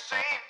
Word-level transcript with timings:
same 0.00 0.49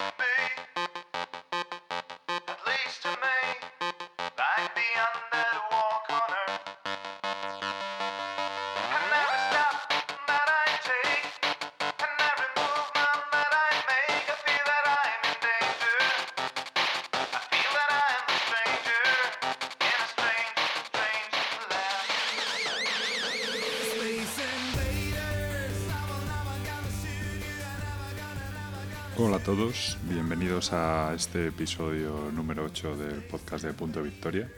todos, 29.56 29.98
bienvenidos 30.04 30.72
a 30.72 31.12
este 31.12 31.48
episodio 31.48 32.30
número 32.32 32.66
8 32.66 32.96
del 32.96 33.24
podcast 33.24 33.64
de 33.64 33.72
Punto 33.72 34.00
Victoria. 34.00 34.48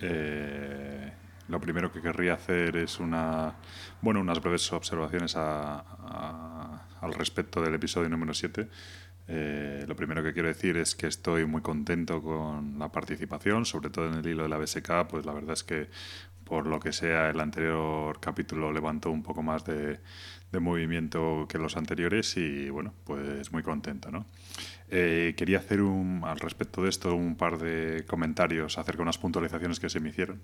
Eh, 0.00 1.12
lo 1.46 1.60
primero 1.60 1.92
que 1.92 2.02
querría 2.02 2.34
hacer 2.34 2.76
es 2.76 2.98
una, 2.98 3.54
bueno, 4.02 4.20
unas 4.20 4.40
breves 4.40 4.72
observaciones 4.72 5.36
al 5.36 7.14
respecto 7.14 7.62
del 7.62 7.74
episodio 7.74 8.08
número 8.08 8.34
7. 8.34 8.68
Eh, 9.28 9.84
lo 9.86 9.94
primero 9.94 10.24
que 10.24 10.32
quiero 10.32 10.48
decir 10.48 10.76
es 10.76 10.96
que 10.96 11.06
estoy 11.06 11.46
muy 11.46 11.62
contento 11.62 12.20
con 12.20 12.80
la 12.80 12.90
participación, 12.90 13.64
sobre 13.64 13.90
todo 13.90 14.08
en 14.08 14.14
el 14.14 14.26
hilo 14.26 14.42
de 14.42 14.48
la 14.48 14.58
BSK, 14.58 15.06
pues 15.08 15.24
la 15.24 15.32
verdad 15.32 15.52
es 15.52 15.62
que 15.62 15.88
por 16.50 16.66
lo 16.66 16.80
que 16.80 16.92
sea 16.92 17.30
el 17.30 17.38
anterior 17.38 18.18
capítulo 18.18 18.72
levantó 18.72 19.12
un 19.12 19.22
poco 19.22 19.40
más 19.40 19.64
de, 19.64 20.00
de 20.50 20.58
movimiento 20.58 21.46
que 21.48 21.58
los 21.58 21.76
anteriores 21.76 22.36
y 22.36 22.68
bueno, 22.70 22.92
pues 23.04 23.52
muy 23.52 23.62
contento, 23.62 24.10
¿no? 24.10 24.26
Eh, 24.92 25.34
quería 25.36 25.58
hacer 25.58 25.80
un, 25.80 26.22
al 26.24 26.40
respecto 26.40 26.82
de 26.82 26.88
esto 26.88 27.14
un 27.14 27.36
par 27.36 27.58
de 27.58 28.04
comentarios 28.08 28.78
acerca 28.78 28.96
de 28.96 29.02
unas 29.04 29.18
puntualizaciones 29.18 29.78
que 29.78 29.88
se 29.88 30.00
me 30.00 30.08
hicieron 30.08 30.40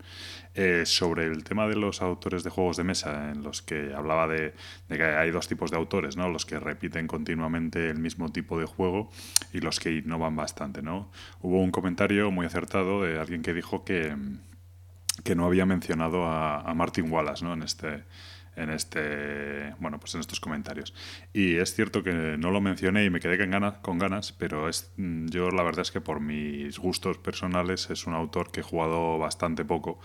eh, 0.55 0.85
sobre 0.87 1.25
el 1.25 1.43
tema 1.43 1.67
de 1.67 1.75
los 1.75 2.01
autores 2.01 2.45
de 2.45 2.51
juegos 2.51 2.77
de 2.77 2.85
mesa 2.85 3.33
en 3.33 3.43
los 3.43 3.61
que 3.63 3.93
hablaba 3.93 4.29
de, 4.29 4.55
de 4.89 4.97
que 4.97 5.03
hay 5.03 5.33
dos 5.33 5.49
tipos 5.49 5.73
de 5.73 5.77
autores, 5.77 6.17
¿no? 6.17 6.29
Los 6.29 6.47
que 6.47 6.61
repiten 6.61 7.09
continuamente 7.09 7.91
el 7.91 7.99
mismo 7.99 8.31
tipo 8.31 8.61
de 8.61 8.67
juego 8.67 9.11
y 9.53 9.59
los 9.59 9.81
que 9.81 9.91
innovan 9.91 10.37
bastante, 10.37 10.83
¿no? 10.83 11.11
Hubo 11.41 11.61
un 11.61 11.73
comentario 11.73 12.31
muy 12.31 12.47
acertado 12.47 13.03
de 13.03 13.19
alguien 13.19 13.43
que 13.43 13.53
dijo 13.53 13.85
que 13.85 14.15
que 15.25 15.35
no 15.35 15.47
había 15.47 15.67
mencionado 15.67 16.25
a, 16.25 16.61
a 16.61 16.75
Martin 16.75 17.11
Wallace 17.11 17.45
¿no? 17.45 17.53
en 17.55 17.63
este 17.63 18.05
en 18.57 18.71
este 18.71 19.75
bueno 19.79 20.01
pues 20.01 20.15
en 20.15 20.21
estos 20.21 20.41
comentarios 20.41 20.95
y 21.33 21.57
es 21.57 21.75
cierto 21.75 22.03
que 22.03 22.13
no 22.13 22.51
lo 22.51 22.61
mencioné 22.61 23.05
y 23.05 23.11
me 23.11 23.21
quedé 23.21 23.39
con 23.39 23.51
ganas, 23.51 23.75
con 23.79 23.99
ganas 23.99 24.33
pero 24.33 24.69
es 24.69 24.93
mm, 24.97 25.27
yo 25.27 25.51
la 25.51 25.63
verdad 25.63 25.83
es 25.83 25.91
que 25.91 26.01
por 26.01 26.21
mis 26.21 26.79
gustos 26.79 27.19
personales 27.19 27.91
es 27.91 28.07
un 28.07 28.15
autor 28.15 28.51
que 28.51 28.61
he 28.61 28.63
jugado 28.63 29.19
bastante 29.19 29.65
poco 29.65 30.01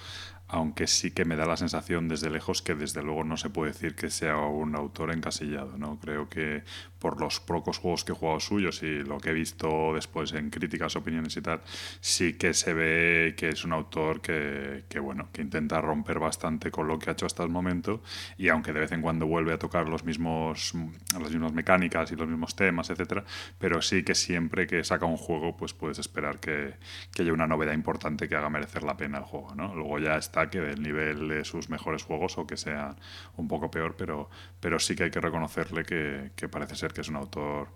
aunque 0.52 0.86
sí 0.86 1.12
que 1.12 1.24
me 1.24 1.38
da 1.38 1.46
la 1.46 1.56
sensación 1.56 2.10
desde 2.10 2.30
lejos 2.30 2.62
que 2.62 2.76
desde 2.76 3.02
luego 3.02 3.24
no 3.24 3.38
se 3.38 3.50
puede 3.50 3.72
decir 3.72 3.96
que 3.96 4.10
sea 4.10 4.36
un 4.38 4.76
autor 4.76 5.14
encasillado 5.14 5.78
no 5.78 5.98
creo 5.98 6.28
que 6.28 6.64
por 7.00 7.20
los 7.22 7.40
pocos 7.40 7.78
juegos 7.78 8.04
que 8.04 8.12
he 8.12 8.16
jugado 8.16 8.40
suyos 8.42 8.84
y 8.84 9.00
lo 9.00 9.18
que 9.18 9.30
he 9.30 9.34
visto 9.34 9.94
después 9.96 10.34
en 10.34 10.50
críticas 10.50 10.98
opiniones 10.98 11.38
y 11.38 11.42
tal 11.42 11.62
sí 12.02 12.34
que 12.34 12.54
se 12.54 12.74
ve 12.74 13.34
que 13.38 13.50
es 13.50 13.64
un 13.64 13.72
autor 13.72 14.20
que, 14.20 14.84
que 14.90 15.00
bueno 15.00 15.30
que 15.32 15.42
intenta 15.42 15.80
romper 15.80 16.20
bastante 16.20 16.70
con 16.70 16.86
lo 16.86 17.00
que 17.00 17.10
ha 17.10 17.14
hecho 17.14 17.26
hasta 17.26 17.44
el 17.44 17.50
momento 17.50 18.04
y 18.38 18.50
aunque 18.50 18.74
de 18.74 18.82
vez 18.82 18.92
en 18.92 19.02
cuando 19.02 19.26
vuelve 19.26 19.54
a 19.54 19.58
tocar 19.58 19.88
los 19.88 20.04
mismos 20.04 20.74
las 21.18 21.32
mismas 21.32 21.54
mecánicas 21.54 22.12
y 22.12 22.18
los 22.18 22.28
mismos 22.28 22.58
temas 22.58 22.90
etcétera 22.90 23.24
pero 23.58 23.81
sí 23.81 24.04
que 24.04 24.16
siempre 24.16 24.68
que 24.68 24.84
saca 24.84 25.06
un 25.06 25.18
juego 25.18 25.56
pues 25.56 25.74
puedes 25.74 25.98
esperar 25.98 26.40
que, 26.40 26.75
que 27.14 27.22
haya 27.22 27.31
una 27.31 27.48
novedad 27.48 27.74
importante 27.74 28.28
que 28.28 28.36
haga 28.36 28.50
merecer 28.50 28.84
la 28.84 28.98
pena 28.98 29.20
el 29.20 29.24
juego 29.24 29.56
¿no? 29.56 29.74
luego 29.74 29.98
ya 29.98 30.18
está 30.18 30.41
que 30.50 30.59
del 30.59 30.81
nivel 30.81 31.28
de 31.28 31.46
sus 31.46 31.69
mejores 31.69 32.03
juegos 32.03 32.38
o 32.38 32.47
que 32.47 32.57
sea 32.57 32.96
un 33.38 33.47
poco 33.47 33.69
peor 33.69 33.96
pero, 33.97 34.29
pero 34.59 34.79
sí 34.79 34.96
que 34.96 35.03
hay 35.03 35.12
que 35.12 35.22
reconocerle 35.22 35.84
que, 35.84 36.31
que 36.35 36.50
parece 36.50 36.75
ser 36.75 36.94
que 36.94 37.02
es 37.02 37.09
un 37.09 37.16
autor 37.16 37.69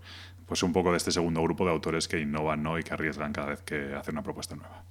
pues 0.46 0.62
un 0.62 0.72
poco 0.72 0.90
de 0.90 0.98
este 0.98 1.10
segundo 1.10 1.42
grupo 1.42 1.64
de 1.64 1.72
autores 1.72 2.08
que 2.08 2.20
innovan 2.20 2.62
¿no? 2.62 2.78
y 2.78 2.82
que 2.82 2.94
arriesgan 2.94 3.32
cada 3.32 3.48
vez 3.48 3.62
que 3.62 3.94
hacen 3.94 4.14
una 4.14 4.22
propuesta 4.22 4.56
nueva 4.56 4.82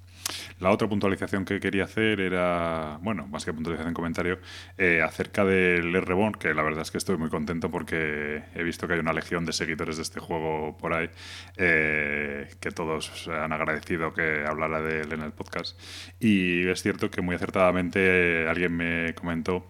la 0.60 0.72
otra 0.72 0.88
puntualización 0.88 1.46
que 1.46 1.60
quería 1.60 1.86
hacer 1.86 2.20
era, 2.20 2.98
bueno, 3.02 3.28
más 3.28 3.46
que 3.46 3.54
puntualización, 3.54 3.94
comentario, 3.94 4.40
eh, 4.78 5.02
acerca 5.02 5.44
del 5.44 5.96
R-Born, 5.96 6.34
que 6.34 6.54
la 6.54 6.64
verdad 6.64 6.82
es 6.82 6.92
que 6.92 6.98
estoy 6.98 7.18
muy 7.18 7.30
contento 7.30 7.70
porque 7.70 8.44
he 8.54 8.64
visto 8.64 8.88
que 8.88 8.94
hay 8.94 9.00
una 9.00 9.14
legión 9.14 9.46
de 9.46 9.54
seguidores 9.54 9.98
de 9.98 10.04
este 10.04 10.20
juego 10.20 10.78
por 10.78 10.94
ahí, 10.94 11.10
eh, 11.58 12.50
que 12.60 12.72
todos 12.72 13.28
han 13.28 13.54
agradecido 13.54 14.14
que 14.14 14.46
hablara 14.48 14.82
de 14.82 15.02
él 15.02 15.14
en 15.14 15.22
el 15.22 15.32
podcast. 15.32 15.80
Y 16.20 16.68
es 16.68 16.82
cierto 16.82 17.10
que 17.12 17.22
muy 17.22 17.36
acertadamente 17.36 18.48
alguien 18.48 18.76
me 18.76 19.14
comentó 19.14 19.68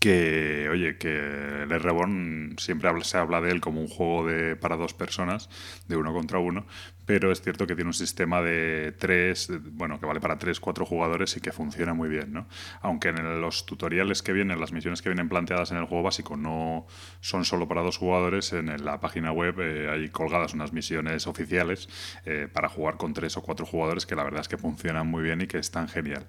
que, 0.00 0.68
oye, 0.70 0.96
que 0.96 1.62
el 1.62 1.80
Reborn 1.80 2.56
siempre 2.58 2.90
se 3.02 3.18
habla 3.18 3.40
de 3.40 3.50
él 3.50 3.60
como 3.60 3.80
un 3.80 3.88
juego 3.88 4.26
de, 4.26 4.56
para 4.56 4.76
dos 4.76 4.94
personas, 4.94 5.50
de 5.88 5.96
uno 5.96 6.12
contra 6.12 6.38
uno, 6.38 6.66
pero 7.10 7.32
es 7.32 7.42
cierto 7.42 7.66
que 7.66 7.74
tiene 7.74 7.88
un 7.88 7.94
sistema 7.94 8.40
de 8.40 8.94
tres, 8.96 9.50
bueno, 9.72 9.98
que 9.98 10.06
vale 10.06 10.20
para 10.20 10.38
tres, 10.38 10.60
cuatro 10.60 10.86
jugadores 10.86 11.36
y 11.36 11.40
que 11.40 11.50
funciona 11.50 11.92
muy 11.92 12.08
bien, 12.08 12.32
¿no? 12.32 12.46
Aunque 12.82 13.08
en 13.08 13.40
los 13.40 13.66
tutoriales 13.66 14.22
que 14.22 14.32
vienen, 14.32 14.60
las 14.60 14.70
misiones 14.70 15.02
que 15.02 15.08
vienen 15.08 15.28
planteadas 15.28 15.72
en 15.72 15.78
el 15.78 15.86
juego 15.86 16.04
básico 16.04 16.36
no 16.36 16.86
son 17.20 17.44
solo 17.44 17.66
para 17.66 17.82
dos 17.82 17.96
jugadores, 17.96 18.52
en 18.52 18.84
la 18.84 19.00
página 19.00 19.32
web 19.32 19.58
eh, 19.58 19.90
hay 19.90 20.08
colgadas 20.10 20.54
unas 20.54 20.72
misiones 20.72 21.26
oficiales 21.26 21.88
eh, 22.26 22.46
para 22.52 22.68
jugar 22.68 22.96
con 22.96 23.12
tres 23.12 23.36
o 23.36 23.42
cuatro 23.42 23.66
jugadores 23.66 24.06
que 24.06 24.14
la 24.14 24.22
verdad 24.22 24.42
es 24.42 24.48
que 24.48 24.56
funcionan 24.56 25.08
muy 25.08 25.24
bien 25.24 25.40
y 25.40 25.48
que 25.48 25.58
están 25.58 25.88
genial. 25.88 26.24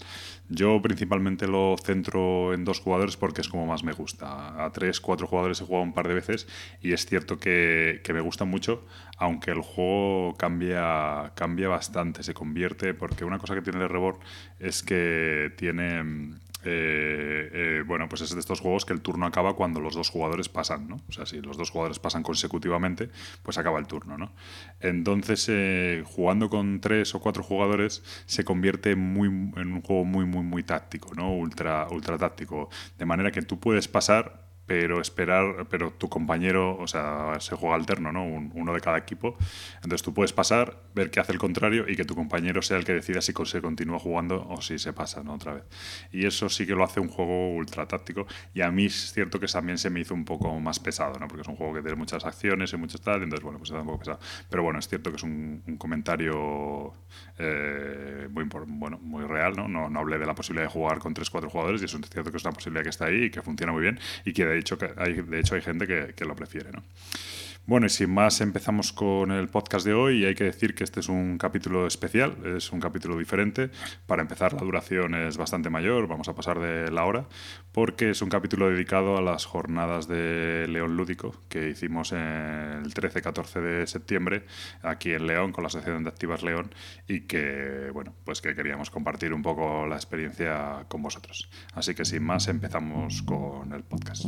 Yo 0.50 0.82
principalmente 0.82 1.48
lo 1.48 1.76
centro 1.78 2.56
en 2.56 2.66
dos 2.66 2.80
jugadores 2.80 3.18
porque 3.18 3.42
es 3.42 3.50
como 3.50 3.68
más 3.68 3.84
me 3.84 3.92
gusta. 3.92 4.66
A 4.66 4.72
tres, 4.72 5.00
cuatro 5.00 5.28
jugadores 5.28 5.62
he 5.62 5.64
jugado 5.64 5.84
un 5.84 5.94
par 5.94 6.08
de 6.08 6.16
veces 6.16 6.48
y 6.82 6.94
es 6.94 7.06
cierto 7.06 7.38
que, 7.38 8.02
que 8.04 8.14
me 8.14 8.22
gusta 8.22 8.46
mucho, 8.46 8.84
aunque 9.22 9.52
el 9.52 9.62
juego 9.62 10.36
cambia, 10.36 11.32
cambia 11.36 11.70
bastante, 11.70 12.24
se 12.24 12.34
convierte, 12.34 12.96
porque 12.96 13.24
una 13.24 13.38
cosa 13.38 13.54
que 13.54 13.62
tiene 13.62 13.80
el 13.84 13.88
Reborn 13.88 14.18
es 14.58 14.82
que 14.82 15.54
tiene... 15.58 16.40
eh, 16.64 17.50
eh, 17.54 17.84
bueno, 17.86 18.10
pues 18.10 18.22
es 18.22 18.34
de 18.34 18.40
estos 18.40 18.62
juegos 18.62 18.84
que 18.84 18.94
el 18.94 19.02
turno 19.02 19.28
acaba 19.28 19.56
cuando 19.56 19.80
los 19.80 19.94
dos 19.94 20.10
jugadores 20.10 20.50
pasan, 20.50 20.88
¿no? 20.88 21.02
O 21.08 21.12
sea, 21.12 21.28
si 21.28 21.40
los 21.40 21.56
dos 21.56 21.70
jugadores 21.70 22.00
pasan 22.00 22.24
consecutivamente, 22.24 23.10
pues 23.44 23.60
acaba 23.60 23.78
el 23.78 23.86
turno, 23.86 24.18
¿no? 24.18 24.34
Entonces, 24.80 25.46
eh, 25.50 26.04
jugando 26.04 26.50
con 26.50 26.82
tres 26.82 27.14
o 27.14 27.20
cuatro 27.20 27.44
jugadores, 27.44 28.02
se 28.26 28.44
convierte 28.44 28.96
muy, 28.96 29.28
en 29.28 29.74
un 29.74 29.82
juego 29.84 30.04
muy, 30.04 30.26
muy, 30.26 30.44
muy 30.44 30.64
táctico, 30.64 31.14
¿no? 31.14 31.32
Ultra, 31.32 31.88
ultra 31.92 32.18
táctico. 32.18 32.70
De 32.98 33.06
manera 33.06 33.32
que 33.32 33.44
tú 33.44 33.60
puedes 33.60 33.88
pasar 33.88 34.50
pero 34.72 35.02
esperar, 35.02 35.68
pero 35.70 35.92
tu 35.92 36.08
compañero, 36.08 36.78
o 36.78 36.88
sea, 36.88 37.36
se 37.42 37.58
juega 37.58 37.76
alterno, 37.76 38.14
¿no? 38.14 38.24
Un- 38.24 38.52
uno 38.56 38.74
de 38.74 38.80
cada 38.80 38.98
equipo. 38.98 39.36
Entonces 39.84 40.02
tú 40.02 40.14
puedes 40.14 40.32
pasar, 40.32 40.78
ver 40.96 41.12
qué 41.12 41.20
hace 41.20 41.34
el 41.34 41.40
contrario 41.40 41.84
y 41.90 41.98
que 41.98 42.06
tu 42.06 42.16
compañero 42.16 42.62
sea 42.62 42.78
el 42.78 42.86
que 42.86 42.94
decida 42.94 43.20
si 43.22 43.34
se 43.44 43.62
continúa 43.62 44.00
jugando 44.00 44.48
o 44.48 44.62
si 44.62 44.80
se 44.80 44.94
pasa, 44.94 45.24
¿no? 45.24 45.34
Otra 45.34 45.56
vez. 45.56 45.64
Y 46.14 46.26
eso 46.26 46.48
sí 46.48 46.66
que 46.66 46.74
lo 46.74 46.86
hace 46.86 47.02
un 47.02 47.10
juego 47.10 47.54
ultra 47.54 47.86
táctico. 47.86 48.26
Y 48.54 48.62
a 48.62 48.72
mí 48.72 48.86
es 48.86 49.12
cierto 49.12 49.42
que 49.42 49.48
también 49.48 49.78
se 49.78 49.90
me 49.90 50.00
hizo 50.00 50.14
un 50.14 50.24
poco 50.24 50.58
más 50.62 50.80
pesado, 50.80 51.20
¿no? 51.20 51.28
Porque 51.28 51.42
es 51.42 51.48
un 51.50 51.58
juego 51.58 51.74
que 51.74 51.82
tiene 51.82 51.98
muchas 51.98 52.24
acciones 52.24 52.72
y 52.72 52.78
muchas 52.78 53.02
tal, 53.02 53.24
entonces, 53.24 53.44
bueno, 53.44 53.58
pues 53.60 53.72
da 53.72 53.82
un 53.82 53.88
poco 53.88 54.00
pesado. 54.00 54.20
Pero 54.50 54.64
bueno, 54.64 54.80
es 54.80 54.88
cierto 54.88 55.10
que 55.10 55.18
es 55.18 55.24
un, 55.24 55.64
un 55.68 55.76
comentario 55.78 56.94
eh, 57.38 58.28
muy, 58.32 58.46
bueno, 58.68 59.00
muy 59.02 59.26
real, 59.26 59.54
¿no? 59.58 59.68
¿no? 59.68 59.90
No 59.90 60.00
hablé 60.00 60.18
de 60.18 60.26
la 60.26 60.34
posibilidad 60.36 60.68
de 60.68 60.72
jugar 60.72 61.00
con 61.00 61.14
3-4 61.14 61.50
jugadores 61.50 61.82
y 61.82 61.86
eso 61.86 61.98
es 62.02 62.10
cierto 62.10 62.32
que 62.32 62.38
es 62.38 62.46
una 62.46 62.54
posibilidad 62.54 62.84
que 62.84 62.90
está 62.90 63.06
ahí 63.08 63.24
y 63.26 63.30
que 63.32 63.42
funciona 63.42 63.74
muy 63.74 63.82
bien 63.82 64.00
y 64.24 64.32
que 64.34 64.46
de 64.46 64.61
hecho, 64.62 64.78
hay, 64.98 65.14
de 65.14 65.40
hecho 65.40 65.56
hay 65.56 65.62
gente 65.62 65.86
que, 65.86 66.14
que 66.16 66.26
lo 66.26 66.36
prefiere, 66.36 66.72
¿no? 66.72 66.84
Bueno, 67.68 67.86
y 67.86 67.90
sin 67.90 68.12
más 68.12 68.42
empezamos 68.42 68.92
con 68.92 69.32
el 69.32 69.48
podcast 69.48 69.86
de 69.86 69.94
hoy 69.94 70.24
y 70.24 70.26
hay 70.26 70.34
que 70.34 70.44
decir 70.46 70.74
que 70.74 70.84
este 70.84 71.00
es 71.00 71.10
un 71.10 71.38
capítulo 71.38 71.86
especial, 71.86 72.36
es 72.58 72.72
un 72.72 72.80
capítulo 72.80 73.18
diferente. 73.18 73.70
Para 74.08 74.24
empezar, 74.24 74.54
la 74.54 74.62
duración 74.62 75.14
es 75.14 75.38
bastante 75.38 75.70
mayor, 75.70 76.08
vamos 76.08 76.28
a 76.28 76.34
pasar 76.34 76.60
de 76.60 76.92
la 76.92 77.06
hora, 77.06 77.28
porque 77.72 78.10
es 78.10 78.22
un 78.24 78.30
capítulo 78.30 78.70
dedicado 78.70 79.16
a 79.16 79.22
las 79.22 79.46
jornadas 79.46 80.08
de 80.08 80.66
León 80.70 80.98
Lúdico 80.98 81.36
que 81.50 81.70
hicimos 81.70 82.12
el 82.14 82.94
13-14 82.94 83.62
de 83.62 83.88
septiembre 83.88 84.46
aquí 84.82 85.14
en 85.14 85.28
León 85.28 85.52
con 85.52 85.64
la 85.64 85.68
Asociación 85.68 86.04
de 86.04 86.10
Activas 86.10 86.42
León 86.42 86.74
y 87.08 87.22
que, 87.22 87.92
bueno, 87.94 88.16
pues 88.26 88.42
que 88.42 88.56
queríamos 88.56 88.90
compartir 88.90 89.34
un 89.34 89.44
poco 89.44 89.86
la 89.86 89.96
experiencia 89.96 90.86
con 90.88 91.04
vosotros. 91.04 91.48
Así 91.74 91.94
que 91.94 92.06
sin 92.06 92.24
más 92.24 92.48
empezamos 92.48 93.22
con 93.22 93.72
el 93.72 93.84
podcast. 93.84 94.26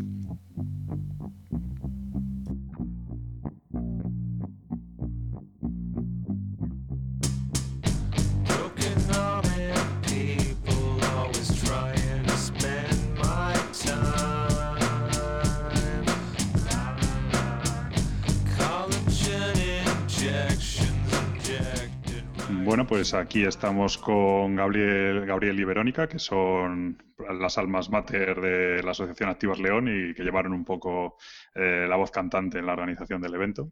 Pues 22.88 23.14
aquí 23.14 23.44
estamos 23.44 23.98
con 23.98 24.56
Gabriel, 24.56 25.26
Gabriel 25.26 25.60
y 25.60 25.64
Verónica, 25.64 26.08
que 26.08 26.18
son 26.18 26.98
las 27.40 27.58
almas 27.58 27.90
mater 27.90 28.40
de 28.40 28.82
la 28.82 28.92
Asociación 28.92 29.30
Activas 29.30 29.60
León 29.60 29.88
y 29.88 30.14
que 30.14 30.24
llevaron 30.24 30.54
un 30.54 30.64
poco 30.64 31.18
eh, 31.56 31.86
la 31.88 31.98
voz 31.98 32.10
cantante 32.10 32.60
en 32.60 32.66
la 32.66 32.74
organización 32.74 33.22
del 33.22 33.36
evento. 33.36 33.72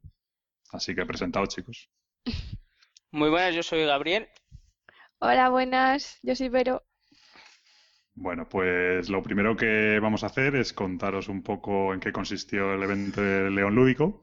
Así 0.72 0.94
que 0.94 1.06
presentados, 1.06 1.50
chicos. 1.50 1.90
Muy 3.12 3.30
buenas, 3.30 3.56
yo 3.56 3.64
soy 3.64 3.86
Gabriel. 3.86 4.28
Hola, 5.20 5.50
buenas, 5.50 6.20
yo 6.22 6.36
soy 6.36 6.50
Vero. 6.50 6.84
Bueno, 8.14 8.48
pues 8.48 9.10
lo 9.10 9.24
primero 9.24 9.56
que 9.56 10.00
vamos 10.00 10.24
a 10.24 10.28
hacer 10.28 10.56
es 10.56 10.74
contaros 10.74 11.30
un 11.30 11.42
poco 11.42 11.94
en 11.94 12.00
qué 12.00 12.12
consistió 12.12 12.74
el 12.74 12.84
evento 12.84 13.22
de 13.22 13.50
León 13.50 13.76
Lúdico. 13.76 14.22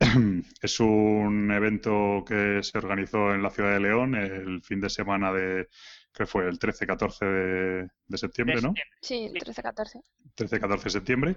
Es 0.62 0.80
un 0.80 1.50
evento 1.52 2.24
que 2.26 2.60
se 2.62 2.78
organizó 2.78 3.32
en 3.32 3.42
la 3.42 3.50
ciudad 3.50 3.72
de 3.72 3.80
León 3.80 4.14
el 4.14 4.62
fin 4.62 4.80
de 4.80 4.90
semana 4.90 5.32
de, 5.32 5.68
que 6.12 6.26
fue 6.26 6.48
el 6.48 6.58
13-14 6.58 7.18
de, 7.20 7.88
de 8.06 8.18
septiembre, 8.18 8.60
¿no? 8.60 8.74
Sí, 9.00 9.30
13-14. 9.32 10.02
13-14 10.36 10.82
de 10.82 10.90
septiembre. 10.90 11.36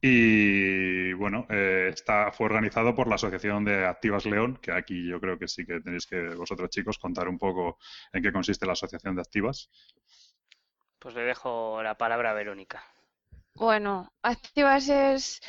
Y 0.00 1.12
bueno, 1.12 1.46
eh, 1.50 1.90
está, 1.92 2.32
fue 2.32 2.46
organizado 2.46 2.94
por 2.94 3.06
la 3.06 3.16
Asociación 3.16 3.64
de 3.64 3.86
Activas 3.86 4.24
León, 4.24 4.58
que 4.62 4.72
aquí 4.72 5.08
yo 5.08 5.20
creo 5.20 5.38
que 5.38 5.48
sí 5.48 5.66
que 5.66 5.80
tenéis 5.80 6.06
que 6.06 6.34
vosotros 6.34 6.70
chicos 6.70 6.98
contar 6.98 7.28
un 7.28 7.38
poco 7.38 7.78
en 8.12 8.22
qué 8.22 8.32
consiste 8.32 8.66
la 8.66 8.72
Asociación 8.72 9.14
de 9.14 9.22
Activas. 9.22 9.70
Pues 11.04 11.14
le 11.14 11.22
dejo 11.22 11.80
la 11.84 11.96
palabra 11.96 12.32
a 12.32 12.34
Verónica. 12.34 12.82
Bueno, 13.54 14.12
Activas 14.22 14.88
es. 14.88 15.40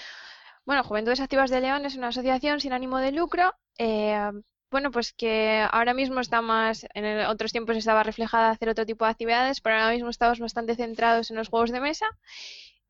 Bueno, 0.66 0.84
Juventudes 0.84 1.20
Activas 1.20 1.50
de 1.52 1.62
León 1.62 1.86
es 1.86 1.96
una 1.96 2.08
asociación 2.10 2.60
sin 2.60 2.74
ánimo 2.74 3.00
de 3.00 3.12
lucro. 3.12 3.54
eh, 3.78 4.32
bueno, 4.72 4.92
pues 4.92 5.14
que 5.14 5.66
ahora 5.72 5.94
mismo 5.94 6.20
está 6.20 6.42
más. 6.42 6.86
En 6.94 7.06
el- 7.06 7.26
otros 7.28 7.52
tiempos 7.54 7.78
estaba 7.78 8.04
reflejada 8.04 8.50
hacer 8.52 8.70
otro 8.70 8.86
tipo 8.86 9.06
de 9.06 9.12
actividades, 9.12 9.62
pero 9.62 9.76
ahora 9.76 9.92
mismo 9.94 10.10
estamos 10.10 10.40
bastante 10.40 10.76
centrados 10.76 11.30
en 11.32 11.38
los 11.38 11.50
juegos 11.50 11.72
de 11.72 11.80
mesa. 11.82 12.06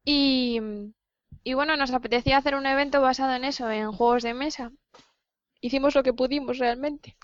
Y, 0.05 0.61
y 1.43 1.53
bueno, 1.55 1.77
nos 1.77 1.91
apetecía 1.93 2.37
hacer 2.37 2.55
un 2.55 2.65
evento 2.65 3.01
basado 3.01 3.33
en 3.35 3.45
eso, 3.45 3.69
en 3.71 3.91
juegos 3.91 4.23
de 4.23 4.33
mesa. 4.33 4.71
Hicimos 5.61 5.95
lo 5.95 6.03
que 6.03 6.13
pudimos 6.13 6.59
realmente. 6.59 7.17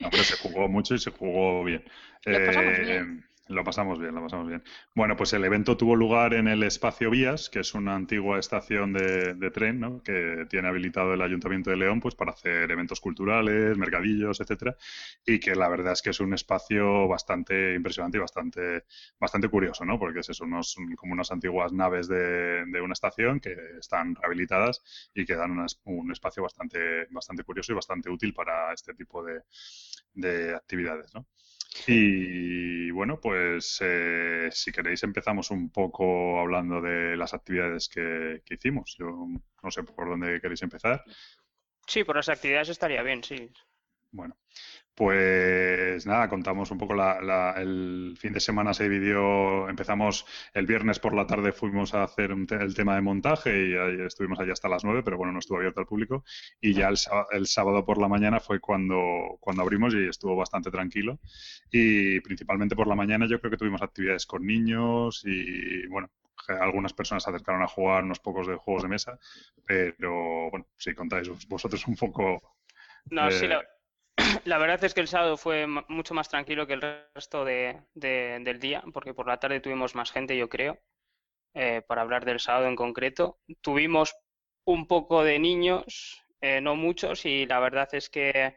No, 0.00 0.10
pero 0.10 0.24
se 0.24 0.36
jugó 0.36 0.68
mucho 0.68 0.94
y 0.94 0.98
se 0.98 1.10
jugó 1.10 1.62
bien. 1.64 1.84
Lo 2.26 2.42
pasamos 2.42 2.78
Eh, 2.78 2.80
bien. 2.80 3.24
Lo 3.50 3.64
pasamos 3.64 3.98
bien, 3.98 4.14
lo 4.14 4.22
pasamos 4.22 4.46
bien. 4.46 4.62
Bueno, 4.94 5.16
pues 5.16 5.32
el 5.32 5.44
evento 5.44 5.76
tuvo 5.76 5.96
lugar 5.96 6.34
en 6.34 6.46
el 6.46 6.62
Espacio 6.62 7.10
Vías, 7.10 7.50
que 7.50 7.58
es 7.60 7.74
una 7.74 7.96
antigua 7.96 8.38
estación 8.38 8.92
de, 8.92 9.50
tren, 9.52 9.80
¿no? 9.80 10.02
que 10.04 10.46
tiene 10.48 10.68
habilitado 10.68 11.14
el 11.14 11.20
Ayuntamiento 11.20 11.70
de 11.70 11.76
León 11.76 11.98
pues 12.00 12.14
para 12.14 12.30
hacer 12.30 12.70
eventos 12.70 13.00
culturales, 13.00 13.76
mercadillos, 13.76 14.40
etcétera, 14.40 14.76
y 15.26 15.40
que 15.40 15.56
la 15.56 15.68
verdad 15.68 15.94
es 15.94 16.02
que 16.02 16.10
es 16.10 16.20
un 16.20 16.32
espacio 16.32 17.08
bastante 17.08 17.74
impresionante 17.74 18.18
y 18.18 18.20
bastante, 18.20 18.84
bastante 19.18 19.48
curioso, 19.48 19.84
¿no? 19.84 19.98
Porque 19.98 20.20
es 20.20 20.28
eso, 20.28 20.44
unos, 20.44 20.76
como 20.96 21.12
unas 21.14 21.32
antiguas 21.32 21.72
naves 21.72 22.06
de, 22.06 22.62
una 22.80 22.92
estación 22.92 23.40
que 23.40 23.56
están 23.80 24.14
rehabilitadas 24.14 25.10
y 25.12 25.24
que 25.26 25.34
dan 25.34 25.50
unas- 25.50 25.80
un 25.86 26.12
espacio 26.12 26.44
bastante, 26.44 27.06
bastante 27.10 27.42
curioso 27.42 27.72
y 27.72 27.74
bastante 27.74 28.10
útil 28.10 28.32
para 28.32 28.72
este 28.72 28.94
tipo 28.94 29.24
de, 29.24 29.40
de 30.14 30.54
actividades, 30.54 31.12
¿no? 31.14 31.26
Y 31.86 32.90
bueno, 32.90 33.20
pues 33.20 33.78
eh, 33.80 34.48
si 34.52 34.72
queréis 34.72 35.02
empezamos 35.02 35.50
un 35.50 35.70
poco 35.70 36.40
hablando 36.40 36.80
de 36.80 37.16
las 37.16 37.32
actividades 37.32 37.88
que, 37.88 38.42
que 38.44 38.54
hicimos. 38.54 38.96
Yo 38.98 39.26
no 39.62 39.70
sé 39.70 39.82
por 39.82 40.08
dónde 40.08 40.40
queréis 40.40 40.62
empezar. 40.62 41.04
Sí, 41.86 42.04
por 42.04 42.16
las 42.16 42.28
actividades 42.28 42.68
estaría 42.68 43.02
bien, 43.02 43.22
sí. 43.22 43.50
Bueno, 44.12 44.36
pues 44.96 46.06
nada, 46.06 46.28
contamos 46.28 46.70
un 46.72 46.78
poco 46.78 46.94
la, 46.94 47.20
la- 47.22 47.54
el 47.62 48.16
fin 48.18 48.32
de 48.32 48.40
semana 48.40 48.74
se 48.74 48.84
dividió, 48.88 49.68
empezamos 49.68 50.26
el 50.54 50.66
viernes 50.66 50.98
por 50.98 51.14
la 51.14 51.26
tarde 51.28 51.52
fuimos 51.52 51.94
a 51.94 52.02
hacer 52.04 52.32
un 52.32 52.46
te- 52.46 52.56
el 52.56 52.74
tema 52.74 52.96
de 52.96 53.02
montaje 53.02 53.50
y 53.68 53.74
ahí 53.76 54.00
estuvimos 54.06 54.40
allí 54.40 54.50
hasta 54.50 54.68
las 54.68 54.84
9, 54.84 55.02
pero 55.04 55.16
bueno, 55.18 55.32
no 55.32 55.38
estuvo 55.40 55.58
abierto 55.58 55.80
al 55.80 55.86
público. 55.86 56.24
Y 56.60 56.74
ya 56.74 56.88
el, 56.88 56.96
el 57.32 57.46
sábado 57.46 57.84
por 57.84 57.98
la 57.98 58.08
mañana 58.08 58.40
fue 58.40 58.60
cuando, 58.60 59.36
cuando 59.40 59.62
abrimos 59.62 59.94
y 59.94 60.08
estuvo 60.08 60.36
bastante 60.36 60.70
tranquilo. 60.72 61.20
Y 61.70 62.20
principalmente 62.20 62.76
por 62.76 62.88
la 62.88 62.96
mañana 62.96 63.26
yo 63.28 63.40
creo 63.40 63.50
que 63.52 63.58
tuvimos 63.58 63.82
actividades 63.82 64.26
con 64.26 64.44
niños 64.46 65.22
y 65.24 65.86
bueno, 65.88 66.10
algunas 66.60 66.92
personas 66.94 67.22
se 67.24 67.30
acercaron 67.30 67.62
a 67.62 67.68
jugar 67.68 68.04
unos 68.04 68.20
pocos 68.20 68.46
de 68.48 68.56
juegos 68.56 68.82
de 68.84 68.88
mesa, 68.88 69.18
pero 69.66 70.50
bueno, 70.50 70.66
si 70.76 70.94
contáis 70.94 71.28
vos- 71.28 71.46
vosotros 71.48 71.86
un 71.86 71.96
poco 71.96 72.40
No, 73.10 73.30
sí, 73.30 73.46
Eh, 73.46 73.58
la, 74.44 74.58
verdad 74.58 74.82
es 74.84 74.94
que 74.94 75.00
el 75.00 75.08
sábado 75.08 75.36
fue 75.36 75.66
mucho 75.66 76.14
más 76.14 76.28
tranquilo 76.28 76.66
que 76.66 76.74
el 76.74 76.82
resto 77.14 77.44
de, 77.44 77.80
de- 77.94 78.38
del 78.42 78.58
día, 78.60 78.82
porque 78.92 79.14
por 79.14 79.26
la 79.26 79.38
tarde 79.38 79.60
tuvimos 79.60 79.94
más 79.94 80.10
gente, 80.12 80.36
yo 80.36 80.48
creo, 80.48 80.78
eh, 81.54 81.82
para 81.86 82.02
hablar 82.02 82.24
del 82.24 82.40
sábado 82.40 82.66
en 82.66 82.76
concreto. 82.76 83.38
Tuvimos 83.60 84.14
un 84.64 84.86
poco 84.86 85.24
de 85.24 85.38
niños, 85.38 86.22
eh, 86.40 86.60
no 86.60 86.76
muchos, 86.76 87.24
y 87.26 87.46
la 87.46 87.60
verdad 87.60 87.88
es 87.92 88.08
que 88.08 88.56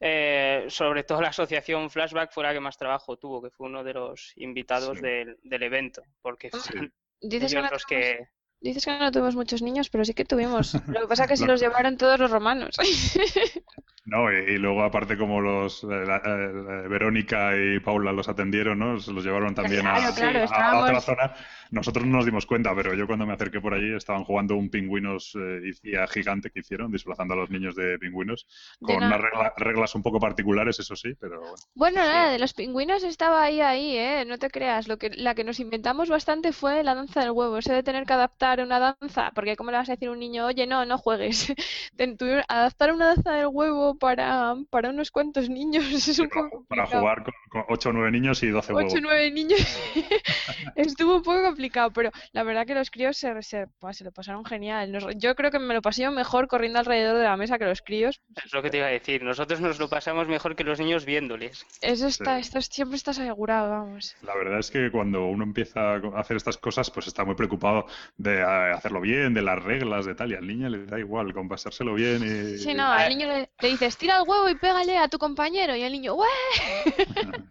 eh, 0.00 0.64
sobre 0.68 1.04
todo 1.04 1.22
la 1.22 1.28
asociación 1.28 1.88
Flashback 1.90 2.32
fue 2.32 2.42
la 2.44 2.52
que 2.52 2.60
más 2.60 2.76
trabajo 2.76 3.16
tuvo, 3.16 3.40
que 3.42 3.50
fue 3.50 3.68
uno 3.68 3.84
de 3.84 3.94
los 3.94 4.32
invitados 4.36 4.96
Sí. 4.98 5.02
del, 5.02 5.38
del 5.42 5.62
evento, 5.62 6.02
porque 6.22 6.50
Sí. 6.50 6.58
fueron 6.60 6.92
Dices 7.20 7.52
que 7.52 7.58
ellos 7.58 7.64
no 7.64 7.70
los 7.70 7.86
tuvimos- 7.86 7.86
que... 8.04 8.28
Dices 8.60 8.84
que 8.86 8.98
no 8.98 9.12
tuvimos 9.12 9.36
muchos 9.36 9.60
niños, 9.60 9.90
pero 9.90 10.04
sí 10.06 10.14
que 10.14 10.24
tuvimos. 10.24 10.74
Lo 10.88 11.02
que 11.02 11.06
pasa 11.06 11.24
es 11.24 11.30
que 11.30 11.36
se 11.36 11.46
los 11.46 11.60
llevaron 11.60 11.98
todos 11.98 12.18
los 12.18 12.30
romanos. 12.30 12.76
No, 14.06 14.30
y, 14.30 14.36
y 14.36 14.58
luego 14.58 14.82
aparte 14.82 15.16
como 15.16 15.40
los 15.40 15.82
eh, 15.84 15.86
la- 15.86 16.20
eh, 16.24 16.88
Verónica 16.88 17.52
y 17.56 17.80
Paula 17.80 18.12
los 18.12 18.28
atendieron, 18.28 18.78
¿no? 18.78 19.00
Se 19.00 19.12
los 19.12 19.24
llevaron 19.24 19.54
también 19.54 19.86
a, 19.86 19.94
Claro, 20.12 20.44
a- 20.52 20.80
otra 20.82 21.00
zona. 21.00 21.34
Nosotros 21.70 22.04
no 22.06 22.16
nos 22.18 22.26
dimos 22.26 22.44
cuenta, 22.44 22.74
pero 22.74 22.94
yo 22.94 23.06
cuando 23.06 23.26
me 23.26 23.32
acerqué 23.32 23.60
por 23.62 23.72
allí 23.72 23.94
estaban 23.94 24.24
jugando 24.24 24.56
un 24.56 24.68
pingüinos 24.68 25.34
eh, 25.40 25.72
gigante 26.12 26.50
que 26.50 26.60
hicieron, 26.60 26.92
disfrazando 26.92 27.32
a 27.34 27.36
los 27.38 27.50
niños 27.50 27.74
de 27.76 27.98
pingüinos, 27.98 28.46
con 28.80 29.00
De 29.00 29.06
unas 29.06 29.20
regla- 29.20 29.52
reglas 29.56 29.94
un 29.94 30.02
poco 30.02 30.20
particulares, 30.20 30.78
eso 30.78 30.94
sí, 30.96 31.14
pero 31.18 31.40
bueno. 31.40 31.56
Bueno, 31.74 31.96
nada, 32.00 32.30
de 32.30 32.38
los 32.38 32.52
pingüinos 32.52 33.02
estaba 33.04 33.42
ahí, 33.42 33.60
ahí, 33.60 33.96
¿eh? 33.96 34.24
No 34.26 34.38
te 34.38 34.50
creas. 34.50 34.86
Lo 34.86 34.98
que, 34.98 35.10
la 35.10 35.34
que 35.34 35.44
nos 35.44 35.58
inventamos 35.60 36.08
bastante 36.10 36.52
fue 36.52 36.82
la 36.84 36.94
danza 36.94 37.20
del 37.20 37.30
huevo. 37.30 37.56
Eso 37.58 37.72
de 37.72 37.82
tener 37.82 38.04
que 38.04 38.12
adaptar 38.12 38.60
una 38.60 38.78
danza, 39.00 39.32
porque 39.34 39.56
¿cómo 39.56 39.70
le 39.70 39.78
vas 39.78 39.88
a 39.88 39.92
decir 39.92 40.08
a 40.08 40.12
un 40.12 40.18
niño, 40.20 40.46
oye, 40.46 40.66
no, 40.66 40.84
no 40.84 40.98
juegues? 40.98 41.52
Adaptar 42.48 42.92
una 42.92 43.06
danza 43.08 43.32
del 43.32 43.48
huevo 43.48 43.93
para, 43.98 44.54
para 44.70 44.90
unos 44.90 45.10
cuantos 45.10 45.48
niños 45.48 45.84
es 46.08 46.18
un 46.18 46.28
Para, 46.28 46.48
poco 46.48 46.64
para 46.68 46.86
jugar 46.86 47.24
con, 47.24 47.34
con 47.50 47.64
8 47.68 47.88
o 47.88 47.92
9 47.92 48.10
niños 48.10 48.42
y 48.42 48.48
12 48.48 48.72
huevos. 48.72 48.92
Ocho, 48.92 49.00
nueve 49.02 49.30
niños. 49.30 49.60
Estuvo 50.76 51.16
un 51.16 51.22
poco 51.22 51.42
complicado, 51.42 51.90
pero 51.92 52.10
la 52.32 52.42
verdad 52.42 52.66
que 52.66 52.74
los 52.74 52.90
críos 52.90 53.16
se, 53.16 53.40
se, 53.42 53.66
pues, 53.78 53.96
se 53.96 54.04
lo 54.04 54.12
pasaron 54.12 54.44
genial. 54.44 54.92
Nos- 54.92 55.06
yo 55.16 55.34
creo 55.34 55.50
que 55.50 55.58
me 55.58 55.74
lo 55.74 55.82
pasé 55.82 56.08
mejor 56.10 56.48
corriendo 56.48 56.78
alrededor 56.78 57.16
de 57.16 57.24
la 57.24 57.36
mesa 57.36 57.58
que 57.58 57.64
los 57.64 57.82
críos. 57.82 58.20
Es 58.44 58.52
lo 58.52 58.62
que 58.62 58.70
te 58.70 58.78
iba 58.78 58.86
a 58.86 58.90
decir. 58.90 59.22
Nosotros 59.22 59.60
nos 59.60 59.78
lo 59.78 59.88
pasamos 59.88 60.28
mejor 60.28 60.54
que 60.56 60.64
los 60.64 60.78
niños 60.80 61.04
viéndoles. 61.04 61.66
Eso 61.80 62.06
está, 62.06 62.34
Sí. 62.36 62.40
esto 62.42 62.60
siempre 62.62 62.96
estás 62.96 63.18
asegurado, 63.18 63.70
vamos. 63.70 64.16
La 64.22 64.34
verdad 64.36 64.58
es 64.58 64.70
que 64.70 64.90
cuando 64.90 65.26
uno 65.26 65.44
empieza 65.44 65.94
a 65.94 66.20
hacer 66.20 66.36
estas 66.36 66.58
cosas, 66.58 66.90
pues 66.90 67.06
está 67.06 67.24
muy 67.24 67.34
preocupado 67.34 67.86
de 68.16 68.38
eh, 68.40 68.42
hacerlo 68.42 69.00
bien, 69.00 69.34
de 69.34 69.42
las 69.42 69.62
reglas, 69.62 70.04
de 70.06 70.14
tal, 70.14 70.32
y 70.32 70.34
al 70.34 70.46
niño 70.46 70.68
le 70.68 70.84
da 70.86 70.98
igual, 70.98 71.32
con 71.32 71.48
pasárselo 71.48 71.94
bien 71.94 72.22
y... 72.22 72.58
Sí, 72.58 72.74
no, 72.74 72.86
al 72.86 73.08
niño 73.08 73.28
le, 73.28 73.50
le 73.60 73.68
dices, 73.84 73.98
tira 73.98 74.16
el 74.18 74.24
huevo 74.28 74.48
y 74.48 74.54
pégale 74.56 74.98
a 74.98 75.08
tu 75.08 75.18
compañero. 75.18 75.74
Y 75.76 75.82
el 75.82 75.92
niño, 75.92 76.14
¡Ué! 76.14 76.28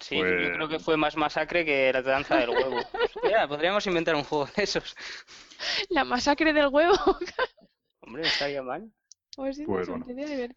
Sí, 0.00 0.16
Pues- 0.18 0.42
yo 0.48 0.52
creo 0.54 0.68
que 0.68 0.78
fue 0.78 0.96
más 0.96 1.16
masacre 1.16 1.64
que 1.66 1.92
la 1.92 2.00
danza 2.02 2.36
del 2.36 2.50
huevo. 2.50 2.78
Podríamos 3.48 3.86
inventar 3.86 4.14
un 4.14 4.24
juego 4.24 4.46
de 4.56 4.62
esos. 4.62 4.96
La 5.90 6.04
masacre 6.04 6.52
del 6.54 6.68
huevo. 6.68 6.94
Hombre, 8.00 8.22
estaría 8.22 8.62
mal. 8.62 8.90
Pues 9.66 9.86
Pues 9.86 9.88
bueno. 9.88 10.04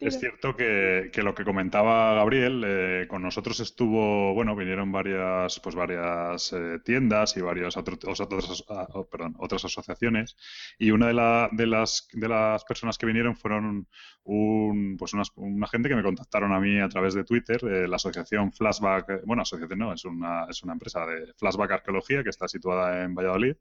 Es 0.00 0.18
cierto 0.18 0.56
que, 0.56 1.10
que 1.12 1.22
lo 1.22 1.34
que 1.36 1.44
comentaba 1.44 2.14
Gabriel, 2.14 2.64
eh, 2.66 3.06
con 3.08 3.22
nosotros 3.22 3.60
estuvo, 3.60 4.34
bueno, 4.34 4.56
vinieron 4.56 4.90
varias, 4.90 5.60
pues 5.60 5.76
varias 5.76 6.52
eh, 6.52 6.80
tiendas 6.84 7.36
y 7.36 7.40
varias 7.42 7.76
otro- 7.76 7.96
otras, 8.18 8.64
ah, 8.68 8.88
oh, 8.94 9.08
perdón, 9.08 9.36
otras 9.38 9.64
asociaciones 9.64 10.36
y 10.78 10.90
una 10.90 11.06
de, 11.06 11.14
la- 11.14 11.48
de 11.52 11.66
las 11.66 12.08
de 12.12 12.28
las 12.28 12.64
personas 12.64 12.98
que 12.98 13.06
vinieron 13.06 13.36
fueron 13.36 13.86
un, 14.24 14.96
pues 14.98 15.12
unas- 15.14 15.30
una 15.36 15.68
gente 15.68 15.88
que 15.88 15.96
me 15.96 16.02
contactaron 16.02 16.52
a 16.52 16.58
mí 16.60 16.80
a 16.80 16.88
través 16.88 17.14
de 17.14 17.22
Twitter, 17.24 17.60
eh, 17.64 17.86
la 17.86 17.96
asociación 17.96 18.52
Flashback, 18.52 19.24
bueno, 19.26 19.42
asociación 19.42 19.78
no, 19.78 19.92
es 19.92 20.04
una, 20.04 20.46
es 20.50 20.62
una 20.64 20.72
empresa 20.72 21.06
de 21.06 21.32
Flashback 21.36 21.70
Arqueología 21.72 22.22
que 22.24 22.30
está 22.30 22.48
situada 22.48 23.04
en 23.04 23.14
Valladolid 23.14 23.54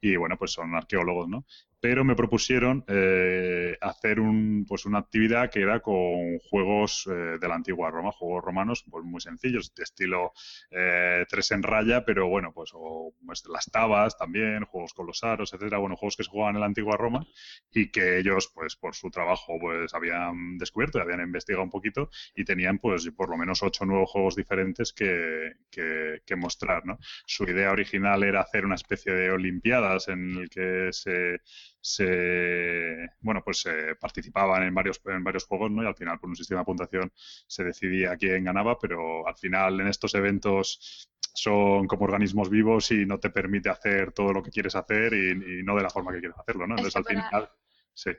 y 0.00 0.16
bueno, 0.16 0.36
pues 0.36 0.52
son 0.52 0.74
arqueólogos, 0.74 1.28
¿no? 1.28 1.46
Pero 1.80 2.04
me 2.04 2.16
propusieron 2.16 2.84
eh, 2.88 3.76
hacer 3.80 4.18
un, 4.20 4.64
pues 4.66 4.84
una 4.84 4.98
actividad 4.98 5.50
que 5.50 5.60
era 5.60 5.80
con 5.80 6.38
juegos 6.50 7.06
eh, 7.06 7.38
de 7.40 7.48
la 7.48 7.54
antigua 7.54 7.90
Roma, 7.90 8.10
juegos 8.10 8.44
romanos 8.44 8.84
pues 8.90 9.04
muy 9.04 9.20
sencillos, 9.20 9.74
de 9.74 9.84
estilo 9.84 10.32
eh, 10.70 11.24
tres 11.28 11.52
en 11.52 11.62
raya, 11.62 12.04
pero 12.04 12.28
bueno, 12.28 12.52
pues, 12.52 12.70
o, 12.74 13.14
pues 13.24 13.44
las 13.48 13.66
tabas 13.66 14.16
también, 14.18 14.64
juegos 14.64 14.92
con 14.92 15.06
los 15.06 15.22
aros, 15.22 15.52
etcétera, 15.52 15.78
bueno, 15.78 15.96
juegos 15.96 16.16
que 16.16 16.24
se 16.24 16.30
jugaban 16.30 16.56
en 16.56 16.60
la 16.60 16.66
antigua 16.66 16.96
Roma 16.96 17.24
y 17.72 17.90
que 17.90 18.18
ellos, 18.18 18.50
pues 18.54 18.76
por 18.76 18.94
su 18.94 19.10
trabajo, 19.10 19.58
pues 19.60 19.94
habían 19.94 20.58
descubierto 20.58 20.98
y 20.98 21.02
habían 21.02 21.20
investigado 21.20 21.62
un 21.62 21.70
poquito 21.70 22.10
y 22.34 22.44
tenían, 22.44 22.78
pues, 22.78 23.08
por 23.16 23.30
lo 23.30 23.36
menos 23.36 23.62
ocho 23.62 23.84
nuevos 23.84 24.10
juegos 24.10 24.34
diferentes 24.34 24.92
que, 24.92 25.52
que, 25.70 26.22
que 26.26 26.36
mostrar, 26.36 26.84
¿no? 26.86 26.98
Su 27.26 27.44
idea 27.44 27.70
original 27.70 28.22
era 28.24 28.40
hacer 28.40 28.64
una 28.64 28.74
especie 28.74 29.12
de 29.12 29.30
olimpiadas 29.30 30.08
en 30.08 30.36
el 30.36 30.50
que 30.50 30.88
se 30.92 31.40
se 31.80 33.10
bueno 33.20 33.42
pues 33.44 33.60
se 33.60 33.94
participaban 33.96 34.62
en 34.64 34.74
varios 34.74 35.00
en 35.06 35.22
varios 35.22 35.46
juegos 35.46 35.70
no 35.70 35.82
y 35.82 35.86
al 35.86 35.94
final 35.94 36.18
por 36.18 36.28
un 36.28 36.36
sistema 36.36 36.60
de 36.60 36.66
puntuación 36.66 37.12
se 37.14 37.64
decidía 37.64 38.16
quién 38.16 38.44
ganaba 38.44 38.78
pero 38.78 39.26
al 39.26 39.36
final 39.36 39.80
en 39.80 39.88
estos 39.88 40.14
eventos 40.14 41.08
son 41.34 41.86
como 41.86 42.04
organismos 42.04 42.50
vivos 42.50 42.90
y 42.90 43.06
no 43.06 43.18
te 43.18 43.30
permite 43.30 43.70
hacer 43.70 44.12
todo 44.12 44.32
lo 44.32 44.42
que 44.42 44.50
quieres 44.50 44.74
hacer 44.74 45.12
y, 45.14 45.62
no 45.62 45.76
de 45.76 45.82
la 45.82 45.90
forma 45.90 46.12
que 46.12 46.20
quieres 46.20 46.38
hacerlo 46.38 46.66
no 46.66 46.74
entonces 46.74 46.96
al 46.96 47.04
final 47.04 47.50
sí. 47.94 48.10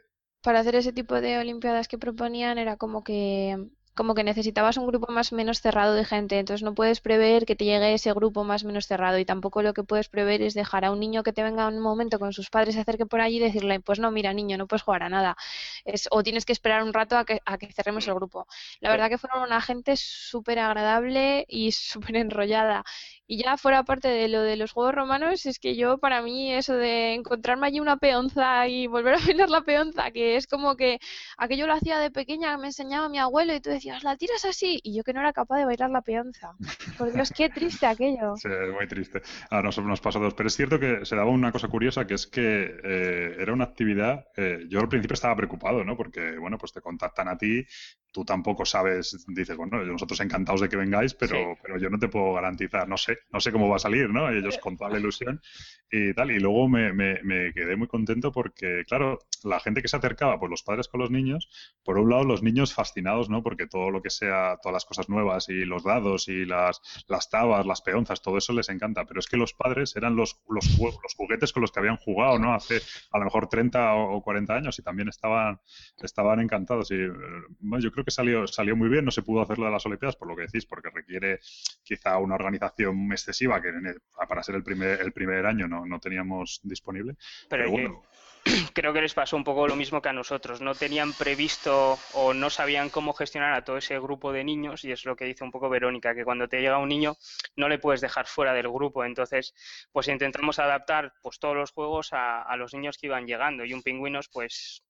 para 0.42 0.60
hacer 0.60 0.76
ese 0.76 0.94
tipo 0.94 1.20
de 1.20 1.38
olimpiadas 1.38 1.88
que 1.88 1.98
proponían 1.98 2.58
era 2.58 2.78
como 2.78 3.04
que 3.04 3.58
como 4.00 4.16
que 4.16 4.24
necesitabas 4.24 4.78
un 4.78 4.88
grupo 4.88 5.12
más 5.12 5.34
menos 5.34 5.60
cerrado 5.60 5.94
de 5.94 6.06
gente, 6.06 6.40
entonces 6.40 6.64
no 6.64 6.74
puedes 6.74 7.02
prever 7.02 7.46
que 7.46 7.58
te 7.58 7.66
llegue 7.66 7.94
ese 7.94 8.14
grupo 8.14 8.46
más 8.46 8.64
o 8.64 8.68
menos 8.68 8.88
cerrado 8.88 9.18
y 9.20 9.26
tampoco 9.26 9.62
lo 9.62 9.74
que 9.74 9.84
puedes 9.84 10.08
prever 10.08 10.42
es 10.42 10.54
dejar 10.54 10.86
a 10.86 10.92
un 10.94 11.02
niño 11.02 11.22
que 11.22 11.34
te 11.34 11.44
venga 11.44 11.68
un 11.68 11.82
momento 11.82 12.18
con 12.18 12.32
sus 12.32 12.50
padres 12.50 12.76
se 12.76 12.82
acerque 12.82 13.06
por 13.06 13.20
allí 13.20 13.36
y 13.38 13.40
decirle, 13.42 13.82
pues 13.82 14.00
no, 14.00 14.10
mira 14.10 14.32
niño, 14.32 14.58
no 14.58 14.68
puedes 14.68 14.84
jugar 14.84 15.04
a 15.04 15.10
nada, 15.10 15.36
es, 15.84 16.08
o 16.12 16.24
tienes 16.24 16.46
que 16.46 16.54
esperar 16.54 16.82
un 16.84 16.94
rato 16.94 17.18
a 17.18 17.26
que, 17.26 17.42
a 17.46 17.58
que 17.58 17.74
cerremos 17.74 18.08
el 18.08 18.14
grupo. 18.14 18.48
La 18.80 18.90
verdad 18.90 19.10
que 19.10 19.18
fueron 19.18 19.44
una 19.44 19.60
gente 19.60 19.98
súper 19.98 20.60
agradable 20.60 21.46
y 21.50 21.72
súper 21.74 22.16
enrollada 22.16 22.86
y 23.32 23.38
ya 23.38 23.58
fuera 23.58 23.84
parte 23.84 24.08
de 24.08 24.28
lo 24.28 24.42
de 24.42 24.56
los 24.56 24.72
juegos 24.72 24.96
romanos, 24.96 25.46
es 25.46 25.60
que 25.60 25.76
yo, 25.76 26.00
para 26.00 26.24
mí, 26.24 26.52
eso 26.52 26.74
de 26.74 27.14
encontrarme 27.14 27.68
allí 27.68 27.80
una 27.80 27.98
peonza 27.98 28.68
y 28.68 28.88
volver 28.88 29.14
a 29.14 29.18
bailar 29.24 29.52
la 29.52 29.62
peonza, 29.62 30.10
que 30.10 30.36
es 30.36 30.48
como 30.48 30.76
que 30.76 31.00
aquello 31.38 31.68
lo 31.68 31.74
hacía 31.74 32.00
de 32.00 32.10
pequeña, 32.10 32.58
me 32.58 32.68
enseñaba 32.68 33.08
mi 33.08 33.20
abuelo 33.20 33.54
y 33.54 33.62
tú 33.62 33.70
decías, 33.70 34.04
la 34.04 34.18
tiras 34.18 34.46
así, 34.46 34.80
y 34.82 34.98
yo 34.98 35.04
que 35.04 35.14
no 35.14 35.20
era 35.20 35.32
capaz 35.32 35.60
de 35.60 35.66
bailar 35.66 35.92
la 35.92 36.02
peonza. 36.02 36.56
Por 36.98 37.14
Dios, 37.14 37.32
qué 37.32 37.50
triste 37.50 37.86
aquello. 37.86 38.34
Sí, 38.40 38.48
muy 38.74 38.88
triste. 38.88 39.22
A 39.52 39.62
nosotros 39.62 39.88
nos 39.90 40.02
pasó 40.02 40.20
dos. 40.20 40.34
Pero 40.34 40.48
es 40.48 40.56
cierto 40.56 40.80
que 40.80 41.06
se 41.06 41.16
daba 41.16 41.30
una 41.30 41.52
cosa 41.52 41.68
curiosa, 41.68 42.08
que 42.08 42.16
es 42.16 42.26
que 42.26 42.80
eh, 42.84 43.36
era 43.38 43.54
una 43.54 43.66
actividad, 43.66 44.26
eh, 44.38 44.66
yo 44.70 44.80
al 44.80 44.88
principio 44.88 45.14
estaba 45.14 45.36
preocupado, 45.36 45.84
¿no? 45.84 45.96
Porque, 45.96 46.38
bueno, 46.40 46.58
pues 46.58 46.72
te 46.72 46.82
contactan 46.82 47.28
a 47.28 47.38
ti, 47.38 47.66
tú 48.20 48.26
tampoco 48.26 48.66
sabes, 48.66 49.26
dices, 49.30 49.56
bueno, 49.56 49.82
nosotros 49.86 50.20
encantados 50.20 50.60
de 50.60 50.68
que 50.68 50.76
vengáis, 50.76 51.14
pero, 51.14 51.56
pero 51.62 51.78
yo 51.78 51.90
no 51.90 51.98
te 51.98 52.10
puedo 52.10 52.34
garantizar, 52.34 52.86
no 52.86 52.98
sé, 52.98 53.20
no 53.32 53.40
sé 53.40 53.50
cómo 53.54 53.70
va 53.70 53.78
a 53.78 53.80
salir, 53.80 54.10
¿no? 54.10 54.30
Ellos 54.30 54.58
con 54.58 54.76
toda 54.76 54.90
la 54.90 55.00
ilusión 55.00 55.40
y 55.90 56.14
tal. 56.14 56.32
Y 56.32 56.40
luego 56.40 56.68
me, 56.68 56.92
me, 56.92 57.24
me, 57.24 57.54
quedé 57.54 57.78
muy 57.78 57.88
contento 57.88 58.34
porque, 58.34 58.84
claro, 58.86 59.20
la 59.46 59.62
gente 59.62 59.82
que 59.82 59.88
se 59.88 59.96
acercaba, 59.96 60.38
pues 60.38 60.50
los 60.50 60.64
padres 60.64 60.90
con 60.90 61.00
los 61.00 61.12
niños, 61.12 61.50
por 61.86 61.98
un 61.98 62.10
lado 62.10 62.26
los 62.26 62.44
niños 62.44 62.74
fascinados, 62.74 63.30
¿no? 63.30 63.42
Porque 63.42 63.68
todo 63.68 63.90
lo 63.90 64.02
que 64.02 64.10
sea, 64.10 64.58
todas 64.62 64.74
las 64.74 64.86
cosas 64.86 65.08
nuevas 65.08 65.48
y 65.48 65.64
los 65.64 65.86
dados 65.86 66.28
y 66.28 66.46
las, 66.46 66.82
las 67.08 67.30
tabas, 67.30 67.66
las 67.66 67.82
peonzas, 67.82 68.22
todo 68.22 68.38
eso 68.38 68.52
les 68.52 68.68
encanta. 68.68 69.06
Pero 69.06 69.22
es 69.22 69.28
que 69.28 69.38
los 69.38 69.54
padres 69.54 69.96
eran 69.96 70.18
los, 70.18 70.42
los, 70.50 70.78
los 70.78 71.16
juguetes 71.16 71.54
con 71.54 71.62
los 71.62 71.72
que 71.72 71.80
habían 71.80 71.96
jugado, 71.96 72.38
¿no? 72.38 72.54
Hace 72.54 72.82
a 73.12 73.18
lo 73.18 73.24
mejor 73.24 73.48
30 73.48 73.96
o 73.96 74.22
40 74.22 74.54
años 74.54 74.78
y 74.78 74.82
también 74.82 75.08
estaban, 75.08 75.62
estaban 76.02 76.42
encantados. 76.42 76.92
Y 76.92 76.98
bueno, 77.60 77.84
yo 77.84 77.92
creo 77.92 78.04
que 78.04 78.09
salió, 78.12 78.48
salió 78.48 78.76
muy 78.76 78.90
bien, 78.90 79.06
no 79.06 79.12
se 79.12 79.22
pudo 79.22 79.42
hacerlo 79.42 79.66
de 79.66 79.72
las 79.72 79.86
Olimpiadas 79.86 80.16
por 80.16 80.28
lo 80.28 80.36
que 80.36 80.44
decís, 80.44 80.66
porque 80.66 80.90
requiere 80.90 81.40
quizá 81.84 82.18
una 82.18 82.36
organización 82.36 83.12
excesiva 83.12 83.62
que 83.62 83.72
para 84.28 84.44
ser 84.44 84.56
el 84.56 84.64
primer, 84.64 85.02
el 85.02 85.12
primer 85.12 85.46
año 85.46 85.68
no, 85.68 85.86
no 85.86 86.00
teníamos 86.00 86.60
disponible. 86.64 87.16
Pero, 87.50 87.72
bueno. 87.72 88.04
creo 88.74 88.94
que 88.94 89.02
les 89.02 89.14
pasó 89.14 89.36
un 89.36 89.44
poco 89.44 89.68
lo 89.68 89.76
mismo 89.76 90.02
que 90.02 90.10
a 90.10 90.14
nosotros. 90.14 90.62
No 90.62 90.76
tenían 90.76 91.14
previsto 91.14 91.98
o 92.14 92.34
no 92.34 92.50
sabían 92.50 92.90
cómo 92.90 93.14
gestionar 93.14 93.54
a 93.54 93.64
todo 93.64 93.78
ese 93.78 94.00
grupo 94.00 94.32
de 94.32 94.44
niños 94.44 94.84
y 94.84 94.92
es 94.92 95.06
lo 95.06 95.16
que 95.16 95.26
dice 95.26 95.44
un 95.44 95.52
poco 95.52 95.70
Verónica, 95.70 96.16
que 96.16 96.24
cuando 96.24 96.48
te 96.48 96.62
llega 96.62 96.78
un 96.78 96.90
niño 96.90 97.16
no 97.56 97.70
le 97.70 97.80
puedes 97.80 98.02
dejar 98.02 98.28
fuera 98.28 98.54
del 98.54 98.70
grupo. 98.70 99.04
Entonces, 99.06 99.54
pues 99.92 100.08
intentamos 100.08 100.60
adaptar 100.60 101.14
pues 101.22 101.40
todos 101.40 101.56
los 101.56 101.72
juegos 101.72 102.14
a, 102.14 102.42
a 102.42 102.56
los 102.58 102.74
niños 102.74 102.98
que 102.98 103.08
iban 103.08 103.28
llegando 103.28 103.66
y 103.66 103.74
un 103.74 103.84
pingüinos 103.84 104.30
pues 104.30 104.84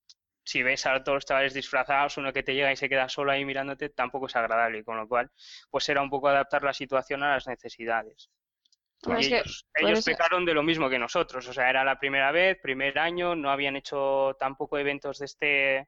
si 0.49 0.63
ves 0.63 0.83
a 0.87 1.03
todos 1.03 1.17
los 1.17 1.25
chavales 1.25 1.53
disfrazados, 1.53 2.17
uno 2.17 2.33
que 2.33 2.41
te 2.41 2.55
llega 2.55 2.71
y 2.71 2.75
se 2.75 2.89
queda 2.89 3.07
solo 3.07 3.31
ahí 3.31 3.45
mirándote, 3.45 3.89
tampoco 3.89 4.25
es 4.25 4.35
agradable, 4.35 4.83
con 4.83 4.97
lo 4.97 5.07
cual, 5.07 5.29
pues 5.69 5.87
era 5.89 6.01
un 6.01 6.09
poco 6.09 6.27
adaptar 6.27 6.63
la 6.63 6.73
situación 6.73 7.21
a 7.21 7.33
las 7.35 7.47
necesidades. 7.47 8.31
Pues 8.99 9.27
ellos, 9.27 9.65
ellos 9.75 10.03
pecaron 10.03 10.45
de 10.45 10.55
lo 10.55 10.63
mismo 10.63 10.89
que 10.89 10.97
nosotros, 10.97 11.47
o 11.47 11.53
sea, 11.53 11.69
era 11.69 11.83
la 11.83 11.99
primera 11.99 12.31
vez, 12.31 12.57
primer 12.61 12.97
año, 12.97 13.35
no 13.35 13.51
habían 13.51 13.75
hecho 13.75 14.35
tampoco 14.39 14.79
eventos 14.79 15.19
de 15.19 15.25
este 15.25 15.87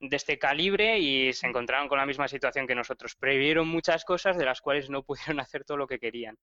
de 0.00 0.16
este 0.16 0.38
calibre 0.38 0.98
y 0.98 1.32
se 1.32 1.48
encontraron 1.48 1.88
con 1.88 1.98
la 1.98 2.06
misma 2.06 2.28
situación 2.28 2.66
que 2.66 2.74
nosotros. 2.74 3.16
Previeron 3.16 3.66
muchas 3.66 4.04
cosas 4.04 4.36
de 4.36 4.44
las 4.44 4.60
cuales 4.60 4.90
no 4.90 5.02
pudieron 5.04 5.40
hacer 5.40 5.64
todo 5.64 5.78
lo 5.78 5.86
que 5.86 5.98
querían. 5.98 6.36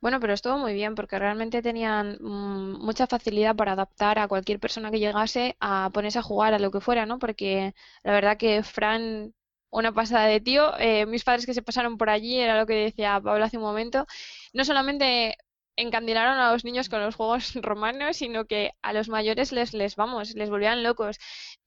Bueno, 0.00 0.18
pero 0.20 0.32
estuvo 0.34 0.58
muy 0.58 0.72
bien 0.74 0.94
porque 0.94 1.18
realmente 1.18 1.62
tenían 1.62 2.18
mmm, 2.20 2.78
mucha 2.84 3.06
facilidad 3.06 3.54
para 3.56 3.72
adaptar 3.72 4.18
a 4.18 4.28
cualquier 4.28 4.58
persona 4.60 4.90
que 4.90 4.98
llegase 4.98 5.56
a 5.60 5.90
ponerse 5.92 6.18
a 6.18 6.22
jugar 6.22 6.54
a 6.54 6.58
lo 6.58 6.70
que 6.70 6.80
fuera, 6.80 7.06
¿no? 7.06 7.18
Porque 7.18 7.74
la 8.02 8.12
verdad 8.12 8.36
que 8.36 8.62
Fran 8.62 9.34
una 9.70 9.92
pasada 9.92 10.26
de 10.26 10.40
tío. 10.40 10.76
Eh, 10.78 11.06
mis 11.06 11.24
padres 11.24 11.46
que 11.46 11.54
se 11.54 11.62
pasaron 11.62 11.96
por 11.98 12.10
allí, 12.10 12.38
era 12.40 12.58
lo 12.58 12.66
que 12.66 12.74
decía 12.74 13.20
Pablo 13.20 13.44
hace 13.44 13.56
un 13.58 13.62
momento, 13.64 14.06
no 14.52 14.64
solamente 14.64 15.36
encandilaron 15.76 16.38
a 16.38 16.52
los 16.52 16.64
niños 16.64 16.88
con 16.88 17.00
los 17.02 17.14
juegos 17.14 17.54
romanos, 17.62 18.16
sino 18.16 18.46
que 18.46 18.72
a 18.82 18.92
los 18.92 19.08
mayores 19.08 19.52
les, 19.52 19.74
les 19.74 19.94
vamos, 19.96 20.34
les 20.34 20.50
volvían 20.50 20.82
locos. 20.82 21.18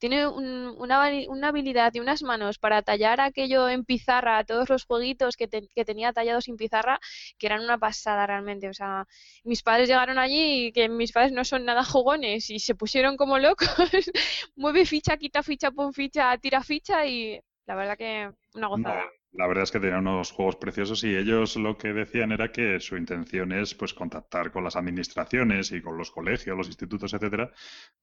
Tiene 0.01 0.25
un, 0.25 0.73
una, 0.79 1.11
una, 1.27 1.49
habilidad 1.49 1.93
y 1.93 1.99
unas 1.99 2.23
manos 2.23 2.57
para 2.57 2.81
tallar 2.81 3.21
aquello 3.21 3.69
en 3.69 3.85
pizarra, 3.85 4.43
todos 4.43 4.67
los 4.67 4.85
jueguitos 4.85 5.37
que, 5.37 5.47
te, 5.47 5.67
que, 5.75 5.85
tenía 5.85 6.11
tallados 6.11 6.47
en 6.47 6.57
pizarra, 6.57 6.99
que 7.37 7.45
eran 7.45 7.63
una 7.63 7.77
pasada 7.77 8.25
realmente. 8.25 8.67
O 8.67 8.73
sea, 8.73 9.05
mis 9.43 9.61
padres 9.61 9.87
llegaron 9.87 10.17
allí 10.17 10.65
y 10.65 10.71
que 10.71 10.89
mis 10.89 11.11
padres 11.11 11.33
no 11.33 11.45
son 11.45 11.65
nada 11.65 11.83
jugones 11.83 12.49
y 12.49 12.57
se 12.57 12.73
pusieron 12.73 13.15
como 13.15 13.37
locos. 13.37 13.67
Mueve 14.55 14.87
ficha, 14.87 15.17
quita 15.17 15.43
ficha, 15.43 15.69
pon 15.69 15.93
ficha, 15.93 16.35
tira 16.39 16.63
ficha 16.63 17.05
y 17.05 17.39
la 17.67 17.75
verdad 17.75 17.95
que 17.95 18.31
una 18.55 18.67
gozada. 18.69 19.05
La 19.33 19.47
verdad 19.47 19.63
es 19.63 19.71
que 19.71 19.79
tenían 19.79 20.07
unos 20.07 20.31
juegos 20.31 20.57
preciosos 20.57 21.03
y 21.03 21.15
ellos 21.15 21.55
lo 21.55 21.77
que 21.77 21.93
decían 21.93 22.31
era 22.31 22.51
que 22.51 22.79
su 22.79 22.97
intención 22.97 23.51
es 23.53 23.73
pues 23.73 23.93
contactar 23.93 24.51
con 24.51 24.63
las 24.63 24.75
administraciones 24.75 25.71
y 25.71 25.81
con 25.81 25.97
los 25.97 26.11
colegios, 26.11 26.57
los 26.57 26.67
institutos, 26.67 27.13
etcétera, 27.13 27.51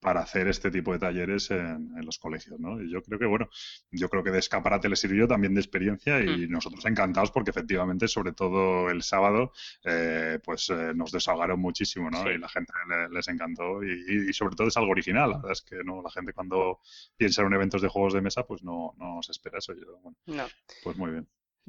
para 0.00 0.20
hacer 0.20 0.49
este 0.49 0.70
tipo 0.70 0.92
de 0.92 0.99
talleres 0.99 1.50
en, 1.50 1.92
en 1.97 2.06
los 2.06 2.18
colegios, 2.18 2.58
¿no? 2.58 2.80
Y 2.80 2.90
yo 2.90 3.02
creo 3.02 3.18
que 3.18 3.26
bueno, 3.26 3.50
yo 3.90 4.08
creo 4.08 4.25
que 4.25 4.30
de 4.30 4.38
escaparate 4.38 4.88
les 4.88 5.00
sirvió 5.00 5.28
también 5.28 5.54
de 5.54 5.61
experiencia 5.61 6.20
y 6.20 6.47
mm. 6.47 6.50
nosotros 6.50 6.85
encantados 6.87 7.30
porque 7.30 7.50
efectivamente, 7.50 8.08
sobre 8.08 8.32
todo 8.32 8.88
el 8.88 9.02
sábado, 9.02 9.52
eh, 9.85 10.38
pues 10.42 10.70
eh, 10.70 10.92
nos 10.94 11.12
desahogaron 11.12 11.61
muchísimo, 11.61 12.11
¿no? 12.11 12.23
Sí. 12.23 12.30
Y 12.30 12.38
la 12.38 12.49
gente 12.49 12.73
le, 12.88 13.08
les 13.11 13.28
encantó 13.28 13.82
y, 13.82 14.28
y, 14.28 14.32
sobre 14.32 14.56
todo 14.56 14.68
es 14.68 14.76
algo 14.76 14.90
original, 14.92 15.30
la 15.30 15.37
verdad 15.37 15.52
es 15.52 15.62
que 15.62 15.76
no 15.85 16.02
la 16.02 16.11
gente 16.11 16.32
cuando 16.32 16.80
piensa 17.16 17.42
en 17.42 17.52
eventos 17.52 17.82
de 17.82 17.88
juegos 17.88 18.14
de 18.14 18.20
mesa, 18.20 18.44
pues 18.44 18.62
no, 18.62 18.94
no 18.99 19.23
se 19.23 19.32
espera 19.32 19.58
eso. 19.58 19.75
Yo, 19.75 19.99
bueno, 20.02 20.16
no. 20.26 20.47
pues 20.82 20.97
muy 20.97 21.11
bien. 21.11 21.18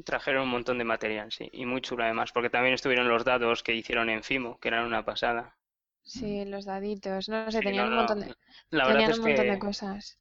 Trajeron 0.06 0.44
un 0.44 0.50
montón 0.50 0.78
de 0.78 0.84
material, 0.84 1.32
sí, 1.32 1.50
y 1.52 1.66
muy 1.66 1.82
chulo 1.82 2.04
además, 2.04 2.32
porque 2.32 2.50
también 2.50 2.74
estuvieron 2.74 3.08
los 3.08 3.26
dados 3.26 3.64
que 3.64 3.76
hicieron 3.76 4.10
en 4.10 4.24
Fimo, 4.24 4.60
que 4.60 4.70
eran 4.70 4.86
una 4.86 5.04
pasada. 5.06 5.58
Sí, 6.04 6.46
los 6.46 6.66
daditos, 6.66 7.30
no 7.30 7.52
sé, 7.52 7.60
sí, 7.60 7.64
tenían 7.64 7.86
no, 7.86 7.92
un 7.92 7.98
montón 7.98 8.20
de, 8.22 8.36
la 8.72 8.88
tenían 8.88 9.14
un 9.14 9.20
montón 9.20 9.46
que... 9.46 9.52
de 9.52 9.60
cosas. 9.60 10.20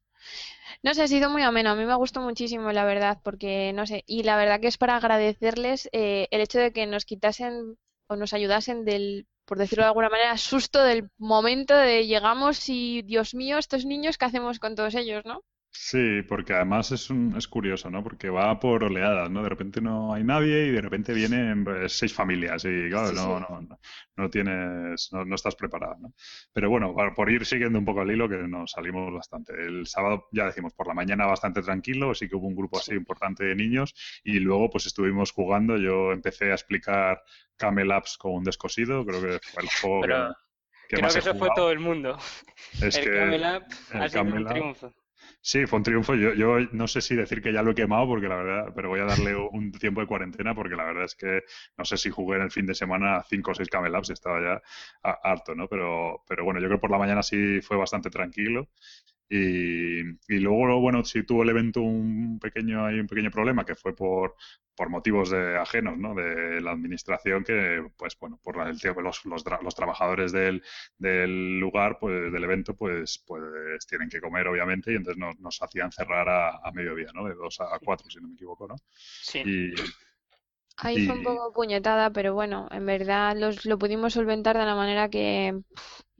No 0.82 0.94
sé, 0.94 1.02
ha 1.02 1.08
sido 1.08 1.30
muy 1.30 1.42
ameno, 1.42 1.70
a 1.70 1.74
mí 1.74 1.84
me 1.84 1.94
gustó 1.94 2.20
muchísimo, 2.20 2.72
la 2.72 2.84
verdad, 2.84 3.20
porque 3.22 3.72
no 3.72 3.86
sé, 3.86 4.04
y 4.06 4.24
la 4.24 4.36
verdad 4.36 4.60
que 4.60 4.68
es 4.68 4.78
para 4.78 4.96
agradecerles 4.96 5.88
eh, 5.92 6.28
el 6.30 6.40
hecho 6.40 6.58
de 6.58 6.72
que 6.72 6.86
nos 6.86 7.04
quitasen 7.04 7.78
o 8.08 8.16
nos 8.16 8.32
ayudasen 8.32 8.84
del, 8.84 9.26
por 9.44 9.58
decirlo 9.58 9.84
de 9.84 9.88
alguna 9.88 10.10
manera, 10.10 10.36
susto 10.36 10.82
del 10.82 11.10
momento 11.16 11.76
de 11.76 12.06
llegamos 12.06 12.68
y, 12.68 13.02
Dios 13.02 13.34
mío, 13.34 13.58
estos 13.58 13.84
niños, 13.84 14.18
¿qué 14.18 14.26
hacemos 14.26 14.58
con 14.58 14.74
todos 14.74 14.94
ellos, 14.94 15.24
no? 15.24 15.42
Sí, 15.70 16.22
porque 16.22 16.54
además 16.54 16.90
es, 16.92 17.10
un, 17.10 17.36
es 17.36 17.46
curioso, 17.46 17.90
¿no? 17.90 18.02
Porque 18.02 18.30
va 18.30 18.58
por 18.58 18.84
oleadas, 18.84 19.30
¿no? 19.30 19.42
De 19.42 19.50
repente 19.50 19.80
no 19.80 20.14
hay 20.14 20.24
nadie 20.24 20.66
y 20.66 20.70
de 20.70 20.80
repente 20.80 21.12
vienen 21.12 21.62
pues, 21.62 21.92
seis 21.92 22.12
familias 22.12 22.64
y 22.64 22.88
claro, 22.88 23.08
sí, 23.08 23.14
no, 23.14 23.38
sí. 23.38 23.44
no, 23.48 23.60
no, 23.60 23.78
no, 24.16 24.30
tienes, 24.30 25.12
no, 25.12 25.24
no, 25.26 25.34
estás 25.34 25.54
preparado, 25.56 25.96
¿no? 26.00 26.14
Pero 26.52 26.70
bueno, 26.70 26.94
por 27.14 27.30
ir 27.30 27.44
siguiendo 27.44 27.78
un 27.78 27.84
poco 27.84 28.02
el 28.02 28.10
hilo, 28.10 28.28
que 28.28 28.36
nos 28.36 28.70
salimos 28.70 29.12
bastante. 29.12 29.52
El 29.52 29.86
sábado, 29.86 30.28
ya 30.32 30.46
decimos, 30.46 30.72
por 30.72 30.86
la 30.86 30.94
mañana 30.94 31.26
bastante 31.26 31.62
tranquilo, 31.62 32.14
sí 32.14 32.28
que 32.28 32.36
hubo 32.36 32.46
un 32.46 32.56
grupo 32.56 32.78
así 32.78 32.94
importante 32.94 33.44
de 33.44 33.54
niños 33.54 33.94
y 34.24 34.40
luego 34.40 34.70
pues 34.70 34.86
estuvimos 34.86 35.32
jugando, 35.32 35.76
yo 35.76 36.12
empecé 36.12 36.50
a 36.50 36.54
explicar 36.54 37.22
Camel 37.56 37.92
Apps 37.92 38.16
con 38.16 38.32
un 38.32 38.44
descosido, 38.44 39.04
creo 39.04 39.20
que 39.20 39.38
fue 39.42 39.62
el 39.62 39.68
juego 39.80 40.00
Pero... 40.00 40.28
que 40.28 40.48
que 40.88 40.96
Creo 40.96 41.10
que 41.10 41.18
eso 41.18 41.34
fue 41.34 41.50
todo 41.54 41.70
el 41.70 41.80
mundo. 41.80 42.16
Es 42.80 42.96
el 42.96 43.04
que 43.04 43.18
Camel 43.18 43.42
Up 43.42 43.64
ha 43.92 44.08
sido 44.08 44.22
un 44.22 44.46
triunfo. 44.46 44.94
Sí, 45.40 45.66
fue 45.66 45.78
un 45.78 45.82
triunfo. 45.84 46.14
Yo, 46.14 46.34
yo 46.34 46.58
no 46.72 46.86
sé 46.86 47.00
si 47.00 47.14
decir 47.14 47.40
que 47.40 47.52
ya 47.52 47.62
lo 47.62 47.70
he 47.70 47.74
quemado, 47.74 48.06
porque 48.06 48.28
la 48.28 48.36
verdad, 48.36 48.72
pero 48.74 48.88
voy 48.90 49.00
a 49.00 49.04
darle 49.04 49.34
un 49.52 49.72
tiempo 49.72 50.00
de 50.00 50.06
cuarentena, 50.06 50.54
porque 50.54 50.76
la 50.76 50.84
verdad 50.84 51.04
es 51.04 51.14
que 51.14 51.42
no 51.76 51.84
sé 51.84 51.96
si 51.96 52.10
jugué 52.10 52.36
en 52.36 52.42
el 52.42 52.50
fin 52.50 52.66
de 52.66 52.74
semana 52.74 53.22
cinco 53.28 53.52
o 53.52 53.54
seis 53.54 53.68
Camel 53.68 53.94
Ups 53.96 54.10
y 54.10 54.12
estaba 54.12 54.40
ya 54.42 54.62
harto, 55.02 55.54
¿no? 55.54 55.68
Pero, 55.68 56.22
pero 56.28 56.44
bueno, 56.44 56.60
yo 56.60 56.66
creo 56.66 56.78
que 56.78 56.82
por 56.82 56.90
la 56.90 56.98
mañana 56.98 57.22
sí 57.22 57.60
fue 57.62 57.76
bastante 57.76 58.10
tranquilo. 58.10 58.68
Y, 59.30 60.00
y 60.00 60.38
luego, 60.40 60.80
bueno, 60.80 61.04
sí 61.04 61.22
tuvo 61.22 61.42
el 61.42 61.50
evento 61.50 61.80
un 61.82 62.38
pequeño, 62.40 62.86
hay 62.86 62.98
un 62.98 63.06
pequeño 63.06 63.30
problema 63.30 63.64
que 63.64 63.74
fue 63.74 63.94
por, 63.94 64.34
por 64.74 64.88
motivos 64.88 65.30
de 65.30 65.58
ajenos, 65.58 65.98
¿no? 65.98 66.14
De 66.14 66.60
la 66.62 66.70
administración 66.72 67.44
que, 67.44 67.86
pues 67.96 68.16
bueno, 68.18 68.40
por 68.42 68.66
el 68.66 68.80
tiempo, 68.80 69.02
los, 69.02 69.24
los, 69.26 69.44
los 69.62 69.74
trabajadores 69.74 70.32
del, 70.32 70.62
del 70.96 71.58
lugar, 71.60 71.98
pues 72.00 72.32
del 72.32 72.44
evento, 72.44 72.74
pues, 72.74 73.22
pues 73.26 73.86
tienen 73.86 74.08
que 74.08 74.20
comer, 74.20 74.48
obviamente, 74.48 74.92
y 74.92 74.96
entonces 74.96 75.18
nos, 75.18 75.38
nos 75.40 75.60
hacían 75.62 75.92
cerrar 75.92 76.28
a, 76.28 76.50
a 76.66 76.72
mediodía, 76.72 77.08
¿no? 77.14 77.26
De 77.28 77.34
dos 77.34 77.60
a 77.60 77.78
cuatro, 77.80 78.08
si 78.10 78.20
no 78.20 78.28
me 78.28 78.34
equivoco, 78.34 78.66
¿no? 78.66 78.76
Sí. 79.20 79.44
Y, 79.44 79.74
Ahí 80.76 81.00
fue 81.00 81.14
un 81.14 81.22
poco 81.22 81.52
puñetada, 81.52 82.12
pero 82.12 82.34
bueno, 82.34 82.68
en 82.70 82.86
verdad 82.86 83.36
los, 83.36 83.64
lo 83.66 83.78
pudimos 83.78 84.12
solventar 84.14 84.56
de 84.56 84.64
la 84.64 84.74
manera 84.76 85.08
que, 85.10 85.60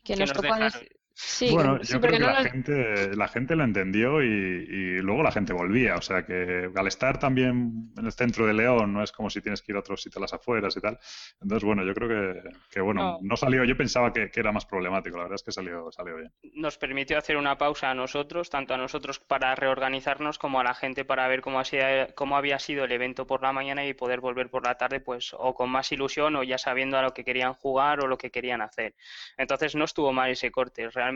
que 0.05 0.17
Que 0.17 0.25
nos 0.25 0.27
nos 0.27 0.33
tocó. 0.33 0.55
dejaron. 0.55 0.87
Sí, 1.20 1.50
bueno, 1.52 1.80
yo 1.82 2.00
creo 2.00 2.12
que 2.12 2.18
no 2.20 2.26
la 2.30 2.44
gente, 2.44 3.16
la 3.16 3.26
gente 3.26 3.56
lo 3.56 3.64
entendió 3.64 4.22
y, 4.22 4.26
y 4.28 4.98
luego 5.00 5.25
la 5.25 5.32
gente 5.32 5.52
volvía. 5.52 5.96
O 5.96 6.00
sea 6.00 6.25
que 6.25 6.70
al 6.72 6.87
estar 6.87 7.18
también 7.18 7.90
en 7.96 8.06
el 8.06 8.12
centro 8.12 8.46
de 8.46 8.54
León, 8.54 8.92
no 8.92 9.02
es 9.02 9.10
como 9.10 9.28
si 9.28 9.40
tienes 9.40 9.60
que 9.60 9.72
ir 9.72 9.76
a 9.76 9.80
otro 9.80 9.96
sitio 9.96 10.20
a 10.20 10.22
las 10.22 10.32
afueras 10.32 10.76
y 10.76 10.80
tal. 10.80 10.96
Entonces, 11.42 11.64
bueno, 11.64 11.82
yo 11.84 11.92
creo 11.92 12.08
que, 12.08 12.50
que 12.70 12.80
bueno, 12.80 13.02
No. 13.02 13.18
no 13.20 13.37
salió. 13.37 13.64
Yo 13.64 13.76
pensaba 13.76 14.12
que, 14.12 14.30
que 14.30 14.38
era 14.38 14.52
más 14.52 14.64
problemático. 14.64 15.16
La 15.16 15.25
verdad 15.25 15.34
es 15.34 15.42
que 15.42 15.50
salió, 15.50 15.90
salió 15.90 16.16
bien. 16.18 16.32
nos 16.54 16.78
permitió 16.78 17.18
hacer 17.18 17.37
una 17.37 17.58
pausa 17.58 17.90
a 17.90 17.94
nosotros, 17.94 18.48
tanto 18.48 18.75
a 18.75 18.76
nosotros 18.78 19.18
para 19.18 19.56
reorganizarnos 19.56 20.38
como 20.38 20.60
a 20.60 20.64
la 20.64 20.75
gente 20.75 21.04
para 21.04 21.26
ver 21.26 21.40
cómo, 21.40 21.58
hacía- 21.58 22.14
cómo 22.14 22.37
había 22.37 22.60
sido 22.60 22.84
el 22.84 22.92
evento 22.92 23.26
por 23.26 23.42
la 23.42 23.52
mañana 23.52 23.84
y 23.84 23.92
poder 23.92 24.20
volver 24.20 24.50
por 24.50 24.64
la 24.64 24.76
tarde, 24.76 25.00
pues 25.00 25.34
o 25.37 25.52
con 25.52 25.68
más 25.68 25.90
ilusión 25.90 26.37
o 26.37 26.44
ya 26.44 26.58
sabiendo 26.58 26.96
a 26.96 27.02
lo 27.02 27.12
que 27.12 27.25
querían 27.25 27.54
jugar 27.54 27.98
o 28.04 28.06
lo 28.06 28.16
que 28.18 28.30
querían 28.30 28.60
hacer. 28.62 28.94
Entonces 29.37 29.75
no 29.75 29.84
estuvo 29.84 30.12
mal 30.12 30.30
ese 30.30 30.52
corte, 30.52 30.88
realmente 30.90 31.08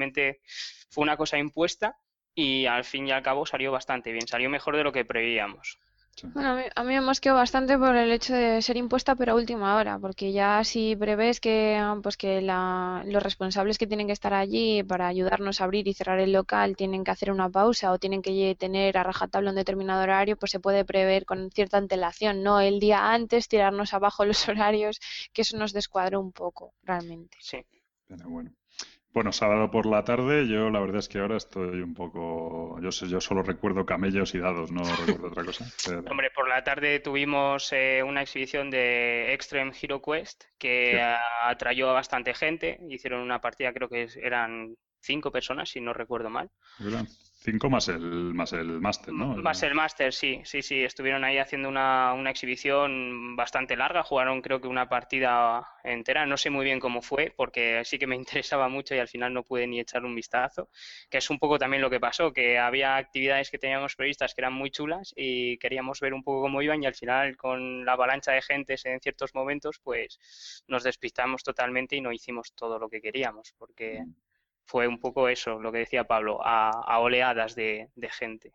fue 0.91 1.03
una 1.03 1.17
cosa 1.17 1.39
impuesta 1.39 1.97
y 2.35 2.67
al 2.67 2.85
fin 2.85 3.07
y 3.09 3.13
al 3.13 3.23
cabo 3.23 3.47
salió 3.47 3.73
bastante 3.73 4.13
bien, 4.13 4.27
salió 4.27 4.49
mejor 4.51 4.77
de 4.77 4.85
lo 4.85 4.93
que 4.93 5.05
preveíamos. 5.05 5.79
Sí. 6.15 6.27
Bueno, 6.35 6.51
a 6.51 6.57
mí, 6.57 6.63
a 6.75 6.85
mí 6.85 6.95
me 6.95 7.01
mosqueó 7.01 7.35
bastante 7.35 7.79
por 7.79 7.97
el 7.97 8.13
hecho 8.13 8.35
de 8.35 8.61
ser 8.61 8.77
impuesta, 8.77 9.15
pero 9.17 9.33
a 9.33 9.35
última 9.35 9.77
hora, 9.77 9.99
porque 9.99 10.31
ya 10.33 10.63
si 10.63 10.95
prevés 10.95 11.41
que, 11.41 11.81
pues 12.03 12.17
que 12.19 12.43
la- 12.43 13.03
los 13.07 13.23
responsables 13.23 13.79
que 13.79 13.87
tienen 13.87 14.07
que 14.07 14.13
estar 14.13 14.35
allí 14.35 14.83
para 14.83 15.07
ayudarnos 15.09 15.61
a 15.61 15.65
abrir 15.65 15.89
y 15.89 15.95
cerrar 15.95 16.21
el 16.21 16.33
local 16.33 16.77
tienen 16.77 17.03
que 17.05 17.11
hacer 17.11 17.31
una 17.31 17.49
pausa 17.49 17.93
o 17.93 17.99
tienen 17.99 18.21
que 18.23 18.55
tener 18.59 18.99
a 18.99 19.03
rajatabla 19.05 19.51
un 19.51 19.57
determinado 19.57 20.03
horario, 20.03 20.37
pues 20.37 20.51
se 20.53 20.61
puede 20.61 20.85
prever 20.85 21.25
con 21.25 21.51
cierta 21.51 21.79
antelación, 21.79 22.43
no 22.43 22.61
el 22.61 22.79
día 22.79 23.13
antes 23.13 23.49
tirarnos 23.49 23.95
abajo 23.95 24.25
los 24.27 24.47
horarios, 24.49 25.01
que 25.33 25.43
eso 25.43 25.57
nos 25.57 25.73
descuadró 25.73 26.21
un 26.21 26.33
poco, 26.33 26.75
realmente. 26.83 27.37
Sí. 27.41 27.65
Pero 28.07 28.29
bueno. 28.29 28.51
Bueno, 29.12 29.31
sábado 29.31 29.71
por 29.71 29.85
la 29.85 30.04
tarde, 30.04 30.49
yo 30.49 30.71
la 30.71 30.81
verdad 30.81 30.97
es 31.00 31.09
que 31.09 31.19
ahora 31.19 31.37
estoy 31.37 31.83
un 31.83 31.92
poco. 31.92 32.81
Yo 32.81 32.90
sé, 32.90 33.09
yo 33.09 33.21
solo 33.21 33.42
recuerdo 33.42 33.85
camellos 33.85 34.35
y 34.35 34.38
dados, 34.38 34.73
no 34.73 34.83
recuerdo 34.85 35.28
otra 35.28 35.45
cosa. 35.45 35.66
Pero- 35.87 36.11
Hombre, 36.11 36.31
por 36.35 36.49
la 36.49 36.64
tarde 36.64 36.99
tuvimos 37.00 37.71
eh, 37.75 38.02
una 38.02 38.23
exhibición 38.23 38.71
de 38.71 39.35
Extreme 39.35 39.73
Hero 39.81 40.00
Quest 40.00 40.45
que 40.59 40.92
Sí. 40.92 40.99
atrayó 41.42 41.90
a 41.90 41.92
bastante 41.92 42.33
gente. 42.33 42.78
Hicieron 42.88 43.21
una 43.21 43.40
partida, 43.40 43.73
creo 43.75 43.88
que 43.90 44.09
eran 44.16 44.75
cinco 45.00 45.31
personas, 45.31 45.69
si 45.69 45.81
no 45.83 45.92
recuerdo 45.92 46.31
mal. 46.31 46.49
eran 46.81 47.07
cinco 47.43 47.69
más 47.69 47.89
el 47.89 48.35
más 48.35 48.53
el 48.53 48.81
máster, 48.81 49.13
¿no? 49.13 49.37
Más 49.37 49.63
el 49.63 49.75
máster, 49.75 50.13
sí, 50.13 50.41
sí, 50.45 50.63
sí. 50.63 50.83
Estuvieron 50.83 51.25
ahí 51.25 51.39
haciendo 51.39 51.69
una, 51.69 52.13
una 52.15 52.31
exhibición 52.31 53.37
bastante 53.37 53.77
larga. 53.77 54.03
Jugaron, 54.03 54.41
creo 54.41 54.61
que 54.61 54.69
una 54.69 54.89
partida 54.89 55.67
entera. 55.85 56.25
No 56.27 56.37
sé 56.37 56.51
muy 56.51 56.65
bien 56.65 56.81
cómo 56.81 57.03
fue, 57.03 57.33
porque 57.37 57.83
sí 57.85 57.99
que 57.99 58.07
me 58.07 58.17
interesaba 58.23 58.69
mucho 58.69 58.95
y 58.95 58.99
al 58.99 59.09
final 59.09 59.35
no 59.35 59.43
pude 59.43 59.67
ni 59.67 59.81
echar 59.81 60.05
un 60.05 60.15
vistazo. 60.15 60.71
Que 61.11 61.19
es 61.19 61.31
un 61.31 61.39
poco 61.39 61.59
también 61.59 61.83
lo 61.83 61.91
que 61.91 62.00
pasó, 62.00 62.33
que 62.33 62.59
había 62.59 62.97
actividades 62.97 63.50
que 63.50 63.59
teníamos 63.59 63.97
previstas 63.97 64.35
que 64.35 64.41
eran 64.41 64.52
muy 64.52 64.71
chulas 64.71 65.13
y 65.17 65.59
queríamos 65.59 66.00
ver 66.00 66.15
un 66.15 66.23
poco 66.23 66.43
cómo 66.43 66.63
iban 66.63 66.83
y 66.83 66.87
al 66.87 66.95
final 66.95 67.37
con 67.37 67.85
la 67.85 67.93
avalancha 67.93 68.33
de 68.33 68.43
gentes 68.43 68.87
en 68.87 69.00
ciertos 69.00 69.35
momentos, 69.35 69.81
pues 69.83 70.65
nos 70.69 70.85
despistamos 70.85 71.43
totalmente 71.43 71.97
y 71.97 72.00
no 72.00 72.13
hicimos 72.13 72.52
todo 72.55 72.78
lo 72.78 72.89
que 72.89 73.00
queríamos, 73.00 73.55
porque 73.59 74.05
fue 74.67 74.89
un 74.89 74.99
poco 75.01 75.29
eso, 75.29 75.61
lo 75.61 75.73
que 75.73 75.79
decía 75.79 76.05
Pablo, 76.05 76.41
a, 76.45 76.71
a 76.71 76.99
oleadas 77.01 77.55
de, 77.55 77.89
de 77.95 78.11
gente. 78.11 78.53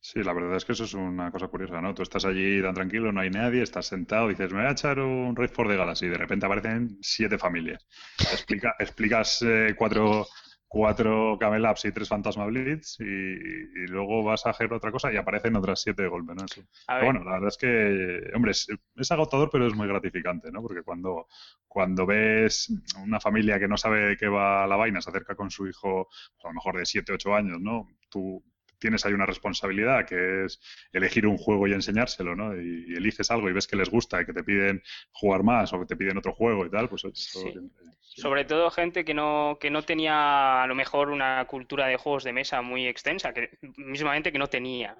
Sí, 0.00 0.22
la 0.22 0.34
verdad 0.34 0.56
es 0.56 0.64
que 0.66 0.72
eso 0.72 0.84
es 0.84 0.92
una 0.92 1.30
cosa 1.30 1.48
curiosa, 1.48 1.80
¿no? 1.80 1.94
Tú 1.94 2.02
estás 2.02 2.26
allí 2.26 2.60
tan 2.60 2.74
tranquilo, 2.74 3.10
no 3.10 3.20
hay 3.20 3.30
nadie, 3.30 3.62
estás 3.62 3.86
sentado, 3.86 4.28
dices, 4.28 4.52
me 4.52 4.58
voy 4.60 4.68
a 4.68 4.72
echar 4.72 4.98
un 4.98 5.34
Raid 5.34 5.48
for 5.50 5.66
the 5.66 5.76
Galaxy 5.76 6.06
y 6.06 6.08
de 6.10 6.18
repente 6.18 6.44
aparecen 6.44 6.98
siete 7.00 7.38
familias. 7.38 7.86
Explica, 8.30 8.74
explicas 8.78 9.40
eh, 9.42 9.74
cuatro, 9.78 10.26
cuatro 10.74 11.38
Camel 11.38 11.64
Ups 11.70 11.84
y 11.84 11.92
tres 11.92 12.08
Fantasma 12.08 12.46
Blitz 12.46 12.98
y, 12.98 13.04
y 13.04 13.86
luego 13.86 14.24
vas 14.24 14.44
a 14.44 14.50
hacer 14.50 14.72
otra 14.72 14.90
cosa 14.90 15.12
y 15.12 15.16
aparecen 15.16 15.54
otras 15.54 15.80
siete 15.80 16.02
de 16.02 16.08
golpe, 16.08 16.34
¿no? 16.34 16.44
Pero 16.88 17.04
bueno, 17.04 17.22
la 17.22 17.34
verdad 17.34 17.48
es 17.48 17.56
que, 17.56 18.34
hombre, 18.34 18.50
es, 18.50 18.66
es 18.96 19.12
agotador, 19.12 19.50
pero 19.52 19.68
es 19.68 19.74
muy 19.74 19.86
gratificante, 19.86 20.50
¿no? 20.50 20.62
Porque 20.62 20.82
cuando, 20.82 21.28
cuando 21.68 22.06
ves 22.06 22.72
una 23.00 23.20
familia 23.20 23.60
que 23.60 23.68
no 23.68 23.76
sabe 23.76 24.00
de 24.00 24.16
qué 24.16 24.26
va 24.26 24.66
la 24.66 24.74
vaina, 24.74 25.00
se 25.00 25.10
acerca 25.10 25.36
con 25.36 25.48
su 25.48 25.68
hijo, 25.68 26.08
pues, 26.08 26.44
a 26.44 26.48
lo 26.48 26.54
mejor 26.54 26.76
de 26.76 26.86
7, 26.86 27.12
8 27.12 27.34
años, 27.36 27.60
¿no? 27.60 27.86
Tú 28.10 28.42
tienes 28.84 29.06
ahí 29.06 29.14
una 29.14 29.24
responsabilidad 29.24 30.04
que 30.06 30.44
es 30.44 30.60
elegir 30.92 31.26
un 31.26 31.38
juego 31.38 31.66
y 31.66 31.72
enseñárselo, 31.72 32.36
¿no? 32.36 32.54
Y, 32.54 32.84
y 32.88 32.94
eliges 32.96 33.30
algo 33.30 33.48
y 33.48 33.54
ves 33.54 33.66
que 33.66 33.76
les 33.76 33.88
gusta 33.88 34.20
y 34.20 34.26
que 34.26 34.34
te 34.34 34.44
piden 34.44 34.82
jugar 35.12 35.42
más 35.42 35.72
o 35.72 35.80
que 35.80 35.86
te 35.86 35.96
piden 35.96 36.18
otro 36.18 36.34
juego 36.34 36.66
y 36.66 36.70
tal, 36.70 36.90
pues 36.90 37.02
eso 37.04 37.14
Sí. 37.14 37.38
siempre- 37.40 37.60
siempre- 37.80 37.94
Sobre 38.02 38.44
todo 38.44 38.70
gente 38.70 39.04
que 39.06 39.14
no, 39.14 39.56
que 39.58 39.70
no 39.70 39.82
tenía 39.82 40.62
a 40.62 40.66
lo 40.66 40.74
mejor 40.74 41.08
una 41.08 41.42
cultura 41.46 41.86
de 41.86 41.96
juegos 41.96 42.24
de 42.24 42.34
mesa 42.34 42.60
muy 42.60 42.86
extensa, 42.86 43.32
que 43.32 43.50
mismamente 43.78 44.30
que 44.32 44.38
no 44.38 44.48
tenía. 44.48 44.94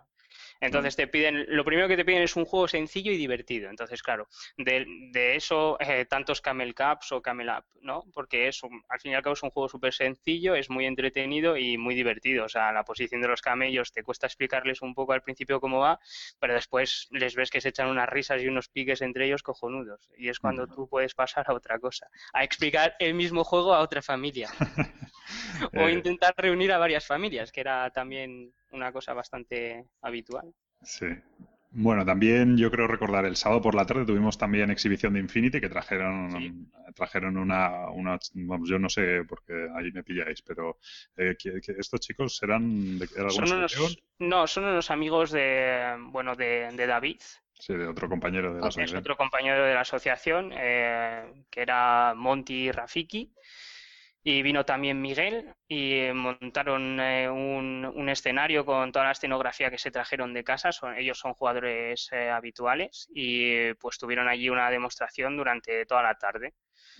Entonces 0.64 0.96
te 0.96 1.07
piden, 1.07 1.44
lo 1.48 1.64
primero 1.64 1.88
que 1.88 1.96
te 1.96 2.05
piden 2.05 2.22
es 2.22 2.37
un 2.37 2.44
juego 2.44 2.68
sencillo 2.68 3.12
y 3.12 3.16
divertido. 3.16 3.70
Entonces, 3.70 4.03
claro, 4.03 4.29
de, 4.57 4.87
de 5.12 5.37
eso 5.37 5.77
eh, 5.81 6.07
tantos 6.07 6.40
Camel 6.40 6.74
Cups 6.74 7.12
o 7.12 7.22
Camel 7.22 7.48
Up, 7.50 7.64
¿no? 7.83 8.05
Porque 8.12 8.48
es 8.48 8.62
un- 8.62 8.83
al 8.88 9.00
fin 9.00 9.12
y 9.12 9.14
al 9.14 9.22
cabo 9.22 9.35
es 9.35 9.42
un 9.42 9.50
juego 9.50 9.68
súper 9.68 9.92
sencillo, 9.92 10.55
es 10.55 10.70
muy 10.70 10.87
entretenido 10.87 11.57
y 11.57 11.77
muy 11.79 11.94
divertido. 11.94 12.44
O 12.46 12.48
sea, 12.48 12.72
la 12.72 12.85
posición 12.85 13.20
de 13.20 13.29
los 13.29 13.42
camellos 13.42 13.92
te 13.92 14.03
cuesta 14.03 14.27
explicarles 14.27 14.83
un 14.83 14.94
poco 14.94 15.12
al 15.12 15.22
principio 15.22 15.61
cómo 15.61 15.81
va, 15.81 16.00
pero 16.40 16.55
después 16.55 17.09
les 17.11 17.35
ves 17.35 17.50
que 17.50 17.61
se 17.61 17.68
echan 17.68 17.88
unas 17.88 18.09
risas 18.09 18.42
y 18.42 18.48
unos 18.48 18.68
piques 18.68 19.03
entre 19.03 19.27
ellos 19.27 19.42
cojonudos. 19.42 20.09
Y 20.16 20.29
es 20.29 20.38
cuando 20.40 20.66
tú 20.66 20.88
puedes 20.88 21.14
pasar 21.14 21.44
a 21.48 21.55
otra 21.55 21.79
cosa, 21.79 22.09
a 22.33 22.44
explicar 22.44 22.94
el 22.98 23.14
mismo 23.14 23.44
juego 23.44 23.74
a 23.74 23.81
otra 23.81 24.03
familia. 24.03 24.48
O 25.74 25.88
Eh, 25.88 25.92
intentar 25.92 26.35
reunir 26.37 26.72
a 26.72 26.79
varias 26.79 27.07
familias, 27.07 27.50
que 27.53 27.61
era 27.61 27.90
también 27.90 28.53
una 28.74 28.92
cosa 28.92 29.14
bastante 29.14 29.87
habitual. 30.02 30.52
Sí. 30.82 31.06
Bueno, 31.76 32.04
también 32.04 32.56
yo 32.56 32.70
creo 32.70 32.87
recordar 32.87 33.24
el 33.24 33.34
sábado 33.34 33.60
por 33.60 33.74
la 33.74 33.84
tarde 33.84 34.04
tuvimos 34.06 34.38
también 34.38 34.70
exhibición 34.70 35.14
de 35.14 35.20
Infinity 35.20 35.60
que 35.60 35.68
trajeron 35.68 36.30
Sí. 36.30 36.52
trajeron 36.94 37.37
una, 37.37 37.88
una 37.90 38.16
vamos, 38.34 38.68
yo 38.68 38.78
no 38.78 38.88
sé 38.88 39.24
porque 39.28 39.68
ahí 39.74 39.90
me 39.90 40.04
pilláis, 40.04 40.40
pero 40.42 40.78
eh, 41.16 41.34
que- 41.37 41.60
que 41.60 41.72
estos 41.78 41.98
chicos 42.00 42.40
eran 42.44 42.96
de, 42.98 43.08
¿era 43.16 43.28
Son 43.30 43.46
de 43.46 43.54
unos, 43.56 43.98
no, 44.20 44.46
son 44.46 44.64
unos 44.64 44.90
amigos 44.92 45.32
de, 45.32 45.96
bueno, 46.12 46.37
de, 46.37 46.70
de 46.72 46.87
David, 46.87 47.20
Sí, 47.58 47.72
de 47.74 47.87
otro 47.88 48.08
compañero 48.08 48.48
de 48.54 48.60
la 48.60 48.66
es 48.66 48.68
asociación. 48.68 49.00
otro 49.00 49.16
compañero 49.16 49.64
de 49.64 49.74
la 49.74 49.80
asociación, 49.80 50.52
eh, 50.54 51.24
que 51.50 51.60
era 51.62 52.12
Monty 52.14 52.70
Rafiki, 52.70 53.32
y 54.24 54.42
vino 54.42 54.64
también 54.64 55.00
Miguel, 55.00 55.54
y 55.68 55.92
eh, 55.92 56.14
montaron 56.14 56.98
eh, 56.98 57.28
un, 57.30 57.84
un 57.94 58.08
escenario 58.08 58.64
con 58.64 58.90
toda 58.90 59.04
la 59.04 59.12
escenografía 59.12 59.70
que 59.70 59.78
se 59.78 59.90
trajeron 59.90 60.32
de 60.34 60.42
casa, 60.42 60.72
son, 60.72 60.96
ellos 60.96 61.18
son 61.18 61.34
jugadores 61.34 62.08
eh, 62.12 62.30
habituales, 62.30 63.06
y 63.14 63.74
pues 63.74 63.98
tuvieron 63.98 64.26
allí 64.28 64.48
una 64.48 64.70
demostración 64.70 65.37
durante 65.37 65.87
toda 65.87 66.02
la 66.02 66.14
tarde. 66.16 66.54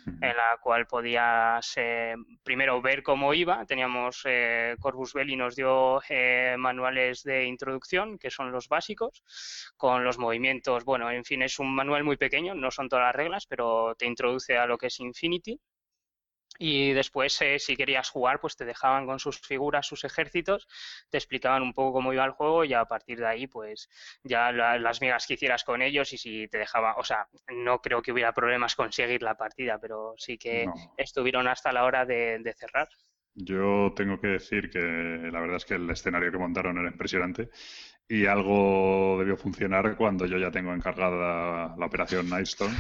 En 0.07 0.37
la 0.37 0.59
cual 0.61 0.87
podías 0.87 1.73
eh, 1.77 2.15
primero 2.43 2.83
ver 2.83 3.03
cómo 3.03 3.33
iba. 3.33 3.65
Teníamos 3.65 4.23
eh, 4.27 4.77
Corvus 4.79 5.15
Belli 5.15 5.35
nos 5.35 5.57
dio 5.57 6.03
eh, 6.11 6.57
manuales 6.59 7.23
de 7.23 7.45
introducción, 7.47 8.19
que 8.19 8.31
son 8.31 8.53
los 8.53 8.69
básicos, 8.69 9.23
con 9.77 10.05
los 10.05 10.19
movimientos. 10.19 10.85
Bueno, 10.85 11.11
en 11.11 11.25
fin, 11.25 11.43
es 11.43 11.59
un 11.59 11.75
manual 11.75 12.05
muy 12.05 12.19
pequeño, 12.19 12.55
no 12.55 12.71
son 12.71 12.89
todas 12.89 13.07
las 13.07 13.17
reglas, 13.17 13.47
pero 13.47 13.95
te 13.95 14.05
introduce 14.07 14.59
a 14.59 14.67
lo 14.67 14.77
que 14.77 14.89
es 14.89 15.01
Infinity. 15.01 15.59
Y 16.59 16.93
después, 16.93 17.41
eh, 17.43 17.59
si 17.59 17.77
querías 17.77 18.11
jugar, 18.11 18.41
pues 18.41 18.57
te 18.57 18.65
dejaban 18.65 19.07
con 19.07 19.19
sus 19.19 19.41
figuras, 19.41 19.87
sus 19.87 20.05
ejércitos, 20.05 20.67
te 21.11 21.19
explicaban 21.19 21.63
un 21.63 21.73
poco 21.75 21.93
cómo 21.95 22.13
iba 22.13 22.25
el 22.25 22.31
juego 22.33 22.65
y 22.65 22.75
a 22.75 22.85
partir 22.85 23.19
de 23.19 23.27
ahí, 23.27 23.47
pues 23.47 23.89
ya 24.23 24.53
la- 24.53 24.79
las 24.79 25.01
migas 25.01 25.27
que 25.27 25.35
hicieras 25.35 25.65
con 25.65 25.83
ellos 25.83 26.13
y 26.13 26.19
si 26.19 26.49
te 26.49 26.59
dejaba, 26.59 26.95
o 26.97 27.05
sea, 27.05 27.27
no 27.49 27.81
creo 27.81 28.03
que 28.03 28.13
hubiera 28.13 28.33
problemas 28.33 28.75
con 28.77 28.93
seguir 28.93 29.23
la 29.23 29.37
partida, 29.37 29.79
pero 29.81 30.15
sí 30.17 30.39
que 30.39 30.65
No. 30.67 30.75
estuvieron 30.97 31.49
hasta 31.49 31.73
la 31.73 31.85
hora 31.85 32.05
de, 32.07 32.39
de 32.41 32.53
cerrar. 32.55 32.89
Yo 33.37 33.93
tengo 33.97 34.21
que 34.21 34.29
decir 34.29 34.71
que 34.71 34.79
la 34.79 35.41
verdad 35.41 35.57
es 35.57 35.65
que 35.65 35.75
el 35.75 35.91
escenario 35.91 36.31
que 36.31 36.39
montaron 36.39 36.79
era 36.79 36.89
impresionante 36.89 37.51
y 38.07 38.27
algo 38.27 39.17
debió 39.19 39.35
funcionar 39.37 39.97
cuando 39.97 40.27
yo 40.27 40.37
ya 40.37 40.51
tengo 40.51 40.75
encargada 40.75 41.75
la 41.79 41.87
operación 41.87 42.29
Nightstone. 42.29 42.75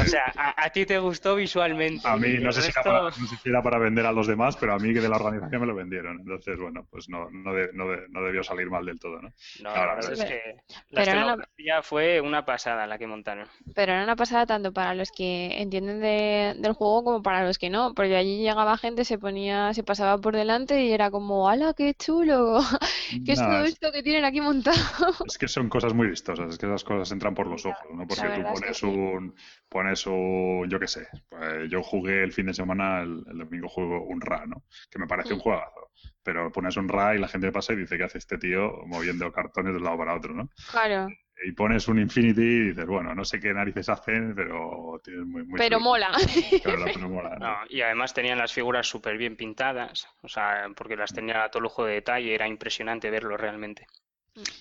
O 0.00 0.04
sea, 0.06 0.32
a, 0.36 0.64
a 0.64 0.70
ti 0.70 0.86
te 0.86 0.98
gustó 0.98 1.36
visualmente. 1.36 2.06
A 2.08 2.16
mí 2.16 2.38
no 2.40 2.50
sé, 2.50 2.62
si 2.62 2.70
era 2.70 2.82
para, 2.82 3.02
no 3.02 3.10
sé 3.12 3.36
si 3.36 3.48
era 3.50 3.62
para 3.62 3.78
vender 3.78 4.06
a 4.06 4.12
los 4.12 4.26
demás, 4.26 4.56
pero 4.56 4.72
a 4.72 4.78
mí 4.78 4.94
que 4.94 5.00
de 5.00 5.08
la 5.10 5.16
organización 5.16 5.60
me 5.60 5.66
lo 5.66 5.74
vendieron. 5.74 6.18
Entonces, 6.20 6.58
bueno, 6.58 6.86
pues 6.90 7.10
no, 7.10 7.28
no, 7.30 7.52
de- 7.52 7.70
no, 7.74 7.88
de- 7.88 8.08
no 8.08 8.22
debió 8.22 8.42
salir 8.42 8.70
mal 8.70 8.86
del 8.86 8.98
todo, 8.98 9.20
¿no? 9.20 9.28
No, 9.62 9.72
Claro, 9.72 9.86
la 9.86 9.94
verdad 9.96 10.12
es 10.12 10.18
pero- 10.18 10.30
que 10.30 11.62
la 11.62 11.82
fue 11.82 12.20
una 12.22 12.44
pasada 12.46 12.86
la 12.86 12.96
que 12.96 13.06
montaron. 13.06 13.46
Pero 13.74 13.92
era 13.92 14.02
una 14.02 14.16
pasada 14.16 14.46
tanto 14.46 14.72
para 14.72 14.94
los 14.94 15.10
que 15.12 15.60
entienden 15.60 16.00
de- 16.00 16.54
del 16.58 16.72
juego 16.72 17.04
como 17.04 17.22
para 17.22 17.44
los 17.44 17.58
que 17.58 17.68
no, 17.68 17.92
porque 17.94 18.16
allí 18.16 18.38
llegaba 18.38 18.78
gente, 18.78 19.04
se 19.04 19.18
ponía, 19.18 19.74
se 19.74 19.82
pasaba 19.82 20.16
por 20.18 20.34
delante 20.34 20.82
y 20.84 20.92
era 20.92 21.10
como, 21.10 21.48
¡hala, 21.50 21.74
qué 21.74 21.92
chulo! 21.94 22.60
¿Qué 23.26 23.32
es 23.32 23.38
todo 23.38 23.64
es- 23.64 23.72
esto 23.74 23.92
que 23.92 24.02
tienen 24.02 24.24
aquí 24.24 24.40
montado? 24.40 24.69
Es 25.22 25.36
que 25.36 25.48
son 25.48 25.68
cosas 25.68 25.92
muy 25.92 26.08
vistosas, 26.08 26.48
es 26.50 26.58
que 26.58 26.66
esas 26.66 26.82
cosas 26.82 27.12
entran 27.12 27.34
por 27.34 27.46
los 27.46 27.66
ojos, 27.66 27.90
¿no? 27.94 28.06
Porque 28.06 28.30
tú 28.30 28.44
verdad 28.44 28.52
es 28.52 28.62
que 28.62 28.72
pones 28.72 28.74
sí. 28.74 28.86
un, 28.86 29.34
pones 29.68 30.06
un, 30.06 30.66
yo 30.70 30.80
qué 30.80 30.88
sé, 30.88 31.08
pues 31.28 31.70
yo 31.70 31.82
jugué 31.82 32.22
el 32.22 32.32
fin 32.32 32.46
de 32.46 32.54
semana, 32.54 33.02
el, 33.02 33.22
el 33.30 33.38
domingo 33.38 33.68
juego 33.68 34.02
un 34.06 34.20
Ra, 34.20 34.46
¿no? 34.46 34.64
Que 34.90 34.98
me 34.98 35.06
parece 35.06 35.34
un 35.34 35.38
Mm. 35.38 35.42
juegazo, 35.42 35.90
pero 36.22 36.50
pones 36.50 36.76
un 36.78 36.88
Ra 36.88 37.14
y 37.14 37.18
la 37.18 37.28
gente 37.28 37.52
pasa 37.52 37.74
y 37.74 37.76
dice, 37.76 37.98
¿qué 37.98 38.04
hace 38.04 38.18
este 38.18 38.38
tío 38.38 38.72
moviendo 38.86 39.30
cartones 39.30 39.72
de 39.72 39.78
un 39.78 39.84
lado 39.84 39.98
para 39.98 40.14
otro, 40.16 40.34
¿no? 40.34 40.48
Claro, 40.66 41.14
Y 41.44 41.52
pones 41.52 41.88
un 41.88 41.98
Infinity 41.98 42.42
y 42.42 42.68
dices, 42.68 42.86
bueno, 42.86 43.14
no 43.14 43.24
sé 43.24 43.40
qué 43.40 43.52
narices 43.54 43.88
hacen, 43.88 44.34
pero 44.34 45.00
tiene 45.04 45.24
muy, 45.24 45.44
muy 45.44 45.60
pero 45.60 45.80
mola. 45.80 46.10
Claro, 46.62 46.90
pero 46.92 47.08
mola, 47.08 47.36
¿no? 47.38 47.48
No, 47.48 47.56
y 47.68 47.80
además 47.80 48.12
tenían 48.14 48.38
las 48.38 48.52
figuras 48.52 48.86
súper 48.86 49.16
bien 49.16 49.36
pintadas, 49.36 50.08
o 50.22 50.28
sea, 50.28 50.68
porque 50.76 50.96
las 50.96 51.12
tenía 51.12 51.44
a 51.44 51.50
todo 51.50 51.62
lujo 51.62 51.84
de 51.84 51.94
detalle, 51.94 52.34
era 52.34 52.46
impresionante 52.48 53.10
verlo 53.10 53.36
realmente. 53.36 53.86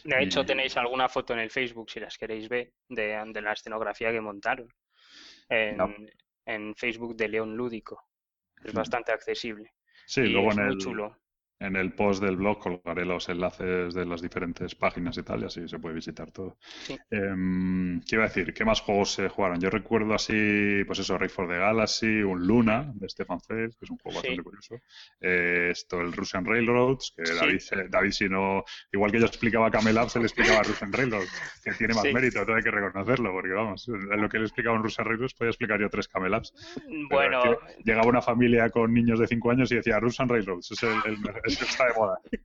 De 0.03 0.23
hecho, 0.23 0.41
Y- 0.41 0.45
tenéis 0.45 0.75
alguna 0.77 1.07
foto 1.09 1.33
en 1.33 1.39
el 1.39 1.49
Facebook, 1.49 1.89
si 1.91 1.99
las 1.99 2.17
queréis 2.17 2.47
ver, 2.49 2.71
de, 2.87 3.21
de 3.27 3.41
la 3.41 3.53
escenografía 3.53 4.11
que 4.11 4.21
montaron 4.21 4.67
en, 5.49 5.77
No. 5.77 5.93
en 6.45 6.75
Facebook 6.75 7.15
de 7.15 7.27
León 7.27 7.55
Lúdico. 7.55 8.07
Es 8.63 8.73
Mm. 8.73 8.77
bastante 8.77 9.11
accesible 9.11 9.73
Sí, 10.05 10.21
y 10.21 10.27
luego 10.29 10.51
es 10.51 10.57
en 10.57 10.63
muy 10.65 10.73
el, 10.73 10.79
chulo. 10.79 11.17
En 11.59 11.75
el 11.75 11.91
post 11.91 12.23
del 12.23 12.37
blog 12.37 12.59
colgaré 12.59 13.05
los 13.05 13.27
enlaces 13.27 13.93
de 13.93 14.05
las 14.05 14.21
diferentes 14.21 14.75
páginas 14.75 15.17
y 15.17 15.23
tal, 15.23 15.41
y 15.41 15.45
así 15.45 15.67
se 15.67 15.77
puede 15.77 15.95
visitar 15.95 16.31
todo. 16.31 16.57
Sí. 16.61 16.97
Em, 17.11 17.99
¿qué 18.07 18.15
iba 18.15 18.23
a 18.23 18.27
decir? 18.27 18.53
¿Qué 18.53 18.63
más 18.63 18.79
juegos 18.81 19.11
se 19.13 19.27
jugaron? 19.27 19.59
Yo 19.59 19.69
recuerdo 19.69 20.13
así, 20.13 20.83
pues 20.87 20.99
eso, 20.99 21.17
Race 21.17 21.33
for 21.33 21.47
the 21.49 21.57
Galaxy, 21.57 22.23
un 22.23 22.47
Luna 22.47 22.91
de 22.95 23.09
Stefan 23.09 23.41
Feld, 23.41 23.75
que 23.77 23.85
es 23.85 23.91
un 23.91 23.97
juego 23.97 24.21
Sí. 24.21 24.27
bastante 24.27 24.43
curioso. 24.43 24.75
Eh, 25.19 25.67
esto, 25.71 25.99
el 25.99 26.13
Russian 26.13 26.45
Railroads, 26.45 27.13
que 27.17 27.25
Sí. 27.25 27.33
David, 27.37 27.89
David, 27.89 28.11
si 28.11 28.29
no, 28.29 28.63
igual 28.93 29.11
que 29.11 29.19
yo 29.19 29.25
explicaba 29.25 29.69
Camel 29.69 29.97
Up, 29.97 30.09
se 30.09 30.19
le 30.19 30.25
explicaba 30.25 30.63
Russian 30.63 30.93
Railroads, 30.93 31.29
que 31.63 31.71
tiene 31.73 31.93
más 31.93 32.05
mérito, 32.05 32.45
todo 32.45 32.55
hay 32.55 32.63
que 32.63 32.71
reconocerlo, 32.71 33.31
porque 33.33 33.49
vamos, 33.51 33.85
lo 33.87 34.29
que 34.29 34.37
le 34.39 34.45
explicaba 34.45 34.77
en 34.77 34.83
Russian 34.83 35.05
Railroads 35.05 35.33
podía 35.33 35.49
explicar 35.49 35.79
yo 35.81 35.89
tres 35.89 36.07
Camel 36.07 36.33
Ups. 36.35 36.53
Pero 36.85 37.07
Bueno, 37.09 37.43
llegaba 37.83 38.07
una 38.07 38.21
familia 38.21 38.69
con 38.69 38.93
niños 38.93 39.19
de 39.19 39.27
5 39.27 39.51
años 39.51 39.69
y 39.73 39.75
decía 39.75 39.99
Russian 39.99 40.29
Railroads, 40.29 40.71
es 40.71 40.83
el, 40.83 40.91
el- 41.05 41.17
es 41.49 41.59
el 41.59 41.65
que 41.65 41.71
está 41.71 41.85
de 41.85 41.93
moda. 41.93 42.19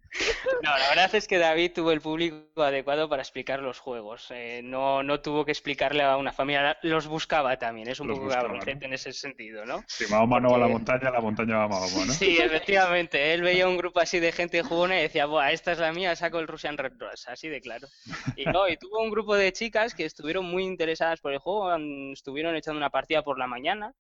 No, 0.62 0.71
la 0.79 0.88
verdad 0.90 1.12
es 1.17 1.27
que 1.27 1.38
David 1.38 1.73
tuvo 1.75 1.90
el 1.90 2.01
público 2.01 2.62
adecuado 2.62 3.09
para 3.09 3.21
explicar 3.23 3.59
los 3.61 3.81
juegos. 3.81 4.29
Eh, 4.31 4.61
no, 4.62 5.03
no 5.03 5.21
tuvo 5.21 5.45
que 5.45 5.51
explicarle 5.51 6.05
a 6.05 6.17
una 6.17 6.31
familia, 6.33 6.79
los 6.83 7.09
buscaba 7.09 7.59
también. 7.59 7.88
Es 7.88 7.99
un 7.99 8.07
Los 8.07 8.19
poco 8.21 8.31
cabroncete 8.31 8.87
en 8.87 8.93
ese 8.93 9.12
sentido, 9.12 9.67
¿no? 9.67 9.83
Si 9.88 10.07
Mahoma 10.07 10.38
no 10.38 10.51
va 10.51 10.55
a 10.55 10.59
la 10.61 10.64
Porque- 10.67 10.73
montaña, 10.75 11.11
la 11.11 11.21
montaña 11.21 11.57
va 11.57 11.64
a 11.64 11.69
Mahoma, 11.69 12.07
¿no? 12.07 12.12
Sí, 12.12 12.38
efectivamente. 12.40 13.35
Él 13.35 13.43
veía 13.43 13.67
un 13.67 13.77
grupo 13.77 13.99
así 13.99 14.21
de 14.21 14.31
gente 14.31 14.62
jugona 14.62 14.97
y 15.01 15.03
decía, 15.03 15.27
Buah, 15.27 15.51
esta 15.51 15.73
es 15.73 15.81
la 15.81 15.93
mía, 15.93 16.14
saco 16.14 16.38
el 16.38 16.47
Russian 16.47 16.79
Red 16.79 16.93
Cross, 16.97 17.27
así 17.27 17.49
de 17.49 17.61
claro. 17.61 17.88
Y 18.37 18.45
no, 18.45 18.69
y 18.69 18.77
tuvo 18.77 19.01
un 19.03 19.11
grupo 19.11 19.35
de 19.35 19.53
chicas 19.53 19.97
que 19.97 20.05
estuvieron 20.05 20.45
muy 20.45 20.62
interesadas 20.62 21.21
por 21.21 21.33
el 21.33 21.38
juego, 21.40 21.75
estuvieron 22.12 22.55
echando 22.55 22.79
una 22.79 22.90
partida 22.90 23.23
por 23.23 23.37
la 23.37 23.49
mañana. 23.49 23.93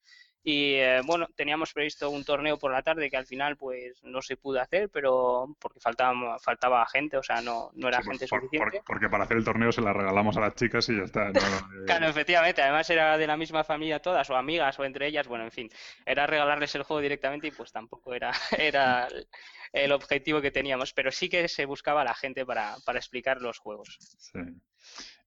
Y 0.46 0.74
eh, 0.74 1.00
bueno, 1.06 1.26
teníamos 1.34 1.72
previsto 1.72 2.10
un 2.10 2.22
torneo 2.22 2.58
por 2.58 2.70
la 2.70 2.82
tarde 2.82 3.08
que 3.10 3.16
al 3.16 3.24
final 3.26 3.56
pues 3.56 3.98
no 4.04 4.20
se 4.20 4.36
pudo 4.36 4.60
hacer, 4.60 4.90
pero 4.90 5.56
porque 5.58 5.80
faltaba, 5.80 6.38
faltaba 6.38 6.86
gente, 6.86 7.16
o 7.16 7.22
sea, 7.22 7.40
no, 7.40 7.70
no 7.74 7.88
era 7.88 8.02
Sí, 8.02 8.10
gente 8.10 8.26
por- 8.28 8.40
suficiente. 8.42 8.76
por- 8.78 8.84
porque 8.84 9.08
para 9.08 9.24
hacer 9.24 9.38
el 9.38 9.44
torneo 9.44 9.72
se 9.72 9.80
la 9.80 9.94
regalamos 9.94 10.36
a 10.36 10.40
las 10.40 10.54
chicas 10.54 10.86
y 10.90 10.96
ya 10.98 11.04
está. 11.04 11.30
no, 11.30 11.32
eh, 11.82 11.86
Claro, 11.86 12.08
efectivamente, 12.08 12.60
además 12.60 12.88
era 12.90 13.16
de 13.16 13.26
la 13.26 13.38
misma 13.38 13.64
familia 13.64 14.00
todas, 14.02 14.28
o 14.28 14.36
amigas, 14.36 14.78
o 14.78 14.84
entre 14.84 15.06
ellas, 15.06 15.26
bueno, 15.26 15.44
en 15.44 15.50
fin, 15.50 15.70
era 16.04 16.26
regalarles 16.26 16.74
el 16.74 16.82
juego 16.82 17.00
directamente 17.00 17.46
y 17.46 17.50
pues 17.50 17.72
tampoco 17.72 18.12
era, 18.12 18.30
era 18.58 19.06
el- 19.06 19.26
el 19.72 19.92
objetivo 19.92 20.42
que 20.42 20.50
teníamos, 20.50 20.92
pero 20.92 21.10
sí 21.10 21.30
que 21.30 21.48
se 21.48 21.64
buscaba 21.64 22.02
a 22.02 22.04
la 22.04 22.14
gente 22.14 22.44
para, 22.44 22.76
para 22.84 22.98
explicar 22.98 23.40
los 23.40 23.58
juegos. 23.58 23.96
sí. 24.18 24.40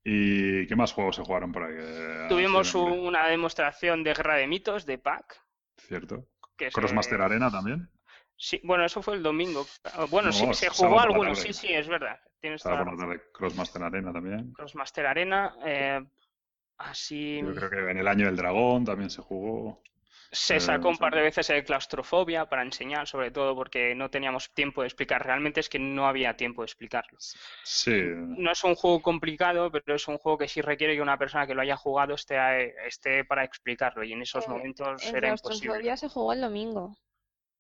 ¿Y 0.10 0.65
qué 0.67 0.76
más 0.78 0.93
juegos 0.93 1.17
se 1.17 1.22
jugaron 1.24 1.52
por 1.52 1.63
ahí? 1.63 1.76
Eh, 1.78 2.26
Tuvimos 2.30 2.74
una 2.76 3.28
demostración 3.28 4.04
de 4.06 4.13
Guerra 4.13 4.36
de 4.36 4.48
Mitos, 4.48 4.86
de 4.86 4.98
PAC, 4.98 5.41
¿Cierto? 5.76 6.26
que 6.56 6.70
Crossmaster 6.72 7.17
se... 7.17 7.24
Arena 7.26 7.52
también. 7.52 7.89
Sí, 8.38 8.62
bueno, 8.63 8.86
eso 8.86 9.02
fue 9.02 9.15
el 9.15 9.24
domingo. 9.24 9.65
Bueno, 10.10 10.28
No, 10.28 10.32
sí, 10.34 10.54
se 10.54 10.70
jugó 10.70 11.02
alguno, 11.02 11.36
sí, 11.36 11.52
sí, 11.52 11.74
es 11.74 11.89
verdad. 11.89 12.17
Tienes 12.39 12.63
toda 12.63 12.76
Estaba 12.76 12.78
la 12.78 12.91
por 12.91 13.00
la 13.00 13.06
razón. 13.06 13.17
tarde 13.20 13.32
Crossmaster 13.34 13.84
Arena 13.84 14.13
también. 14.13 14.54
Crossmaster 14.54 15.06
Arena, 15.08 15.56
eh, 15.65 16.06
así... 16.78 17.41
Yo 17.43 17.54
creo 17.54 17.70
que 17.70 17.91
en 17.91 17.98
el 17.98 18.08
año 18.08 18.28
del 18.28 18.38
dragón 18.38 18.86
también 18.86 19.10
se 19.10 19.22
jugó. 19.22 19.82
Se 20.32 20.56
Eh, 20.56 20.60
sacó 20.60 20.90
un 20.90 20.98
par 20.98 21.13
de 21.16 21.22
veces 21.22 21.50
el 21.50 21.63
claustrofobia 21.66 22.46
para 22.48 22.62
enseñar, 22.63 23.08
sobre 23.08 23.32
todo 23.32 23.56
porque 23.56 23.96
no 23.96 24.10
teníamos 24.10 24.52
tiempo 24.54 24.82
de 24.82 24.88
explicar. 24.88 25.26
Realmente 25.26 25.60
es 25.60 25.70
que 25.70 25.80
no 25.80 26.08
había 26.08 26.36
tiempo 26.38 26.62
de 26.62 26.66
explicarlo. 26.68 27.18
Sí, 27.63 27.92
No 27.92 28.52
es 28.52 28.63
un 28.63 28.76
juego 28.76 29.02
complicado, 29.02 29.72
pero 29.72 29.96
es 29.96 30.08
un 30.08 30.18
juego 30.18 30.38
que 30.38 30.48
sí 30.48 30.62
requiere 30.62 30.96
que 30.96 31.02
una 31.02 31.18
persona 31.18 31.48
que 31.48 31.54
lo 31.56 31.62
haya 31.62 31.76
jugado 31.76 32.13
esté, 32.16 32.38
esté 32.88 33.26
para 33.26 33.44
explicarlo 33.44 34.04
y 34.04 34.13
en 34.13 34.22
esos 34.22 34.46
Eh, 34.46 34.52
momentos 34.52 35.04
En 35.08 35.16
era 35.16 35.30
imposible. 35.30 35.74
claustrofobia 35.74 35.98
se 35.98 36.08
jugó 36.08 36.34
el 36.34 36.42
domingo. 36.42 36.96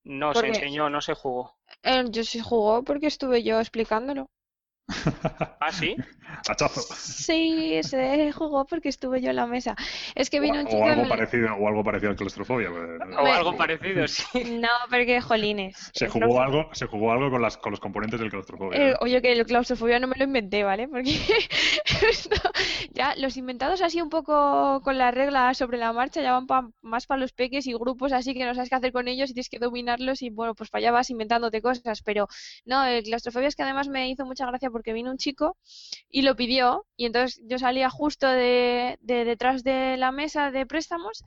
No 0.05 0.33
se 0.33 0.47
enseñó, 0.47 0.89
no 0.89 1.01
se 1.01 1.13
jugó. 1.13 1.55
Eh, 1.81 2.03
yo 2.11 2.23
sí 2.23 2.39
jugó 2.39 2.83
porque 2.83 3.07
estuve 3.07 3.41
yo 3.41 3.59
explicándolo. 3.59 4.27
¿Ah, 5.59 5.71
sí? 5.71 5.95
hachazo. 6.47 6.81
Sí, 6.95 7.79
se 7.83 8.31
jugó 8.31 8.65
porque 8.65 8.89
estuve 8.89 9.21
yo 9.21 9.31
en 9.31 9.35
la 9.35 9.45
mesa. 9.47 9.75
Es 10.15 10.29
que 10.29 10.39
vino 10.39 10.59
un 10.59 10.67
O, 10.67 10.69
chico 10.69 10.81
o 10.81 10.85
algo 10.87 11.03
me- 11.03 11.09
parecido, 11.09 11.53
o 11.55 11.67
algo 11.67 11.83
parecido 11.83 12.11
al 12.11 12.15
claustrofobia. 12.17 12.69
pues, 12.69 13.17
O 13.17 13.23
Me- 13.23 13.31
algo 13.31 13.57
parecido, 13.57 14.07
sí. 14.07 14.23
No, 14.61 14.69
porque 14.89 15.19
jolines. 15.21 15.91
Se 15.93 16.07
jugó 16.07 16.41
algo, 16.41 16.69
se 16.73 16.85
jugó 16.85 17.11
algo 17.11 17.29
con 17.31 17.41
las 17.41 17.57
con 17.57 17.71
los 17.71 17.79
componentes 17.79 18.19
del 18.19 18.29
claustrofobia. 18.29 18.91
Eh, 18.91 18.95
oye, 19.01 19.21
que 19.21 19.31
el 19.33 19.45
claustrofobia 19.45 19.99
no 19.99 20.07
me 20.07 20.15
lo 20.17 20.23
inventé, 20.23 20.63
¿vale? 20.63 20.87
Porque 20.87 21.11
esto- 22.09 22.51
ya 22.93 23.15
los 23.17 23.35
inventados 23.37 23.81
así 23.81 24.01
un 24.01 24.09
poco 24.09 24.81
con 24.83 24.97
las 24.97 25.13
reglas 25.13 25.57
sobre 25.57 25.77
la 25.77 25.91
marcha 25.93 26.21
ya 26.21 26.31
van 26.33 26.47
pa- 26.47 26.69
más 26.81 27.05
para 27.07 27.19
los 27.19 27.33
peques 27.33 27.67
y 27.67 27.73
grupos 27.73 28.11
así 28.13 28.33
que 28.33 28.45
no 28.45 28.53
sabes 28.53 28.69
qué 28.69 28.75
hacer 28.75 28.91
con 28.91 29.07
ellos 29.07 29.29
y 29.29 29.33
tienes 29.33 29.49
que 29.49 29.59
dominarlos 29.59 30.21
y 30.21 30.29
bueno, 30.29 30.55
pues 30.55 30.69
para 30.69 30.79
allá 30.79 30.91
vas 30.91 31.09
inventándote 31.09 31.61
cosas. 31.61 32.01
Pero 32.03 32.27
no, 32.65 32.85
el 32.85 33.03
claustrofobia 33.03 33.47
es 33.47 33.55
que 33.55 33.63
además 33.63 33.87
me 33.89 34.09
hizo 34.09 34.25
mucha 34.25 34.45
gracia 34.45 34.69
porque 34.69 34.76
vino 34.93 35.11
un 35.11 35.17
chico 35.17 35.57
y 36.09 36.21
lo 36.23 36.35
pidió 36.35 36.85
y 36.97 37.05
entonces 37.05 37.41
yo 37.45 37.59
salía 37.59 37.89
justo 37.89 38.27
de, 38.27 38.97
de 39.01 39.25
detrás 39.25 39.63
de 39.63 39.97
la 39.97 40.11
mesa 40.11 40.51
de 40.51 40.65
préstamos 40.65 41.23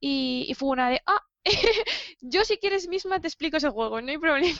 y, 0.00 0.46
y 0.48 0.54
fue 0.54 0.70
una 0.70 0.90
de, 0.90 1.00
ah, 1.06 1.22
yo 2.20 2.44
si 2.44 2.58
quieres 2.58 2.88
misma 2.88 3.20
te 3.20 3.28
explico 3.28 3.56
ese 3.58 3.70
juego, 3.70 4.00
no 4.00 4.10
hay 4.10 4.18
problema. 4.18 4.58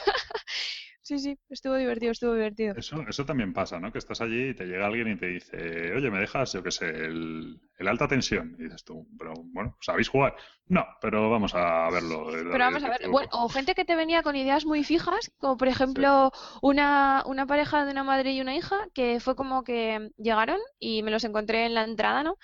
Sí, 1.11 1.19
sí, 1.19 1.37
estuvo 1.49 1.75
divertido, 1.75 2.13
estuvo 2.13 2.35
divertido. 2.35 2.77
Eso, 2.77 3.03
eso 3.09 3.25
también 3.27 3.53
pasa, 3.53 3.81
¿no? 3.81 3.91
Que 3.91 3.99
estás 3.99 4.21
allí 4.21 4.51
y 4.51 4.55
te 4.55 4.65
llega 4.65 4.87
alguien 4.87 5.09
y 5.09 5.17
te 5.17 5.27
dice, 5.27 5.93
oye, 5.93 6.09
¿me 6.09 6.21
dejas, 6.21 6.53
yo 6.53 6.63
qué 6.63 6.71
sé, 6.71 6.89
el, 6.89 7.59
el 7.79 7.89
alta 7.89 8.07
tensión? 8.07 8.55
Y 8.61 8.63
dices 8.63 8.85
tú, 8.85 9.09
pero 9.19 9.33
bueno, 9.53 9.77
¿sabéis 9.81 10.09
jugar? 10.09 10.37
No, 10.69 10.87
pero 11.01 11.29
vamos 11.29 11.53
a 11.57 11.91
verlo. 11.91 12.27
Pero 12.53 12.59
vamos 12.59 12.85
a 12.85 12.91
ver, 12.91 13.01
bueno, 13.11 13.29
o 13.33 13.49
gente 13.49 13.75
que 13.75 13.85
te 13.85 13.97
venía 13.97 14.23
con 14.23 14.37
ideas 14.37 14.65
muy 14.67 14.85
fijas, 14.85 15.33
como 15.39 15.57
por 15.57 15.67
ejemplo 15.67 16.31
una, 16.63 17.25
una 17.27 17.45
pareja 17.45 17.85
de 17.85 17.91
una 17.91 18.05
madre 18.05 18.31
y 18.31 18.41
una 18.41 18.55
hija, 18.55 18.77
que 18.95 19.19
fue 19.19 19.35
como 19.35 19.65
que 19.65 20.11
llegaron 20.17 20.61
y 20.79 21.03
me 21.03 21.11
los 21.11 21.25
encontré 21.25 21.67
en 21.67 21.75
la 21.75 21.83
entrada, 21.83 22.23
¿no? 22.23 22.37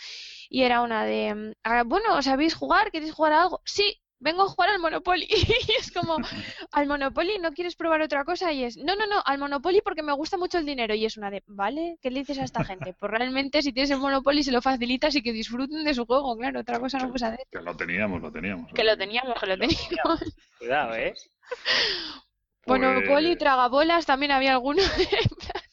Y 0.48 0.62
era 0.62 0.82
una 0.82 1.04
de, 1.04 1.54
"Ah, 1.62 1.84
bueno, 1.86 2.20
¿sabéis 2.22 2.54
jugar? 2.56 2.90
¿Queréis 2.90 3.12
jugar 3.12 3.32
a 3.32 3.42
algo? 3.42 3.60
Sí, 3.64 4.00
vengo 4.18 4.42
a 4.42 4.48
jugar 4.48 4.70
al 4.70 4.78
Monopoly. 4.80 5.26
Y 5.68 5.72
es 5.78 5.90
como, 5.92 6.16
al 6.72 6.86
Monopoly 6.86 7.38
no 7.38 7.52
quieres 7.52 7.76
probar 7.76 8.00
otra 8.02 8.24
cosa 8.24 8.52
y 8.52 8.64
es, 8.64 8.76
no, 8.76 8.94
no, 8.96 9.06
no, 9.06 9.22
al 9.24 9.38
Monopoly 9.38 9.80
porque 9.82 10.02
me 10.02 10.12
gusta 10.12 10.36
mucho 10.36 10.58
el 10.58 10.66
dinero. 10.66 10.94
Y 10.94 11.04
es 11.04 11.16
una 11.16 11.30
de, 11.30 11.42
¿vale? 11.46 11.98
¿Qué 12.00 12.10
le 12.10 12.20
dices 12.20 12.38
a 12.38 12.44
esta 12.44 12.64
gente? 12.64 12.94
Pues 12.98 13.10
realmente 13.10 13.62
si 13.62 13.72
tienes 13.72 13.90
el 13.90 13.98
Monopoly 13.98 14.42
se 14.42 14.52
lo 14.52 14.62
facilitas 14.62 15.14
y 15.16 15.22
que 15.22 15.32
disfruten 15.32 15.84
de 15.84 15.94
su 15.94 16.06
juego, 16.06 16.36
claro, 16.36 16.60
otra 16.60 16.78
cosa 16.80 16.98
no 16.98 17.08
puedes 17.08 17.22
hacer. 17.24 17.46
Que 17.50 17.60
lo 17.60 17.76
teníamos, 17.76 18.22
lo 18.22 18.30
teníamos. 18.32 18.72
Que 18.72 18.84
lo 18.84 18.96
teníamos, 18.96 19.38
que 19.40 19.46
lo 19.46 19.58
teníamos. 19.58 20.36
Cuidado, 20.58 20.94
¿eh? 20.94 21.14
Monopoly, 22.66 23.28
Pues- 23.28 23.38
tragabolas, 23.38 24.06
también 24.06 24.32
había 24.32 24.52
alguno. 24.52 24.82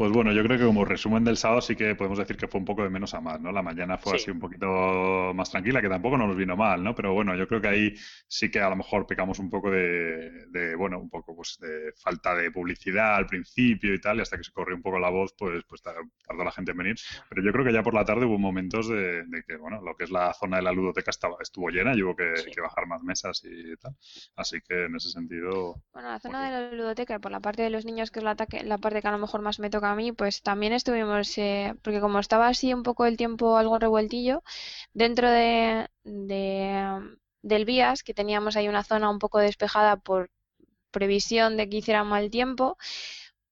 Pues 0.00 0.12
bueno, 0.12 0.32
yo 0.32 0.42
creo 0.42 0.58
que 0.58 0.64
como 0.64 0.86
resumen 0.86 1.24
del 1.24 1.36
sábado 1.36 1.60
sí 1.60 1.76
que 1.76 1.94
podemos 1.94 2.16
decir 2.18 2.38
que 2.38 2.48
fue 2.48 2.58
un 2.58 2.64
poco 2.64 2.82
de 2.82 2.88
menos 2.88 3.12
a 3.12 3.20
más, 3.20 3.38
¿no? 3.38 3.52
La 3.52 3.60
mañana 3.60 3.98
fue 3.98 4.12
Sí. 4.12 4.22
así 4.22 4.30
un 4.30 4.40
poquito 4.40 5.34
más 5.34 5.50
tranquila, 5.50 5.82
que 5.82 5.90
tampoco 5.90 6.16
nos 6.16 6.34
vino 6.34 6.56
mal, 6.56 6.82
¿no? 6.82 6.94
Pero 6.94 7.12
bueno, 7.12 7.36
yo 7.36 7.46
creo 7.46 7.60
que 7.60 7.68
ahí 7.68 7.94
sí 8.26 8.50
que 8.50 8.60
a 8.60 8.70
lo 8.70 8.76
mejor 8.76 9.06
pecamos 9.06 9.38
un 9.38 9.50
poco 9.50 9.70
de, 9.70 10.46
de, 10.46 10.74
bueno, 10.74 10.98
un 10.98 11.10
poco 11.10 11.36
pues 11.36 11.58
de 11.60 11.92
falta 12.02 12.34
de 12.34 12.50
publicidad 12.50 13.16
al 13.16 13.26
principio 13.26 13.92
y 13.92 14.00
tal, 14.00 14.16
y 14.16 14.20
hasta 14.22 14.38
que 14.38 14.44
se 14.44 14.52
corrió 14.52 14.74
un 14.74 14.80
poco 14.80 14.98
la 14.98 15.10
voz, 15.10 15.34
pues, 15.36 15.64
pues 15.68 15.82
tar- 15.82 15.96
tardó 16.26 16.44
la 16.44 16.52
gente 16.52 16.70
en 16.70 16.78
venir. 16.78 16.96
Pero 17.28 17.42
yo 17.42 17.52
creo 17.52 17.66
que 17.66 17.72
ya 17.74 17.82
por 17.82 17.92
la 17.92 18.06
tarde 18.06 18.24
hubo 18.24 18.38
momentos 18.38 18.88
de, 18.88 19.26
de 19.26 19.42
que, 19.46 19.56
bueno, 19.56 19.82
lo 19.82 19.94
que 19.96 20.04
es 20.04 20.10
la 20.10 20.32
zona 20.32 20.56
de 20.56 20.62
la 20.62 20.72
ludoteca 20.72 21.10
estaba, 21.10 21.36
estuvo 21.42 21.68
llena 21.68 21.94
y 21.94 22.02
hubo 22.02 22.16
que, 22.16 22.38
Sí. 22.38 22.50
que 22.50 22.62
bajar 22.62 22.86
más 22.86 23.02
mesas 23.02 23.42
y 23.44 23.76
tal. 23.76 23.94
Así 24.34 24.62
que 24.66 24.86
en 24.86 24.96
ese 24.96 25.10
sentido, 25.10 25.82
Bueno, 25.92 26.08
la 26.08 26.18
zona 26.20 26.46
de 26.46 26.50
la 26.52 26.72
ludoteca, 26.74 27.18
por 27.18 27.30
la 27.32 27.40
parte 27.40 27.60
de 27.60 27.68
los 27.68 27.84
niños, 27.84 28.10
que 28.10 28.20
es 28.20 28.24
la, 28.24 28.34
la 28.64 28.78
parte 28.78 29.02
que 29.02 29.08
a 29.08 29.12
lo 29.12 29.18
mejor 29.18 29.42
más 29.42 29.60
me 29.60 29.68
toca 29.68 29.89
a 29.90 29.96
mí, 29.96 30.12
pues 30.12 30.42
también 30.42 30.72
estuvimos, 30.72 31.36
eh, 31.38 31.74
porque 31.82 32.00
como 32.00 32.18
estaba 32.20 32.48
así 32.48 32.72
un 32.74 32.82
poco 32.82 33.06
el 33.06 33.16
tiempo 33.16 33.56
algo 33.56 33.78
revueltillo, 33.78 34.42
dentro 34.94 35.30
de, 35.30 35.88
de, 36.04 37.16
del 37.42 37.64
vías, 37.64 38.02
que 38.02 38.14
teníamos 38.14 38.56
ahí 38.56 38.68
una 38.68 38.84
zona 38.84 39.10
un 39.10 39.18
poco 39.18 39.38
despejada 39.38 39.96
por 39.96 40.30
previsión 40.92 41.56
de 41.56 41.68
que 41.68 41.78
hiciera 41.78 42.04
mal 42.04 42.30
tiempo, 42.30 42.78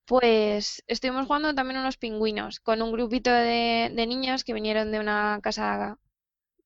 pues 0.07 0.83
estuvimos 0.87 1.27
jugando 1.27 1.55
también 1.55 1.81
unos 1.81 1.97
pingüinos 1.99 2.61
con 2.61 2.83
un 2.83 2.93
grupito 2.93 3.31
de, 3.31 3.91
de 3.95 4.07
niños 4.07 4.45
que 4.45 4.55
vinieron 4.55 4.91
de 4.93 5.01
una 5.01 5.41
casa, 5.43 5.99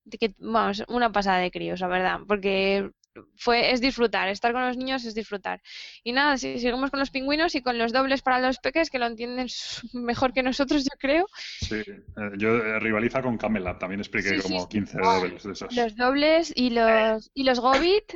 de 0.04 0.18
que, 0.18 0.34
vamos, 0.38 0.84
una 0.88 1.12
pasada 1.12 1.38
de 1.38 1.50
críos, 1.50 1.80
la 1.80 1.88
verdad, 1.88 2.20
porque 2.28 2.90
fue, 3.36 3.72
es 3.72 3.80
disfrutar, 3.80 4.28
estar 4.28 4.52
con 4.52 4.66
los 4.66 4.76
niños 4.76 5.04
es 5.04 5.14
disfrutar. 5.14 5.60
Y 6.02 6.12
nada, 6.12 6.36
si 6.38 6.58
seguimos 6.58 6.90
con 6.90 7.00
los 7.00 7.10
pingüinos 7.10 7.54
y 7.54 7.62
con 7.62 7.76
los 7.78 7.92
dobles 7.92 8.22
para 8.22 8.40
los 8.40 8.58
peques, 8.58 8.90
que 8.90 8.98
lo 8.98 9.06
entienden 9.06 9.48
mejor 9.92 10.32
que 10.32 10.42
nosotros, 10.42 10.84
yo 10.84 10.96
creo. 10.98 11.26
sí. 11.60 11.76
Eh, 11.76 12.30
yo 12.38 12.56
eh, 12.56 12.78
rivaliza 12.80 13.22
con 13.22 13.36
Camelot, 13.38 13.78
también 13.78 14.00
expliqué 14.00 14.30
Sí, 14.36 14.40
como 14.42 14.60
sí. 14.62 14.68
15 14.68 14.98
Ah, 15.02 15.16
dobles 15.20 15.42
de 15.42 15.52
esos. 15.52 15.76
Los 15.76 15.96
dobles 15.96 16.52
y 16.56 16.70
los, 16.70 17.30
y 17.34 17.44
los 17.44 17.60
Gobit, 17.60 18.14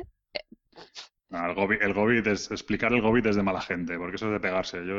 No, 1.29 1.45
el 1.45 1.55
Gobi, 1.55 1.77
el 1.81 1.93
Gobi 1.93 2.21
es 2.25 2.49
explicar 2.51 2.93
el 2.93 3.01
Gobi 3.01 3.19
desde 3.21 3.43
mala 3.43 3.59
gente, 3.59 3.97
porque 3.97 4.15
eso 4.15 4.27
es 4.27 4.31
de 4.31 4.39
pegarse. 4.39 4.77
Yo 4.85 4.93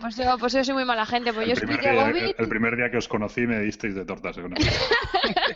pues, 0.00 0.16
yo, 0.16 0.38
pues 0.38 0.52
yo 0.52 0.62
soy 0.62 0.74
muy 0.74 0.84
mala 0.84 1.04
gente, 1.04 1.32
pues 1.32 1.48
el, 1.48 1.54
yo 1.54 1.56
primer 1.56 1.74
expliqué 1.76 1.90
día, 1.96 2.06
Gobit. 2.06 2.22
el- 2.22 2.34
el 2.38 2.48
primer 2.48 2.76
día 2.76 2.90
que 2.92 2.98
os 2.98 3.08
conocí 3.08 3.40
me 3.46 3.58
disteis 3.58 3.94
de 3.96 4.04
tortas. 4.04 4.36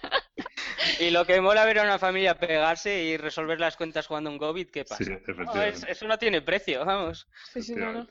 Y 0.99 1.11
lo 1.11 1.25
que 1.27 1.41
mola 1.41 1.65
ver 1.65 1.79
a 1.79 1.83
una 1.85 1.99
familia 1.99 2.39
pegarse 2.39 3.03
y 3.05 3.17
resolver 3.17 3.61
las 3.61 3.77
cuentas 3.77 4.07
jugando 4.07 4.31
un 4.31 4.39
Gobit, 4.39 4.71
¿qué 4.71 4.85
pasa? 4.85 5.05
Sí, 5.05 5.11
No, 5.11 5.17
es- 5.17 5.29
efectivamente. 5.29 5.93
eso 5.93 6.07
no 6.09 6.19
tiene 6.19 6.43
precio, 6.43 6.85
vamos. 6.85 7.29
Sí, 7.53 7.63
sí, 7.63 7.77
no, 7.77 7.93
no. 7.93 8.07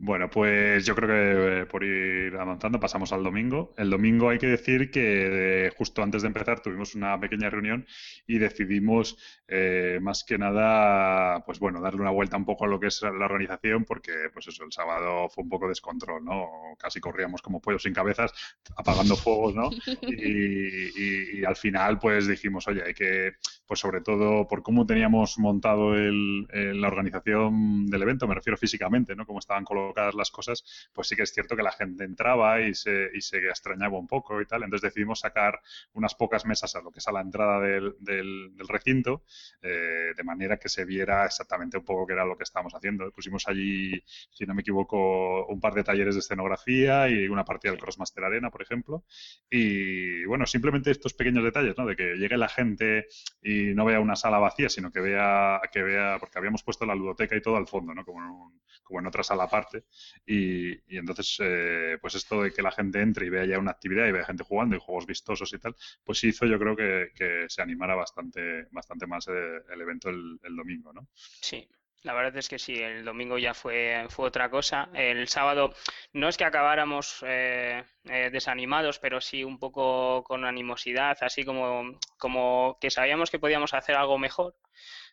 Bueno, 0.00 0.30
pues 0.30 0.86
yo 0.86 0.94
creo 0.94 1.08
que 1.08 1.62
eh, 1.62 1.66
por 1.66 1.82
ir 1.82 2.36
avanzando 2.36 2.78
pasamos 2.78 3.12
al 3.12 3.24
domingo. 3.24 3.74
El 3.76 3.90
domingo 3.90 4.28
hay 4.30 4.38
que 4.38 4.46
decir 4.46 4.92
que 4.92 5.66
eh, 5.66 5.70
justo 5.76 6.04
antes 6.04 6.22
de 6.22 6.28
empezar 6.28 6.60
tuvimos 6.60 6.94
una 6.94 7.18
pequeña 7.18 7.50
reunión 7.50 7.84
y 8.24 8.38
decidimos 8.38 9.18
eh, 9.48 9.98
más 10.00 10.22
que 10.22 10.38
nada, 10.38 11.42
pues 11.44 11.58
bueno, 11.58 11.80
darle 11.80 12.00
una 12.02 12.10
vuelta 12.12 12.36
un 12.36 12.44
poco 12.44 12.64
a 12.64 12.68
lo 12.68 12.78
que 12.78 12.86
es 12.86 13.02
la 13.02 13.24
organización 13.24 13.84
porque 13.84 14.12
pues 14.32 14.46
eso, 14.46 14.62
el 14.64 14.70
sábado 14.70 15.28
fue 15.30 15.42
un 15.42 15.50
poco 15.50 15.68
descontrol, 15.68 16.24
¿no? 16.24 16.46
Casi 16.78 17.00
corríamos 17.00 17.42
como 17.42 17.60
pollos 17.60 17.82
sin 17.82 17.92
cabezas, 17.92 18.32
apagando 18.76 19.16
fuegos, 19.16 19.54
¿no? 19.56 19.70
Y, 20.02 20.88
y- 20.96 21.40
y 21.40 21.44
al 21.44 21.56
final 21.56 21.98
pues 21.98 22.26
dijimos, 22.28 22.66
oye, 22.68 22.82
hay 22.84 22.94
que, 22.94 23.32
pues 23.66 23.80
sobre 23.80 24.00
todo 24.00 24.46
por 24.46 24.62
cómo 24.62 24.86
teníamos 24.86 25.38
montado 25.38 25.94
el- 25.96 26.46
el- 26.52 26.80
la 26.80 26.88
organización 26.88 27.86
del 27.86 28.02
evento, 28.02 28.26
me 28.28 28.34
refiero 28.34 28.56
físicamente, 28.56 29.14
¿no? 29.16 29.26
Cómo 29.26 29.38
estaban 29.38 29.64
colocadas 29.88 30.14
las 30.14 30.30
cosas, 30.30 30.64
pues 30.92 31.08
sí 31.08 31.16
que 31.16 31.22
es 31.22 31.32
cierto 31.32 31.56
que 31.56 31.62
la 31.62 31.72
gente 31.72 32.04
entraba 32.04 32.60
y 32.60 32.74
se, 32.74 33.10
y 33.14 33.20
se 33.20 33.38
extrañaba 33.38 33.98
un 33.98 34.06
poco 34.06 34.40
y 34.40 34.46
tal. 34.46 34.62
Entonces 34.64 34.90
decidimos 34.90 35.20
sacar 35.20 35.60
unas 35.92 36.14
pocas 36.14 36.44
mesas 36.46 36.74
a 36.76 36.80
lo 36.82 36.90
que 36.90 36.98
es 36.98 37.08
a 37.08 37.12
la 37.12 37.20
entrada 37.20 37.60
del, 37.60 37.94
del- 38.00 38.50
del 38.56 38.68
recinto, 38.68 39.24
eh, 39.62 40.12
de 40.16 40.24
manera 40.24 40.58
que 40.58 40.68
se 40.68 40.84
viera 40.84 41.24
exactamente 41.26 41.78
un 41.78 41.84
poco 41.84 42.06
qué 42.06 42.12
era 42.14 42.24
lo 42.24 42.36
que 42.36 42.44
estábamos 42.44 42.74
haciendo. 42.74 43.10
Pusimos 43.12 43.46
allí, 43.48 43.92
si 44.30 44.46
no 44.46 44.54
me 44.54 44.62
equivoco, 44.62 45.46
un 45.46 45.60
par 45.60 45.74
de 45.74 45.84
talleres 45.84 46.14
de 46.14 46.20
escenografía 46.20 47.08
y 47.08 47.28
una 47.28 47.44
partida 47.44 47.72
del 47.72 47.80
Crossmaster 47.80 48.24
Arena, 48.24 48.50
por 48.50 48.62
ejemplo. 48.62 49.04
Y 49.50 50.24
bueno, 50.24 50.46
simplemente 50.46 50.90
estos 50.90 51.14
pequeños 51.14 51.44
detalles, 51.44 51.76
¿no? 51.76 51.86
De 51.86 51.96
que 51.96 52.14
llegue 52.16 52.36
la 52.36 52.48
gente 52.48 53.06
y 53.42 53.74
no 53.74 53.84
vea 53.84 54.00
una 54.00 54.16
sala 54.16 54.38
vacía, 54.38 54.68
sino 54.68 54.90
que 54.92 55.00
vea, 55.00 55.60
que 55.72 55.82
vea, 55.82 56.16
porque 56.20 56.38
habíamos 56.38 56.62
puesto 56.62 56.86
la 56.86 56.94
ludoteca 56.94 57.36
y 57.36 57.42
todo 57.42 57.56
al 57.56 57.66
fondo, 57.68 57.94
¿no? 57.94 58.04
Como 58.04 58.20
en, 58.22 58.30
un- 58.30 58.60
como 58.84 59.00
en 59.00 59.06
otra 59.06 59.22
sala 59.22 59.44
aparte. 59.44 59.77
Y, 60.26 60.96
entonces, 60.96 61.36
eh, 61.40 61.98
pues 62.00 62.14
esto 62.14 62.42
de 62.42 62.52
que 62.52 62.62
la 62.62 62.72
gente 62.72 63.00
entre 63.00 63.26
y 63.26 63.30
vea 63.30 63.44
ya 63.44 63.58
una 63.58 63.70
actividad 63.70 64.06
y 64.06 64.12
vea 64.12 64.24
gente 64.24 64.44
jugando 64.44 64.76
y 64.76 64.80
juegos 64.80 65.06
vistosos 65.06 65.52
y 65.52 65.58
tal, 65.58 65.74
pues 66.04 66.22
hizo 66.24 66.46
yo 66.46 66.58
creo 66.58 66.76
que, 66.76 67.46
se 67.48 67.62
animara 67.62 67.94
bastante, 67.94 68.66
bastante 68.70 69.06
más 69.06 69.28
eh, 69.28 69.62
el 69.72 69.80
evento 69.80 70.08
el, 70.10 70.38
domingo, 70.56 70.92
¿no? 70.92 71.08
Sí, 71.14 71.68
la 72.02 72.14
verdad 72.14 72.36
es 72.36 72.48
que 72.48 72.58
sí, 72.58 72.74
el 72.74 73.04
domingo 73.04 73.38
ya 73.38 73.54
fue, 73.54 74.06
fue 74.08 74.26
otra 74.26 74.50
cosa. 74.50 74.88
El 74.94 75.28
sábado 75.28 75.74
no 76.12 76.28
es 76.28 76.36
que 76.36 76.44
acabáramos 76.44 77.24
eh, 77.26 77.84
desanimados, 78.04 78.98
pero 78.98 79.20
sí 79.20 79.44
un 79.44 79.58
poco 79.58 80.22
con 80.24 80.44
animosidad, 80.44 81.16
así 81.20 81.44
como, 81.44 81.98
como 82.18 82.78
que 82.80 82.90
sabíamos 82.90 83.30
que 83.30 83.38
podíamos 83.38 83.74
hacer 83.74 83.96
algo 83.96 84.18
mejor. 84.18 84.54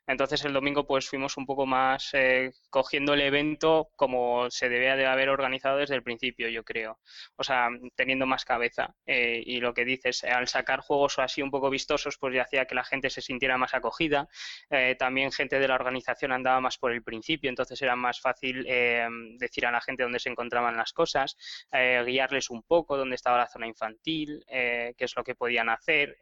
Entonces 0.08 0.44
el 0.46 0.54
domingo 0.54 0.86
pues 0.86 1.10
fuimos 1.10 1.38
un 1.38 1.46
poco 1.46 1.66
más 1.66 2.10
eh, 2.14 2.52
cogiendo 2.70 3.14
el 3.14 3.22
evento 3.22 3.90
como 3.96 4.50
se 4.50 4.70
debía 4.70 4.96
de 4.96 5.06
haber 5.06 5.30
organizado 5.30 5.78
desde 5.78 5.96
el 5.96 6.04
principio, 6.04 6.50
yo 6.50 6.64
creo. 6.64 7.00
O 7.36 7.44
sea, 7.44 7.70
teniendo 7.96 8.26
más 8.26 8.46
cabeza. 8.46 8.96
Eh, 9.06 9.42
y 9.46 9.60
lo 9.60 9.74
que 9.74 9.86
dices, 9.86 10.24
al 10.24 10.48
sacar 10.48 10.82
juegos 10.82 11.20
así 11.20 11.42
un 11.42 11.52
poco 11.52 11.70
vistosos, 11.70 12.18
pues 12.18 12.36
ya 12.36 12.44
hacía 12.44 12.66
que 12.66 12.76
la 12.76 12.84
gente 12.84 13.10
se 13.10 13.22
sintiera 13.22 13.58
más 13.58 13.74
acogida. 13.74 14.28
Eh, 14.70 14.96
también 14.98 15.32
gente 15.32 15.60
de 15.60 15.68
la 15.68 15.76
organización 15.76 16.32
andaba 16.32 16.60
más 16.62 16.78
por 16.78 16.92
el 16.92 17.04
principio, 17.04 17.50
entonces 17.50 17.82
era 17.82 17.96
más 17.96 18.20
fácil 18.22 18.66
eh, 18.68 19.08
decir 19.38 19.66
a 19.66 19.72
la 19.72 19.82
gente 19.82 20.04
dónde 20.04 20.20
se 20.20 20.30
encontraban 20.30 20.78
las 20.78 20.94
cosas, 20.94 21.38
eh, 21.72 22.04
guiarles 22.06 22.50
un 22.50 22.64
poco 22.64 22.98
dónde 22.98 23.16
estaba 23.16 23.38
la 23.38 23.48
zona 23.48 23.68
infantil, 23.68 24.44
qué 24.48 24.96
es 24.98 25.16
lo 25.16 25.24
que 25.24 25.36
podían 25.36 25.70
hacer. 25.70 26.18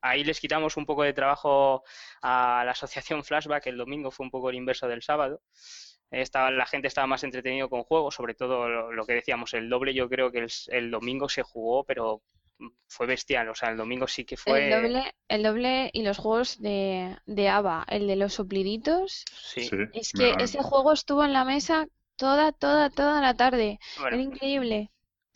Ahí 0.00 0.24
les 0.24 0.40
quitamos 0.40 0.76
un 0.76 0.86
poco 0.86 1.02
de 1.02 1.12
trabajo 1.12 1.82
a 2.22 2.62
la 2.64 2.72
asociación 2.72 3.24
Flashback, 3.24 3.66
el 3.66 3.76
domingo 3.76 4.10
fue 4.10 4.24
un 4.24 4.30
poco 4.30 4.50
el 4.50 4.56
inverso 4.56 4.86
del 4.88 5.02
sábado. 5.02 5.42
Estaba, 6.10 6.50
la 6.50 6.66
gente 6.66 6.88
estaba 6.88 7.06
más 7.06 7.24
entretenido 7.24 7.68
con 7.68 7.82
juegos, 7.82 8.14
sobre 8.14 8.34
todo 8.34 8.68
lo, 8.68 8.92
lo 8.92 9.04
que 9.04 9.12
decíamos, 9.14 9.52
el 9.54 9.68
doble 9.68 9.92
yo 9.92 10.08
creo 10.08 10.30
que 10.32 10.38
el, 10.38 10.48
el 10.68 10.90
domingo 10.90 11.28
se 11.28 11.42
jugó, 11.42 11.84
pero 11.84 12.22
fue 12.86 13.06
bestial, 13.06 13.48
o 13.48 13.54
sea, 13.54 13.70
el 13.70 13.76
domingo 13.76 14.06
sí 14.06 14.24
que 14.24 14.36
fue... 14.36 14.72
El 14.72 14.82
doble, 14.82 15.14
el 15.28 15.42
doble 15.42 15.90
y 15.92 16.02
los 16.02 16.18
juegos 16.18 16.60
de, 16.60 17.16
de 17.26 17.48
ABBA, 17.48 17.84
el 17.88 18.06
de 18.06 18.16
los 18.16 18.34
sopliditos. 18.34 19.24
Sí, 19.32 19.62
Sí, 19.62 19.76
Es 19.92 20.12
que 20.12 20.34
ese 20.38 20.62
juego 20.62 20.92
estuvo 20.92 21.24
en 21.24 21.32
la 21.32 21.44
mesa 21.44 21.86
toda, 22.16 22.52
toda, 22.52 22.90
toda 22.90 23.20
la 23.20 23.34
tarde. 23.34 23.78
bueno, 24.00 24.16
Era 24.16 24.22
increíble. 24.22 24.90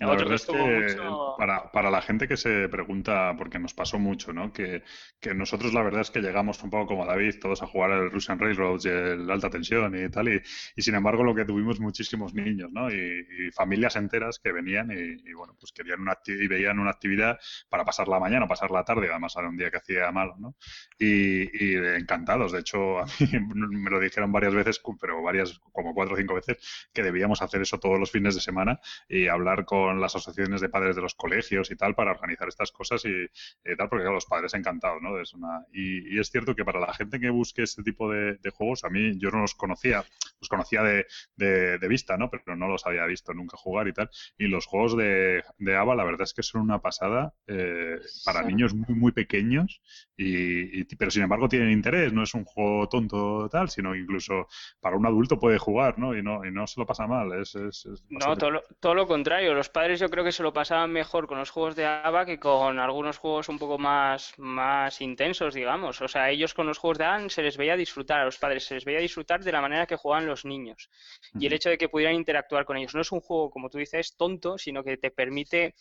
La 0.07 0.12
Otro 0.12 0.17
verdad 0.17 0.35
es 0.35 0.47
que 0.47 0.57
mucho- 0.57 1.35
para, 1.37 1.71
para 1.73 1.91
la 1.91 2.03
gente 2.03 2.27
que 2.29 2.37
se 2.37 2.69
pregunta, 2.69 3.35
porque 3.38 3.59
nos 3.59 3.75
pasó 3.75 3.99
mucho, 3.99 4.33
¿no? 4.33 4.53
Que, 4.53 4.83
que 5.21 5.35
nosotros 5.35 5.73
la 5.75 5.83
verdad 5.83 6.01
es 6.03 6.11
que 6.11 6.21
llegamos 6.21 6.62
un 6.62 6.71
poco 6.71 6.87
como 6.88 7.07
David, 7.07 7.37
todos 7.41 7.62
a 7.62 7.67
jugar 7.67 7.91
el 7.93 8.11
Russian 8.11 8.38
Railroads 8.38 8.85
y 8.87 8.88
el 8.88 9.31
Alta 9.31 9.51
Tensión 9.51 9.95
y 9.97 10.09
tal, 10.11 10.29
y, 10.29 10.41
y 10.77 10.83
sin 10.83 10.95
embargo 10.95 11.23
lo 11.25 11.35
que 11.35 11.45
tuvimos 11.45 11.81
muchísimos 11.81 12.35
niños, 12.35 12.71
¿no? 12.73 12.91
Y, 12.91 12.95
y 12.97 13.51
familias 13.53 13.97
enteras 13.97 14.38
que 14.43 14.53
venían 14.53 14.91
y, 14.91 15.31
y, 15.31 15.33
bueno, 15.35 15.55
pues 15.59 15.73
querían 15.73 16.01
una 16.01 16.19
y 16.27 16.47
veían 16.49 16.79
una 16.79 16.91
actividad 16.91 17.38
para 17.69 17.85
pasar 17.85 18.09
la 18.09 18.19
mañana, 18.21 18.47
pasar 18.49 18.71
la 18.71 18.85
tarde, 18.85 19.09
además 19.11 19.35
era 19.37 19.49
un 19.49 19.57
día 19.57 19.71
que 19.71 19.79
hacía 19.79 20.11
malo, 20.12 20.37
¿no? 20.38 20.57
Y, 20.99 21.43
y 21.73 21.77
encantados, 21.77 22.53
de 22.53 22.61
hecho 22.61 22.99
a 23.01 23.05
mí 23.07 23.11
me 23.55 23.91
lo 23.91 24.01
dijeron 24.01 24.33
varias 24.33 24.55
veces, 24.55 24.81
pero 25.01 25.23
varias, 25.23 25.59
como 25.73 25.95
cuatro 25.95 26.15
o 26.15 26.17
cinco 26.19 26.35
veces, 26.35 26.59
que 26.93 27.03
debíamos 27.03 27.43
hacer 27.43 27.62
eso 27.62 27.79
todos 27.79 27.99
los 27.99 28.11
fines 28.11 28.35
de 28.35 28.41
semana 28.41 28.81
y 29.09 29.27
hablar 29.29 29.65
con 29.65 29.91
con 29.92 30.00
las 30.00 30.16
asociaciones 30.16 30.61
de 30.61 30.68
padres 30.68 30.96
de 30.96 31.02
los 31.02 31.14
colegios 31.14 31.70
y 31.70 31.76
tal 31.76 31.94
para 31.94 32.12
organizar 32.12 32.48
estas 32.48 32.72
cosas 32.72 33.05
y, 33.05 33.11
y 33.11 33.76
tal, 33.76 33.88
porque 33.88 34.02
claro, 34.05 34.14
los 34.14 34.26
padres 34.26 34.55
encantados, 34.55 35.02
¿no? 35.02 35.18
Es 35.20 35.35
una, 35.35 35.66
y, 35.72 36.14
y 36.16 36.18
es 36.18 36.31
cierto 36.31 36.55
que 36.55 36.64
para 36.64 36.81
la 36.81 36.94
gente 36.94 37.20
que 37.20 37.31
busque 37.31 37.62
este 37.62 37.83
tipo 37.83 38.11
de, 38.11 38.37
de 38.37 38.50
juegos, 38.50 38.85
a 38.85 38.88
mí 38.88 39.18
yo 39.18 39.31
no 39.31 39.40
los 39.40 39.55
conocía, 39.55 40.05
los 40.40 40.48
conocía 40.48 40.83
de, 40.83 41.07
de, 41.37 41.78
de 41.78 41.88
vista, 41.88 42.16
¿no? 42.16 42.31
Pero 42.31 42.57
no 42.57 42.68
los 42.68 42.87
había 42.87 43.05
visto 43.07 43.35
nunca 43.35 43.57
jugar 43.57 43.88
y 43.88 43.92
tal. 43.92 44.11
Y 44.38 44.46
los 44.48 44.66
juegos 44.66 44.96
de, 44.96 45.42
de 45.59 45.76
ABA, 45.76 45.94
la 45.94 46.05
verdad 46.05 46.22
es 46.22 46.35
que 46.35 46.42
son 46.42 46.62
una 46.62 46.81
pasada 46.81 47.35
eh, 47.46 47.98
para 48.24 48.40
Sí. 48.40 48.46
niños 48.48 48.74
muy, 48.74 48.94
muy 48.96 49.12
pequeños, 49.12 49.83
y, 50.16 50.81
y- 50.81 50.85
pero 50.96 51.11
sin 51.11 51.22
embargo 51.22 51.48
tienen 51.48 51.70
interés, 51.70 52.12
no 52.12 52.22
es 52.22 52.35
un 52.35 52.44
juego 52.44 52.88
tonto 52.88 53.48
tal, 53.50 53.68
sino 53.68 53.94
incluso 53.94 54.46
para 54.81 54.96
un 54.96 55.07
adulto 55.07 55.38
puede 55.38 55.59
jugar, 55.59 55.98
¿no? 55.98 56.16
Y 56.16 56.22
no, 56.22 56.44
y 56.44 56.50
no 56.52 56.66
se 56.66 56.81
lo 56.81 56.87
pasa 56.87 57.07
mal, 57.07 57.33
es, 57.40 57.55
es, 57.55 57.87
es 57.87 58.02
No, 58.11 58.37
todo 58.37 58.50
lo, 58.50 58.62
todo 58.81 58.94
lo 58.94 59.07
contrario. 59.07 59.55
Los 59.55 59.68
padres 59.68 59.82
yo 59.90 60.09
creo 60.09 60.25
que 60.25 60.33
se 60.33 60.42
lo 60.42 60.53
pasaban 60.53 60.90
mejor 60.90 61.27
con 61.27 61.38
los 61.38 61.51
juegos 61.51 61.77
de 61.77 61.85
ABA 61.85 62.25
que 62.25 62.38
con 62.38 62.79
algunos 62.79 63.18
juegos 63.18 63.49
un 63.49 63.59
poco 63.59 63.79
más, 63.79 64.33
más 64.38 65.01
intensos, 65.01 65.55
digamos. 65.55 66.01
O 66.01 66.09
sea, 66.09 66.31
ellos 66.31 66.55
con 66.55 66.66
los 66.66 66.79
juegos 66.79 66.99
de 66.99 67.05
ABA 67.05 67.29
se 67.29 67.42
les 67.42 67.57
veía 67.57 67.77
disfrutar, 67.77 68.21
a 68.21 68.25
los 68.25 68.38
padres 68.38 68.64
se 68.64 68.75
les 68.75 68.85
veía 68.85 69.01
disfrutar 69.01 69.42
de 69.42 69.53
la 69.53 69.61
manera 69.61 69.87
que 69.87 69.97
juegan 69.97 70.27
los 70.27 70.45
niños. 70.45 70.90
Y 71.38 71.47
el 71.47 71.53
hecho 71.53 71.68
de 71.68 71.79
que 71.79 71.88
pudieran 71.88 72.14
interactuar 72.14 72.64
con 72.64 72.77
ellos. 72.77 72.95
No 72.95 73.01
es 73.01 73.12
un 73.12 73.21
juego, 73.21 73.51
como 73.51 73.68
tú 73.68 73.79
dices, 73.79 74.16
tonto, 74.16 74.59
sino 74.59 74.83
que 74.83 74.97
te 74.97 75.11
permite 75.11 75.75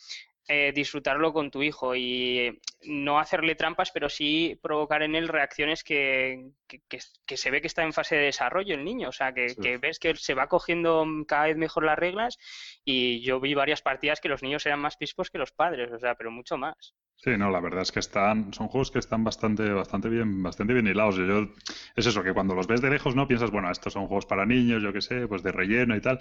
eh, 0.48 0.72
disfrutarlo 0.74 1.32
con 1.32 1.50
tu 1.50 1.62
hijo 1.62 1.94
y 1.96 2.60
no 2.84 3.18
hacerle 3.18 3.54
trampas, 3.54 3.90
pero 3.92 4.08
sí 4.08 4.58
provocar 4.62 5.02
en 5.02 5.14
él 5.14 5.28
reacciones 5.28 5.84
que, 5.84 6.50
que, 6.66 6.80
que- 6.88 6.98
que 7.26 7.36
se 7.36 7.50
ve 7.50 7.60
que 7.60 7.68
está 7.68 7.82
en 7.84 7.92
fase 7.92 8.16
de 8.16 8.24
desarrollo 8.24 8.74
el 8.74 8.84
niño. 8.84 9.08
O 9.08 9.12
sea, 9.12 9.32
Sí. 9.32 9.54
que 9.60 9.78
ves 9.78 9.98
que 9.98 10.14
se 10.16 10.34
va 10.34 10.48
cogiendo 10.48 11.06
cada 11.28 11.44
vez 11.46 11.56
mejor 11.56 11.84
las 11.84 11.98
reglas 11.98 12.38
y 12.84 13.22
yo 13.22 13.40
vi 13.40 13.54
varias 13.54 13.82
partidas 13.82 14.20
que 14.20 14.28
los 14.28 14.42
niños 14.42 14.66
eran 14.66 14.80
más 14.80 14.96
pispos 14.96 15.30
que 15.30 15.38
los 15.38 15.52
padres, 15.52 15.90
o 15.92 15.98
sea, 15.98 16.14
pero 16.16 16.30
mucho 16.30 16.56
más. 16.56 16.94
Sí, 17.16 17.30
no, 17.38 17.50
la 17.50 17.60
verdad 17.60 17.82
es 17.82 17.92
que 17.92 18.00
están, 18.00 18.52
son 18.52 18.66
juegos 18.66 18.90
que 18.90 18.98
están 18.98 19.22
bastante, 19.22 19.70
bastante 19.72 20.08
bien, 20.08 20.42
bastante 20.42 20.72
bien 20.74 20.88
hilados. 20.88 21.16
Yo, 21.16 21.24
yo- 21.26 21.48
es 21.94 22.06
eso, 22.06 22.22
que 22.24 22.32
cuando 22.34 22.54
los 22.56 22.66
ves 22.66 22.80
de 22.82 22.90
lejos, 22.90 23.14
¿no? 23.14 23.28
Piensas, 23.28 23.52
bueno, 23.52 23.70
estos 23.70 23.92
son 23.92 24.08
juegos 24.08 24.26
para 24.26 24.44
niños, 24.44 24.82
yo 24.82 24.92
qué 24.92 25.00
sé, 25.00 25.28
pues 25.28 25.44
de 25.44 25.52
relleno 25.52 25.94
y 25.94 26.00
tal. 26.00 26.18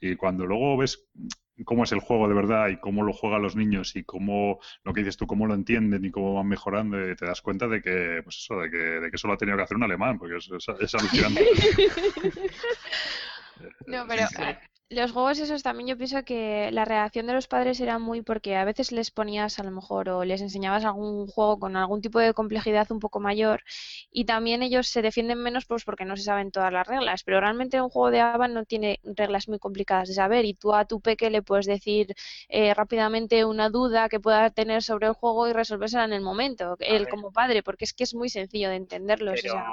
Y 0.00 0.16
cuando 0.16 0.46
luego 0.46 0.76
ves 0.76 1.08
cómo 1.64 1.84
es 1.84 1.92
el 1.92 2.00
juego 2.00 2.28
de 2.28 2.34
verdad 2.34 2.68
y 2.68 2.78
cómo 2.78 3.02
lo 3.02 3.12
juegan 3.12 3.42
los 3.42 3.56
niños 3.56 3.96
y 3.96 4.04
cómo, 4.04 4.60
lo 4.84 4.92
que 4.92 5.00
dices 5.00 5.16
tú, 5.16 5.26
cómo 5.26 5.46
lo 5.46 5.54
entienden 5.54 6.04
y 6.04 6.10
cómo 6.10 6.34
van 6.34 6.48
mejorando, 6.48 7.10
y 7.10 7.14
te 7.16 7.26
das 7.26 7.40
cuenta 7.42 7.68
de 7.68 7.82
que, 7.82 8.20
pues 8.22 8.36
eso, 8.36 8.60
de 8.60 8.70
que, 8.70 8.76
de 8.76 9.10
que 9.10 9.16
eso 9.16 9.28
lo 9.28 9.34
ha 9.34 9.38
tenido 9.38 9.56
que 9.56 9.64
hacer 9.64 9.76
un 9.76 9.84
alemán, 9.84 10.18
porque 10.18 10.36
es, 10.36 10.50
es, 10.50 10.66
es 10.80 10.94
alucinante. 10.94 11.44
No, 13.86 14.06
pero 14.06 14.22
eh, 14.22 14.58
los 14.90 15.12
juegos 15.12 15.38
esos 15.38 15.62
también 15.62 15.88
yo 15.88 15.96
pienso 15.96 16.24
que 16.24 16.70
la 16.72 16.84
reacción 16.84 17.26
de 17.28 17.32
los 17.32 17.46
padres 17.46 17.78
era 17.80 18.00
muy 18.00 18.22
porque 18.22 18.56
a 18.56 18.64
veces 18.64 18.90
les 18.90 19.12
ponías 19.12 19.58
a 19.60 19.62
lo 19.62 19.70
mejor 19.70 20.08
o 20.08 20.24
les 20.24 20.40
enseñabas 20.40 20.84
algún 20.84 21.28
juego 21.28 21.60
con 21.60 21.76
algún 21.76 22.00
tipo 22.02 22.18
de 22.18 22.34
complejidad 22.34 22.90
un 22.90 22.98
poco 22.98 23.20
mayor 23.20 23.62
y 24.10 24.24
también 24.24 24.62
ellos 24.64 24.88
se 24.88 25.00
defienden 25.00 25.38
menos 25.42 25.64
pues 25.66 25.84
porque 25.84 26.04
no 26.04 26.16
se 26.16 26.24
saben 26.24 26.50
todas 26.50 26.72
las 26.72 26.88
reglas, 26.88 27.22
pero 27.22 27.40
realmente 27.40 27.80
un 27.80 27.88
juego 27.88 28.10
de 28.10 28.20
ABA 28.20 28.48
no 28.48 28.64
tiene 28.64 28.98
reglas 29.04 29.46
muy 29.48 29.60
complicadas 29.60 30.08
de 30.08 30.14
saber 30.14 30.44
y 30.44 30.54
tú 30.54 30.74
a 30.74 30.84
tu 30.84 31.00
peque 31.00 31.30
le 31.30 31.42
puedes 31.42 31.66
decir 31.66 32.12
eh, 32.48 32.74
rápidamente 32.74 33.44
una 33.44 33.70
duda 33.70 34.08
que 34.08 34.18
pueda 34.18 34.50
tener 34.50 34.82
sobre 34.82 35.06
el 35.06 35.12
juego 35.14 35.46
y 35.48 35.52
resolvérsela 35.52 36.04
en 36.04 36.12
el 36.14 36.20
momento, 36.22 36.76
él 36.80 37.06
ver. 37.06 37.08
como 37.08 37.30
padre, 37.32 37.62
porque 37.62 37.84
es 37.84 37.92
que 37.92 38.02
es 38.04 38.14
muy 38.14 38.28
sencillo 38.28 38.68
de 38.70 38.76
entenderlos. 38.76 39.34
o 39.34 39.42
Pero, 39.42 39.52
sea, 39.52 39.64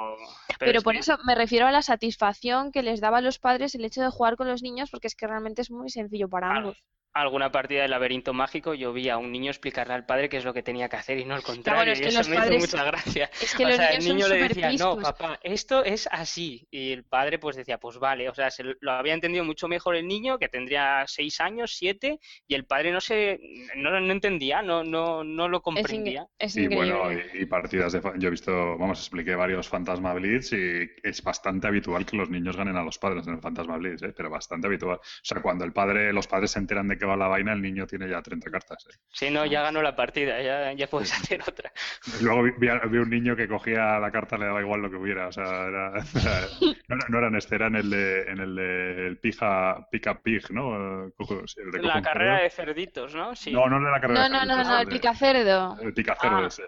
pero 0.62 0.82
por 0.82 0.94
que- 0.94 1.00
eso 1.00 1.16
me 1.24 1.34
refiero 1.34 1.66
a 1.66 1.72
la 1.72 1.82
satisfacción 1.82 2.72
que 2.72 2.82
les 2.82 3.00
daba 3.00 3.18
a 3.18 3.20
los 3.20 3.38
padres 3.38 3.74
el 3.74 3.84
hecho 3.84 4.02
de 4.02 4.10
jugar 4.10 4.36
con 4.36 4.48
los 4.48 4.62
niños, 4.62 4.90
porque 4.90 5.07
es 5.08 5.16
que 5.16 5.26
realmente 5.26 5.62
es 5.62 5.70
muy 5.70 5.90
sencillo 5.90 6.28
para 6.28 6.54
ambos. 6.56 6.82
Alguna 7.12 7.50
partida 7.50 7.82
de 7.82 7.88
laberinto 7.88 8.32
mágico 8.32 8.74
yo 8.74 8.92
vi 8.92 9.08
a 9.08 9.18
un 9.18 9.32
niño 9.32 9.50
explicarle 9.50 9.94
al 9.94 10.06
padre 10.06 10.28
qué 10.28 10.36
es 10.36 10.44
lo 10.44 10.54
que 10.54 10.62
tenía 10.62 10.88
que 10.88 10.96
hacer 10.96 11.18
y 11.18 11.24
no 11.24 11.34
al 11.34 11.42
contrario, 11.42 11.78
bueno, 11.78 11.92
es 11.92 12.00
y 12.00 12.04
eso 12.04 12.18
los 12.18 12.28
me 12.28 12.36
hizo 12.36 12.58
mucha 12.58 12.84
gracia. 12.84 13.30
Es 13.40 13.54
que 13.54 13.64
O 13.64 13.68
los 13.68 13.76
sea, 13.76 13.90
niños 13.90 14.04
el 14.04 14.14
niño 14.14 14.26
son 14.26 14.38
le 14.38 14.48
decía, 14.48 14.72
no, 14.72 14.98
papá, 14.98 15.38
esto 15.42 15.84
es 15.84 16.08
así. 16.10 16.66
Y 16.70 16.92
el 16.92 17.04
padre 17.04 17.38
pues 17.38 17.56
decía, 17.56 17.78
pues 17.78 17.98
vale. 17.98 18.28
O 18.28 18.34
sea, 18.34 18.50
se 18.50 18.64
lo 18.80 18.92
había 18.92 19.14
entendido 19.14 19.44
mucho 19.44 19.68
mejor 19.68 19.96
el 19.96 20.06
niño, 20.06 20.38
que 20.38 20.48
tendría 20.48 21.04
seis 21.06 21.40
años, 21.40 21.74
siete, 21.76 22.20
y 22.46 22.54
el 22.54 22.64
padre 22.64 22.92
no 22.92 23.00
se, 23.00 23.40
no, 23.76 23.98
no 24.00 24.12
entendía, 24.12 24.62
no, 24.62 24.84
no, 24.84 25.24
no 25.24 25.48
lo 25.48 25.62
comprendía. 25.62 26.26
es 26.38 26.56
Y 26.56 26.68
bueno, 26.68 27.12
y, 27.12 27.42
y 27.42 27.46
partidas 27.46 27.92
de... 27.92 28.02
Yo 28.18 28.28
he 28.28 28.30
visto, 28.30 28.76
vamos, 28.78 28.98
expliqué 28.98 29.34
varios 29.34 29.68
Fantasma 29.68 30.14
Blitz 30.14 30.52
y 30.52 30.90
es 31.02 31.22
bastante 31.22 31.66
habitual 31.66 32.04
que 32.04 32.16
los 32.16 32.30
niños 32.30 32.56
ganen 32.56 32.76
a 32.76 32.82
los 32.82 32.98
padres 32.98 33.26
en 33.26 33.34
el 33.34 33.40
Fantasma 33.40 33.76
Blitz, 33.76 34.02
¿eh? 34.02 34.12
pero 34.16 34.30
bastante 34.30 34.66
habitual. 34.66 34.96
O 34.96 35.00
sea, 35.22 35.40
cuando 35.40 35.64
el 35.64 35.72
padre, 35.72 36.12
los 36.12 36.26
padres 36.26 36.50
se 36.50 36.58
enteran 36.58 36.88
de 36.88 36.97
que 36.98 37.06
va 37.06 37.16
la 37.16 37.28
vaina, 37.28 37.52
el 37.52 37.62
niño 37.62 37.86
tiene 37.86 38.08
ya 38.08 38.20
30 38.22 38.50
cartas. 38.50 38.86
¿eh? 38.90 38.96
Si 39.12 39.30
no, 39.30 39.46
ya 39.46 39.62
ganó 39.62 39.82
la 39.82 39.94
partida, 39.96 40.40
ya, 40.42 40.72
ya 40.72 40.86
puedes 40.88 41.12
hacer 41.12 41.40
otra. 41.46 41.72
Y 42.20 42.22
luego 42.24 42.42
vi, 42.42 42.50
vi 42.58 42.98
un 42.98 43.10
niño 43.10 43.36
que 43.36 43.48
cogía 43.48 43.98
la 43.98 44.10
carta, 44.10 44.36
le 44.38 44.46
daba 44.46 44.60
igual 44.60 44.82
lo 44.82 44.90
que 44.90 44.96
hubiera. 44.96 45.28
O 45.28 45.32
sea, 45.32 45.44
era, 45.66 45.90
no, 46.88 46.96
era- 46.96 47.06
no 47.08 47.18
era 47.18 47.28
en 47.28 47.36
este, 47.36 47.54
era 47.54 47.66
en 47.68 47.76
el 47.76 47.90
de, 47.90 48.22
en 48.22 48.38
el 48.40 48.54
de 48.56 49.06
el 49.08 49.18
pija, 49.18 49.86
pica 49.90 50.20
pig, 50.20 50.50
¿no? 50.50 51.10
Cojo- 51.16 51.46
sí, 51.46 51.60
el 51.64 51.70
de 51.70 51.82
La 51.82 52.02
carrera 52.02 52.34
cerdo. 52.38 52.42
de 52.44 52.50
cerditos, 52.50 53.14
¿no? 53.14 53.34
Sí. 53.34 53.52
No, 53.52 53.68
no 53.68 53.78
era 53.80 53.90
la 53.92 54.00
carrera 54.00 54.20
No, 54.20 54.24
de 54.24 54.30
no, 54.30 54.56
no, 54.56 54.64
cerditos, 54.64 54.68
no, 54.68 54.74
el 54.74 54.80
el 54.80 54.88
de- 54.88 54.92
picacerdo. 54.96 55.76
El 55.80 55.94
picacerdo 55.94 56.36
Ah. 56.38 56.46
ese. 56.46 56.62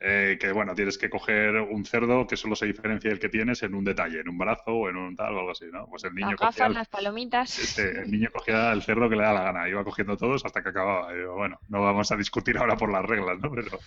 Eh, 0.00 0.38
que 0.40 0.52
bueno, 0.52 0.74
tienes 0.74 0.98
que 0.98 1.10
coger 1.10 1.56
un 1.56 1.84
cerdo 1.84 2.26
que 2.26 2.36
solo 2.36 2.54
se 2.56 2.66
diferencia 2.66 3.10
del 3.10 3.18
que 3.18 3.28
tienes 3.28 3.62
en 3.62 3.74
un 3.74 3.84
detalle, 3.84 4.20
en 4.20 4.28
un 4.28 4.38
brazo 4.38 4.72
o 4.72 4.88
en 4.88 4.96
un 4.96 5.16
tal 5.16 5.34
o 5.34 5.40
algo 5.40 5.50
así, 5.50 5.66
¿no? 5.72 5.86
Pues 5.86 6.04
el 6.04 6.14
niño 6.14 6.30
Las 6.30 6.36
cogía 6.36 6.48
gafas, 6.50 6.68
el, 6.68 6.74
las 6.74 6.88
palomitas. 6.88 7.58
este, 7.58 8.00
el 8.02 8.10
niño 8.10 8.28
cogía 8.32 8.72
el 8.72 8.82
cerdo 8.82 9.08
que 9.08 9.16
le 9.16 9.22
da 9.22 9.32
la 9.32 9.42
gana, 9.42 9.68
iba 9.74 9.84
cogiendo 9.84 10.16
todos 10.16 10.44
hasta 10.44 10.62
que 10.62 10.70
acababa. 10.70 11.12
Y 11.12 11.18
digo, 11.18 11.34
bueno, 11.34 11.58
no 11.68 11.82
vamos 11.82 12.10
a 12.10 12.16
discutir 12.16 12.56
ahora 12.58 12.76
por 12.76 12.90
las 12.90 13.04
reglas, 13.04 13.38
¿no? 13.40 13.50
Pero, 13.54 13.78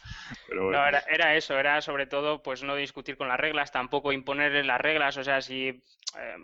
pero 0.47 0.63
bueno. 0.65 0.79
No, 0.79 0.87
era, 0.87 1.03
era 1.09 1.35
eso, 1.35 1.57
era 1.57 1.81
sobre 1.81 2.05
todo 2.05 2.41
pues 2.43 2.63
no 2.63 2.75
discutir 2.75 3.17
con 3.17 3.27
las 3.27 3.39
reglas, 3.39 3.71
tampoco 3.71 4.11
imponerles 4.11 4.65
las 4.65 4.79
reglas, 4.81 5.17
o 5.17 5.23
sea, 5.23 5.41
si 5.41 5.67
eh, 5.67 5.81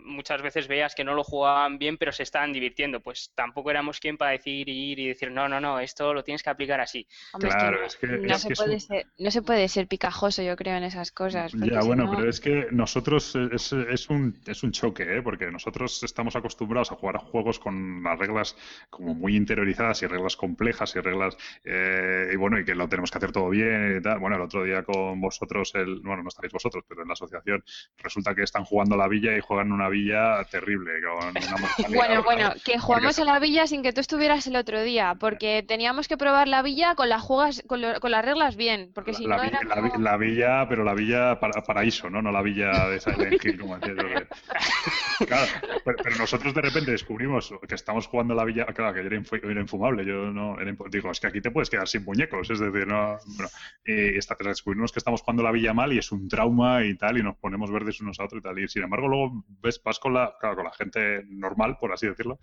muchas 0.04 0.42
veces 0.42 0.68
veías 0.68 0.94
que 0.94 1.04
no 1.06 1.14
lo 1.14 1.24
jugaban 1.24 1.78
bien 1.80 1.98
pero 1.98 2.12
se 2.12 2.24
estaban 2.24 2.52
divirtiendo, 2.54 3.00
pues 3.00 3.32
tampoco 3.34 3.72
éramos 3.72 4.00
quien 4.00 4.18
para 4.18 4.32
decir 4.32 4.68
y 4.70 4.92
ir 4.92 5.00
y 5.00 5.08
decir, 5.08 5.32
no, 5.32 5.48
no, 5.48 5.60
no, 5.62 5.80
esto 5.80 6.14
lo 6.14 6.24
tienes 6.24 6.44
que 6.44 6.50
aplicar 6.50 6.82
así. 6.82 7.08
Hombre, 7.34 7.50
es 7.50 7.56
que 7.56 7.60
Claro, 7.62 7.80
no, 7.80 7.86
es 7.86 7.96
que- 7.96 8.08
no 8.08 8.36
es 8.36 8.42
se 8.42 8.48
que 8.50 8.56
puede 8.56 8.74
un- 8.74 8.80
ser, 8.82 9.06
no 9.18 9.32
se 9.32 9.42
puede 9.42 9.68
ser 9.70 9.88
picajoso, 9.88 10.42
yo 10.44 10.56
creo, 10.58 10.76
en 10.76 10.84
esas 10.84 11.12
cosas. 11.12 11.54
Ya, 11.54 11.82
si 11.82 11.88
bueno, 11.88 12.06
no- 12.06 12.12
pero 12.12 12.30
es 12.30 12.40
que 12.42 12.68
nosotros 12.72 13.36
eh, 13.36 13.50
es, 13.54 13.72
es 13.74 14.10
un, 14.10 14.38
es 14.48 14.64
un 14.64 14.72
choque, 14.72 15.04
¿eh? 15.18 15.22
Porque 15.22 15.50
nosotros 15.52 16.04
estamos 16.04 16.36
acostumbrados 16.36 16.92
a 16.92 16.96
jugar 16.96 17.16
a 17.16 17.20
juegos 17.20 17.60
con 17.60 18.04
las 18.04 18.20
reglas 18.20 18.56
como 18.90 19.14
muy 19.16 19.33
interiorizadas 19.36 20.02
y 20.04 20.08
reglas 20.08 20.36
complejas 20.36 20.96
y 20.96 21.00
reglas, 21.00 21.38
eh, 21.64 22.30
y 22.34 22.36
bueno, 22.36 22.60
y 22.60 22.66
que 22.66 22.76
lo 22.76 22.88
tenemos 22.88 23.12
que 23.12 23.18
hacer 23.18 23.32
todo 23.32 23.50
bien 23.50 23.98
y 23.98 24.02
tal. 24.02 24.20
Bueno, 24.20 24.36
el 24.36 24.42
otro 24.44 24.64
día 24.64 24.84
con 24.84 25.20
vosotros, 25.22 25.72
el, 25.76 26.02
bueno, 26.02 26.24
no 26.24 26.30
estaréis 26.30 26.54
vosotros, 26.54 26.84
pero 26.88 27.02
en 27.02 27.08
la 27.08 27.14
asociación 27.14 27.64
resulta 27.98 28.34
que 28.36 28.44
están 28.44 28.64
jugando 28.66 28.96
a 28.96 28.98
la 28.98 29.08
villa 29.08 29.36
y 29.38 29.42
juegan 29.42 29.72
una 29.72 29.90
villa 29.90 30.44
terrible, 30.46 30.92
con 31.02 31.30
una 31.30 31.34
Bueno, 31.98 32.24
bueno, 32.24 32.54
que 32.64 32.78
jugamos 32.80 33.16
Porque- 33.18 33.30
a 33.30 33.34
la 33.34 33.40
villa 33.40 33.68
sin 33.68 33.84
que 33.84 33.94
tú 33.94 34.02
estuvieras 34.02 34.46
el 34.48 34.56
otro 34.56 34.82
día, 34.82 35.16
porque 35.20 35.64
teníamos 35.68 36.08
que 36.08 36.18
probar 36.18 36.48
la 36.48 36.62
villa 36.62 36.96
con 36.96 37.10
las 37.10 37.22
jugas, 37.22 37.64
con, 37.68 37.82
lo- 37.82 38.00
con 38.00 38.12
las 38.12 38.24
reglas 38.26 38.56
bien, 38.56 38.92
porque 38.94 39.12
La, 39.12 39.18
si 39.18 39.26
la 39.28 39.36
no 39.38 39.42
vi- 39.44 39.48
era 39.50 39.60
la 39.64 39.82
vi- 39.82 39.90
como- 39.90 40.04
la 40.04 40.18
villa, 40.18 40.70
pero 40.70 40.84
la 40.84 40.94
villa 40.94 41.40
para, 41.40 41.62
paraíso, 41.64 42.10
¿no? 42.10 42.22
No 42.22 42.32
la 42.32 42.42
villa 42.42 42.88
de 42.90 43.00
Silent 43.00 43.44
Hill, 43.44 43.60
como 43.60 43.78
decía 43.78 43.96
yo. 43.96 44.08
que- 44.10 44.28
Claro, 45.26 45.48
pero, 45.86 45.98
pero 46.04 46.16
nosotros 46.18 46.54
de 46.54 46.62
repente 46.62 46.92
descubrimos 46.92 47.54
que 47.68 47.76
estamos 47.76 48.08
jugando 48.08 48.34
la 48.34 48.44
villa, 48.44 48.66
claro, 48.66 48.94
que 48.94 49.00
era, 49.02 49.16
infu- 49.16 49.23
era 49.32 49.62
infumable, 49.62 50.06
yo 50.06 50.32
no, 50.32 50.60
era 50.60 50.76
digo, 50.90 51.12
es 51.12 51.20
que 51.20 51.28
aquí 51.28 51.42
te 51.42 51.52
puedes 51.52 51.70
quedar 51.70 51.88
sin 51.88 52.04
muñecos, 52.04 52.50
es 52.50 52.60
decir, 52.60 52.88
no, 52.88 53.18
bueno, 53.36 53.50
y 53.86 54.18
esta- 54.18 54.36
descubrimos 54.44 54.92
que 54.92 55.00
estamos 55.00 55.22
jugando 55.22 55.44
la 55.44 55.52
villa 55.52 55.74
mal 55.74 55.94
y 55.94 55.98
es 56.00 56.12
un 56.12 56.28
trauma 56.28 56.84
y 56.86 56.96
tal, 56.96 57.18
y 57.18 57.24
nos 57.24 57.38
ponemos 57.38 57.72
verdes 57.72 58.00
unos 58.02 58.20
a 58.20 58.26
otros 58.26 58.40
y 58.40 58.44
tal, 58.44 58.60
y 58.60 58.68
sin 58.68 58.84
embargo 58.84 59.08
luego 59.08 59.46
ves, 59.62 59.82
vas 59.84 60.00
con 60.00 60.14
la, 60.14 60.36
claro, 60.40 60.56
con 60.56 60.66
la 60.66 60.74
gente 60.74 61.24
normal, 61.30 61.78
por 61.80 61.92
así 61.94 62.08
decirlo, 62.08 62.40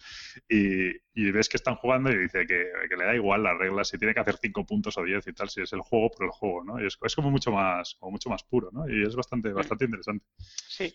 y, 0.48 0.88
y 1.14 1.30
ves 1.30 1.48
que 1.48 1.56
están 1.56 1.76
jugando 1.76 2.10
y 2.10 2.16
dice 2.18 2.46
que, 2.46 2.66
que 2.88 2.96
le 2.96 3.04
da 3.04 3.14
igual 3.14 3.42
las 3.42 3.58
reglas, 3.58 3.88
si 3.88 3.98
tiene 3.98 4.14
que 4.14 4.20
hacer 4.20 4.36
5 4.40 4.64
puntos 4.64 4.96
o 4.98 5.02
10 5.04 5.26
y 5.26 5.32
tal, 5.32 5.48
si 5.48 5.62
es 5.62 5.72
el 5.72 5.80
juego 5.80 6.10
por 6.10 6.26
el 6.26 6.32
juego, 6.32 6.64
¿no? 6.64 6.80
Y 6.82 6.86
es, 6.86 6.96
es 7.02 7.14
como 7.14 7.30
mucho 7.30 7.52
más, 7.52 7.96
como 7.98 8.12
mucho 8.12 8.30
más 8.30 8.42
puro, 8.44 8.70
¿no? 8.72 8.88
Y 8.88 9.04
es 9.06 9.14
bastante, 9.14 9.52
bastante 9.52 9.84
interesante. 9.84 10.24
Sí. 10.68 10.94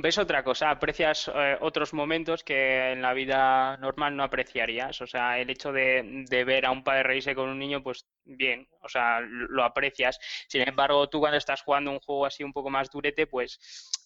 ¿Ves 0.00 0.16
otra 0.16 0.44
cosa? 0.44 0.70
Aprecias 0.70 1.28
eh, 1.34 1.58
otros 1.60 1.92
momentos 1.92 2.44
que 2.44 2.92
en 2.92 3.02
la 3.02 3.14
vida 3.14 3.76
normal 3.78 4.16
no 4.16 4.22
apreciarías. 4.22 5.00
O 5.00 5.08
sea, 5.08 5.40
el 5.40 5.50
hecho 5.50 5.72
de, 5.72 6.24
de 6.28 6.44
ver 6.44 6.66
a 6.66 6.70
un 6.70 6.84
padre 6.84 7.02
reírse 7.02 7.34
con 7.34 7.48
un 7.48 7.58
niño, 7.58 7.82
pues 7.82 8.06
bien, 8.24 8.68
o 8.80 8.88
sea, 8.88 9.18
lo 9.20 9.64
aprecias. 9.64 10.20
Sin 10.46 10.62
embargo, 10.62 11.08
tú 11.08 11.18
cuando 11.18 11.36
estás 11.36 11.62
jugando 11.62 11.90
un 11.90 11.98
juego 11.98 12.26
así 12.26 12.44
un 12.44 12.52
poco 12.52 12.70
más 12.70 12.88
durete, 12.90 13.26
pues 13.26 13.58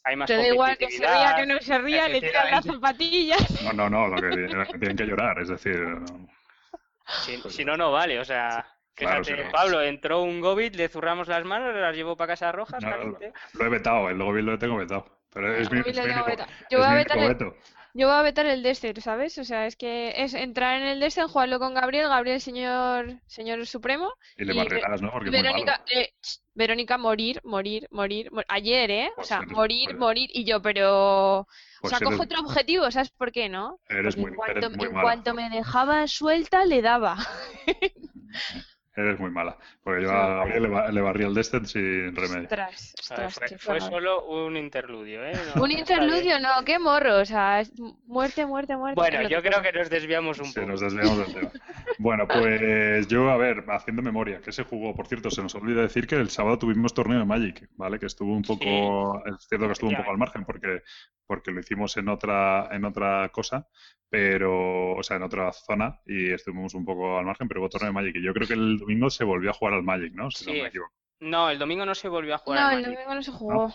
hay 0.02 0.16
más 0.16 0.28
Te 0.28 0.38
da 0.38 0.48
igual 0.48 0.78
que 0.78 0.90
se 0.90 1.06
ría, 1.06 1.34
que 1.36 1.46
no 1.46 1.58
se 1.58 1.78
ría, 1.78 2.08
le 2.08 2.20
tiran 2.22 2.50
las 2.50 2.64
zapatillas. 2.64 3.62
No, 3.62 3.74
no, 3.74 3.90
no, 3.90 4.08
lo 4.08 4.16
que 4.16 4.78
tienen 4.78 4.96
que 4.96 5.04
llorar, 5.04 5.40
es 5.40 5.48
decir, 5.48 5.78
Si, 7.24 7.36
si 7.50 7.64
no, 7.66 7.76
no 7.76 7.92
vale. 7.92 8.18
O 8.18 8.24
sea, 8.24 8.66
Claro, 8.94 9.24
fíjate, 9.24 9.44
no. 9.44 9.52
Pablo, 9.52 9.82
entró 9.82 10.22
un 10.22 10.40
Gobit, 10.40 10.74
le 10.76 10.88
zurramos 10.88 11.28
las 11.28 11.44
manos, 11.44 11.74
las 11.74 11.94
llevó 11.94 12.16
para 12.16 12.32
casa 12.32 12.52
rojas, 12.52 12.82
No, 12.82 13.18
lo 13.54 13.64
he 13.64 13.68
vetado, 13.68 14.08
el 14.08 14.22
Gobil 14.22 14.46
lo 14.46 14.58
tengo 14.58 14.76
vetado. 14.76 15.21
Pero 15.32 15.54
es 15.56 15.70
mi, 15.70 15.78
Gobil 15.80 15.90
es 15.90 15.96
lo 15.96 16.02
mi 16.02 16.08
tengo 16.08 16.24
único, 16.24 16.30
vetado. 16.30 16.50
Yo 16.70 16.78
voy 16.78 16.86
a 16.88 16.94
vetar 16.94 17.18
el-. 17.18 17.52
Yo 17.94 18.06
voy 18.06 18.16
a 18.16 18.22
vetar 18.22 18.46
el 18.46 18.62
Destiny, 18.62 19.00
¿sabes? 19.02 19.36
O 19.36 19.44
sea, 19.44 19.66
es 19.66 19.76
que 19.76 20.14
es 20.16 20.32
entrar 20.32 20.80
en 20.80 20.86
el 20.88 20.98
Destiny, 21.00 21.26
jugarlo 21.28 21.58
con 21.58 21.74
Gabriel, 21.74 22.08
Gabriel 22.08 22.40
señor, 22.40 23.18
señor 23.26 23.66
supremo, 23.66 24.10
Y 24.38 24.44
le 24.46 24.54
barrerás, 24.54 25.02
¿no? 25.02 25.10
Porque 25.12 25.28
es 25.28 25.32
muy 25.32 25.42
malo. 25.42 25.52
Verónica, 25.54 25.84
eh, 25.94 26.14
Verónica 26.54 26.96
morir, 26.96 27.40
morir, 27.44 27.88
morir, 27.90 28.32
mor- 28.32 28.46
ayer, 28.48 28.90
¿eh? 28.90 29.08
O 29.12 29.16
Pues 29.16 29.28
sea, 29.28 29.42
morir, 29.42 29.88
pues- 29.90 29.98
morir, 29.98 30.30
y 30.32 30.44
yo, 30.46 30.62
pero... 30.62 31.40
O 31.40 31.46
Pues 31.82 31.90
sea, 31.90 31.98
cojo 31.98 32.12
eres- 32.22 32.24
otro 32.24 32.40
objetivo, 32.40 32.90
¿sabes 32.90 33.10
por 33.10 33.30
qué, 33.30 33.50
no? 33.50 33.78
Eres 33.90 34.16
Porque 34.16 34.20
muy, 34.22 34.30
en 34.30 34.36
cuanto, 34.36 34.58
eres 34.58 34.70
muy 34.78 34.86
en 34.86 34.92
cuanto 34.92 35.34
me 35.34 35.50
dejaba 35.50 36.06
suelta, 36.08 36.64
le 36.64 36.80
daba. 36.80 37.16
Eres 38.94 39.18
muy 39.18 39.30
mala. 39.30 39.56
Porque 39.82 40.02
yo 40.02 40.08
Sí. 40.10 40.14
a 40.14 40.26
Gabriel 40.26 40.62
le, 40.64 40.92
le 40.92 41.00
barrí 41.00 41.24
el 41.24 41.32
Destin 41.34 41.64
sin 41.66 42.14
remedio. 42.14 42.42
Ostras, 42.42 42.94
ver, 43.10 43.26
ostras, 43.26 43.50
fue, 43.58 43.58
fue 43.58 43.80
solo 43.80 44.26
un 44.26 44.56
interludio, 44.56 45.24
¿eh? 45.24 45.32
No, 45.54 45.62
Un 45.62 45.70
interludio, 45.70 46.38
no, 46.40 46.62
qué 46.66 46.78
morro, 46.78 47.16
o 47.20 47.24
sea, 47.24 47.60
es 47.60 47.72
muerte, 48.06 48.44
muerte, 48.44 48.76
muerte. 48.76 49.00
Bueno, 49.00 49.28
yo 49.28 49.40
creo 49.42 49.62
que 49.62 49.72
nos 49.72 49.88
desviamos 49.88 50.38
un 50.40 50.46
Se 50.46 50.60
poco. 50.60 50.72
nos 50.72 50.80
desviamos 50.80 51.18
del 51.18 51.34
tema. 51.34 51.50
Bueno, 51.98 52.28
pues 52.28 53.08
yo, 53.08 53.30
a 53.30 53.36
ver, 53.38 53.64
haciendo 53.68 54.02
memoria, 54.02 54.40
¿qué 54.44 54.52
se 54.52 54.64
jugó? 54.64 54.94
Por 54.94 55.06
cierto, 55.06 55.30
se 55.30 55.42
nos 55.42 55.54
olvida 55.54 55.80
decir 55.80 56.06
que 56.06 56.16
el 56.16 56.28
sábado 56.28 56.58
tuvimos 56.58 56.92
torneo 56.92 57.18
de 57.18 57.24
Magic, 57.24 57.68
¿vale? 57.76 57.98
Que 57.98 58.06
estuvo 58.06 58.32
un 58.34 58.42
poco, 58.42 59.24
es 59.26 59.46
cierto 59.48 59.66
que 59.66 59.72
estuvo 59.72 59.90
un 59.90 59.96
poco 59.96 60.10
al 60.10 60.18
margen 60.18 60.44
porque, 60.44 60.82
porque 61.26 61.50
lo 61.50 61.60
hicimos 61.60 61.96
en 61.96 62.08
otra, 62.08 62.68
en 62.72 62.84
otra 62.84 63.30
cosa, 63.30 63.66
pero, 64.12 64.92
o 64.94 65.02
sea, 65.02 65.16
en 65.16 65.22
otra 65.22 65.50
zona 65.54 65.98
y 66.04 66.30
estuvimos 66.32 66.74
un 66.74 66.84
poco 66.84 67.16
al 67.16 67.24
margen, 67.24 67.48
pero 67.48 67.60
hubo 67.60 67.70
torneo 67.70 67.88
de 67.88 67.94
Magic 67.94 68.16
y 68.16 68.22
yo 68.22 68.34
creo 68.34 68.46
que 68.46 68.52
el 68.52 68.76
domingo 68.78 69.08
se 69.08 69.24
volvió 69.24 69.48
a 69.48 69.54
jugar 69.54 69.72
al 69.72 69.82
Magic, 69.82 70.12
¿no? 70.12 70.30
Si 70.30 70.44
no 70.44 70.52
me 70.52 70.68
equivoco. 70.68 70.92
No, 71.20 71.48
el 71.48 71.58
domingo 71.58 71.86
no 71.86 71.94
se 71.94 72.08
volvió 72.08 72.34
a 72.34 72.38
jugar 72.38 72.60
No, 72.60 72.66
al 72.66 72.72
el 72.74 72.82
Magic. 72.82 72.94
domingo 72.98 73.14
no 73.14 73.22
se 73.22 73.32
jugó. 73.32 73.54
No, 73.54 73.74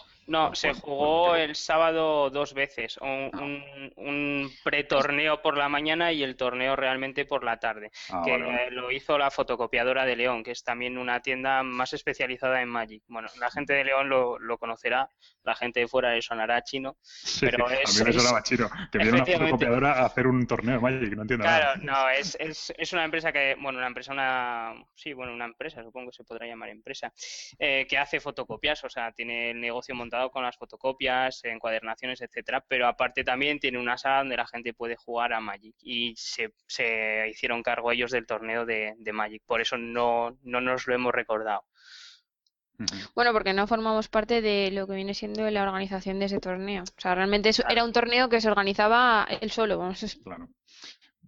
se 0.53 0.69
Pues- 0.69 0.81
jugó 0.81 1.27
pues- 1.29 1.41
el 1.43 1.55
sábado 1.55 2.29
dos 2.29 2.53
veces, 2.53 2.97
un, 2.97 3.31
un, 3.33 3.93
un 3.95 4.51
pretorneo 4.63 5.41
por 5.41 5.57
la 5.57 5.69
mañana 5.69 6.11
y 6.11 6.23
el 6.23 6.35
torneo 6.35 6.75
realmente 6.75 7.25
por 7.25 7.43
la 7.43 7.57
tarde, 7.59 7.91
Ah, 8.11 8.21
que 8.25 8.31
vale, 8.31 8.71
lo 8.71 8.91
hizo 8.91 9.17
la 9.17 9.31
fotocopiadora 9.31 10.05
de 10.05 10.15
León, 10.15 10.43
que 10.43 10.51
es 10.51 10.63
también 10.63 10.97
una 10.97 11.21
tienda 11.21 11.63
más 11.63 11.93
especializada 11.93 12.61
en 12.61 12.69
Magic. 12.69 13.03
Bueno, 13.07 13.29
la 13.39 13.49
gente 13.49 13.73
de 13.73 13.83
León 13.85 14.09
lo, 14.09 14.37
lo 14.39 14.57
conocerá, 14.57 15.09
la 15.43 15.55
gente 15.55 15.79
de 15.79 15.87
fuera 15.87 16.13
le 16.13 16.21
sonará 16.21 16.61
chino. 16.63 16.97
Sí, 17.01 17.45
pero 17.49 17.67
a 17.67 17.73
es- 17.75 17.97
mí 17.99 18.05
me 18.05 18.13
sonaba 18.13 18.43
chino. 18.43 18.69
Que 18.91 18.97
viene 18.97 19.13
una 19.21 19.25
fotocopiadora 19.25 19.93
a 19.93 20.05
hacer 20.05 20.27
un 20.27 20.45
torneo 20.45 20.75
de 20.75 20.81
Magic, 20.81 21.15
no 21.15 21.21
entiendo 21.21 21.45
nada. 21.45 21.73
Claro, 21.75 21.81
no, 21.83 22.09
es, 22.09 22.35
es, 22.39 22.73
es 22.77 22.93
una 22.93 23.05
empresa 23.05 23.31
que, 23.31 23.55
bueno, 23.59 23.77
una 23.77 23.87
empresa, 23.87 24.11
una, 24.11 24.73
sí, 24.95 25.13
bueno, 25.13 25.33
una 25.33 25.45
empresa, 25.45 25.81
supongo 25.83 26.11
que 26.11 26.17
se 26.17 26.23
podrá 26.23 26.45
llamar 26.45 26.69
empresa, 26.69 27.13
eh, 27.59 27.85
que 27.89 27.97
hace 27.97 28.19
fotocopias, 28.19 28.83
o 28.83 28.89
sea, 28.89 29.11
tiene 29.13 29.51
el 29.51 29.61
negocio 29.61 29.95
montado 29.95 30.16
con 30.31 30.43
las 30.43 30.57
fotocopias, 30.57 31.43
encuadernaciones, 31.45 32.21
etcétera, 32.21 32.63
pero 32.67 32.87
aparte 32.87 33.23
también 33.23 33.59
tiene 33.59 33.79
una 33.79 33.97
sala 33.97 34.19
donde 34.19 34.37
la 34.37 34.47
gente 34.47 34.73
puede 34.73 34.95
jugar 34.95 35.33
a 35.33 35.39
Magic 35.39 35.75
y 35.81 36.13
se, 36.17 36.53
se 36.67 37.27
hicieron 37.29 37.63
cargo 37.63 37.91
ellos 37.91 38.11
del 38.11 38.25
torneo 38.25 38.65
de, 38.65 38.93
de 38.97 39.13
Magic, 39.13 39.43
por 39.45 39.61
eso 39.61 39.77
no, 39.77 40.37
no 40.43 40.61
nos 40.61 40.87
lo 40.87 40.95
hemos 40.95 41.13
recordado. 41.13 41.63
Bueno, 43.15 43.33
porque 43.33 43.53
no 43.53 43.65
formamos 43.65 44.07
parte 44.07 44.39
de 44.41 44.69
lo 44.71 44.85
que 44.85 44.93
viene 44.93 45.15
siendo 45.15 45.49
la 45.49 45.63
organización 45.63 46.19
de 46.19 46.25
ese 46.25 46.39
torneo. 46.39 46.83
O 46.83 47.01
sea, 47.01 47.15
realmente 47.15 47.49
eso 47.49 47.63
era 47.67 47.83
un 47.83 47.91
torneo 47.91 48.29
que 48.29 48.39
se 48.39 48.49
organizaba 48.49 49.27
él 49.41 49.49
solo. 49.49 49.79
Vamos, 49.79 50.03
es- 50.03 50.17
Claro. 50.23 50.47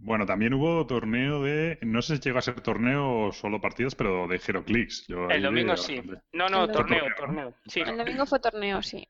Bueno, 0.02 0.26
también 0.26 0.54
hubo 0.54 0.88
torneo 0.88 1.44
de, 1.44 1.78
no 1.82 2.02
sé 2.02 2.16
si 2.16 2.22
llegó 2.22 2.40
a 2.40 2.42
ser 2.42 2.62
torneo 2.62 3.28
o 3.28 3.32
solo 3.34 3.60
partidas, 3.60 3.96
pero 3.96 4.28
de 4.28 4.42
Heroclix. 4.46 5.06
El 5.30 5.44
domingo 5.44 5.76
sí. 5.76 6.02
No, 6.32 6.48
no, 6.48 6.70
torneo, 6.70 7.06
torneo. 7.18 7.54
Sí, 7.68 7.82
El 7.82 7.98
domingo 7.98 8.26
fue 8.26 8.40
torneo, 8.40 8.82
sí. 8.82 9.08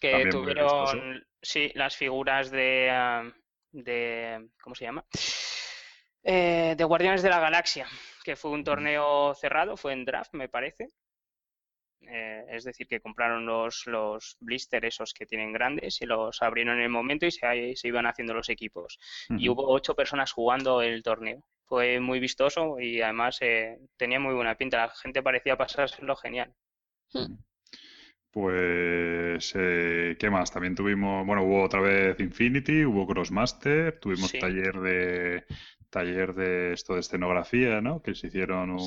que 0.00 0.12
También 0.12 0.30
tuvieron, 0.30 1.26
sí, 1.42 1.72
las 1.74 1.96
figuras 1.96 2.50
de, 2.52 3.32
de, 3.72 4.48
¿cómo 4.62 4.76
se 4.76 4.84
llama? 4.84 5.04
Eh, 6.22 6.74
de 6.76 6.84
Guardianes 6.84 7.22
de 7.22 7.30
la 7.30 7.40
Galaxia, 7.40 7.86
que 8.22 8.36
fue 8.36 8.52
un 8.52 8.62
torneo 8.62 9.34
cerrado, 9.34 9.76
fue 9.76 9.92
en 9.92 10.04
draft, 10.04 10.34
me 10.34 10.48
parece. 10.48 10.90
Eh, 12.00 12.44
es 12.50 12.64
decir, 12.64 12.86
que 12.86 13.00
compraron 13.00 13.44
los, 13.44 13.86
los 13.86 14.36
blister 14.40 14.84
esos 14.84 15.12
que 15.12 15.26
tienen 15.26 15.52
grandes 15.52 16.00
y 16.00 16.06
los 16.06 16.40
abrieron 16.42 16.76
en 16.76 16.84
el 16.84 16.88
momento 16.90 17.26
y 17.26 17.30
se, 17.30 17.74
se 17.76 17.88
iban 17.88 18.06
haciendo 18.06 18.34
los 18.34 18.48
equipos. 18.48 18.98
Y 19.28 19.48
hubo 19.48 19.68
ocho 19.68 19.94
personas 19.94 20.32
jugando 20.32 20.80
el 20.82 21.02
torneo. 21.02 21.42
Fue 21.66 22.00
muy 22.00 22.18
vistoso 22.20 22.80
y 22.80 23.02
además 23.02 23.38
eh, 23.42 23.78
tenía 23.96 24.20
muy 24.20 24.34
buena 24.34 24.54
pinta. 24.56 24.78
La 24.78 24.88
gente 24.90 25.22
parecía 25.22 25.56
pasárselo 25.56 26.16
genial. 26.16 26.54
Pues, 28.30 29.52
eh, 29.56 30.16
¿qué 30.18 30.30
más? 30.30 30.52
También 30.52 30.74
tuvimos, 30.74 31.26
bueno, 31.26 31.42
hubo 31.44 31.62
otra 31.64 31.80
vez 31.80 32.20
Infinity, 32.20 32.84
hubo 32.84 33.06
Crossmaster, 33.06 33.98
tuvimos 34.00 34.30
Sí. 34.30 34.38
taller 34.38 34.74
de 34.80 35.44
taller 35.90 36.34
de 36.34 36.72
esto 36.72 36.94
de 36.94 37.00
escenografía, 37.00 37.80
¿no? 37.80 38.02
Que 38.02 38.14
se 38.14 38.26
hicieron 38.28 38.70
un. 38.70 38.78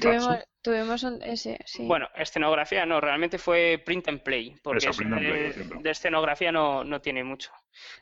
Tuvimos, 0.00 0.38
tuvimos 0.62 1.02
un 1.04 1.22
ese, 1.22 1.58
sí. 1.64 1.86
Bueno, 1.86 2.08
escenografía 2.16 2.84
no, 2.86 3.00
realmente 3.00 3.38
fue 3.38 3.80
print 3.84 4.08
and 4.08 4.20
play, 4.22 4.54
porque 4.62 4.78
Eso, 4.78 4.90
es- 4.90 4.96
print 4.96 5.12
and 5.12 5.26
play, 5.28 5.52
de, 5.82 5.90
escenografía 5.90 6.50
no, 6.52 6.82
no 6.84 7.00
tiene 7.00 7.22
mucho. 7.24 7.50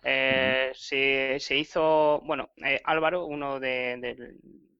Eh, 0.03 0.71
se, 0.75 1.37
se 1.41 1.57
hizo, 1.57 2.21
bueno, 2.25 2.51
eh, 2.65 2.81
Álvaro, 2.85 3.27
uno 3.27 3.61
de, 3.61 3.97
de- 3.99 4.35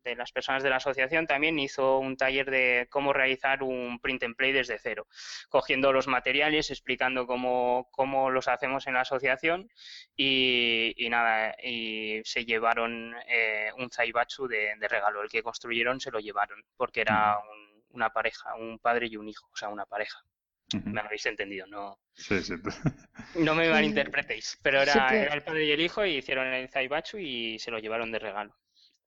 de 0.05 0.17
las 0.17 0.33
personas 0.33 0.63
de 0.63 0.71
la 0.71 0.77
asociación, 0.77 1.27
también 1.27 1.59
hizo 1.59 1.99
un 1.99 2.17
taller 2.17 2.51
de 2.51 2.89
cómo 2.91 3.13
realizar 3.13 3.63
un 3.63 3.99
print 4.01 4.23
and 4.25 4.37
play 4.37 4.53
desde 4.53 4.79
cero, 4.79 5.07
cogiendo 5.49 5.93
los 5.93 6.07
materiales, 6.09 6.71
explicando 6.71 7.27
cómo, 7.27 7.89
cómo 7.93 8.31
los 8.31 8.49
hacemos 8.49 8.87
en 8.87 8.95
la 8.95 9.01
asociación 9.03 9.69
y, 10.17 10.93
y 10.97 11.09
nada, 11.09 11.55
y 11.63 12.21
se 12.25 12.45
llevaron 12.45 13.15
eh, 13.29 13.71
un 13.79 13.91
Zaibatsu 13.91 14.47
de, 14.49 14.75
de 14.79 14.89
regalo, 14.89 15.23
el 15.23 15.29
que 15.31 15.43
construyeron 15.43 16.01
se 16.01 16.11
lo 16.11 16.21
llevaron, 16.21 16.63
porque 16.77 17.01
era 17.03 17.39
un- 17.39 17.73
una 17.95 18.09
pareja, 18.11 18.55
un 18.55 18.79
padre 18.79 19.07
y 19.11 19.17
un 19.19 19.29
hijo, 19.29 19.49
o 19.53 19.57
sea, 19.57 19.69
una 19.69 19.85
pareja. 19.85 20.19
Me 20.87 21.01
habéis 21.03 21.27
entendido, 21.27 21.67
no, 21.67 21.99
Sí, 22.15 22.41
sí. 22.43 22.55
no 23.35 23.55
me 23.55 23.69
malinterpretéis, 23.69 24.59
pero 24.63 24.83
Sí, 24.85 24.91
era, 24.91 25.07
pero- 25.11 25.23
era 25.25 25.35
el 25.35 25.43
padre 25.43 25.65
y 25.67 25.73
el 25.73 25.81
hijo 25.83 26.03
y 26.07 26.17
hicieron 26.17 26.47
el 26.47 26.71
Zaibatsu 26.71 27.19
y 27.19 27.59
se 27.59 27.71
lo 27.71 27.79
llevaron 27.79 28.11
de 28.11 28.19
regalo. 28.19 28.57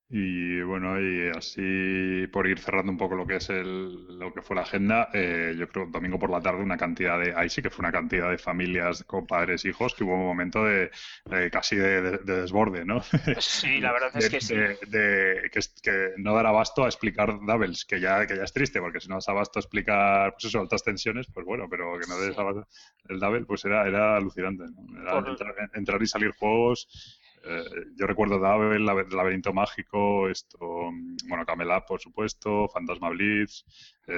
Y 0.07 0.61
bueno, 0.61 1.01
y 1.01 1.29
así 1.35 2.27
por 2.31 2.47
ir 2.47 2.59
cerrando 2.59 2.91
un 2.91 2.97
poco 2.97 3.15
lo 3.15 3.25
que 3.25 3.37
es 3.37 3.49
el, 3.49 4.19
lo 4.19 4.31
que 4.33 4.43
fue 4.43 4.55
la 4.55 4.61
agenda, 4.61 5.09
eh, 5.13 5.55
yo 5.57 5.67
creo 5.67 5.87
domingo 5.87 6.19
por 6.19 6.29
la 6.29 6.39
tarde 6.41 6.61
una 6.61 6.77
cantidad 6.77 7.19
de, 7.19 7.33
ahí 7.35 7.49
sí 7.49 7.63
que 7.63 7.71
fue 7.71 7.81
una 7.83 7.91
cantidad 7.91 8.29
de 8.29 8.37
familias 8.37 9.03
con 9.03 9.25
padres 9.25 9.65
e 9.65 9.69
hijos 9.69 9.95
que 9.95 10.03
hubo 10.03 10.13
un 10.13 10.25
momento 10.27 10.63
de, 10.63 10.91
de 11.25 11.49
casi 11.49 11.75
de, 11.75 12.01
de- 12.03 12.17
de 12.19 12.41
desborde, 12.41 12.85
¿no? 12.85 13.01
Sí, 13.39 13.79
la 13.81 13.91
verdad 13.93 14.11
es 14.15 14.29
que 14.29 14.39
sí. 14.39 14.53
que, 14.53 16.13
no 16.17 16.33
dar 16.35 16.45
abasto 16.45 16.83
a 16.83 16.87
explicar 16.87 17.39
doubles, 17.45 17.85
que 17.85 17.99
ya, 17.99 18.25
que 18.27 18.35
ya 18.37 18.43
es 18.43 18.53
triste, 18.53 18.79
porque 18.79 18.99
si 18.99 19.07
no 19.09 19.15
das 19.15 19.27
abasto 19.29 19.59
a 19.59 19.61
explicar, 19.61 20.31
pues 20.33 20.45
eso, 20.45 20.59
altas 20.59 20.83
tensiones, 20.83 21.27
pues 21.33 21.45
bueno, 21.45 21.67
pero 21.69 21.97
que 21.99 22.07
no 22.07 22.17
des 22.19 22.35
Sí. 22.35 22.41
abasto 22.41 22.67
el 23.09 23.19
double, 23.19 23.45
pues 23.45 23.65
era, 23.65 23.87
era 23.87 24.15
alucinante, 24.17 24.65
¿no? 24.65 25.01
Era 25.01 25.11
Por- 25.13 25.29
entrar, 25.29 25.55
entrar 25.73 26.01
y 26.01 26.07
salir 26.07 26.31
juegos. 26.31 26.87
Eh, 27.45 27.63
yo 27.95 28.07
recuerdo 28.07 28.39
Labe- 28.39 28.79
Laberinto 29.09 29.53
Mágico, 29.53 30.27
esto, 30.29 30.57
mm, 30.91 31.17
bueno, 31.29 31.45
Camelot, 31.45 31.85
por 31.87 31.99
supuesto, 32.01 32.67
Fantasma 32.69 33.09
Blitz, 33.09 33.63
eh. 34.07 34.15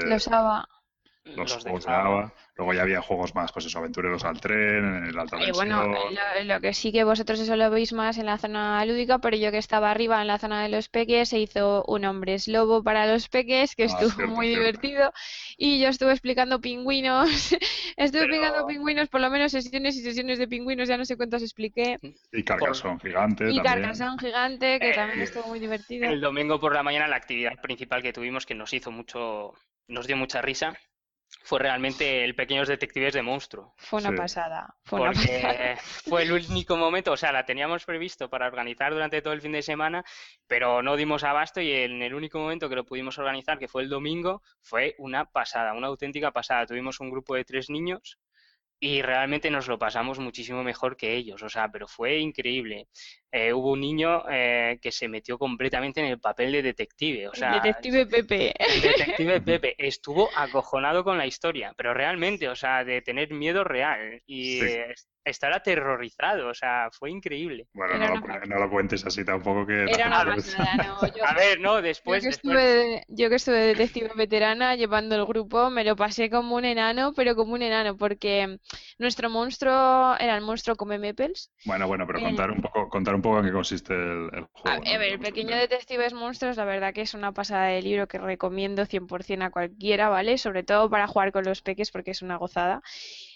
Los 1.36 1.54
Los 1.54 1.64
juegos 1.64 1.86
de 1.86 1.92
Java. 1.92 2.06
Ava. 2.22 2.34
Luego 2.56 2.74
ya 2.74 2.82
había 2.82 3.02
juegos 3.04 3.36
más, 3.36 3.52
pues 3.52 3.66
eso, 3.68 3.78
Aventureros 3.78 4.24
al 4.26 4.40
Tren, 4.42 4.84
en 4.84 5.06
el 5.06 5.20
Alta 5.20 5.38
Y 5.38 5.52
bueno, 5.52 5.84
Tensión. 5.84 6.16
lo, 6.48 6.56
lo 6.56 6.60
que 6.62 6.74
sí 6.74 6.92
que 6.92 7.04
vosotros 7.04 7.40
eso 7.40 7.56
lo 7.56 7.70
veis 7.70 7.94
más 7.94 8.18
en 8.18 8.26
la 8.26 8.40
zona 8.40 8.84
lúdica, 8.86 9.20
pero 9.20 9.38
yo 9.38 9.52
que 9.52 9.60
estaba 9.60 9.92
arriba 9.92 10.20
en 10.22 10.28
la 10.28 10.40
zona 10.40 10.64
de 10.64 10.70
los 10.70 10.90
peques, 10.90 11.30
se 11.30 11.38
hizo 11.40 11.84
un 11.88 12.06
hombres 12.06 12.48
lobo 12.48 12.82
para 12.84 13.06
los 13.06 13.30
peques, 13.30 13.76
que 13.76 13.84
Ah, 13.84 13.86
estuvo 13.88 14.10
cierto, 14.10 14.34
muy 14.34 14.48
cierto. 14.48 14.62
divertido, 14.66 15.12
y 15.56 15.80
yo 15.80 15.90
estuve 15.90 16.12
explicando 16.14 16.60
pingüinos, 16.60 17.30
estuve 17.98 18.22
Pero- 18.22 18.24
explicando 18.34 18.66
pingüinos, 18.66 19.08
por 19.10 19.22
lo 19.22 19.30
menos 19.30 19.52
sesiones 19.52 19.96
y 19.96 20.02
sesiones 20.02 20.40
de 20.40 20.48
pingüinos, 20.48 20.88
ya 20.90 20.98
no 20.98 21.06
sé 21.06 21.16
cuántas 21.16 21.44
expliqué, 21.44 22.00
Y 22.32 22.44
Carcassonne 22.44 23.00
Gigante 23.00 23.52
y 23.52 23.58
también. 23.62 23.82
Carcassonne 23.84 24.18
gigante, 24.20 24.80
que 24.80 24.90
Eh, 24.90 24.94
también 24.96 25.22
estuvo 25.22 25.48
muy 25.48 25.60
divertido. 25.60 26.10
El 26.10 26.22
domingo 26.22 26.60
por 26.60 26.74
la 26.74 26.82
mañana 26.82 27.08
la 27.08 27.18
actividad 27.18 27.62
principal 27.62 28.02
que 28.02 28.14
tuvimos 28.14 28.48
que 28.48 28.56
nos 28.56 28.74
hizo 28.74 28.90
mucho, 28.90 29.54
nos 29.88 30.08
dio 30.08 30.18
mucha 30.18 30.42
risa, 30.42 30.74
fue 31.44 31.60
realmente 31.60 32.24
el 32.24 32.36
Pequeños 32.36 32.68
Detectives 32.68 33.14
de 33.14 33.22
Monstruo. 33.22 33.74
Fue 33.78 34.00
una 34.00 34.10
sí. 34.10 34.16
pasada, 34.18 34.76
fue 34.84 35.02
una 35.02 35.12
pasada. 35.12 35.42
Porque 35.42 35.78
fue 36.10 36.24
el 36.24 36.32
único 36.32 36.76
momento, 36.76 37.12
o 37.14 37.18
sea, 37.18 37.32
la 37.32 37.46
teníamos 37.46 37.86
previsto 37.86 38.30
para 38.30 38.48
organizar 38.48 38.92
durante 38.92 39.22
todo 39.22 39.34
el 39.34 39.42
fin 39.42 39.54
de 39.54 39.62
semana, 39.62 40.04
pero 40.48 40.82
no 40.82 40.96
dimos 40.98 41.24
abasto 41.24 41.62
y 41.62 41.72
en 41.72 42.02
el 42.02 42.14
único 42.14 42.40
momento 42.40 42.68
que 42.68 42.76
lo 42.76 42.86
pudimos 42.86 43.18
organizar, 43.18 43.60
que 43.60 43.68
fue 43.68 43.84
el 43.84 43.90
domingo, 43.90 44.42
fue 44.62 44.96
una 44.98 45.26
pasada, 45.26 45.74
una 45.74 45.88
auténtica 45.88 46.32
pasada. 46.32 46.66
Tuvimos 46.66 47.00
un 47.00 47.10
grupo 47.10 47.36
de 47.36 47.46
tres 47.46 47.70
niños 47.70 48.20
y 48.80 49.02
realmente 49.02 49.50
nos 49.50 49.68
lo 49.68 49.80
pasamos 49.80 50.20
muchísimo 50.20 50.64
mejor 50.64 50.98
que 50.98 51.16
ellos, 51.16 51.42
o 51.42 51.50
sea, 51.50 51.72
pero 51.72 51.88
fue 51.88 52.18
increíble. 52.20 52.88
Eh, 53.32 53.52
hubo 53.52 53.72
un 53.74 53.82
niño 53.82 54.24
eh, 54.30 54.80
que 54.82 54.92
se 54.92 55.10
metió 55.10 55.38
completamente 55.38 56.00
en 56.00 56.06
el 56.08 56.18
papel 56.20 56.52
de 56.54 56.62
detective, 56.62 57.28
o 57.28 57.34
sea, 57.34 57.52
detective 57.60 58.06
Pepe. 58.06 58.54
el 58.58 58.82
detective 58.82 59.42
Pepe 59.42 59.76
estuvo 59.78 60.30
acojonado 60.36 61.04
con 61.04 61.18
la 61.18 61.26
historia, 61.26 61.74
pero 61.76 61.94
realmente, 61.94 62.48
o 62.48 62.56
sea, 62.56 62.86
de 62.86 63.02
tener 63.02 63.34
miedo 63.34 63.66
real 63.66 64.22
y 64.26 64.60
Sí. 64.60 64.66
eh, 64.66 64.94
estar 65.26 65.52
aterrorizado, 65.52 66.48
o 66.48 66.54
sea, 66.54 66.88
fue 66.98 67.12
increíble. 67.12 67.68
Bueno, 67.74 67.98
no 67.98 68.16
lo, 68.16 68.24
una- 68.24 68.40
no 68.46 68.60
lo 68.60 68.70
cuentes 68.70 69.06
así 69.06 69.26
tampoco 69.26 69.68
que... 69.68 69.84
Era 69.84 70.08
una 70.08 70.24
pasada, 70.36 70.78
¿no? 70.78 71.02
Yo, 71.08 71.26
A 71.28 71.34
ver, 71.34 71.60
no, 71.60 71.76
yo 71.76 71.82
después, 71.82 72.22
que 72.24 72.30
después 72.30 72.56
estuve, 72.56 73.04
yo 73.10 73.28
que 73.30 73.36
estuve 73.36 73.58
de 73.58 73.68
detective 73.76 74.10
veterana 74.16 74.76
llevando 74.78 75.16
el 75.18 75.26
grupo, 75.26 75.70
me 75.70 75.84
lo 75.84 75.98
pasé 75.98 76.30
como 76.30 76.56
un 76.56 76.64
enano, 76.64 77.12
pero 77.14 77.36
como 77.36 77.56
un 77.56 77.62
enano, 77.62 77.98
porque 77.98 78.58
nuestro 79.00 79.30
monstruo 79.30 80.16
era 80.18 80.34
el 80.34 80.42
monstruo 80.46 80.78
come 80.78 80.98
Maples. 80.98 81.52
Bueno, 81.66 81.88
bueno, 81.88 82.08
pero 82.08 82.20
Eh, 82.20 82.24
contar 82.24 82.50
un 82.50 82.62
poco, 82.62 82.88
contar 82.88 83.14
un 83.18 83.22
poco 83.24 83.40
en 83.40 83.46
qué 83.46 83.52
consiste 83.52 83.94
el, 83.94 84.30
el 84.34 84.48
A, 84.64 84.80
juego. 84.80 84.86
a 84.86 84.98
¿no? 84.98 85.00
ver, 85.00 85.14
el 85.14 85.20
pequeño 85.20 85.56
detectives 85.56 86.14
monstruos, 86.14 86.58
la 86.58 86.66
verdad 86.66 86.94
que 86.94 87.02
es 87.02 87.14
una 87.14 87.32
pasada 87.34 87.68
de 87.68 87.82
libro 87.82 88.08
que 88.08 88.18
recomiendo 88.18 88.86
100% 88.86 89.46
a 89.46 89.50
cualquiera, 89.52 90.10
¿vale? 90.10 90.38
Sobre 90.38 90.64
todo 90.64 90.90
para 90.90 91.08
jugar 91.08 91.32
con 91.32 91.46
los 91.46 91.62
peques 91.62 91.92
porque 91.92 92.12
es 92.12 92.22
una 92.22 92.36
gozada. 92.38 92.82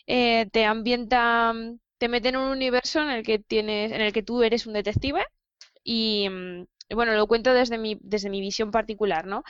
Eh, 0.08 0.48
te 0.52 0.66
ambienta, 0.66 1.54
te 1.98 2.10
mete 2.10 2.30
en 2.30 2.38
un 2.38 2.50
universo 2.52 3.02
en 3.02 3.10
el 3.10 3.24
que 3.24 3.40
tienes, 3.40 3.92
en 3.94 4.02
el 4.02 4.12
que 4.14 4.24
tú 4.24 4.44
eres 4.44 4.68
un 4.68 4.74
detective 4.74 5.26
y, 5.84 6.30
mm, 6.30 6.64
y 6.64 6.71
bueno, 6.96 7.14
lo 7.14 7.28
cuento 7.28 7.54
desde 7.54 7.78
mi, 7.78 7.98
desde 8.02 8.30
mi 8.30 8.42
visión 8.42 8.72
particular, 8.72 9.26
¿no? 9.26 9.44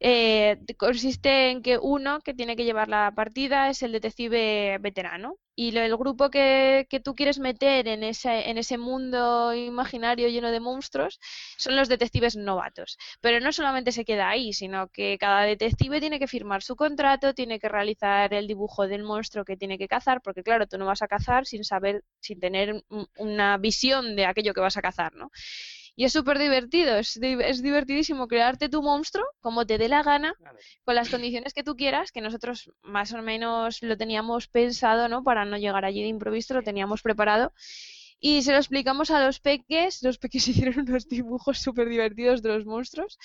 Eh, 0.00 0.58
consiste 0.78 1.50
en 1.50 1.62
que 1.62 1.78
uno 1.78 2.20
que 2.20 2.34
tiene 2.34 2.56
que 2.56 2.64
llevar 2.64 2.88
la 2.88 3.12
partida 3.14 3.70
es 3.70 3.82
el 3.82 3.92
detective 3.92 4.78
veterano 4.80 5.38
y 5.54 5.76
el 5.76 5.96
grupo 5.96 6.30
que, 6.30 6.86
que 6.90 7.00
tú 7.00 7.14
quieres 7.14 7.38
meter 7.38 7.88
en 7.88 8.02
ese, 8.04 8.50
en 8.50 8.58
ese 8.58 8.76
mundo 8.78 9.54
imaginario 9.54 10.28
lleno 10.28 10.50
de 10.50 10.60
monstruos 10.60 11.18
son 11.56 11.76
los 11.76 11.88
detectives 11.88 12.36
novatos. 12.36 12.98
Pero 13.20 13.40
no 13.40 13.52
solamente 13.52 13.92
se 13.92 14.04
queda 14.04 14.28
ahí, 14.28 14.52
sino 14.52 14.88
que 14.88 15.16
cada 15.18 15.42
detective 15.42 16.00
tiene 16.00 16.18
que 16.18 16.26
firmar 16.28 16.62
su 16.62 16.76
contrato, 16.76 17.34
tiene 17.34 17.58
que 17.58 17.68
realizar 17.68 18.32
el 18.34 18.46
dibujo 18.46 18.86
del 18.86 19.02
monstruo 19.02 19.44
que 19.44 19.56
tiene 19.56 19.78
que 19.78 19.88
cazar, 19.88 20.20
porque 20.22 20.42
claro, 20.42 20.66
tú 20.66 20.78
no 20.78 20.86
vas 20.86 21.02
a 21.02 21.08
cazar 21.08 21.46
sin 21.46 21.64
saber, 21.64 22.04
sin 22.20 22.40
tener 22.40 22.82
un- 22.88 23.06
una 23.16 23.56
visión 23.58 24.16
de 24.16 24.26
aquello 24.26 24.52
que 24.54 24.60
vas 24.60 24.76
a 24.76 24.82
cazar, 24.82 25.14
¿no? 25.14 25.30
Y 25.98 26.04
es 26.04 26.12
súper 26.12 26.38
divertido, 26.38 26.96
es, 26.96 27.16
es 27.16 27.62
divertidísimo 27.62 28.28
crearte 28.28 28.68
tu 28.68 28.82
monstruo 28.82 29.24
como 29.40 29.66
te 29.66 29.78
dé 29.78 29.88
la 29.88 30.02
gana, 30.02 30.34
con 30.84 30.94
las 30.94 31.08
condiciones 31.08 31.54
que 31.54 31.64
tú 31.64 31.74
quieras, 31.74 32.12
que 32.12 32.20
nosotros 32.20 32.70
más 32.82 33.14
o 33.14 33.22
menos 33.22 33.82
lo 33.82 33.96
teníamos 33.96 34.46
pensado, 34.46 35.08
¿no? 35.08 35.24
Para 35.24 35.46
no 35.46 35.56
llegar 35.56 35.86
allí 35.86 36.02
de 36.02 36.08
improviso, 36.08 36.52
lo 36.52 36.62
teníamos 36.62 37.00
preparado. 37.00 37.54
Y 38.20 38.42
se 38.42 38.52
lo 38.52 38.58
explicamos 38.58 39.10
a 39.10 39.24
los 39.24 39.40
peques, 39.40 40.02
los 40.02 40.18
peques 40.18 40.48
hicieron 40.48 40.80
unos 40.80 41.08
dibujos 41.08 41.58
súper 41.58 41.88
divertidos 41.88 42.42
de 42.42 42.50
los 42.50 42.66
monstruos, 42.66 43.18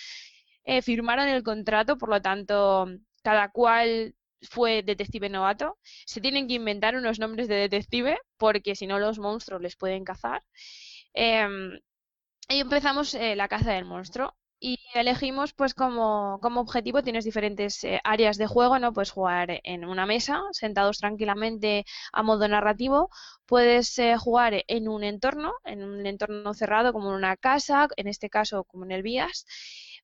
eh, 0.64 0.82
firmaron 0.82 1.28
el 1.28 1.44
contrato, 1.44 1.98
por 1.98 2.10
lo 2.10 2.22
tanto, 2.22 2.88
cada 3.22 3.50
cual 3.50 4.16
fue 4.42 4.82
detective 4.84 5.30
novato. 5.30 5.78
Se 6.06 6.22
tienen 6.22 6.48
que 6.48 6.56
inventar 6.56 6.96
unos 6.96 7.20
nombres 7.20 7.48
de 7.48 7.56
detective, 7.56 8.18
porque 8.38 8.76
si 8.76 8.88
no 8.88 8.98
los 9.00 9.20
monstruos 9.20 9.62
les 9.62 9.76
pueden 9.76 10.04
cazar. 10.04 10.42
Em, 11.14 11.80
y 12.52 12.60
empezamos 12.60 13.14
eh, 13.14 13.36
la 13.36 13.48
caza 13.48 13.72
del 13.72 13.86
monstruo. 13.86 14.36
Y 14.64 14.78
elegimos, 14.94 15.54
pues, 15.54 15.74
como, 15.74 16.38
como 16.40 16.62
objetivo, 16.62 17.02
tienes 17.02 17.26
diferentes 17.26 17.84
eh, 17.84 18.00
áreas 18.04 18.38
de 18.38 18.46
juego, 18.46 18.78
¿no? 18.78 18.94
Puedes 18.94 19.10
jugar 19.10 19.60
en 19.64 19.86
una 19.86 20.06
mesa, 20.06 20.42
sentados 20.52 21.00
tranquilamente 21.00 21.84
a 22.14 22.22
modo 22.22 22.48
narrativo. 22.48 23.10
Puedes 23.48 23.98
eh, 23.98 24.18
jugar 24.18 24.64
en 24.68 24.88
un 24.88 25.04
entorno, 25.04 25.54
en 25.64 25.84
un 25.84 26.06
entorno 26.06 26.54
cerrado, 26.54 26.94
como 26.94 27.10
en 27.10 27.16
una 27.16 27.38
casa, 27.38 27.88
en 27.98 28.08
este 28.08 28.30
caso, 28.30 28.64
como 28.66 28.86
en 28.86 28.92
el 28.92 29.02
vías. 29.02 29.46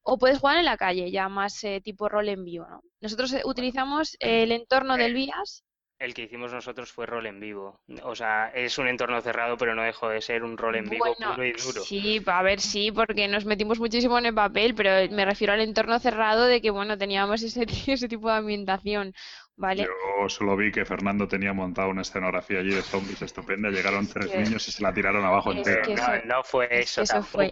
O 0.02 0.18
puedes 0.18 0.40
jugar 0.40 0.58
en 0.58 0.66
la 0.66 0.78
calle, 0.78 1.12
ya 1.12 1.30
más 1.30 1.62
tipo 1.84 2.10
rol 2.10 2.30
en 2.30 2.44
vivo, 2.46 2.66
¿no? 2.68 2.82
Nosotros 3.02 3.36
utilizamos 3.46 4.16
el 4.20 4.52
entorno 4.52 4.98
del 4.98 5.14
vías. 5.14 5.67
El 6.00 6.14
que 6.14 6.24
hicimos 6.24 6.54
nosotros 6.54 6.92
fue 6.92 7.08
rol 7.08 7.26
en 7.26 7.40
vivo. 7.40 7.80
O 8.04 8.16
sea, 8.16 8.50
es 8.54 8.78
un 8.78 8.88
entorno 8.88 9.20
cerrado, 9.22 9.58
pero 9.58 9.74
no 9.74 9.82
dejó 9.82 10.10
de 10.10 10.22
ser 10.22 10.44
un 10.44 10.56
rol 10.56 10.76
en 10.76 10.86
vivo 10.86 11.16
Bueno, 11.18 11.32
puro 11.34 11.44
y 11.46 11.52
duro. 11.54 11.82
sí, 11.82 12.22
a 12.28 12.44
ver, 12.44 12.60
sí, 12.60 12.92
porque 12.92 13.28
nos 13.28 13.46
metimos 13.46 13.80
muchísimo 13.80 14.18
en 14.20 14.28
el 14.28 14.34
papel, 14.36 14.76
pero 14.76 14.92
me 15.12 15.26
refiero 15.26 15.54
al 15.54 15.62
entorno 15.62 15.98
cerrado 15.98 16.46
de 16.46 16.62
que, 16.62 16.70
bueno, 16.70 16.98
teníamos 17.00 17.42
ese, 17.42 17.66
ese 17.88 18.08
tipo 18.08 18.30
de 18.30 18.36
ambientación, 18.36 19.14
¿vale? 19.56 19.88
Yo 19.88 20.30
solo 20.30 20.56
vi 20.56 20.72
que 20.72 20.86
Fernando 20.86 21.28
tenía 21.28 21.54
montado 21.54 21.90
una 21.90 22.04
escenografía 22.04 22.60
allí 22.60 22.76
de 22.76 22.82
zombies 22.84 23.22
estupenda. 23.24 23.70
Llegaron 23.70 24.06
tres 24.08 24.36
niños 24.36 24.68
y 24.68 24.72
se 24.72 24.84
la 24.84 24.94
tiraron 24.94 25.26
abajo 25.26 25.52
entera. 25.52 26.22
No, 26.26 26.44
fue 26.44 26.68
es 26.72 26.92
eso 26.92 27.02
que 27.02 27.06
eso 27.06 27.24
fue- 27.24 27.52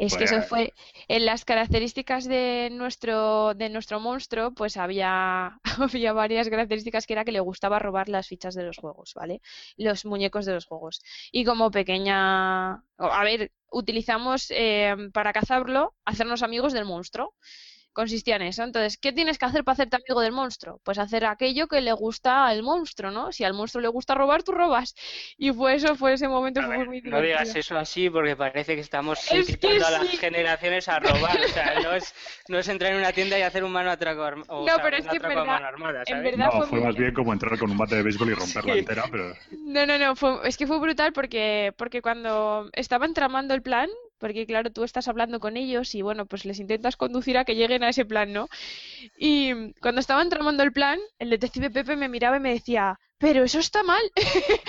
Es 0.00 0.16
que 0.16 0.24
eso 0.24 0.36
Pues- 0.36 0.48
fue 0.48 0.74
en 1.08 1.26
las 1.26 1.44
características 1.44 2.24
de 2.24 2.68
nuestro 2.72 3.52
de 3.54 3.68
nuestro 3.68 4.00
monstruo, 4.00 4.52
pues 4.54 4.76
había 4.78 5.60
había 5.94 6.12
varias 6.14 6.48
características 6.48 7.06
que 7.06 7.12
era 7.12 7.24
que 7.24 7.32
le 7.32 7.40
gustaba 7.40 7.78
robar 7.78 8.08
las 8.08 8.26
fichas 8.28 8.54
de 8.54 8.62
los 8.64 8.78
juegos, 8.78 9.12
¿vale? 9.14 9.42
Los 9.76 10.04
muñecos 10.06 10.46
de 10.46 10.54
los 10.54 10.64
juegos. 10.66 11.02
Y 11.32 11.44
como 11.44 11.70
pequeña, 11.70 12.72
a 12.98 13.24
ver, 13.24 13.52
utilizamos 13.70 14.46
eh, 14.50 14.96
para 15.12 15.32
cazarlo, 15.32 15.94
hacernos 16.04 16.42
amigos 16.42 16.72
del 16.72 16.86
monstruo. 16.86 17.34
Consistía 17.92 18.36
en 18.36 18.42
eso. 18.42 18.62
Entonces, 18.62 18.96
¿qué 18.98 19.12
tienes 19.12 19.36
que 19.36 19.46
hacer 19.46 19.64
para 19.64 19.72
hacerte 19.74 19.96
amigo 19.96 20.20
del 20.20 20.32
monstruo? 20.32 20.80
Pues 20.84 20.96
hacer 20.98 21.24
aquello 21.24 21.66
que 21.66 21.80
le 21.80 21.92
gusta 21.92 22.46
al 22.46 22.62
monstruo, 22.62 23.10
¿no? 23.10 23.32
Si 23.32 23.42
al 23.42 23.52
monstruo 23.52 23.82
le 23.82 23.88
gusta 23.88 24.14
robar, 24.14 24.42
tú 24.44 24.52
robas. 24.52 24.94
Y 25.36 25.52
fue 25.52 25.74
eso, 25.74 25.96
fue 25.96 26.12
ese 26.12 26.28
momento, 26.28 26.60
A 26.60 26.66
fue 26.66 26.78
ver, 26.78 26.86
muy 26.86 27.00
no 27.00 27.20
digas 27.20 27.40
divertido. 27.48 27.60
eso 27.60 27.78
así 27.78 28.08
porque 28.08 28.36
parece 28.36 28.74
que 28.76 28.80
estamos 28.80 29.18
Es 29.24 29.28
que 29.28 29.38
incitando 29.38 29.86
a 29.86 29.90
las 29.90 30.06
sí. 30.08 30.16
generaciones 30.18 30.88
a 30.88 31.00
robar. 31.00 31.40
O 31.44 31.48
sea, 31.48 31.80
no 31.80 31.92
es, 31.94 32.14
no 32.48 32.58
es 32.58 32.68
entrar 32.68 32.92
en 32.92 32.98
una 32.98 33.12
tienda 33.12 33.38
y 33.38 33.42
hacer 33.42 33.64
un 33.64 33.72
mano 33.72 33.90
atraco 33.90 34.22
o, 34.48 34.60
No, 34.66 34.74
sea, 34.74 34.82
pero 34.82 34.96
es 34.96 35.06
que 35.08 35.16
en 35.16 35.22
verdad- 35.22 35.44
mano 35.46 35.66
armada, 35.66 36.02
en 36.06 36.22
verdad 36.22 36.50
No, 36.52 36.62
fue 36.66 36.80
más 36.80 36.94
bien 36.94 37.12
como 37.12 37.32
entrar 37.32 37.58
con 37.58 37.70
un 37.72 37.78
bate 37.78 37.96
de 37.96 38.02
béisbol 38.04 38.30
y 38.30 38.34
romperla 38.64 38.72
Sí. 38.74 38.78
entera, 38.78 39.04
pero 39.10 39.34
No, 39.50 39.84
no, 39.86 39.98
no, 39.98 40.14
fue, 40.14 40.38
es 40.48 40.56
que 40.56 40.66
fue 40.68 40.78
brutal 40.78 41.12
porque, 41.12 41.72
porque 41.76 42.02
cuando 42.02 42.70
estaban 42.72 43.14
tramando 43.14 43.52
el 43.54 43.62
plan, 43.62 43.88
porque 44.20 44.46
claro, 44.46 44.70
tú 44.70 44.84
estás 44.84 45.08
hablando 45.08 45.40
con 45.40 45.56
ellos 45.56 45.94
y 45.94 46.02
bueno, 46.02 46.26
pues 46.26 46.44
les 46.44 46.60
intentas 46.60 46.96
conducir 46.96 47.38
a 47.38 47.44
que 47.44 47.56
lleguen 47.56 47.82
a 47.82 47.88
ese 47.88 48.04
plan, 48.04 48.32
¿no? 48.32 48.48
Y 49.18 49.72
cuando 49.80 50.00
estaban 50.00 50.28
tramando 50.28 50.62
el 50.62 50.72
plan, 50.72 50.98
el 51.18 51.30
detective 51.30 51.70
Pepe 51.70 51.96
me 51.96 52.08
miraba 52.08 52.36
y 52.36 52.40
me 52.40 52.52
decía, 52.52 52.98
pero 53.18 53.44
eso 53.44 53.58
está 53.58 53.82
mal. 53.82 54.02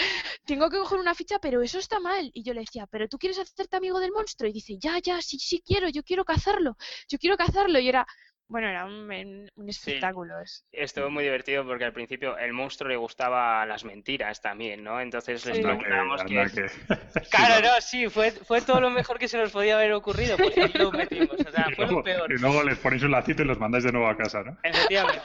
Tengo 0.46 0.70
que 0.70 0.78
coger 0.78 1.00
una 1.00 1.16
ficha, 1.16 1.40
pero 1.40 1.62
eso 1.62 1.80
está 1.80 2.00
mal. 2.00 2.32
Y 2.34 2.44
yo 2.44 2.54
le 2.54 2.62
decía, 2.62 2.86
pero 2.88 3.08
tú 3.08 3.18
quieres 3.18 3.40
hacerte 3.40 3.78
amigo 3.78 4.00
del 4.00 4.12
monstruo. 4.12 4.50
Y 4.50 4.54
dice, 4.54 4.78
ya, 4.78 5.00
ya, 5.00 5.22
sí, 5.22 5.40
sí 5.40 5.64
quiero, 5.66 5.88
yo 5.90 6.04
quiero 6.04 6.26
cazarlo, 6.26 6.76
yo 7.08 7.18
quiero 7.18 7.38
cazarlo. 7.38 7.80
Y 7.80 7.88
era, 7.88 8.06
bueno, 8.52 8.68
era 8.68 8.86
un, 8.86 9.10
un- 9.56 9.70
espectáculo. 9.70 10.40
es- 10.42 10.66
Estuvo 10.72 11.10
muy 11.10 11.24
divertido 11.24 11.66
porque 11.66 11.86
al 11.86 11.94
principio 11.94 12.38
el 12.38 12.52
monstruo 12.54 12.90
le 12.90 12.98
gustaba 12.98 13.66
las 13.66 13.86
mentiras 13.86 14.42
también, 14.42 14.84
¿no? 14.84 15.00
Entonces 15.00 15.46
les 15.46 15.58
Sí. 15.58 15.64
anda 15.64 15.78
que, 16.26 16.34
que... 16.34 16.62
que- 16.62 16.70
Claro, 17.32 17.62
no, 17.68 17.82
sí, 17.82 18.10
fue, 18.10 18.32
fue 18.32 18.62
todo 18.62 18.82
lo 18.82 18.90
mejor 18.90 19.18
que 19.20 19.28
se 19.28 19.38
nos 19.38 19.52
podía 19.52 19.76
haber 19.76 19.94
ocurrido, 19.94 20.36
pues 20.38 20.58
ahí 20.58 20.72
lo 20.76 20.92
metimos, 20.92 21.32
o 21.40 21.52
sea, 21.52 21.66
Y 21.72 21.76
fue 21.76 21.86
lo 21.86 21.92
luego, 21.92 22.04
peor. 22.04 22.32
y 22.32 22.38
luego 22.38 22.64
les 22.64 22.78
ponéis 22.78 23.04
un 23.04 23.12
lacito 23.12 23.44
y 23.44 23.46
los 23.46 23.58
mandáis 23.60 23.84
de 23.86 23.92
nuevo 23.92 24.08
a 24.08 24.18
casa, 24.18 24.44
¿no? 24.44 24.58
Efectivamente. 24.64 25.22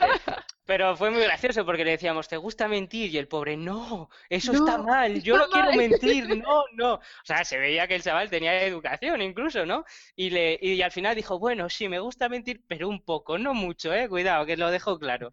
Pero 0.67 0.97
fue 0.97 1.11
muy 1.11 1.23
gracioso 1.23 1.65
porque 1.65 1.85
le 1.85 1.93
decíamos, 1.93 2.29
¿te 2.29 2.37
gusta 2.37 2.69
mentir? 2.69 3.11
Y 3.15 3.19
el 3.19 3.29
pobre, 3.29 3.57
no, 3.57 4.11
eso 4.29 4.53
está 4.53 4.79
mal, 4.79 5.23
yo 5.23 5.35
está 5.35 5.47
no 5.47 5.49
quiero 5.49 5.69
mal". 5.69 5.77
mentir, 5.79 6.27
no, 6.45 6.65
no. 6.75 6.95
O 6.95 7.01
sea, 7.25 7.45
se 7.45 7.59
veía 7.59 7.87
que 7.87 7.95
el 7.97 8.03
chaval 8.03 8.31
tenía 8.31 8.63
educación 8.63 9.23
incluso, 9.23 9.65
¿no? 9.65 9.85
Y, 10.17 10.31
le, 10.31 10.59
y 10.61 10.83
al 10.83 10.93
final 10.93 11.15
dijo, 11.17 11.39
bueno, 11.39 11.71
sí, 11.71 11.89
me 11.89 12.01
gusta 12.01 12.29
mentir, 12.29 12.65
pero 12.67 12.89
un 12.89 13.03
poco, 13.05 13.39
no 13.39 13.55
mucho, 13.55 13.95
¿eh? 13.95 14.09
Cuidado, 14.09 14.45
que 14.47 14.57
lo 14.57 14.71
dejo 14.71 14.99
claro. 14.99 15.33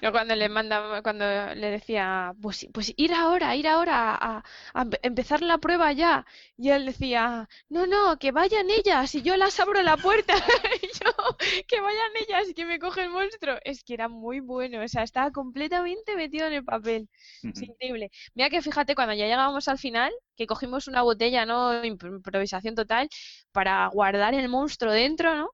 Yo 0.00 0.12
cuando 0.12 0.34
le 0.36 0.48
manda, 0.48 1.02
cuando 1.02 1.24
le 1.54 1.70
decía, 1.70 2.32
pues, 2.40 2.66
pues 2.72 2.92
ir 2.96 3.12
ahora, 3.14 3.56
ir 3.56 3.66
ahora 3.68 4.14
a, 4.14 4.44
a 4.74 4.84
empe- 4.84 5.00
empezar 5.02 5.42
la 5.42 5.58
prueba 5.58 5.92
ya. 5.92 6.26
Y 6.56 6.70
él 6.70 6.86
decía, 6.86 7.48
no, 7.68 7.86
no, 7.86 8.18
que 8.18 8.32
vayan 8.32 8.70
ellas 8.70 9.14
y 9.14 9.22
yo 9.22 9.36
las 9.36 9.58
abro 9.60 9.82
la 9.82 9.96
puerta. 9.96 10.34
Y 10.82 10.86
yo, 11.04 11.36
que 11.66 11.80
vayan 11.80 12.10
ellas 12.20 12.48
y 12.50 12.54
que 12.54 12.64
me 12.64 12.78
coge 12.78 13.02
el 13.04 13.10
monstruo. 13.10 13.56
Es 13.64 13.82
que 13.84 13.94
era 13.94 14.08
muy 14.08 14.40
bueno, 14.40 14.82
o 14.82 14.88
sea, 14.88 15.02
estaba 15.02 15.30
completamente 15.30 16.16
metido 16.16 16.46
en 16.46 16.54
el 16.54 16.64
papel. 16.64 17.08
Es 17.52 17.62
increíble. 17.62 18.10
Mira 18.34 18.50
que 18.50 18.62
fíjate, 18.62 18.94
cuando 18.94 19.14
ya 19.14 19.24
llegábamos 19.26 19.68
al 19.68 19.78
final, 19.78 20.12
que 20.36 20.46
cogimos 20.46 20.88
una 20.88 21.02
botella, 21.02 21.46
¿no? 21.46 21.72
Impro- 21.84 22.08
Improvisación 22.16 22.74
total, 22.74 23.08
para 23.52 23.86
guardar 23.88 24.34
el 24.34 24.48
monstruo 24.48 24.92
dentro, 24.92 25.34
¿no? 25.36 25.50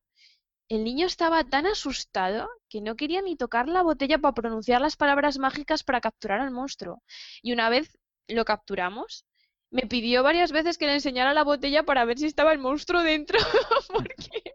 El 0.71 0.85
niño 0.85 1.07
estaba 1.07 1.43
tan 1.43 1.67
asustado 1.67 2.49
que 2.69 2.81
no 2.81 2.95
quería 2.95 3.23
ni 3.23 3.37
tocar 3.37 3.69
la 3.69 3.83
botella 3.83 4.19
para 4.19 4.35
pronunciar 4.35 4.81
las 4.81 4.95
palabras 4.95 5.37
mágicas 5.37 5.83
para 5.83 6.01
capturar 6.01 6.41
al 6.41 6.53
monstruo. 6.53 7.03
Y 7.43 7.53
una 7.53 7.69
vez 7.69 7.99
lo 8.29 8.45
capturamos, 8.45 9.27
me 9.73 9.83
pidió 9.89 10.23
varias 10.23 10.53
veces 10.53 10.79
que 10.79 10.87
le 10.87 10.95
enseñara 10.95 11.35
la 11.35 11.43
botella 11.43 11.83
para 11.83 12.05
ver 12.05 12.19
si 12.19 12.27
estaba 12.27 12.53
el 12.53 12.61
monstruo 12.61 13.03
dentro, 13.03 13.37
porque, 13.93 14.55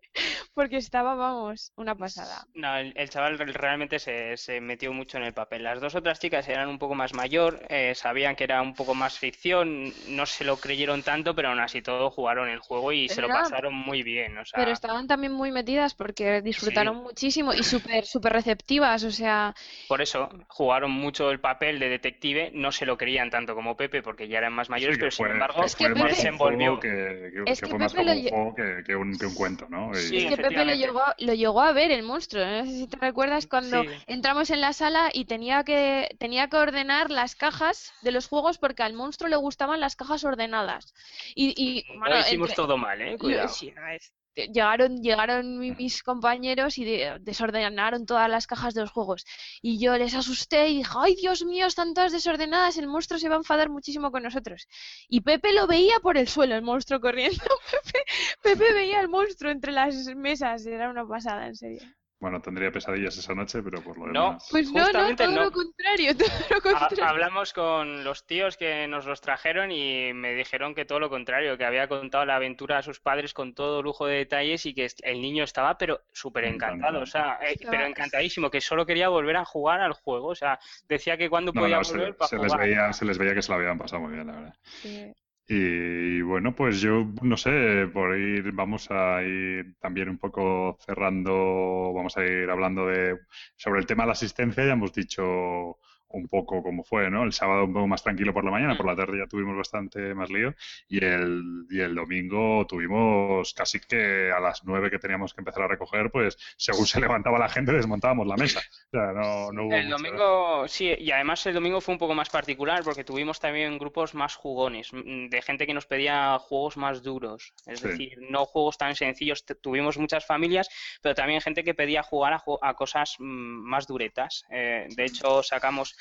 porque 0.55 0.77
estaba, 0.77 1.15
vamos, 1.15 1.71
una 1.75 1.95
pasada. 1.95 2.47
No, 2.55 2.77
el, 2.77 2.93
el 2.95 3.09
chaval 3.09 3.37
re- 3.37 3.45
realmente 3.51 3.99
se, 3.99 4.37
se 4.37 4.61
metió 4.61 4.93
mucho 4.93 5.17
en 5.17 5.25
el 5.25 5.33
papel. 5.33 5.63
Las 5.63 5.81
dos 5.81 5.93
otras 5.95 6.19
chicas 6.19 6.47
eran 6.47 6.69
un 6.69 6.79
poco 6.79 6.95
más 6.95 7.13
mayor, 7.13 7.59
eh, 7.69 7.93
sabían 7.95 8.35
que 8.35 8.45
era 8.45 8.61
un 8.61 8.73
poco 8.73 8.95
más 8.95 9.19
ficción, 9.19 9.93
no 10.07 10.25
se 10.25 10.45
lo 10.45 10.55
creyeron 10.57 11.03
tanto, 11.03 11.35
pero 11.35 11.49
aún 11.49 11.59
así 11.59 11.81
todo 11.81 12.09
jugaron 12.09 12.49
el 12.49 12.59
juego 12.59 12.91
y 12.93 13.09
se 13.09 13.21
lo 13.21 13.27
pasaron 13.27 13.73
muy 13.73 14.03
bien. 14.03 14.37
O 14.37 14.45
sea, 14.45 14.59
Pero 14.59 14.71
estaban 14.71 15.07
también 15.07 15.33
muy 15.33 15.51
metidas 15.51 15.93
porque 15.93 16.41
disfrutaron 16.41 16.95
muchísimo 16.97 17.53
y 17.53 17.63
súper, 17.63 18.05
súper 18.05 18.33
receptivas, 18.33 19.03
o 19.03 19.11
sea, 19.11 19.53
por 19.87 20.01
eso 20.01 20.29
jugaron 20.47 20.91
mucho 20.91 21.29
el 21.31 21.39
papel 21.39 21.79
de 21.79 21.89
detective, 21.89 22.51
no 22.53 22.71
se 22.71 22.85
lo 22.85 22.97
creían 22.97 23.29
tanto 23.29 23.53
como 23.55 23.75
Pepe 23.77 24.01
porque 24.01 24.27
ya 24.27 24.39
eran 24.39 24.53
más 24.53 24.69
mayores, 24.69 24.95
Sí, 24.95 24.99
pero 24.99 25.11
sin 25.11 25.27
embargo 25.27 25.63
Es 25.63 25.75
que 25.75 25.85
fue 25.85 25.95
más 25.95 26.03
Pepe- 26.09 26.15
desenvolvió. 26.15 26.79
que, 26.79 26.89
que- 26.89 27.51
Es 27.51 27.59
que 27.59 27.65
que 27.65 27.69
fue 27.69 27.79
más 27.79 27.93
como 27.93 28.05
lo 28.05 28.11
un 28.13 28.27
juego 28.29 28.55
que, 28.55 28.83
que 28.85 28.95
un, 28.95 29.17
que 29.17 29.25
un 29.25 29.35
cuento, 29.35 29.67
¿no? 29.69 29.91
Y- 29.91 29.95
Sí, 30.01 30.17
Es 30.17 30.35
que 30.37 30.44
Pepe 30.49 30.65
lo 30.65 30.73
llegó, 30.73 31.01
lo 31.19 31.33
llegó 31.33 31.61
a 31.61 31.71
ver 31.71 31.91
el 31.91 32.03
monstruo. 32.03 32.45
No 32.45 32.65
sé 32.65 32.71
si 32.71 32.87
te 32.87 32.97
recuerdas 32.97 33.47
cuando 33.47 33.83
Sí. 33.83 33.89
entramos 34.07 34.49
en 34.49 34.61
la 34.61 34.73
sala 34.73 35.09
y 35.13 35.25
tenía 35.25 35.63
que, 35.63 36.15
tenía 36.19 36.49
que 36.49 36.57
ordenar 36.57 37.09
las 37.11 37.35
cajas 37.35 37.93
de 38.01 38.11
los 38.11 38.27
juegos 38.27 38.57
porque 38.57 38.83
al 38.83 38.93
monstruo 38.93 39.29
le 39.29 39.35
gustaban 39.35 39.79
las 39.79 39.95
cajas 39.95 40.23
ordenadas. 40.23 40.93
Y, 41.35 41.53
y 41.57 41.85
bueno, 41.99 42.19
hicimos 42.19 42.49
entre- 42.49 42.55
todo 42.55 42.77
mal, 42.77 43.01
¿eh? 43.01 43.17
Cuidado. 43.17 43.49
sí, 43.49 43.73
es- 43.95 44.13
Llegaron, 44.35 45.01
llegaron 45.01 45.59
mi- 45.59 45.71
mis 45.71 46.03
compañeros 46.03 46.77
y 46.77 46.85
de- 46.85 47.17
desordenaron 47.21 48.05
todas 48.05 48.29
las 48.29 48.47
cajas 48.47 48.73
de 48.73 48.81
los 48.81 48.91
juegos. 48.91 49.25
Y 49.61 49.79
yo 49.79 49.97
les 49.97 50.13
asusté 50.13 50.67
y 50.69 50.77
dije, 50.77 50.91
ay 50.97 51.15
Dios 51.15 51.43
mío, 51.45 51.67
están 51.67 51.93
todas 51.93 52.11
desordenadas, 52.11 52.77
el 52.77 52.87
monstruo 52.87 53.19
se 53.19 53.29
va 53.29 53.35
a 53.35 53.37
enfadar 53.39 53.69
muchísimo 53.69 54.11
con 54.11 54.23
nosotros. 54.23 54.67
Y 55.07 55.21
Pepe 55.21 55.53
lo 55.53 55.67
veía 55.67 55.99
por 56.01 56.17
el 56.17 56.27
suelo, 56.27 56.55
el 56.55 56.61
monstruo 56.61 56.99
corriendo. 56.99 57.43
Pepe, 57.83 58.03
Pepe 58.41 58.73
veía 58.73 58.99
el 59.01 59.09
monstruo 59.09 59.51
entre 59.51 59.71
las 59.71 59.95
mesas, 60.15 60.65
era 60.65 60.89
una 60.89 61.07
pasada, 61.07 61.47
en 61.47 61.55
serio. 61.55 61.81
Bueno, 62.17 62.41
tendría 62.41 62.71
pesadillas 62.71 63.17
esa 63.17 63.35
noche, 63.35 63.61
pero 63.61 63.83
por 63.83 63.97
lo 63.97 64.07
No, 64.07 64.25
demás. 64.27 64.47
Pues 64.49 64.71
no, 64.71 64.79
no, 64.79 64.83
Justamente 64.85 65.25
todo 65.25 65.35
no. 65.35 65.43
lo 65.43 65.51
contrario, 65.51 66.11
todo 66.17 66.27
lo 66.49 66.55
Ha- 66.57 66.61
contrario. 66.61 67.05
Hablamos 67.05 67.53
con 67.53 68.03
los 68.05 68.25
tíos 68.25 68.55
que 68.57 68.87
nos 68.87 69.05
los 69.05 69.19
trajeron 69.19 69.69
y 69.71 70.13
me 70.13 70.33
dijeron 70.33 70.73
que 70.73 70.85
todo 70.85 70.99
lo 71.01 71.09
contrario, 71.09 71.57
que 71.57 71.65
había 71.65 71.87
contado 71.89 72.25
la 72.25 72.37
aventura 72.37 72.77
a 72.77 72.81
sus 72.83 73.01
padres 73.01 73.33
con 73.33 73.53
todo 73.53 73.83
lujo 73.83 74.05
de 74.07 74.15
detalles 74.17 74.65
y 74.65 74.73
que 74.73 74.87
el 75.03 75.21
niño 75.21 75.43
estaba 75.43 75.77
pero 75.77 76.01
súper 76.13 76.45
encantado, 76.45 77.01
o 77.01 77.05
sea, 77.05 77.37
eh, 77.41 77.57
pero 77.69 77.85
encantadísimo, 77.85 78.49
que 78.49 78.61
solo 78.61 78.85
quería 78.85 79.09
volver 79.09 79.35
a 79.35 79.45
jugar 79.45 79.81
al 79.81 79.93
juego, 79.93 80.27
o 80.29 80.35
sea, 80.35 80.57
decía 80.87 81.17
que 81.17 81.29
cuando 81.29 81.51
No, 81.53 81.61
podía 81.61 81.77
no, 81.77 81.83
se, 81.83 81.97
volver 81.97 82.15
para 82.15 82.29
se 82.29 82.37
les 82.37 82.45
jugar. 82.53 82.59
veía, 82.67 82.93
se 82.93 83.05
les 83.05 83.17
veía 83.17 83.35
que 83.35 83.41
se 83.41 83.51
lo 83.51 83.57
habían 83.57 83.77
pasado 83.77 84.01
muy 84.01 84.13
bien, 84.13 84.27
la 84.27 84.33
verdad. 84.33 84.55
Sí. 84.63 85.13
Y 85.47 86.21
bueno, 86.23 86.55
pues 86.55 86.81
yo 86.81 87.05
no 87.21 87.37
sé, 87.37 87.87
por 87.93 88.17
ir, 88.17 88.51
vamos 88.53 88.87
a 88.89 89.21
ir 89.21 89.75
también 89.79 90.09
un 90.09 90.17
poco 90.17 90.75
cerrando, 90.83 91.93
vamos 91.93 92.17
a 92.17 92.25
ir 92.25 92.49
hablando 92.49 92.87
de 92.87 93.19
sobre 93.55 93.79
el 93.79 93.85
tema 93.85 94.03
de 94.03 94.07
la 94.07 94.13
asistencia, 94.13 94.65
ya 94.65 94.73
hemos 94.73 94.91
dicho 94.93 95.77
un 96.15 96.27
poco 96.27 96.63
cómo 96.63 96.83
fue, 96.83 97.09
¿no? 97.09 97.23
El 97.23 97.33
sábado 97.33 97.65
un 97.65 97.73
poco 97.73 97.87
más 97.87 98.03
tranquilo 98.03 98.33
por 98.33 98.43
la 98.45 98.51
mañana, 98.51 98.73
Mm. 98.73 98.77
por 98.77 98.85
la 98.85 98.95
tarde 98.95 99.19
ya 99.19 99.27
tuvimos 99.27 99.55
bastante 99.57 100.13
más 100.13 100.29
lío 100.29 100.53
y 100.87 101.03
el, 101.03 101.65
y 101.69 101.79
el 101.81 101.93
domingo 101.95 102.65
tuvimos 102.67 103.53
casi 103.53 103.79
que 103.79 104.31
a 104.31 104.39
las 104.39 104.63
nueve 104.63 104.89
que 104.89 104.99
teníamos 104.99 105.33
que 105.33 105.41
empezar 105.41 105.63
a 105.63 105.67
recoger, 105.67 106.09
pues 106.11 106.37
según 106.57 106.85
se 106.85 106.99
levantaba 107.09 107.37
la 107.39 107.49
gente 107.49 107.71
desmontábamos 107.73 108.27
la 108.27 108.35
mesa. 108.37 108.59
O 108.59 108.89
sea, 108.91 109.11
no, 109.13 109.51
no 109.51 109.65
hubo 109.65 109.73
El 109.75 109.85
mucho- 109.85 109.97
domingo, 109.97 110.67
sí, 110.67 110.93
y 110.97 111.11
además 111.11 111.45
el 111.45 111.53
domingo 111.53 111.81
fue 111.81 111.93
un 111.93 111.99
poco 111.99 112.13
más 112.15 112.29
particular 112.29 112.81
porque 112.83 113.03
tuvimos 113.03 113.39
también 113.39 113.77
grupos 113.77 114.13
más 114.13 114.35
jugones, 114.35 114.91
mm, 114.93 115.27
de 115.27 115.41
gente 115.41 115.67
que 115.67 115.73
nos 115.73 115.85
pedía 115.85 116.37
juegos 116.39 116.77
más 116.77 117.03
duros, 117.03 117.53
es 117.65 117.79
Sí. 117.79 117.87
decir, 117.89 118.17
no 118.29 118.45
juegos 118.45 118.77
tan 118.77 118.95
sencillos. 118.95 119.43
Tuvimos 119.61 119.97
muchas 119.97 120.25
familias, 120.25 120.69
pero 121.01 121.15
también 121.15 121.41
gente 121.41 121.63
que 121.63 121.73
pedía 121.73 122.03
jugar 122.03 122.33
a, 122.33 122.39
ju- 122.39 122.59
a 122.61 122.73
cosas 122.73 123.15
mm, 123.19 123.23
más 123.25 123.87
duretas. 123.87 124.45
Eh, 124.49 124.87
de 124.95 125.05
hecho, 125.05 125.43
sacamos, 125.43 125.95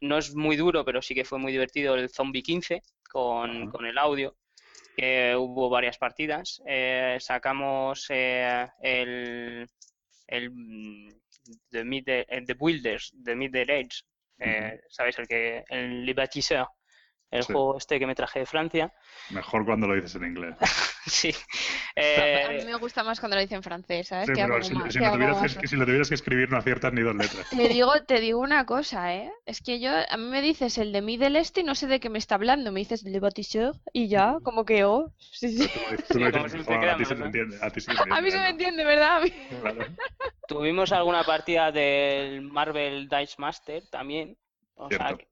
no 0.00 0.18
es 0.18 0.34
muy 0.34 0.56
duro, 0.56 0.84
pero 0.84 1.02
sí 1.02 1.14
que 1.14 1.24
fue 1.24 1.38
muy 1.38 1.52
divertido 1.52 1.94
el 1.94 2.08
Zombie 2.10 2.42
15 2.42 2.82
con, 3.10 3.70
con 3.70 3.86
el 3.86 3.98
audio. 3.98 4.36
que 4.96 5.36
hubo 5.36 5.70
varias 5.70 5.98
partidas. 5.98 6.60
Eh, 6.66 7.18
sacamos 7.20 8.06
eh, 8.10 8.66
el, 8.82 9.68
el 10.26 10.50
mm, 10.50 11.08
The, 11.70 11.84
Middle, 11.84 12.26
eh, 12.28 12.42
The 12.44 12.54
Builders, 12.54 13.12
The 13.24 13.34
Middle 13.34 13.72
Age, 13.72 14.02
eh, 14.38 14.80
¿sabéis? 14.88 15.18
El 15.18 15.28
que 15.28 15.64
el 15.68 16.04
Le 16.04 16.14
Bâtisseur, 16.14 16.66
el 17.30 17.42
Sí. 17.42 17.52
juego 17.52 17.76
este 17.76 17.98
que 17.98 18.06
me 18.06 18.14
traje 18.14 18.40
de 18.40 18.46
Francia. 18.46 18.92
Mejor 19.30 19.64
cuando 19.64 19.86
lo 19.86 19.94
dices 19.94 20.14
en 20.14 20.24
inglés. 20.24 20.56
sí. 21.06 21.34
A 21.98 22.50
mí 22.52 22.64
me 22.64 22.76
gusta 22.76 23.02
más 23.02 23.18
cuando 23.18 23.34
lo 23.36 23.42
dice 23.42 23.56
en 23.56 23.62
francés, 23.62 24.08
¿sabes? 24.08 24.26
Sí, 24.26 24.32
pero 24.36 24.62
si, 24.62 24.74
lo 24.74 24.82
tuvieras 25.12 25.56
que, 25.56 25.66
si 25.66 25.76
lo 25.76 25.84
tuvieras 25.84 26.08
que 26.08 26.14
escribir 26.14 26.50
no 26.50 26.58
aciertas 26.58 26.92
ni 26.92 27.02
dos 27.02 27.16
letras. 27.16 27.48
Te 27.50 27.68
digo, 27.68 27.92
te 28.06 28.20
digo 28.20 28.40
una 28.40 28.64
cosa, 28.66 29.14
¿eh? 29.14 29.32
Es 29.46 29.60
que 29.60 29.80
yo, 29.80 29.90
a 30.08 30.16
mí 30.16 30.24
me 30.24 30.40
dices 30.40 30.78
el 30.78 30.92
de 30.92 31.02
Middle 31.02 31.38
Este 31.38 31.62
y 31.62 31.64
no 31.64 31.74
sé 31.74 31.88
de 31.88 31.98
qué 31.98 32.08
me 32.08 32.18
está 32.18 32.36
hablando. 32.36 32.70
Me 32.70 32.80
dices 32.80 33.02
Le 33.02 33.18
Bâtisseur 33.18 33.74
y 33.92 34.08
ya, 34.08 34.36
como 34.44 34.64
que 34.64 34.84
oh, 34.84 35.12
sí, 35.18 35.58
sí. 35.58 35.70
Tú 36.08 36.18
dices 36.18 36.68
a 36.68 36.96
ti 36.96 37.04
se 37.04 37.14
entiende. 37.14 37.58
A 37.62 37.70
ti 37.70 37.80
mí 38.22 38.30
se 38.30 38.38
me 38.38 38.48
entiende, 38.50 38.84
¿verdad? 38.84 39.22
Mí- 39.22 39.32
tuvimos 40.46 40.92
alguna 40.92 41.24
partida 41.24 41.72
del 41.72 42.42
Marvel 42.42 43.08
Dice 43.08 43.34
Master 43.38 43.82
también. 43.90 44.36
O 44.74 44.88
sea, 44.88 45.08
Cierto. 45.08 45.24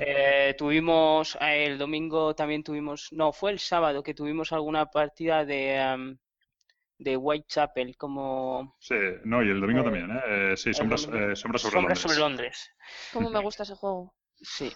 Eh, 0.00 0.54
tuvimos 0.56 1.36
eh, 1.40 1.66
el 1.66 1.78
domingo 1.78 2.34
también 2.34 2.62
tuvimos, 2.62 3.12
no, 3.12 3.32
fue 3.32 3.50
el 3.50 3.58
sábado 3.58 4.02
que 4.02 4.14
tuvimos 4.14 4.52
alguna 4.52 4.86
partida 4.86 5.44
de 5.44 5.76
em, 5.76 6.18
de 6.98 7.16
Whitechapel 7.16 7.96
como 7.96 8.76
Sí, 8.78 8.96
no, 9.24 9.42
y 9.42 9.50
el 9.50 9.60
domingo 9.60 9.80
eh, 9.80 9.84
también, 9.84 10.10
¿eh? 10.10 10.52
Eh, 10.52 10.56
Sí, 10.56 10.74
sombras, 10.74 11.04
eh, 11.12 11.36
sombras 11.36 11.62
sobre 11.62 11.72
Sombras 11.74 11.74
Londres. 11.74 12.00
sobre 12.00 12.18
Londres. 12.18 12.72
Cómo 13.12 13.30
me 13.30 13.40
gusta 13.40 13.62
ese 13.62 13.74
juego. 13.74 14.14
Sí, 14.40 14.72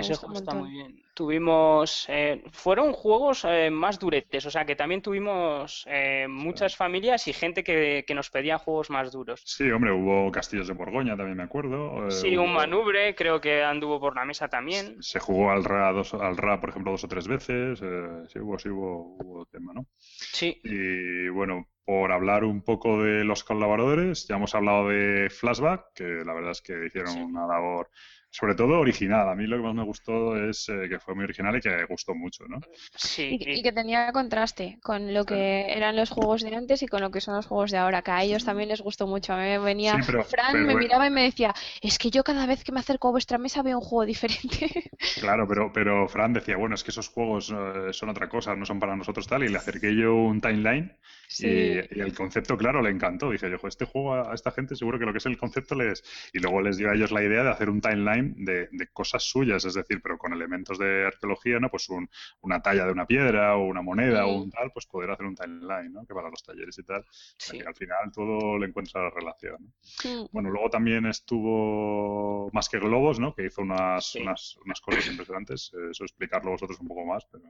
ese 0.00 0.12
un 0.12 0.18
juego 0.18 0.34
está 0.34 0.54
muy 0.54 0.70
bien. 0.70 1.02
Tuvimos, 1.14 2.06
eh, 2.08 2.42
fueron 2.52 2.92
juegos 2.92 3.44
eh, 3.46 3.70
más 3.70 3.98
duretes, 3.98 4.46
o 4.46 4.50
sea 4.50 4.64
que 4.64 4.74
también 4.76 5.02
tuvimos 5.02 5.84
eh, 5.88 6.26
muchas 6.28 6.74
familias 6.74 7.28
y 7.28 7.32
gente 7.32 7.62
que, 7.62 8.04
que 8.06 8.14
nos 8.14 8.30
pedía 8.30 8.58
juegos 8.58 8.88
más 8.90 9.12
duros. 9.12 9.42
Sí, 9.44 9.70
hombre, 9.70 9.92
hubo 9.92 10.30
Castillos 10.32 10.68
de 10.68 10.74
Borgoña, 10.74 11.16
también 11.16 11.36
me 11.36 11.42
acuerdo. 11.44 12.10
Sí, 12.10 12.36
un 12.36 12.46
hubo- 12.50 12.54
manubre, 12.54 13.14
creo 13.14 13.40
que 13.40 13.62
anduvo 13.62 14.00
por 14.00 14.16
la 14.16 14.24
mesa 14.24 14.48
también. 14.48 15.02
Se 15.02 15.20
jugó 15.20 15.50
al 15.50 15.64
RA, 15.64 15.92
dos, 15.92 16.14
al 16.14 16.36
RA, 16.36 16.60
por 16.60 16.70
ejemplo, 16.70 16.92
dos 16.92 17.04
o 17.04 17.08
tres 17.08 17.28
veces. 17.28 17.78
sí, 17.78 18.38
hubo, 18.38 18.58
sí 18.58 18.68
hubo, 18.70 19.16
hubo 19.22 19.46
tema, 19.46 19.72
¿no? 19.74 19.86
Sí, 19.98 20.60
Y 20.64 21.28
bueno, 21.28 21.68
por 21.84 22.12
hablar 22.12 22.44
un 22.44 22.62
poco 22.62 23.02
de 23.02 23.24
los 23.24 23.44
colaboradores, 23.44 24.26
ya 24.28 24.36
hemos 24.36 24.54
hablado 24.54 24.88
de 24.88 25.28
Flashback, 25.30 25.92
que 25.94 26.04
la 26.24 26.32
verdad 26.32 26.52
es 26.52 26.62
que 26.62 26.86
hicieron 26.86 27.12
Sí. 27.12 27.20
una 27.20 27.46
labor, 27.46 27.90
sobre 28.32 28.56
todo 28.56 28.80
original. 28.80 29.28
A 29.28 29.34
mí 29.36 29.46
lo 29.46 29.58
que 29.58 29.62
más 29.62 29.74
me 29.74 29.84
gustó 29.84 30.36
es 30.36 30.68
eh, 30.68 30.88
que 30.88 30.98
fue 30.98 31.14
muy 31.14 31.24
original 31.24 31.54
y 31.56 31.60
que 31.60 31.84
gustó 31.84 32.14
mucho, 32.14 32.44
¿no? 32.48 32.58
sí. 32.96 33.38
Y, 33.38 33.58
y 33.58 33.62
que 33.62 33.70
tenía 33.72 34.10
contraste 34.10 34.78
con 34.82 35.14
lo 35.14 35.24
que 35.24 35.66
eran 35.72 35.94
los 35.94 36.10
juegos 36.10 36.42
de 36.42 36.56
antes 36.56 36.82
y 36.82 36.88
con 36.88 37.00
lo 37.02 37.10
que 37.10 37.20
son 37.20 37.36
los 37.36 37.46
juegos 37.46 37.70
de 37.70 37.78
ahora, 37.78 38.02
que 38.02 38.10
a 38.10 38.22
ellos 38.24 38.44
también 38.44 38.70
les 38.70 38.80
gustó 38.80 39.06
mucho. 39.06 39.34
A 39.34 39.36
mí 39.36 39.42
me 39.42 39.58
venía 39.58 39.94
Sí, 39.96 40.02
pero- 40.06 40.24
Fran, 40.24 40.52
pero 40.52 40.66
me 40.66 40.74
miraba 40.74 41.06
y 41.06 41.10
me 41.10 41.22
decía, 41.22 41.54
es 41.82 41.98
que 41.98 42.10
yo 42.10 42.24
cada 42.24 42.46
vez 42.46 42.64
que 42.64 42.72
me 42.72 42.80
acerco 42.80 43.08
a 43.08 43.12
vuestra 43.12 43.38
mesa 43.38 43.62
veo 43.62 43.78
un 43.78 43.84
juego 43.84 44.06
diferente. 44.06 44.90
Claro, 45.20 45.46
pero, 45.48 45.72
pero 45.72 46.08
Fran 46.08 46.32
decía, 46.32 46.56
bueno, 46.56 46.74
es 46.76 46.84
que 46.84 46.90
esos 46.92 47.08
juegos 47.08 47.52
eh, 47.54 47.92
son 47.92 48.08
otra 48.08 48.28
cosa, 48.28 48.54
no 48.56 48.64
son 48.64 48.78
para 48.80 48.96
nosotros 48.96 49.26
tal, 49.26 49.42
y 49.44 49.48
le 49.48 49.58
acerqué 49.58 49.94
yo 49.96 50.14
un 50.14 50.40
timeline 50.40 50.96
Sí. 51.28 51.46
y, 51.48 51.98
y 51.98 52.00
el 52.00 52.12
concepto, 52.14 52.56
claro, 52.58 52.82
le 52.82 52.90
encantó. 52.90 53.30
Dije 53.30 53.50
yo, 53.50 53.58
"Jo, 53.58 53.66
este 53.66 53.84
juego 53.86 54.14
a, 54.14 54.30
a 54.32 54.34
esta 54.34 54.50
gente 54.50 54.76
seguro 54.76 54.98
que 54.98 55.06
lo 55.06 55.12
que 55.12 55.18
es 55.18 55.26
el 55.26 55.38
concepto 55.38 55.74
les... 55.74 56.04
Y 56.34 56.40
luego 56.40 56.60
les 56.60 56.76
dio 56.76 56.90
a 56.90 56.94
ellos 56.94 57.10
la 57.10 57.22
idea 57.22 57.42
de 57.42 57.50
hacer 57.50 57.70
un 57.70 57.80
timeline 57.80 58.21
de, 58.22 58.68
de 58.70 58.86
cosas 58.92 59.22
suyas, 59.22 59.64
es 59.64 59.74
decir, 59.74 60.00
pero 60.02 60.18
con 60.18 60.32
elementos 60.32 60.78
de 60.78 61.06
arqueología, 61.06 61.58
¿no? 61.60 61.68
Pues 61.70 61.88
un- 61.88 62.08
una 62.40 62.60
talla 62.60 62.86
de 62.86 62.92
una 62.92 63.06
piedra 63.06 63.56
o 63.56 63.64
una 63.64 63.82
moneda 63.82 64.26
o 64.26 64.42
un 64.42 64.50
tal, 64.50 64.70
pues 64.72 64.86
poder 64.86 65.10
hacer 65.10 65.26
un 65.26 65.34
timeline, 65.34 65.92
¿no? 65.92 66.06
Que 66.06 66.14
para 66.14 66.30
los 66.30 66.42
talleres 66.42 66.78
y 66.78 66.82
tal. 66.84 67.04
Sí. 67.38 67.58
que 67.58 67.66
al 67.66 67.74
final 67.74 68.10
todo 68.14 68.58
le 68.58 68.66
encuentra 68.66 69.10
relación. 69.10 69.56
¿no? 70.04 70.22
Mm. 70.24 70.28
Bueno, 70.32 70.50
luego 70.50 70.70
también 70.70 71.06
estuvo 71.06 72.50
Más 72.52 72.68
que 72.68 72.78
Globos, 72.78 73.18
¿no? 73.18 73.34
Que 73.34 73.46
hizo 73.46 73.62
unas, 73.62 74.14
unas, 74.16 74.56
unas 74.64 74.80
cosas 74.80 75.06
impresionantes. 75.08 75.72
Eso 75.90 76.04
explicarlo 76.04 76.50
vosotros 76.52 76.78
un 76.80 76.88
poco 76.88 77.04
más, 77.04 77.24
pero... 77.30 77.44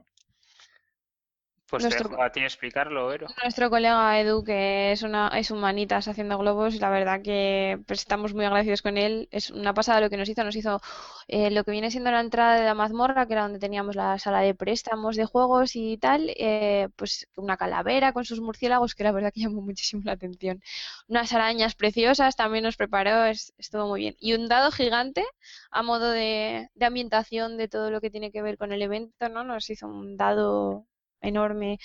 Pues 1.73 1.87
te 1.87 1.95
Nuestro- 1.95 2.09
dejo 2.09 2.21
a 2.23 2.31
ti 2.31 2.41
explicarlo, 2.43 3.11
Ero. 3.13 3.27
Nuestro 3.41 3.69
colega 3.69 4.19
Edu, 4.19 4.43
que 4.43 4.91
es 4.91 5.01
una 5.01 5.29
es 5.29 5.49
un 5.49 5.59
manitas 5.61 6.07
haciendo 6.09 6.37
globos, 6.37 6.75
y 6.75 6.79
la 6.79 6.89
verdad 6.89 7.21
que 7.21 7.79
pues, 7.87 7.99
estamos 8.01 8.33
muy 8.33 8.43
agradecidos 8.45 8.81
con 8.81 8.97
él. 8.97 9.29
Es 9.31 9.49
una 9.49 9.73
pasada 9.73 10.01
lo 10.01 10.09
que 10.09 10.17
nos 10.17 10.27
hizo. 10.27 10.43
Nos 10.43 10.55
hizo 10.57 10.81
eh, 11.29 11.49
lo 11.49 11.63
que 11.63 11.71
viene 11.71 11.89
siendo 11.89 12.11
la 12.11 12.19
entrada 12.19 12.55
de 12.59 12.65
la 12.65 12.73
mazmorra, 12.73 13.25
que 13.25 13.33
era 13.33 13.43
donde 13.43 13.59
teníamos 13.59 13.95
la 13.95 14.19
sala 14.19 14.41
de 14.41 14.53
préstamos 14.55 15.15
de 15.15 15.25
juegos 15.25 15.75
y 15.75 15.97
tal. 15.97 16.31
eh, 16.37 16.89
pues 16.97 17.27
una 17.37 17.55
calavera 17.57 18.11
con 18.13 18.25
sus 18.25 18.41
murciélagos, 18.41 18.93
que 18.93 19.03
la 19.05 19.11
verdad 19.13 19.31
que 19.33 19.41
llamó 19.41 19.61
muchísimo 19.61 20.01
la 20.05 20.13
atención. 20.13 20.61
Unas 21.07 21.31
arañas 21.33 21.75
preciosas 21.75 22.35
también 22.35 22.63
nos 22.65 22.75
preparó, 22.77 23.23
es, 23.25 23.53
estuvo 23.57 23.87
muy 23.87 24.01
bien. 24.01 24.15
Y 24.19 24.33
un 24.33 24.47
dado 24.49 24.69
gigante 24.71 25.23
a 25.71 25.81
modo 25.83 26.11
de, 26.11 26.69
de 26.75 26.85
ambientación 26.85 27.57
de 27.57 27.67
todo 27.69 27.89
lo 27.89 28.01
que 28.01 28.09
tiene 28.09 28.31
que 28.31 28.41
ver 28.41 28.57
con 28.57 28.71
el 28.73 28.81
evento, 28.81 29.29
¿no? 29.29 29.43
Nos 29.45 29.69
hizo 29.69 29.87
un 29.87 30.17
dado 30.17 30.85
enorme 31.23 31.79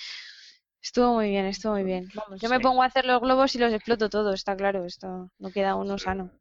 Estuvo 0.81 1.15
muy 1.15 1.29
bien, 1.29 1.45
estuvo 1.45 1.73
muy 1.73 1.83
bien. 1.83 2.07
Vamos, 2.13 2.39
yo 2.41 2.49
me 2.49 2.59
pongo 2.61 2.81
a 2.83 2.85
hacer 2.85 3.05
los 3.05 3.19
globos 3.19 3.53
y 3.53 3.59
los 3.59 3.73
exploto 3.73 4.09
todos, 4.09 4.33
está 4.35 4.55
claro, 4.55 4.85
esto 4.85 5.29
no 5.37 5.51
queda 5.51 5.75
uno 5.75 5.97
sano. 5.97 6.31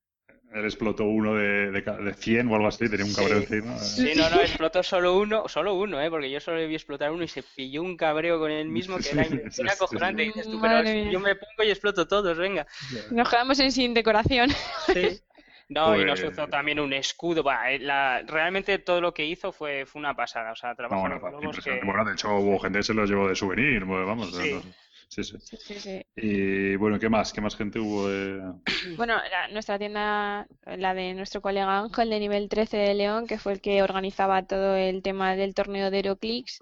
Él 0.54 0.64
explotó 0.64 1.04
uno 1.04 1.34
de, 1.34 1.70
de, 1.72 1.82
de 1.82 2.14
100 2.14 2.48
o 2.48 2.54
algo 2.54 2.68
así, 2.68 2.88
tenía 2.88 3.04
un 3.04 3.12
cabreo 3.12 3.40
Sí. 3.40 3.46
encima. 3.54 3.78
Sí, 3.78 4.12
no, 4.16 4.30
no, 4.30 4.40
explotó 4.40 4.82
solo 4.82 5.18
uno, 5.18 5.46
solo 5.48 5.74
uno, 5.74 6.00
¿eh? 6.00 6.08
Porque 6.08 6.30
yo 6.30 6.40
solo 6.40 6.66
vi 6.66 6.74
explotar 6.74 7.10
uno 7.10 7.22
y 7.24 7.28
se 7.28 7.42
pilló 7.42 7.82
un 7.82 7.96
cabreo 7.96 8.38
con 8.38 8.50
él 8.50 8.68
mismo 8.68 8.96
que 8.98 9.10
era, 9.10 9.24
Sí, 9.28 9.40
sí, 9.50 9.60
era 9.60 9.70
sí, 9.72 9.76
acojonante. 9.76 10.22
sí. 10.22 10.28
Dices 10.28 10.50
tú, 10.50 10.58
pero 10.60 10.82
yo 11.10 11.20
me 11.20 11.34
pongo 11.34 11.64
y 11.64 11.70
exploto 11.70 12.06
todos, 12.08 12.38
venga. 12.38 12.66
Nos 13.10 13.28
quedamos 13.28 13.58
en 13.58 13.72
sin 13.72 13.92
decoración. 13.92 14.50
Sí. 14.86 15.20
No, 15.68 15.94
y 16.00 16.04
nos 16.04 16.20
Pues- 16.20 16.32
hizo 16.32 16.46
también 16.48 16.80
un 16.80 16.92
escudo. 16.94 17.42
Bah, 17.42 17.70
eh, 17.70 17.78
la- 17.78 18.22
realmente 18.26 18.78
todo 18.78 19.00
lo 19.02 19.12
que 19.12 19.24
hizo 19.26 19.52
fue, 19.52 19.84
fue 19.84 19.98
una 20.00 20.14
pasada. 20.14 20.52
O 20.52 20.56
sea, 20.56 20.70
No, 20.70 20.76
trabajar 20.76 21.20
no, 21.20 21.42
impresionante. 21.42 21.80
que... 21.80 21.86
Bueno, 21.86 22.04
de 22.06 22.12
hecho 22.14 22.34
hubo 22.36 22.58
gente 22.58 22.78
que 22.78 22.82
se 22.84 22.94
los 22.94 23.08
llevó 23.08 23.28
de 23.28 23.36
souvenir, 23.36 23.84
bueno, 23.84 24.06
vamos. 24.06 24.34
Sí. 24.34 24.54
no- 24.54 24.62
sí, 25.08 25.24
sí. 25.24 25.36
Sí, 25.40 25.56
sí, 25.56 25.80
sí. 25.80 26.02
Y 26.16 26.76
bueno, 26.76 26.98
¿qué 26.98 27.08
más? 27.08 27.32
¿Qué 27.32 27.40
más 27.40 27.56
gente 27.56 27.78
hubo? 27.78 28.08
de- 28.08 28.52
Bueno, 28.96 29.14
la- 29.16 29.48
nuestra 29.48 29.78
tienda, 29.78 30.46
la 30.66 30.94
de 30.94 31.14
nuestro 31.14 31.40
colega 31.40 31.78
Ángel 31.78 32.10
de 32.10 32.20
nivel 32.20 32.48
13 32.48 32.76
de 32.76 32.94
León, 32.94 33.26
que 33.26 33.38
fue 33.38 33.52
el 33.52 33.60
que 33.60 33.82
organizaba 33.82 34.42
todo 34.44 34.76
el 34.76 35.02
tema 35.02 35.34
del 35.36 35.54
torneo 35.54 35.90
de 35.90 35.98
Heroclix, 36.00 36.60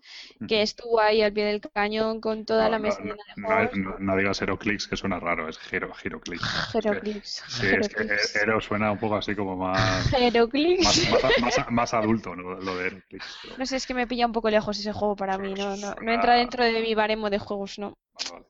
que 0.49 0.63
estuvo 0.63 1.01
ahí 1.01 1.23
al 1.23 1.33
pie 1.33 1.45
del 1.45 1.61
cañón 1.61 2.21
con 2.21 2.45
toda 2.45 2.65
No, 2.67 2.71
la 2.73 2.79
mesa 2.79 3.03
no, 3.03 3.15
de 3.15 3.17
no, 3.37 3.91
no- 3.91 3.99
no 3.99 4.17
digas 4.17 4.41
Heroclix, 4.43 4.87
que 4.89 4.97
suena 4.97 5.19
raro, 5.21 5.49
es 5.49 5.59
Hero, 5.73 5.93
Heroclix. 6.03 6.43
Heroclix, 6.75 7.43
Sí, 7.49 7.67
es 7.81 7.89
que 7.89 8.03
Heroclix. 8.03 8.37
Hero 8.37 8.61
suena 8.61 8.93
un 8.93 8.99
poco 8.99 9.17
así 9.17 9.35
como 9.35 9.57
más, 9.57 9.77
Heroclix. 10.13 10.85
más, 11.11 11.23
más, 11.23 11.39
más- 11.59 11.71
más 11.71 11.95
adulto, 11.95 12.35
¿no? 12.37 12.55
lo 12.55 12.77
de 12.77 12.87
Heroclix. 12.87 13.39
pero- 13.43 13.57
No 13.59 13.67
sé, 13.67 13.77
es 13.77 13.87
que 13.87 13.95
me 13.95 14.07
pilla 14.07 14.27
un 14.27 14.33
poco 14.33 14.51
lejos 14.51 14.79
ese 14.79 14.93
juego 14.93 15.17
para 15.17 15.39
mí, 15.39 15.55
no, 15.55 15.77
no, 15.77 15.95
no 16.03 16.13
entra 16.13 16.35
dentro 16.35 16.65
de 16.65 16.81
mi 16.81 16.95
baremo 16.95 17.31
de 17.31 17.39
juegos, 17.39 17.79
no, 17.79 17.95
vale, 18.25 18.31
vale. 18.33 18.47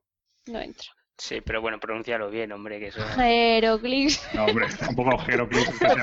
no 0.46 0.60
entra. 0.60 0.96
Sí, 1.18 1.40
pero 1.40 1.62
bueno, 1.62 1.80
pronúncialo 1.80 2.28
bien, 2.28 2.52
hombre, 2.52 2.78
que 2.78 2.88
eso, 2.88 3.00
Heroclix. 3.18 4.20
No, 4.34 4.44
hombre, 4.44 4.66
tampoco 4.78 5.24
sea 5.24 5.38
muy 5.38 5.46
bien, 5.46 5.64
pero, 5.80 5.94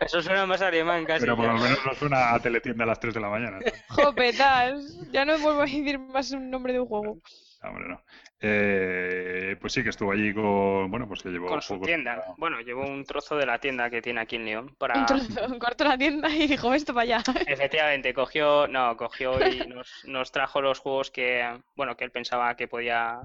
eso 0.00 0.22
suena 0.22 0.46
más 0.46 0.62
alemán 0.62 1.04
casi. 1.04 1.20
pero 1.20 1.36
por 1.36 1.46
lo 1.46 1.54
menos 1.54 1.84
no 1.84 1.94
suena 1.94 2.32
a 2.32 2.40
teletienda 2.40 2.84
a 2.84 2.86
las 2.86 3.00
3 3.00 3.14
de 3.14 3.20
la 3.20 3.28
mañana. 3.28 3.58
Jopetas. 3.88 4.98
Ya 5.10 5.24
no 5.24 5.36
vuelvo 5.38 5.62
a 5.62 5.64
decir 5.64 5.98
más 5.98 6.30
un 6.30 6.48
nombre 6.48 6.72
de 6.72 6.80
un 6.80 6.86
juego. 6.86 7.18
No, 7.62 7.68
hombre, 7.68 7.88
no. 7.88 8.00
Eh, 8.40 9.56
pues 9.60 9.72
sí, 9.72 9.82
que 9.82 9.88
estuvo 9.88 10.12
allí 10.12 10.32
con, 10.32 10.90
bueno, 10.90 11.08
pues 11.08 11.22
que 11.22 11.28
llevó 11.30 11.48
Con 11.48 11.60
su 11.60 11.68
juegos 11.74 11.86
tienda. 11.88 12.24
Bueno, 12.36 12.60
llevó 12.60 12.86
un 12.86 13.04
trozo 13.04 13.36
de 13.36 13.46
la 13.46 13.58
tienda 13.58 13.90
que 13.90 14.00
tiene 14.00 14.20
aquí 14.20 14.36
en 14.36 14.44
León 14.44 14.74
para... 14.78 15.00
Un 15.00 15.06
trozo, 15.06 15.58
cortó 15.58 15.84
la 15.84 15.98
tienda 15.98 16.28
y 16.30 16.46
dijo, 16.46 16.72
esto 16.72 16.94
para 16.94 17.02
allá. 17.02 17.22
Efectivamente, 17.46 18.14
cogió, 18.14 18.68
no, 18.68 18.96
cogió 18.96 19.44
y 19.48 19.66
nos, 19.66 20.04
nos 20.04 20.30
trajo 20.30 20.60
los 20.62 20.78
juegos 20.78 21.10
que, 21.10 21.44
bueno, 21.74 21.96
que 21.96 22.04
él 22.04 22.12
pensaba 22.12 22.54
que 22.56 22.68
podía 22.68 23.20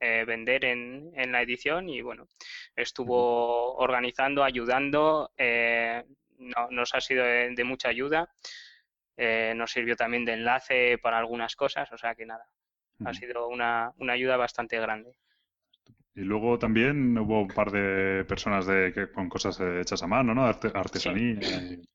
eh, 0.00 0.24
vender 0.26 0.64
en, 0.66 1.12
en 1.14 1.32
la 1.32 1.40
edición 1.42 1.88
y 1.88 2.02
bueno, 2.02 2.28
estuvo 2.76 3.74
organizando, 3.76 4.44
ayudando, 4.44 5.30
eh, 5.38 6.04
no- 6.38 6.68
nos 6.70 6.94
ha 6.94 7.00
sido 7.00 7.24
de, 7.24 7.54
de 7.54 7.64
mucha 7.64 7.88
ayuda, 7.88 8.28
eh, 9.16 9.52
nos 9.56 9.72
sirvió 9.72 9.96
también 9.96 10.24
de 10.24 10.34
enlace 10.34 10.98
para 10.98 11.18
algunas 11.18 11.56
cosas, 11.56 11.90
o 11.90 11.98
sea 11.98 12.14
que 12.14 12.24
nada, 12.26 12.44
ha 13.04 13.12
sido 13.14 13.48
una, 13.48 13.92
una 13.98 14.12
ayuda 14.14 14.36
bastante 14.36 14.78
grande. 14.80 15.12
Y 16.14 16.20
luego 16.20 16.58
también 16.58 17.16
hubo 17.16 17.42
un 17.42 17.48
par 17.48 17.70
de 17.70 18.24
personas 18.24 18.66
de, 18.66 18.92
que, 18.92 19.10
con 19.12 19.28
cosas 19.28 19.60
eh, 19.60 19.80
hechas 19.80 20.02
a 20.02 20.06
mano, 20.06 20.34
¿no? 20.34 20.44
Arte- 20.46 20.72
artesanía. 20.74 21.40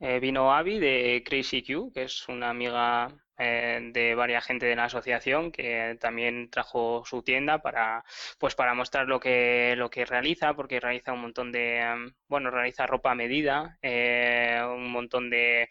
Eh, 0.00 0.20
vino 0.20 0.52
Avi 0.54 0.78
de 0.78 1.22
Crazy 1.26 1.62
Q, 1.64 1.90
que 1.92 2.04
es 2.04 2.28
una 2.28 2.50
amiga 2.50 3.08
eh, 3.36 3.80
de 3.92 4.14
varias 4.14 4.44
gente 4.46 4.66
de 4.66 4.76
la 4.76 4.84
asociación 4.84 5.50
que 5.50 5.96
también 6.00 6.50
trajo 6.50 7.02
su 7.04 7.22
tienda 7.22 7.58
para, 7.62 8.04
pues 8.38 8.54
para 8.54 8.74
mostrar 8.74 9.08
lo 9.08 9.18
que, 9.18 9.74
lo 9.76 9.90
que 9.90 10.04
realiza, 10.04 10.54
porque 10.54 10.78
realiza 10.78 11.12
un 11.12 11.22
montón 11.22 11.50
de, 11.50 11.80
em, 11.80 12.12
bueno, 12.28 12.50
realiza 12.50 12.86
ropa 12.86 13.10
a 13.10 13.16
medida, 13.16 13.76
eh, 13.82 14.60
un 14.64 14.90
montón 14.92 15.30
de, 15.30 15.68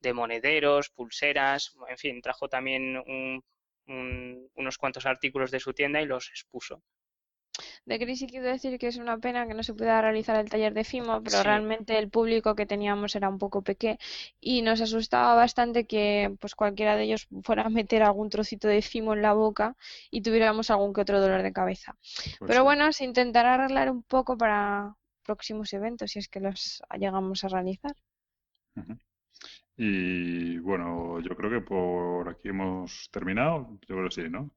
de 0.00 0.12
monederos, 0.12 0.90
pulseras, 0.90 1.74
en 1.88 1.96
fin, 1.98 2.20
trajo 2.20 2.48
también 2.48 2.96
un- 2.98 3.42
un- 3.90 4.48
unos 4.54 4.78
cuantos 4.78 5.06
artículos 5.06 5.50
de 5.50 5.60
su 5.60 5.72
tienda 5.72 6.00
y 6.00 6.06
los 6.06 6.28
expuso. 6.30 6.82
De 7.84 7.98
Crazy 7.98 8.26
quiero 8.26 8.46
decir 8.46 8.78
que 8.78 8.86
es 8.86 8.96
una 8.96 9.18
pena 9.18 9.46
que 9.46 9.54
no 9.54 9.62
se 9.62 9.74
pueda 9.74 10.00
realizar 10.00 10.36
el 10.36 10.48
taller 10.48 10.72
de 10.72 10.84
Fimo, 10.84 11.22
pero 11.22 11.38
Sí. 11.38 11.44
realmente 11.44 11.98
el 11.98 12.08
público 12.08 12.54
que 12.54 12.64
teníamos 12.66 13.16
era 13.16 13.28
un 13.28 13.38
poco 13.38 13.62
pequeño 13.62 13.98
y 14.40 14.62
nos 14.62 14.80
asustaba 14.80 15.34
bastante 15.34 15.86
que 15.86 16.34
pues 16.40 16.54
cualquiera 16.54 16.96
de 16.96 17.04
ellos 17.04 17.26
fuera 17.42 17.64
a 17.64 17.68
meter 17.70 18.02
algún 18.02 18.30
trocito 18.30 18.68
de 18.68 18.82
Fimo 18.82 19.12
en 19.14 19.22
la 19.22 19.32
boca 19.34 19.76
y 20.10 20.22
tuviéramos 20.22 20.70
algún 20.70 20.92
que 20.94 21.00
otro 21.02 21.20
dolor 21.20 21.42
de 21.42 21.52
cabeza. 21.52 21.96
pues 22.38 22.38
Pero 22.46 22.60
sí. 22.60 22.64
bueno, 22.64 22.92
se 22.92 23.04
intentará 23.04 23.54
arreglar 23.54 23.90
un 23.90 24.02
poco 24.04 24.36
para 24.38 24.96
próximos 25.22 25.72
eventos, 25.72 26.12
si 26.12 26.18
es 26.20 26.28
que 26.28 26.40
los 26.40 26.82
llegamos 26.98 27.44
a 27.44 27.48
realizar. 27.48 27.94
Y 29.82 30.58
bueno, 30.58 31.20
yo 31.20 31.34
creo 31.36 31.50
que 31.50 31.60
por 31.62 32.28
aquí 32.28 32.48
hemos 32.48 33.08
terminado. 33.12 33.78
Yo 33.88 33.96
creo 33.96 34.08
que 34.08 34.14
sí, 34.14 34.28
¿no? 34.30 34.50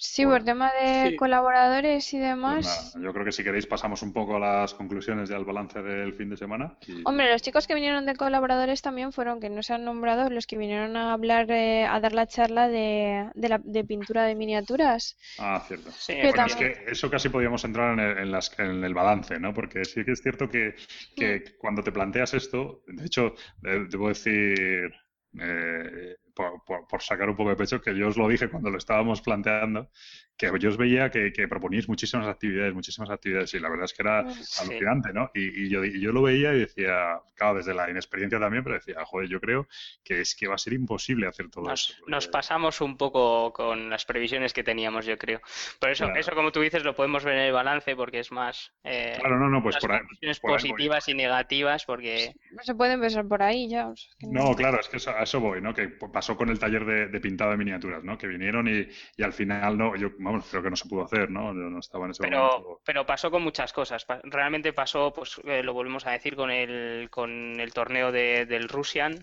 Sí, 0.00 0.24
Pues- 0.24 0.36
por 0.38 0.44
tema 0.44 0.70
de 0.80 1.10
Sí. 1.10 1.16
colaboradores 1.16 2.14
y 2.14 2.18
Pues 2.18 2.28
demás. 2.28 2.92
nada, 2.94 3.04
yo 3.04 3.12
creo 3.12 3.24
que 3.24 3.32
si 3.32 3.42
queréis 3.42 3.66
pasamos 3.66 4.00
un 4.02 4.12
poco 4.12 4.36
a 4.36 4.38
las 4.38 4.72
conclusiones 4.74 5.28
y 5.28 5.34
al 5.34 5.44
balance 5.44 5.82
del 5.82 6.14
fin 6.14 6.30
de 6.30 6.36
semana. 6.36 6.76
y- 6.86 7.02
Hombre, 7.04 7.32
los 7.32 7.42
chicos 7.42 7.66
que 7.66 7.74
vinieron 7.74 8.06
de 8.06 8.14
colaboradores 8.14 8.80
también 8.80 9.10
fueron, 9.12 9.40
que 9.40 9.50
no 9.50 9.60
se 9.64 9.74
han 9.74 9.84
nombrado, 9.84 10.30
los 10.30 10.46
que 10.46 10.56
vinieron 10.56 10.96
a 10.96 11.12
hablar, 11.12 11.50
eh, 11.50 11.84
a 11.84 11.98
dar 11.98 12.12
la 12.12 12.28
charla 12.28 12.68
de, 12.68 13.28
de, 13.34 13.48
la, 13.48 13.60
de 13.64 13.82
pintura 13.82 14.22
de 14.22 14.36
miniaturas. 14.36 15.16
Ah, 15.36 15.64
cierto. 15.66 15.90
Sí, 15.90 16.14
Bueno, 16.22 16.46
es 16.46 16.54
que 16.54 16.84
eso 16.86 17.10
casi 17.10 17.28
podríamos 17.28 17.64
entrar 17.64 17.94
en 17.94 17.98
el, 17.98 18.18
en 18.18 18.30
las- 18.30 18.56
en 18.60 18.84
el 18.84 18.94
balance, 18.94 19.40
¿no? 19.40 19.52
Porque 19.52 19.84
sí 19.84 20.04
que 20.04 20.12
es 20.12 20.22
cierto 20.22 20.48
que, 20.48 20.76
que 21.16 21.56
cuando 21.58 21.82
te 21.82 21.90
planteas 21.90 22.34
esto, 22.34 22.82
de 22.86 23.04
hecho, 23.04 23.34
eh, 23.64 23.84
debo 23.90 24.08
decir, 24.10 24.92
eh, 25.40 26.16
por, 26.38 26.62
por- 26.64 26.86
por 26.86 27.02
sacar 27.02 27.28
un 27.28 27.34
poco 27.36 27.50
de 27.50 27.56
pecho, 27.56 27.80
que 27.82 27.96
yo 27.96 28.06
os 28.08 28.16
lo 28.16 28.28
dije 28.28 28.48
cuando 28.48 28.70
lo 28.70 28.78
estábamos 28.78 29.20
planteando, 29.20 29.90
que 30.36 30.48
yo 30.60 30.68
os 30.68 30.76
veía 30.76 31.10
que, 31.10 31.32
que 31.32 31.48
proponíais 31.48 31.88
muchísimas 31.88 32.28
actividades, 32.28 32.72
muchísimas 32.72 33.10
actividades, 33.10 33.52
y 33.54 33.58
la 33.58 33.68
verdad 33.68 33.86
es 33.86 33.92
que 33.92 34.02
era 34.02 34.24
Sí. 34.32 34.62
alucinante, 34.62 35.12
¿no? 35.12 35.32
Y, 35.34 35.64
y 35.64 35.68
yo, 35.68 35.84
y 35.84 36.00
yo 36.00 36.12
lo 36.12 36.22
veía 36.22 36.54
y 36.54 36.60
decía, 36.60 37.18
claro, 37.34 37.56
desde 37.56 37.74
la 37.74 37.90
inexperiencia 37.90 38.38
también, 38.38 38.62
pero 38.62 38.76
decía, 38.76 39.04
joder, 39.04 39.28
yo 39.28 39.40
creo 39.40 39.66
que 40.04 40.20
es 40.20 40.36
que 40.36 40.46
va 40.46 40.54
a 40.54 40.58
ser 40.58 40.74
imposible 40.74 41.26
hacer 41.26 41.50
todo 41.50 41.64
Nos, 41.64 41.90
esto. 41.90 42.04
nos 42.06 42.28
pasamos 42.28 42.80
un 42.80 42.96
poco 42.96 43.52
con 43.52 43.90
las 43.90 44.04
previsiones 44.04 44.52
que 44.52 44.62
teníamos, 44.62 45.06
yo 45.06 45.18
creo. 45.18 45.40
Por 45.80 45.90
eso, 45.90 46.04
Claro. 46.04 46.20
eso 46.20 46.32
como 46.36 46.52
tú 46.52 46.60
dices, 46.60 46.84
lo 46.84 46.94
podemos 46.94 47.24
ver 47.24 47.34
en 47.34 47.42
el 47.42 47.52
balance 47.52 47.96
porque 47.96 48.20
es 48.20 48.30
más 48.30 48.72
eh, 48.84 49.16
Claro, 49.18 49.40
no, 49.40 49.48
no, 49.48 49.60
pues 49.60 49.74
las 49.74 49.82
por 49.82 49.92
ahí. 49.92 50.00
por 50.40 50.50
ahí 50.52 50.56
positivas 50.58 51.08
y 51.08 51.14
negativas, 51.14 51.84
porque 51.84 52.32
No 52.52 52.62
se 52.62 52.76
pueden 52.76 53.00
besar 53.00 53.26
por 53.26 53.42
ahí 53.42 53.68
ya. 53.68 53.88
o 53.88 53.96
sea, 53.96 54.12
que 54.20 54.26
No, 54.28 54.54
claro, 54.54 54.78
es 54.78 54.88
que 54.88 54.98
eso- 54.98 55.10
a 55.10 55.24
eso 55.24 55.40
voy, 55.40 55.60
¿no? 55.60 55.74
Que 55.74 55.88
pasó 55.88 56.27
con 56.36 56.48
el 56.50 56.58
taller 56.58 56.84
de, 56.84 57.06
de 57.08 57.20
pintado 57.20 57.50
de 57.50 57.56
miniaturas, 57.56 58.02
¿no? 58.04 58.16
Que 58.18 58.26
vinieron 58.26 58.68
y, 58.68 58.86
y 59.16 59.22
al 59.22 59.32
final 59.32 59.76
no, 59.78 59.96
yo, 59.96 60.10
vamos, 60.18 60.46
creo 60.50 60.62
que 60.62 60.70
no 60.70 60.76
se 60.76 60.88
pudo 60.88 61.04
hacer, 61.04 61.30
¿no? 61.30 61.54
Yo 61.54 61.70
no 61.70 61.78
estaba 61.78 62.04
en 62.06 62.10
ese 62.12 62.22
pero, 62.22 62.38
momento. 62.46 62.80
pero 62.84 63.06
pasó 63.06 63.30
con 63.30 63.42
muchas 63.42 63.72
cosas. 63.72 64.04
Realmente 64.24 64.72
pasó, 64.72 65.12
pues 65.12 65.40
eh, 65.44 65.62
lo 65.62 65.72
volvemos 65.72 66.06
a 66.06 66.10
decir, 66.12 66.36
con 66.36 66.50
el, 66.50 67.08
con 67.10 67.58
el 67.60 67.72
torneo 67.72 68.12
de- 68.12 68.46
del 68.46 68.68
Russian. 68.68 69.14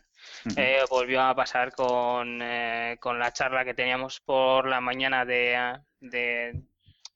Ujú. 0.46 0.56
Eh, 0.58 0.80
volvió 0.90 1.22
a 1.22 1.36
pasar 1.36 1.72
con, 1.74 2.40
eh, 2.42 2.98
con 3.00 3.20
la 3.20 3.32
charla 3.32 3.64
que 3.64 3.74
teníamos 3.76 4.20
por 4.22 4.68
la 4.68 4.82
mañana 4.82 5.24
de, 5.26 5.78
de, 6.00 6.62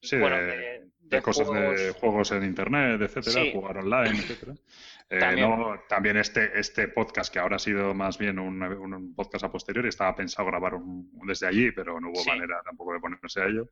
Sí, 0.01 0.15
bueno, 0.17 0.37
de, 0.37 0.43
de- 0.45 0.79
de 0.79 1.17
de 1.17 1.21
cosas 1.23 1.47
de 1.49 1.55
juegos. 1.57 1.95
juegos 1.99 2.31
en 2.33 2.43
internet, 2.43 3.01
etcétera, 3.01 3.41
Sí. 3.43 3.51
jugar 3.51 3.77
online, 3.79 4.11
etcétera. 4.19 4.53
Eh, 5.11 5.17
También. 5.19 5.49
no, 5.49 5.79
también 5.89 6.17
este, 6.17 6.59
este 6.59 6.87
podcast, 6.87 7.33
que 7.33 7.39
ahora 7.39 7.55
ha 7.55 7.59
sido 7.59 7.95
más 7.95 8.19
bien 8.19 8.37
un, 8.37 8.61
un 8.61 9.15
podcast 9.15 9.43
a 9.43 9.51
posteriori, 9.51 9.89
estaba 9.89 10.15
pensado 10.15 10.47
grabar 10.47 10.75
un- 10.75 11.09
desde 11.25 11.47
allí, 11.47 11.71
pero 11.71 11.99
no 11.99 12.09
hubo 12.09 12.19
Sí. 12.21 12.29
manera 12.29 12.61
tampoco 12.63 12.93
de 12.93 12.99
ponerse 12.99 13.41
a 13.41 13.45
ello. 13.47 13.69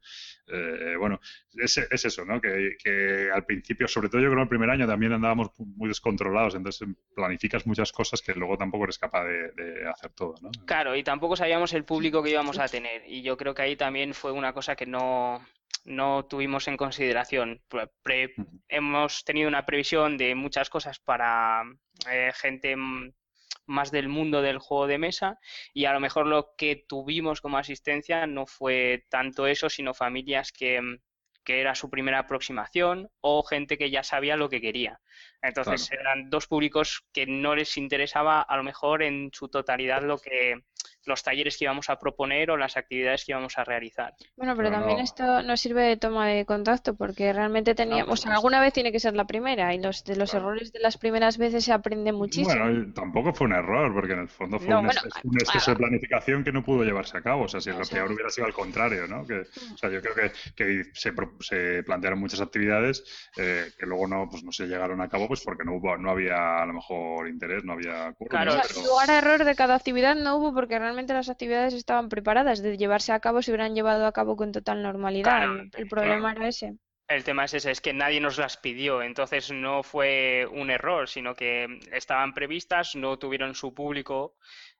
Eh, 0.48 0.96
bueno, 0.98 1.20
es, 1.54 1.78
es 1.78 2.06
eso, 2.06 2.26
¿no? 2.26 2.42
Que, 2.42 2.76
que 2.84 3.30
al 3.32 3.46
principio, 3.46 3.88
sobre 3.88 4.10
todo 4.10 4.20
yo 4.20 4.32
creo 4.32 4.42
el 4.42 4.50
primer 4.50 4.72
año, 4.72 4.88
también 4.88 5.14
andábamos 5.14 5.52
muy 5.60 5.90
descontrolados, 5.90 6.56
entonces 6.56 6.88
planificas 7.16 7.68
muchas 7.68 7.92
cosas 7.92 8.22
que 8.24 8.34
luego 8.34 8.58
tampoco 8.58 8.86
eres 8.86 8.98
capaz 8.98 9.26
de, 9.26 9.52
de 9.52 9.88
hacer 9.88 10.10
todo, 10.14 10.34
¿no? 10.42 10.50
Claro, 10.66 10.96
y 10.96 11.04
tampoco 11.04 11.36
sabíamos 11.36 11.72
el 11.74 11.84
público 11.84 12.24
que 12.24 12.32
íbamos 12.32 12.58
a 12.58 12.68
tener. 12.68 13.04
Y 13.08 13.22
yo 13.22 13.38
creo 13.38 13.54
que 13.54 13.62
ahí 13.62 13.76
también 13.76 14.16
fue 14.16 14.32
una 14.32 14.54
cosa 14.54 14.76
que 14.76 14.88
no, 14.88 15.46
no 15.86 16.26
tuvimos 16.26 16.68
en 16.68 16.78
consideración. 16.78 17.62
Pre- 18.02 18.34
hemos 18.70 19.24
tenido 19.24 19.48
una 19.48 19.66
previsión 19.66 20.18
de 20.18 20.36
muchas 20.36 20.70
cosas 20.70 21.00
para 21.00 21.27
eh, 22.10 22.32
gente 22.36 22.76
mm, 22.76 23.14
más 23.68 23.92
del 23.92 24.08
mundo 24.10 24.42
del 24.42 24.60
juego 24.60 24.88
de 24.88 24.98
mesa 24.98 25.40
y 25.74 25.86
a 25.86 25.94
lo 25.94 26.00
mejor 26.00 26.26
lo 26.28 26.56
que 26.58 26.86
tuvimos 26.88 27.42
como 27.42 27.58
asistencia 27.58 28.26
no 28.28 28.46
fue 28.46 29.06
tanto 29.10 29.48
eso, 29.48 29.70
sino 29.70 29.94
familias 29.94 30.52
que, 30.52 30.82
mm, 30.82 31.00
que 31.44 31.62
era 31.62 31.76
su 31.76 31.90
primera 31.90 32.20
aproximación 32.20 33.10
o 33.22 33.44
gente 33.44 33.78
que 33.78 33.90
ya 33.90 34.04
sabía 34.04 34.38
lo 34.38 34.50
que 34.50 34.62
quería. 34.62 35.00
Entonces 35.42 35.88
Claro. 35.88 36.02
eran 36.02 36.30
dos 36.30 36.48
públicos 36.48 37.06
que 37.14 37.26
no 37.26 37.56
les 37.56 37.78
interesaba 37.78 38.42
a 38.42 38.58
lo 38.58 38.64
mejor 38.64 39.04
en 39.04 39.30
su 39.34 39.48
totalidad 39.50 40.02
lo 40.04 40.18
que, 40.20 40.56
los 41.08 41.24
talleres 41.24 41.58
que 41.58 41.66
íbamos 41.66 41.90
a 41.90 41.98
proponer 42.00 42.52
o 42.52 42.58
las 42.58 42.78
actividades 42.78 43.26
que 43.26 43.32
íbamos 43.32 43.58
a 43.58 43.64
realizar. 43.64 44.14
Bueno, 44.36 44.56
pero 44.56 44.70
Pero 44.70 44.80
también 44.80 44.98
no- 45.00 45.04
esto 45.04 45.42
nos 45.44 45.60
sirve 45.62 45.84
de 45.84 45.98
toma 45.98 46.28
de 46.28 46.46
contacto 46.46 46.96
porque 46.96 47.32
realmente 47.34 47.74
teníamos, 47.76 48.06
por 48.06 48.14
o 48.14 48.18
sea, 48.18 48.34
alguna 48.34 48.60
vez 48.60 48.74
tiene 48.74 48.92
que 48.92 49.00
ser 49.00 49.16
la 49.16 49.26
primera 49.26 49.74
y 49.74 49.80
los 49.80 50.04
de 50.04 50.16
los 50.16 50.32
Claro. 50.32 50.48
errores 50.48 50.72
de 50.74 50.80
las 50.80 50.98
primeras 50.98 51.38
veces 51.38 51.64
se 51.66 51.72
aprende 51.74 52.12
muchísimo. 52.12 52.54
Bueno, 52.64 52.94
tampoco 52.94 53.34
fue 53.34 53.48
un 53.48 53.54
error, 53.54 53.94
porque 53.94 54.14
en 54.14 54.20
el 54.20 54.28
fondo 54.30 54.60
fue 54.60 54.68
No, 54.70 54.80
un, 54.82 54.86
bueno, 54.88 55.02
ex- 55.06 55.24
un 55.24 55.36
exceso 55.40 55.72
ah, 55.72 55.74
de 55.74 55.78
planificación 55.80 56.44
que 56.44 56.52
no 56.52 56.64
pudo 56.64 56.84
llevarse 56.84 57.18
a 57.18 57.22
cabo. 57.22 57.44
O 57.44 57.48
sea, 57.48 57.62
si 57.62 57.70
lo 57.72 57.82
Eso. 57.82 57.96
peor 57.96 58.12
hubiera 58.12 58.30
sido 58.30 58.46
al 58.48 58.54
contrario, 58.54 59.08
¿no? 59.08 59.26
Que, 59.26 59.40
o 59.74 59.78
sea, 59.78 59.90
yo 59.90 60.02
creo 60.02 60.14
que, 60.16 60.32
que 60.56 60.84
se, 60.94 61.14
se 61.40 61.84
plantearon 61.84 62.20
muchas 62.20 62.42
actividades 62.42 63.04
eh, 63.38 63.72
que 63.80 63.86
luego 63.86 64.08
no, 64.08 64.28
pues 64.30 64.44
no 64.44 64.52
se 64.52 64.68
llegaron 64.68 65.00
a 65.02 65.08
cabo, 65.10 65.28
pues 65.28 65.42
porque 65.44 65.64
no 65.64 65.76
hubo, 65.76 65.98
no 65.98 66.12
había 66.12 66.62
a 66.62 66.66
lo 66.66 66.74
mejor 66.74 67.28
interés, 67.30 67.64
no 67.64 67.74
había 67.74 68.14
Claro, 68.30 68.54
¿no? 68.56 68.60
O 68.60 68.64
sea, 68.64 68.74
Pero- 68.76 68.88
lugar 68.88 69.12
a 69.12 69.18
error 69.20 69.44
de 69.46 69.56
cada 69.56 69.76
actividad 69.76 70.16
no 70.16 70.36
hubo 70.38 70.54
porque 70.54 70.78
realmente 70.80 70.97
las 71.14 71.30
actividades 71.30 71.74
estaban 71.74 72.10
preparadas 72.10 72.62
de 72.62 72.78
llevarse 72.78 73.12
a 73.14 73.20
cabo, 73.20 73.42
se 73.42 73.52
hubieran 73.52 73.76
llevado 73.76 74.06
a 74.06 74.12
cabo 74.12 74.36
con 74.36 74.52
total 74.52 74.82
normalidad. 74.84 75.38
Claro, 75.38 75.54
El, 75.62 75.72
el 75.76 75.88
problema 75.88 76.32
era 76.34 76.48
ese. 76.48 76.78
El 77.08 77.24
tema 77.24 77.46
es 77.46 77.54
ese, 77.54 77.72
es 77.72 77.80
que 77.80 77.94
nadie 77.94 78.20
nos 78.20 78.38
las 78.38 78.58
pidió, 78.58 79.02
entonces 79.02 79.50
no 79.52 79.82
fue 79.82 80.46
un 80.52 80.70
error, 80.70 81.08
sino 81.08 81.34
que 81.36 81.80
estaban 81.94 82.34
previstas, 82.34 82.96
no 82.96 83.18
tuvieron 83.18 83.56
su 83.56 83.74
público 83.74 84.36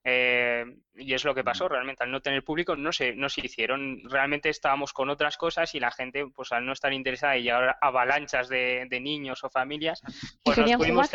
eh, 0.10 0.64
y 0.96 1.14
es 1.14 1.26
lo 1.26 1.36
que 1.36 1.44
pasó 1.44 1.68
realmente. 1.68 2.02
Al 2.02 2.12
no 2.12 2.22
tener 2.22 2.42
público 2.42 2.78
no 2.78 2.94
se, 2.94 3.14
no 3.14 3.28
se 3.28 3.46
hicieron. 3.46 4.02
Realmente 4.10 4.48
estábamos 4.48 4.94
con 4.94 5.10
otras 5.10 5.36
cosas 5.36 5.76
y 5.76 5.82
la 5.82 5.92
gente, 5.92 6.26
pues 6.34 6.54
al 6.54 6.66
no 6.66 6.72
estar 6.72 6.94
interesada 6.94 7.36
y 7.38 7.44
llevar 7.44 7.78
avalanchas 7.82 8.48
de, 8.48 8.88
de 8.90 9.00
niños 9.02 9.44
o 9.44 9.50
familias, 9.50 10.02
pues 10.44 10.58
nos 10.58 10.72
pudimos, 10.78 11.12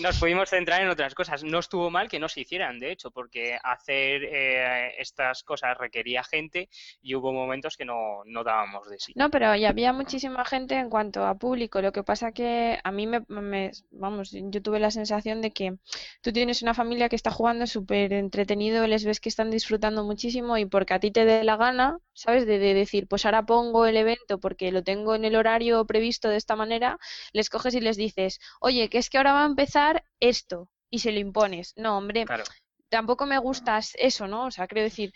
nos 0.00 0.18
pudimos 0.18 0.50
centrar 0.50 0.82
en 0.82 0.90
otras 0.90 1.14
cosas. 1.14 1.44
No 1.44 1.60
estuvo 1.60 1.90
mal 1.90 2.08
que 2.08 2.18
no 2.18 2.28
se 2.28 2.42
hicieran, 2.42 2.78
de 2.78 2.92
hecho, 2.92 3.10
porque 3.10 3.58
hacer 3.62 4.24
eh, 4.24 5.00
estas 5.00 5.42
cosas 5.42 5.78
requería 5.78 6.22
gente 6.22 6.68
y 7.00 7.14
hubo 7.14 7.32
momentos 7.32 7.76
que 7.76 7.86
no, 7.86 8.22
no 8.26 8.44
dábamos 8.44 8.86
de 8.90 8.98
sí. 8.98 9.14
No, 9.16 9.30
pero 9.30 9.56
ya 9.56 9.70
había 9.70 9.94
muchísima 10.30 10.44
gente 10.44 10.74
en 10.76 10.90
cuanto 10.90 11.24
a 11.26 11.34
público. 11.38 11.80
Lo 11.82 11.92
que 11.92 12.02
pasa 12.04 12.32
que 12.32 12.78
a 12.84 12.90
mí 12.92 13.06
me, 13.06 13.20
me- 13.28 13.70
vamos, 13.90 14.30
yo 14.32 14.62
tuve 14.62 14.78
la 14.80 14.90
sensación 14.90 15.40
de 15.42 15.50
que 15.52 15.76
tú 16.22 16.32
tienes 16.32 16.62
una 16.62 16.74
familia 16.74 17.08
que 17.08 17.16
está 17.16 17.30
jugando 17.30 17.66
súper 17.66 18.12
entretenido, 18.12 18.86
les 18.86 19.04
ves 19.04 19.20
que 19.20 19.28
están 19.28 19.50
disfrutando 19.50 20.04
muchísimo 20.04 20.56
y 20.58 20.66
porque 20.66 20.94
a 20.94 21.00
ti 21.00 21.10
te 21.10 21.24
dé 21.24 21.44
la 21.44 21.56
gana, 21.56 21.98
¿sabes? 22.14 22.46
De, 22.46 22.58
de 22.58 22.74
decir, 22.74 23.06
pues 23.08 23.24
ahora 23.24 23.44
pongo 23.46 23.86
el 23.86 23.96
evento 23.96 24.38
porque 24.40 24.72
lo 24.72 24.82
tengo 24.84 25.14
en 25.14 25.24
el 25.24 25.36
horario 25.36 25.84
previsto 25.86 26.28
de 26.28 26.36
esta 26.36 26.56
manera, 26.56 26.98
les 27.32 27.50
coges 27.50 27.74
y 27.74 27.80
les 27.80 27.96
dices, 27.96 28.38
oye, 28.60 28.88
que 28.88 28.98
es 28.98 29.10
que 29.10 29.18
ahora 29.18 29.32
va 29.32 29.42
a 29.44 29.46
empezar 29.46 30.04
esto 30.20 30.70
y 30.90 31.00
se 31.00 31.12
lo 31.12 31.18
impones. 31.20 31.72
No, 31.76 31.98
hombre, 31.98 32.26
Claro. 32.26 32.44
tampoco 32.88 33.26
me 33.26 33.38
gustas 33.38 33.92
eso, 33.98 34.26
¿no? 34.26 34.46
O 34.46 34.50
sea, 34.50 34.66
quiero 34.68 34.82
decir, 34.82 35.12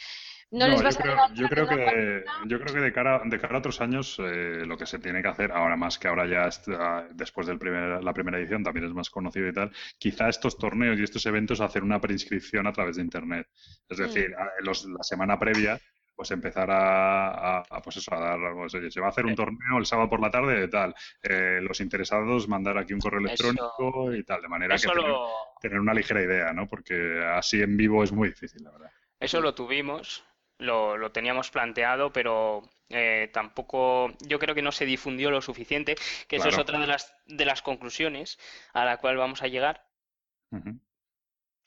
no 0.55 0.67
No, 0.67 0.69
les 0.69 0.79
yo 0.79 0.85
vas 0.85 0.97
creo, 0.97 1.17
yo 1.35 1.49
creo 1.49 1.69
que, 1.69 1.77
partida. 1.77 2.23
yo 2.47 2.61
creo 2.61 2.75
que 2.75 2.81
de 2.81 2.93
cara, 2.93 3.21
de 3.25 3.39
cara 3.41 3.57
a 3.57 3.59
otros 3.59 3.81
años 3.81 4.17
eh, 4.21 4.63
lo 4.65 4.77
que 4.79 4.87
se 4.87 4.99
tiene 4.99 5.21
que 5.21 5.29
hacer, 5.29 5.51
ahora 5.53 5.77
más 5.77 5.99
que 5.99 6.09
ahora 6.09 6.27
ya 6.27 6.47
está- 6.47 7.07
después 7.13 7.47
de 7.47 7.55
la 7.55 8.13
primera 8.15 8.39
edición 8.39 8.63
también 8.63 8.87
es 8.87 8.93
más 8.95 9.11
conocido 9.11 9.49
y 9.49 9.53
tal, 9.53 9.73
quizá 9.99 10.29
estos 10.29 10.57
torneos 10.57 10.99
y 10.99 11.03
estos 11.03 11.27
eventos 11.27 11.61
hacer 11.61 11.83
una 11.83 12.01
preinscripción 12.01 12.67
a 12.67 12.73
través 12.73 12.97
de 12.97 13.03
Internet. 13.03 13.49
Es 13.89 13.99
Mm. 13.99 14.03
decir, 14.03 14.35
a- 14.37 14.51
los- 14.63 14.85
la 14.87 15.03
semana 15.03 15.39
previa 15.39 15.79
pues 16.17 16.31
empezar 16.31 16.71
a, 16.71 17.27
a- 17.59 17.65
a, 17.69 17.83
pues 17.83 17.97
eso, 17.97 18.15
a 18.15 18.21
dar, 18.21 18.39
pues, 18.55 18.71
se 18.95 19.01
va 19.01 19.09
a 19.09 19.11
hacer 19.11 19.27
un 19.27 19.35
torneo 19.35 19.79
el 19.79 19.85
sábado 19.85 20.09
por 20.09 20.21
la 20.21 20.31
tarde 20.31 20.61
de 20.61 20.69
tal, 20.69 20.95
Eh, 21.25 21.59
los 21.61 21.81
interesados 21.81 22.47
mandar 22.49 22.79
aquí 22.79 22.93
un 22.95 23.01
correo 23.01 23.19
Eso- 23.27 23.49
electrónico 23.49 24.15
y 24.15 24.23
tal, 24.23 24.41
de 24.41 24.47
manera 24.49 24.77
que 24.77 24.87
tener, 24.87 25.13
tener 25.61 25.81
una 25.81 25.93
ligera 25.93 26.23
idea, 26.23 26.53
¿no? 26.53 26.69
Porque 26.69 27.21
así 27.35 27.61
en 27.61 27.77
vivo 27.77 28.05
es 28.05 28.13
muy 28.13 28.29
difícil, 28.29 28.63
la 28.63 28.71
verdad. 28.71 28.91
eso 29.19 29.41
lo 29.41 29.55
tuvimos, 29.57 30.25
lo, 30.59 30.97
lo 30.97 31.13
teníamos 31.13 31.51
planteado, 31.51 32.13
pero 32.13 32.63
eh, 32.91 33.31
tampoco, 33.33 34.13
yo 34.21 34.39
creo 34.39 34.55
que 34.55 34.63
no 34.63 34.73
se 34.73 34.87
difundió 34.87 35.31
lo 35.31 35.41
suficiente, 35.41 35.97
que 36.29 36.37
eso 36.37 36.49
es 36.49 36.59
otra 36.59 36.79
de 36.79 36.87
las, 36.87 37.15
de 37.27 37.45
las 37.45 37.63
conclusiones 37.63 38.39
a 38.73 38.85
la 38.85 38.99
cual 38.99 39.17
vamos 39.17 39.43
a 39.43 39.49
llegar. 39.49 39.87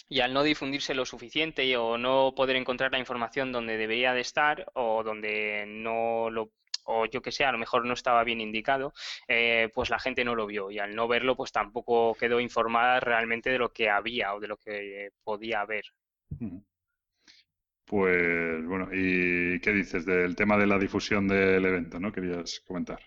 Y 0.09 0.21
al 0.21 0.33
no 0.33 0.43
difundirse 0.43 0.95
lo 0.95 1.05
suficiente 1.05 1.75
o 1.75 1.97
no 1.97 2.33
poder 2.33 2.55
encontrar 2.55 2.93
la 2.93 2.99
información 2.99 3.51
donde 3.51 3.75
debería 3.75 4.13
de 4.13 4.21
estar 4.21 4.71
o 4.73 5.03
donde 5.03 5.65
no 5.67 6.29
lo, 6.29 6.53
o 6.85 7.05
yo 7.05 7.21
que 7.21 7.33
sé, 7.33 7.43
a 7.43 7.51
lo 7.51 7.57
mejor 7.57 7.85
no 7.85 7.93
estaba 7.93 8.23
bien 8.23 8.39
indicado, 8.39 8.93
eh, 9.27 9.69
pues 9.73 9.89
la 9.89 9.99
gente 9.99 10.23
no 10.23 10.35
lo 10.35 10.45
vio 10.45 10.71
y 10.71 10.79
al 10.79 10.95
no 10.95 11.09
verlo, 11.09 11.35
pues 11.35 11.51
tampoco 11.51 12.15
quedó 12.15 12.39
informada 12.39 13.01
realmente 13.01 13.49
de 13.49 13.59
lo 13.59 13.73
que 13.73 13.89
había 13.89 14.33
o 14.33 14.39
de 14.39 14.47
lo 14.47 14.55
que 14.55 15.11
podía 15.25 15.59
haber. 15.59 15.83
Pues 17.87 18.65
bueno, 18.65 18.89
¿y 18.91 19.61
qué 19.61 19.71
dices 19.71 20.05
del 20.05 20.35
tema 20.35 20.57
de 20.57 20.67
la 20.67 20.77
difusión 20.77 21.25
del 21.25 21.65
evento, 21.65 21.99
¿no? 22.01 22.11
Querías 22.11 22.59
comentar. 22.67 22.99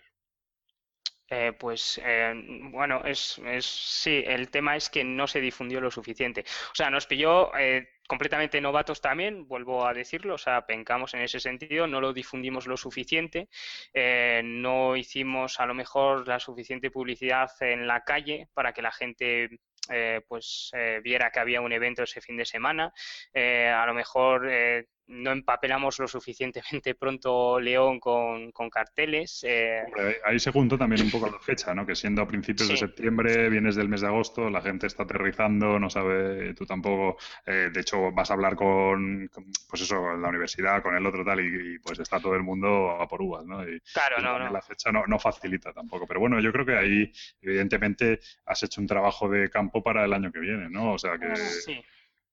Eh, 1.29 1.53
pues 1.57 2.01
eh, 2.03 2.33
bueno, 2.71 3.03
es, 3.05 3.39
es 3.45 3.65
sí, 3.65 4.23
el 4.25 4.49
tema 4.49 4.75
es 4.75 4.89
que 4.89 5.03
no 5.03 5.27
se 5.27 5.39
difundió 5.39 5.79
lo 5.79 5.91
suficiente. 5.91 6.41
O 6.41 6.75
sea, 6.75 6.89
nos 6.89 7.05
pilló 7.05 7.55
eh, 7.55 7.87
completamente 8.11 8.59
novatos 8.59 8.99
también, 8.99 9.47
vuelvo 9.47 9.87
a 9.87 9.93
decirlo, 9.93 10.33
o 10.33 10.37
sea, 10.37 10.65
pencamos 10.65 11.13
en 11.13 11.21
ese 11.21 11.39
sentido, 11.39 11.87
no 11.87 12.01
lo 12.01 12.11
difundimos 12.11 12.67
lo 12.67 12.75
suficiente, 12.75 13.47
eh, 13.93 14.41
no 14.43 14.97
hicimos 14.97 15.61
a 15.61 15.65
lo 15.65 15.73
mejor 15.73 16.27
la 16.27 16.37
suficiente 16.37 16.91
publicidad 16.91 17.49
en 17.61 17.87
la 17.87 18.01
calle 18.01 18.49
para 18.53 18.73
que 18.73 18.81
la 18.81 18.91
gente 18.91 19.61
eh, 19.89 20.21
pues 20.27 20.69
eh, 20.73 20.99
viera 21.03 21.31
que 21.31 21.39
había 21.39 21.61
un 21.61 21.71
evento 21.71 22.03
ese 22.03 22.21
fin 22.21 22.37
de 22.37 22.45
semana, 22.45 22.93
eh, 23.33 23.67
a 23.67 23.85
lo 23.85 23.93
mejor 23.93 24.47
eh, 24.49 24.87
no 25.11 25.31
empapelamos 25.31 25.99
lo 25.99 26.07
suficientemente 26.07 26.95
pronto 26.99 27.59
León 27.59 27.99
con, 27.99 28.51
con 28.51 28.69
carteles. 28.69 29.43
eh, 29.47 29.83
Hombre, 29.85 30.17
ahí- 30.25 30.39
se 30.39 30.51
juntó 30.51 30.77
también 30.77 31.01
un 31.03 31.11
poco 31.11 31.29
la 31.29 31.39
fecha, 31.39 31.73
¿no? 31.75 31.85
Que 31.85 31.95
siendo 31.95 32.21
a 32.21 32.27
principios 32.27 32.67
de 32.69 32.77
septiembre, 32.77 33.49
vienes 33.49 33.75
del 33.75 33.89
mes 33.89 34.01
de 34.01 34.07
agosto, 34.07 34.49
la 34.49 34.61
gente 34.61 34.87
está 34.87 35.03
aterrizando, 35.03 35.77
no 35.79 35.89
sabe, 35.89 36.53
tú 36.53 36.65
tampoco, 36.65 37.17
eh, 37.45 37.69
de 37.71 37.81
hecho 37.81 38.11
vas 38.11 38.31
a 38.31 38.33
hablar 38.33 38.55
con, 38.55 39.27
con, 39.27 39.45
pues 39.69 39.81
eso, 39.83 39.95
en 40.13 40.21
la 40.21 40.29
universidad, 40.29 40.81
con 40.81 40.95
el 40.95 41.05
otro 41.05 41.23
tal, 41.25 41.39
y, 41.41 41.75
y, 41.75 41.79
pues 41.79 41.99
está 41.99 42.19
todo 42.19 42.35
el 42.35 42.43
mundo 42.43 42.91
a 42.91 43.07
por 43.07 43.21
uvas, 43.21 43.45
¿no? 43.45 43.67
Y, 43.67 43.79
claro, 43.93 44.15
y 44.19 44.23
no, 44.23 44.39
no. 44.39 44.49
la 44.49 44.61
fecha 44.61 44.91
no, 44.91 45.05
no 45.05 45.19
facilita 45.19 45.71
tampoco. 45.73 46.07
Pero 46.07 46.19
bueno, 46.19 46.39
yo 46.39 46.51
creo 46.51 46.65
que 46.65 46.77
ahí, 46.77 47.11
evidentemente, 47.41 48.19
has 48.45 48.63
hecho 48.63 48.81
un 48.81 48.87
trabajo 48.87 49.29
de 49.29 49.49
campo 49.49 49.83
para 49.83 50.05
el 50.05 50.13
año 50.13 50.31
que 50.31 50.39
viene, 50.39 50.69
¿no? 50.69 50.93
O 50.93 50.97
sea 50.97 51.17
que, 51.17 51.35
Sí. 51.35 51.83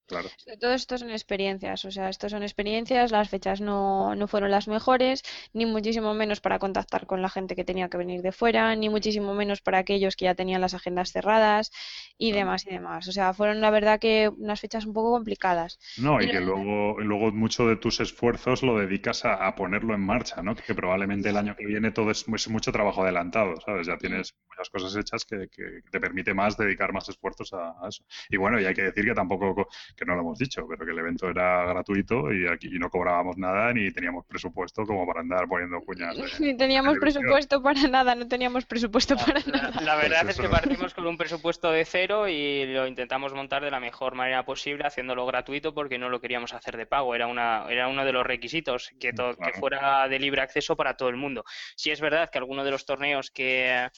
Claro. 0.09 0.33
Todo 0.61 0.73
esto 0.73 0.97
son 0.97 1.11
experiencias, 1.11 1.85
o 1.85 1.91
sea, 1.91 2.09
esto 2.09 2.27
son 2.29 2.43
experiencias, 2.43 3.11
las 3.11 3.29
fechas 3.29 3.61
no, 3.61 4.15
no 4.15 4.27
fueron 4.27 4.51
las 4.51 4.67
mejores, 4.67 5.23
ni 5.53 5.65
muchísimo 5.65 6.13
menos 6.13 6.41
para 6.41 6.59
contactar 6.59 7.05
con 7.05 7.21
la 7.21 7.29
gente 7.29 7.55
que 7.55 7.63
tenía 7.63 7.89
que 7.89 7.97
venir 7.97 8.21
de 8.21 8.31
fuera, 8.31 8.75
ni 8.75 8.89
muchísimo 8.89 9.33
menos 9.33 9.61
para 9.61 9.77
aquellos 9.79 10.15
que 10.15 10.25
ya 10.25 10.35
tenían 10.35 10.61
las 10.61 10.73
agendas 10.73 11.11
cerradas 11.11 11.71
y 12.17 12.31
demás 12.33 12.65
y 12.65 12.71
demás. 12.71 13.07
O 13.07 13.11
sea, 13.11 13.33
fueron 13.33 13.61
la 13.61 13.69
verdad 13.71 13.99
que 13.99 14.29
unas 14.29 14.59
fechas 14.59 14.85
un 14.85 14.93
poco 14.93 15.11
complicadas. 15.11 15.79
No, 15.95 16.21
y 16.21 16.27
Y 16.27 16.29
que 16.29 16.39
lo- 16.39 16.39
luego, 16.39 16.97
luego 17.01 17.31
mucho 17.33 17.67
de 17.67 17.75
tus 17.75 17.99
esfuerzos 17.99 18.63
lo 18.63 18.77
dedicas 18.79 19.25
a, 19.25 19.45
a 19.45 19.55
ponerlo 19.55 19.93
en 19.93 19.99
marcha, 19.99 20.41
¿no? 20.41 20.55
Que 20.55 20.73
probablemente 20.73 21.27
el 21.29 21.35
año 21.35 21.57
que 21.57 21.65
viene 21.65 21.91
todo 21.91 22.09
es, 22.11 22.25
es 22.33 22.47
mucho 22.49 22.71
trabajo 22.71 23.03
adelantado, 23.03 23.59
¿sabes? 23.65 23.85
Ya 23.87 23.97
tienes 23.97 24.33
muchas 24.49 24.69
cosas 24.69 24.95
hechas 24.95 25.25
que, 25.25 25.49
que 25.51 25.81
te 25.91 25.99
permite 25.99 26.33
más 26.33 26.55
dedicar 26.55 26.93
más 26.93 27.09
esfuerzos 27.09 27.51
a, 27.51 27.71
a 27.83 27.89
eso. 27.89 28.05
Y 28.29 28.37
bueno, 28.37 28.61
y 28.61 28.65
hay 28.65 28.73
que 28.73 28.83
decir 28.83 29.03
que 29.03 29.13
tampoco, 29.13 29.53
co- 29.53 29.67
que 29.99 30.05
no 30.05 30.15
lo 30.15 30.21
hemos 30.21 30.39
dicho, 30.39 30.65
pero 30.67 30.85
que 30.85 30.91
el 30.91 30.99
evento 30.99 31.29
era 31.29 31.65
gratuito 31.65 32.31
y 32.33 32.47
aquí 32.47 32.67
y 32.73 32.79
no 32.79 32.89
cobrábamos 32.89 33.37
nada 33.37 33.73
ni 33.73 33.91
teníamos 33.91 34.25
presupuesto 34.25 34.85
como 34.85 35.05
para 35.05 35.19
andar 35.19 35.47
poniendo 35.47 35.81
cuñas. 35.81 36.15
de- 36.15 36.45
Ni 36.45 36.55
teníamos 36.57 36.97
presupuesto 36.99 37.61
para 37.61 37.87
nada, 37.87 38.15
no 38.15 38.27
teníamos 38.27 38.65
presupuesto 38.65 39.15
para 39.17 39.39
La, 39.45 39.51
nada. 39.69 39.81
la 39.81 39.95
verdad 39.95 40.21
Pues 40.23 40.35
es 40.35 40.41
que 40.41 40.49
partimos 40.49 40.93
con 40.93 41.05
un 41.05 41.17
presupuesto 41.17 41.69
de 41.71 41.83
cero 41.85 42.27
y 42.27 42.65
lo 42.67 42.87
intentamos 42.87 43.33
montar 43.33 43.63
de 43.63 43.71
la 43.71 43.79
mejor 43.79 44.15
manera 44.15 44.45
posible, 44.45 44.85
haciéndolo 44.85 45.25
gratuito 45.25 45.73
porque 45.73 45.97
no 45.97 46.09
lo 46.09 46.21
queríamos 46.21 46.53
hacer 46.53 46.77
de 46.77 46.85
pago. 46.85 47.13
Era 47.13 47.27
una, 47.27 47.65
era 47.69 47.87
uno 47.89 48.05
de 48.05 48.13
los 48.13 48.25
requisitos 48.25 48.91
que, 48.99 49.11
to- 49.13 49.35
que 49.35 49.51
fuera 49.59 50.07
de 50.07 50.19
libre 50.19 50.41
acceso 50.41 50.75
para 50.77 50.95
todo 50.95 51.09
el 51.09 51.17
mundo. 51.17 51.43
Si 51.75 51.91
es 51.91 51.99
verdad 51.99 52.29
que 52.31 52.37
alguno 52.37 52.63
de 52.63 52.71
los 52.71 52.85
torneos 52.85 53.31
que, 53.31 53.89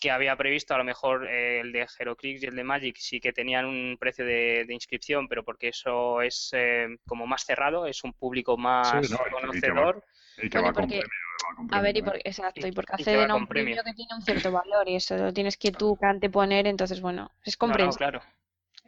que 0.00 0.10
había 0.10 0.36
previsto, 0.36 0.74
a 0.74 0.78
lo 0.78 0.84
mejor 0.84 1.26
eh, 1.28 1.60
el 1.60 1.72
de 1.72 1.86
HeroClix 1.98 2.42
y 2.42 2.46
el 2.46 2.54
de 2.56 2.64
Magic 2.64 2.96
sí 2.98 3.20
que 3.20 3.32
tenían 3.32 3.66
un 3.66 3.96
precio 3.98 4.24
de, 4.24 4.64
de 4.66 4.74
inscripción, 4.74 5.28
pero 5.28 5.44
porque 5.44 5.68
eso 5.68 6.22
es 6.22 6.50
eh, 6.52 6.86
como 7.06 7.26
más 7.26 7.44
cerrado, 7.44 7.86
es 7.86 8.04
un 8.04 8.12
público 8.12 8.56
más 8.56 8.88
Sí, 8.90 8.96
no, 8.96 9.02
y 9.02 9.08
que- 9.08 9.08
y 9.08 9.10
que 9.10 9.18
va- 9.34 9.40
conocedor. 9.40 10.04
Y 10.40 10.48
que 10.50 10.58
Bueno, 10.58 10.66
va 10.68 10.72
con 10.72 10.82
porque- 10.84 11.00
premio, 11.00 11.10
va 11.50 11.56
con 11.56 11.74
A 11.74 11.80
ver, 11.82 11.96
y 11.96 12.02
por, 12.02 12.16
exacto, 12.18 12.66
y 12.66 12.70
Y- 12.70 12.72
porque 12.72 12.92
acceden 12.92 13.30
a 13.30 13.34
un 13.34 13.46
premio 13.48 13.74
premio. 13.74 13.84
que 13.84 13.92
tiene 13.94 14.14
un 14.14 14.22
cierto 14.22 14.52
valor 14.52 14.88
y 14.88 14.94
eso 14.94 15.16
lo 15.16 15.32
tienes 15.32 15.56
que 15.56 15.72
tú 15.72 15.98
anteponer, 16.00 16.66
entonces 16.68 17.00
bueno, 17.00 17.30
es 17.44 17.56
No, 17.60 17.66
no, 17.66 17.72
comprensible. 17.72 17.96
claro. 17.98 18.22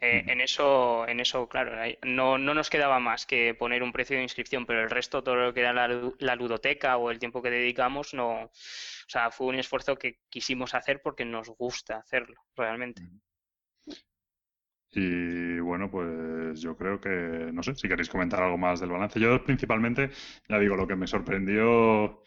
Eh, 0.01 0.23
en 0.25 0.41
eso, 0.41 1.07
en 1.07 1.19
eso, 1.19 1.47
claro, 1.47 1.73
no, 2.01 2.39
no 2.39 2.55
nos 2.55 2.71
quedaba 2.71 2.99
más 2.99 3.27
que 3.27 3.53
poner 3.53 3.83
un 3.83 3.91
precio 3.91 4.17
de 4.17 4.23
inscripción, 4.23 4.65
pero 4.65 4.81
el 4.81 4.89
resto, 4.89 5.23
todo 5.23 5.35
lo 5.35 5.53
que 5.53 5.59
era 5.59 5.73
la, 5.73 6.11
la 6.17 6.35
ludoteca 6.35 6.97
o 6.97 7.11
el 7.11 7.19
tiempo 7.19 7.41
que 7.43 7.51
dedicamos, 7.51 8.15
no, 8.15 8.45
o 8.45 8.49
sea, 9.07 9.29
fue 9.29 9.47
un 9.47 9.55
esfuerzo 9.55 9.95
que 9.95 10.17
quisimos 10.27 10.73
hacer 10.73 11.01
porque 11.03 11.23
nos 11.23 11.49
gusta 11.49 11.97
hacerlo, 11.97 12.41
realmente. 12.55 13.03
Y 14.93 15.59
bueno, 15.59 15.89
pues 15.89 16.59
yo 16.61 16.75
creo 16.75 16.99
que, 16.99 17.09
no 17.53 17.63
sé, 17.63 17.75
si 17.75 17.87
queréis 17.87 18.09
comentar 18.09 18.43
algo 18.43 18.57
más 18.57 18.79
del 18.79 18.89
balance. 18.89 19.19
Yo 19.19 19.41
principalmente, 19.43 20.09
ya 20.49 20.59
digo, 20.59 20.75
lo 20.75 20.87
que 20.87 20.97
me 20.97 21.07
sorprendió 21.07 22.23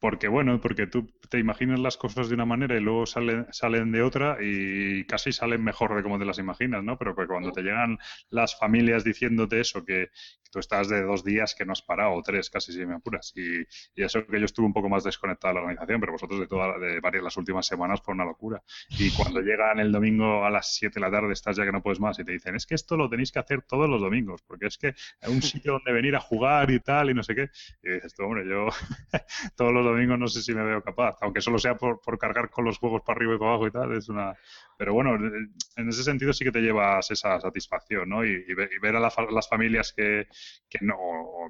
porque 0.00 0.28
bueno, 0.28 0.60
porque 0.60 0.86
tú 0.86 1.08
te 1.28 1.38
imaginas 1.38 1.80
las 1.80 1.96
cosas 1.96 2.28
de 2.28 2.34
una 2.34 2.44
manera 2.44 2.76
y 2.76 2.80
luego 2.80 3.06
salen, 3.06 3.46
salen 3.50 3.90
de 3.92 4.02
otra 4.02 4.38
y 4.40 5.04
casi 5.06 5.32
salen 5.32 5.64
mejor 5.64 5.96
de 5.96 6.02
como 6.02 6.18
te 6.18 6.24
las 6.24 6.38
imaginas, 6.38 6.84
¿no? 6.84 6.96
Pero 6.98 7.16
que 7.16 7.26
cuando 7.26 7.50
te 7.52 7.62
llegan 7.62 7.98
las 8.30 8.56
familias 8.58 9.04
diciéndote 9.04 9.60
eso, 9.60 9.84
que, 9.84 10.08
tú 10.50 10.58
estás 10.58 10.88
de 10.88 11.02
dos 11.02 11.24
días 11.24 11.54
que 11.54 11.64
no 11.64 11.72
has 11.72 11.82
parado, 11.82 12.14
o 12.14 12.22
tres 12.22 12.50
casi 12.50 12.72
si 12.72 12.84
me 12.86 12.94
apuras, 12.94 13.32
y, 13.36 13.60
y 13.94 14.02
eso 14.02 14.26
que 14.26 14.38
yo 14.38 14.44
estuve 14.44 14.66
un 14.66 14.72
poco 14.72 14.88
más 14.88 15.04
desconectado 15.04 15.52
de 15.52 15.54
la 15.54 15.60
organización, 15.62 16.00
pero 16.00 16.12
vosotros 16.12 16.40
de 16.40 16.46
todas 16.46 16.80
de 16.80 17.00
varias 17.00 17.24
las 17.24 17.36
últimas 17.36 17.66
semanas 17.66 18.00
fue 18.02 18.14
una 18.14 18.24
locura. 18.24 18.62
Y 18.90 19.10
cuando 19.12 19.40
llegan 19.40 19.78
el 19.78 19.92
domingo 19.92 20.44
a 20.44 20.50
las 20.50 20.74
7 20.74 20.94
de 20.94 21.00
la 21.00 21.10
tarde 21.10 21.32
estás 21.32 21.56
ya 21.56 21.64
que 21.64 21.72
no 21.72 21.82
puedes 21.82 22.00
más 22.00 22.18
y 22.18 22.24
te 22.24 22.32
dicen, 22.32 22.54
es 22.54 22.66
que 22.66 22.74
esto 22.74 22.96
lo 22.96 23.08
tenéis 23.08 23.32
que 23.32 23.38
hacer 23.38 23.62
todos 23.62 23.88
los 23.88 24.00
domingos, 24.00 24.42
porque 24.42 24.66
es 24.66 24.78
que 24.78 24.94
hay 25.20 25.32
un 25.32 25.42
sitio 25.42 25.72
donde 25.72 25.92
venir 25.92 26.16
a 26.16 26.20
jugar 26.20 26.70
y 26.70 26.80
tal 26.80 27.10
y 27.10 27.14
no 27.14 27.22
sé 27.22 27.34
qué. 27.34 27.50
Y 27.82 27.90
dices 27.90 28.14
tú, 28.14 28.24
hombre, 28.24 28.46
yo 28.48 28.68
todos 29.56 29.72
los 29.72 29.84
domingos 29.84 30.18
no 30.18 30.28
sé 30.28 30.42
si 30.42 30.54
me 30.54 30.64
veo 30.64 30.82
capaz, 30.82 31.16
aunque 31.20 31.40
solo 31.40 31.58
sea 31.58 31.76
por, 31.76 32.00
por 32.00 32.18
cargar 32.18 32.50
con 32.50 32.64
los 32.64 32.78
juegos 32.78 33.02
para 33.02 33.18
arriba 33.18 33.34
y 33.34 33.38
para 33.38 33.50
abajo 33.50 33.66
y 33.66 33.70
tal, 33.70 33.96
es 33.96 34.08
una... 34.08 34.34
Pero 34.76 34.94
bueno, 34.94 35.16
en 35.16 35.88
ese 35.88 36.04
sentido 36.04 36.32
sí 36.32 36.44
que 36.44 36.52
te 36.52 36.60
llevas 36.60 37.10
esa 37.10 37.40
satisfacción, 37.40 38.08
¿no? 38.08 38.24
Y, 38.24 38.44
y 38.48 38.54
ver 38.54 38.94
a 38.94 39.00
las 39.00 39.48
familias 39.48 39.92
que, 39.92 40.28
que 40.68 40.78
no, 40.82 40.96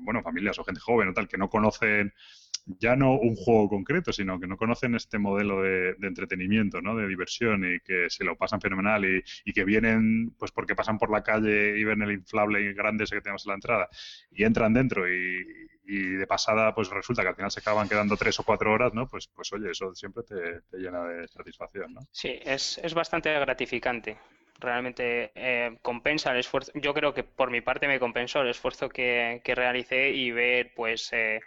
bueno, 0.00 0.22
familias 0.22 0.58
o 0.58 0.64
gente 0.64 0.80
joven 0.80 1.08
o 1.08 1.12
tal, 1.12 1.28
que 1.28 1.38
no 1.38 1.48
conocen 1.48 2.12
ya 2.78 2.96
no 2.96 3.14
un 3.14 3.34
juego 3.34 3.68
concreto, 3.68 4.12
sino 4.12 4.38
que 4.38 4.46
no 4.46 4.56
conocen 4.56 4.94
este 4.94 5.18
modelo 5.18 5.62
de, 5.62 5.96
entretenimiento, 6.02 6.80
¿no? 6.82 6.96
De 6.96 7.06
diversión 7.06 7.64
y 7.64 7.80
que 7.80 8.10
se 8.10 8.24
lo 8.24 8.36
pasan 8.36 8.60
fenomenal 8.60 9.04
y, 9.04 9.22
y, 9.44 9.52
que 9.52 9.64
vienen, 9.64 10.34
pues 10.38 10.52
porque 10.52 10.74
pasan 10.74 10.98
por 10.98 11.10
la 11.10 11.22
calle 11.22 11.78
y 11.78 11.84
ven 11.84 12.02
el 12.02 12.12
inflable 12.12 12.72
grande 12.74 13.04
ese 13.04 13.16
que 13.16 13.22
tenemos 13.22 13.46
en 13.46 13.50
la 13.50 13.54
entrada 13.54 13.88
y 14.30 14.44
entran 14.44 14.74
dentro 14.74 15.08
y, 15.08 15.68
de 15.90 16.26
pasada 16.26 16.74
pues 16.74 16.90
resulta 16.90 17.22
que 17.22 17.28
al 17.28 17.34
final 17.34 17.50
se 17.50 17.60
acaban 17.60 17.88
quedando 17.88 18.14
tres 18.18 18.38
o 18.38 18.42
cuatro 18.42 18.70
horas, 18.70 18.92
¿no? 18.92 19.08
Pues, 19.08 19.26
pues 19.28 19.50
oye, 19.54 19.70
eso 19.70 19.94
siempre 19.94 20.22
te, 20.22 20.60
te 20.70 20.76
llena 20.76 21.02
de 21.04 21.26
satisfacción, 21.28 21.94
¿no? 21.94 22.00
Sí, 22.12 22.38
es, 22.44 22.78
es 22.84 22.92
bastante 22.92 23.32
gratificante 23.32 24.18
realmente 24.58 25.30
eh, 25.34 25.78
compensa 25.82 26.32
el 26.32 26.38
esfuerzo. 26.38 26.72
Yo 26.74 26.92
creo 26.92 27.14
que 27.14 27.22
por 27.22 27.50
mi 27.50 27.60
parte 27.60 27.88
me 27.88 28.00
compensó 28.00 28.40
el 28.40 28.48
esfuerzo 28.48 28.88
que, 28.88 29.40
que 29.44 29.54
realicé 29.54 30.10
y 30.10 30.30
ver 30.32 30.72
pues 30.74 31.12
eh, 31.12 31.40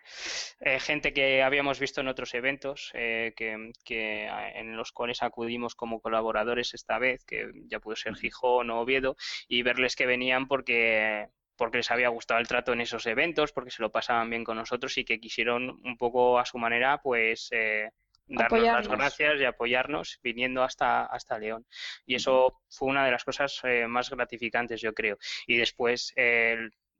eh, 0.61 0.79
gente 0.79 1.13
que 1.13 1.43
habíamos 1.43 1.79
visto 1.79 2.01
en 2.01 2.07
otros 2.07 2.33
eventos 2.33 2.91
eh, 2.93 3.33
que, 3.35 3.71
que, 3.83 4.27
en 4.55 4.77
los 4.77 4.91
cuales 4.91 5.23
acudimos 5.23 5.75
como 5.75 5.99
colaboradores 5.99 6.73
esta 6.73 6.99
vez, 6.99 7.23
que 7.25 7.51
ya 7.67 7.79
pudo 7.79 7.95
ser 7.95 8.15
Gijón 8.15 8.69
o 8.69 8.81
Oviedo, 8.81 9.15
y 9.47 9.63
verles 9.63 9.95
que 9.95 10.05
venían 10.05 10.47
porque 10.47 11.27
porque 11.57 11.77
les 11.77 11.91
había 11.91 12.09
gustado 12.09 12.39
el 12.39 12.47
trato 12.47 12.73
en 12.73 12.81
esos 12.81 13.05
eventos, 13.05 13.51
porque 13.51 13.69
se 13.69 13.83
lo 13.83 13.91
pasaban 13.91 14.31
bien 14.31 14.43
con 14.43 14.57
nosotros 14.57 14.97
y 14.97 15.05
que 15.05 15.19
quisieron 15.19 15.79
un 15.83 15.95
poco 15.95 16.39
a 16.39 16.45
su 16.45 16.57
manera, 16.57 17.01
pues 17.03 17.51
darnos 18.31 18.63
las 18.63 18.87
gracias 18.87 19.39
y 19.39 19.45
apoyarnos 19.45 20.19
viniendo 20.23 20.63
hasta, 20.63 21.05
hasta 21.05 21.39
León. 21.39 21.65
Y 22.05 22.15
eso 22.15 22.61
fue 22.69 22.89
una 22.89 23.05
de 23.05 23.11
las 23.11 23.23
cosas 23.23 23.59
eh, 23.63 23.87
más 23.87 24.09
gratificantes, 24.09 24.81
yo 24.81 24.93
creo. 24.93 25.17
Y 25.47 25.57
después, 25.57 26.13
eh, 26.15 26.57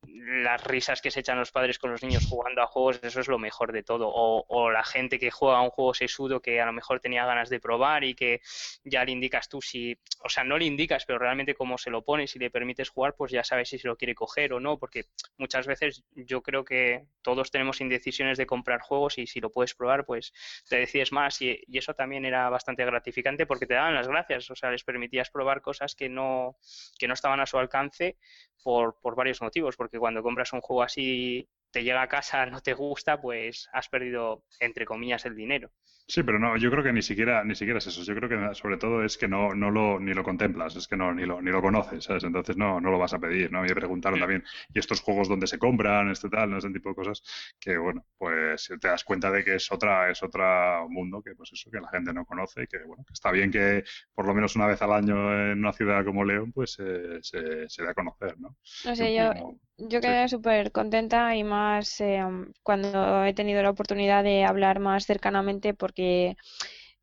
las 0.08 0.64
risas 0.64 1.02
que 1.02 1.12
se 1.12 1.20
echan 1.20 1.38
los 1.38 1.52
padres 1.52 1.78
con 1.78 1.92
los 1.92 2.02
niños 2.02 2.26
jugando 2.28 2.62
a 2.62 2.68
juegos, 2.68 3.00
eso 3.04 3.20
es 3.20 3.28
lo 3.28 3.38
mejor 3.38 3.72
de 3.72 3.84
todo. 3.84 4.10
O, 4.12 4.72
la 4.72 4.84
gente 4.84 5.20
que 5.20 5.32
juega 5.32 5.58
a 5.58 5.62
un 5.62 5.70
juego 5.70 5.94
sesudo 5.94 6.42
que 6.42 6.62
a 6.62 6.66
lo 6.66 6.74
mejor 6.74 7.00
tenía 7.00 7.26
ganas 7.26 7.50
de 7.50 7.60
probar 7.60 8.04
y 8.04 8.16
que 8.16 8.42
ya 8.84 9.04
le 9.06 9.12
indicas 9.12 9.50
tú 9.50 9.62
si, 9.62 9.98
o 10.24 10.30
sea, 10.30 10.44
no 10.44 10.58
le 10.58 10.66
indicas, 10.66 11.06
pero 11.06 11.20
realmente 11.20 11.54
como 11.54 11.78
se 11.78 11.90
lo 11.90 12.04
pones 12.04 12.36
y 12.36 12.40
le 12.40 12.50
permites 12.50 12.90
jugar, 12.90 13.16
pues 13.16 13.32
ya 13.32 13.44
sabes 13.44 13.70
si 13.70 13.78
se 13.78 13.88
lo 13.88 13.96
quiere 13.96 14.16
coger 14.16 14.54
o 14.54 14.60
no, 14.60 14.78
porque 14.80 15.06
muchas 15.38 15.68
veces 15.68 16.04
yo 16.12 16.42
creo 16.42 16.64
que 16.66 17.06
todos 17.22 17.52
tenemos 17.52 17.82
indecisiones 17.82 18.38
de 18.38 18.46
comprar 18.46 18.82
juegos 18.82 19.18
y 19.18 19.28
si 19.28 19.40
lo 19.40 19.52
puedes 19.52 19.76
probar, 19.76 20.06
pues 20.06 20.34
te 20.68 20.78
decides 20.78 21.12
más 21.12 21.42
y, 21.42 21.62
y 21.68 21.78
eso 21.78 21.94
también 21.94 22.26
era 22.26 22.50
bastante 22.50 22.86
gratificante 22.86 23.46
porque 23.46 23.68
te 23.68 23.76
daban 23.76 23.96
las 23.96 24.08
gracias, 24.08 24.50
o 24.50 24.56
sea, 24.56 24.72
les 24.72 24.84
permitías 24.84 25.30
probar 25.30 25.62
cosas 25.62 25.96
que 25.96 26.10
no, 26.10 26.58
que 26.98 27.08
no 27.08 27.14
estaban 27.14 27.40
a 27.40 27.46
su 27.46 27.58
alcance 27.58 28.18
por, 28.64 29.00
por 29.00 29.16
varios 29.16 29.42
motivos, 29.42 29.76
porque 29.76 29.91
cuando 30.00 30.24
compras 30.24 30.54
un 30.54 30.62
juego 30.62 30.84
así, 30.84 31.48
te 31.72 31.84
llega 31.84 32.02
a 32.02 32.08
casa, 32.08 32.46
no 32.48 32.62
te 32.62 32.74
gusta, 32.74 33.20
pues 33.22 33.70
has 33.74 33.90
perdido, 33.90 34.44
entre 34.60 34.86
comillas, 34.86 35.26
el 35.26 35.36
dinero. 35.36 35.72
Sí, 36.12 36.24
pero 36.24 36.40
no, 36.40 36.58
yo 36.58 36.70
creo 36.70 36.84
que 36.84 36.92
ni 36.92 37.02
siquiera, 37.02 37.42
ni 37.46 37.56
siquiera 37.56 37.78
es 37.78 37.88
eso. 37.88 38.04
Yo 38.04 38.14
creo 38.14 38.28
que 38.28 38.54
sobre 38.54 38.76
todo 38.76 39.02
es 39.02 39.18
que 39.18 39.30
no, 39.30 39.56
no 39.56 39.72
lo, 39.72 39.98
ni 39.98 40.14
lo 40.14 40.26
contemplas, 40.26 40.76
es 40.76 40.86
que 40.86 40.98
no, 40.98 41.14
ni 41.14 41.26
lo, 41.26 41.42
ni 41.42 41.52
lo 41.52 41.62
conoces, 41.62 42.04
¿sabes? 42.04 42.26
Entonces 42.26 42.58
no, 42.58 42.82
no 42.82 42.92
lo 42.92 43.00
vas 43.00 43.14
a 43.14 43.20
pedir, 43.20 43.50
¿no? 43.50 43.62
me 43.62 43.70
preguntaron 43.74 44.20
también, 44.20 44.44
¿y 44.74 44.80
estos 44.80 45.00
juegos 45.00 45.30
dónde 45.30 45.48
se 45.48 45.58
compran? 45.58 46.12
Este 46.12 46.28
tal, 46.28 46.50
¿no? 46.50 46.58
Ese 46.58 46.70
tipo 46.72 46.90
de 46.90 46.96
cosas, 46.96 47.24
que 47.58 47.78
bueno, 47.78 48.06
pues 48.18 48.68
te 48.82 48.88
das 48.90 49.06
cuenta 49.06 49.32
de 49.32 49.42
que 49.46 49.56
es 49.56 49.72
otra, 49.72 50.12
es 50.12 50.22
otro 50.22 50.90
mundo 50.90 51.22
que 51.24 51.34
pues 51.34 51.54
eso, 51.54 51.72
que 51.72 51.80
la 51.80 51.88
gente 51.88 52.12
no 52.12 52.26
conoce, 52.26 52.68
que 52.68 52.80
bueno, 52.80 53.06
que 53.08 53.14
está 53.14 53.32
bien 53.32 53.50
que 53.50 53.86
por 54.14 54.28
lo 54.28 54.34
menos 54.34 54.54
una 54.58 54.68
vez 54.68 54.82
al 54.82 54.92
año 54.92 55.16
en 55.34 55.60
una 55.60 55.72
ciudad 55.72 56.04
como 56.04 56.26
León, 56.26 56.52
pues 56.52 56.78
eh, 56.80 57.20
se, 57.22 57.70
se 57.70 57.84
dé 57.84 57.90
a 57.90 57.94
conocer, 57.94 58.38
¿no? 58.38 58.58
No 58.84 58.96
sé, 58.98 59.16
yo, 59.16 59.32
yo 59.78 60.02
quedé 60.02 60.28
sí. 60.28 60.36
súper 60.36 60.72
contenta 60.72 61.36
y 61.36 61.44
más 61.44 62.02
eh, 62.02 62.22
cuando 62.64 63.26
he 63.26 63.34
tenido 63.34 63.64
la 63.64 63.70
oportunidad 63.70 64.24
de 64.24 64.44
hablar 64.44 64.80
más 64.80 65.06
cercanamente 65.06 65.74
porque 65.74 66.01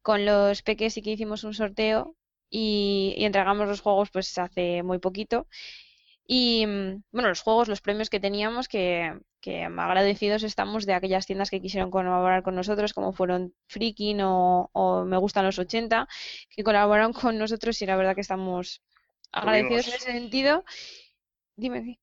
con 0.03 0.25
los 0.25 0.63
peques 0.63 0.95
sí 0.95 1.03
que 1.03 1.13
hicimos 1.13 1.45
un 1.45 1.55
sorteo 1.55 2.17
y, 2.51 3.15
y, 3.17 3.25
entregamos 3.25 3.69
los 3.69 3.81
juegos 3.81 4.11
pues 4.11 4.37
hace 4.39 4.83
muy 4.83 4.99
poquito. 4.99 5.47
Y 6.31 6.67
bueno, 7.11 7.29
los 7.31 7.41
juegos, 7.41 7.69
los 7.69 7.81
premios 7.81 8.11
que 8.11 8.21
teníamos, 8.21 8.69
que, 8.69 9.19
que 9.41 9.65
agradecidos 9.65 10.43
estamos 10.43 10.85
de 10.85 10.93
aquellas 10.93 11.25
tiendas 11.27 11.49
que 11.49 11.63
quisieron 11.63 11.91
colaborar 11.91 12.43
con 12.43 12.55
nosotros, 12.55 12.93
como 12.93 13.15
fueron 13.15 13.55
Freaking 13.67 14.21
o, 14.21 14.69
o 14.73 15.05
Me 15.05 15.17
Gustan 15.17 15.47
los 15.47 15.59
80, 15.59 16.07
que 16.51 16.65
colaboraron 16.65 17.15
con 17.15 17.39
nosotros 17.39 17.81
y 17.81 17.87
la 17.87 17.97
verdad 17.97 18.15
que 18.15 18.21
estamos 18.21 18.83
agradecidos 19.33 19.89
en 19.89 19.95
ese 19.95 20.13
sentido. 20.13 20.65
Dime 21.57 21.99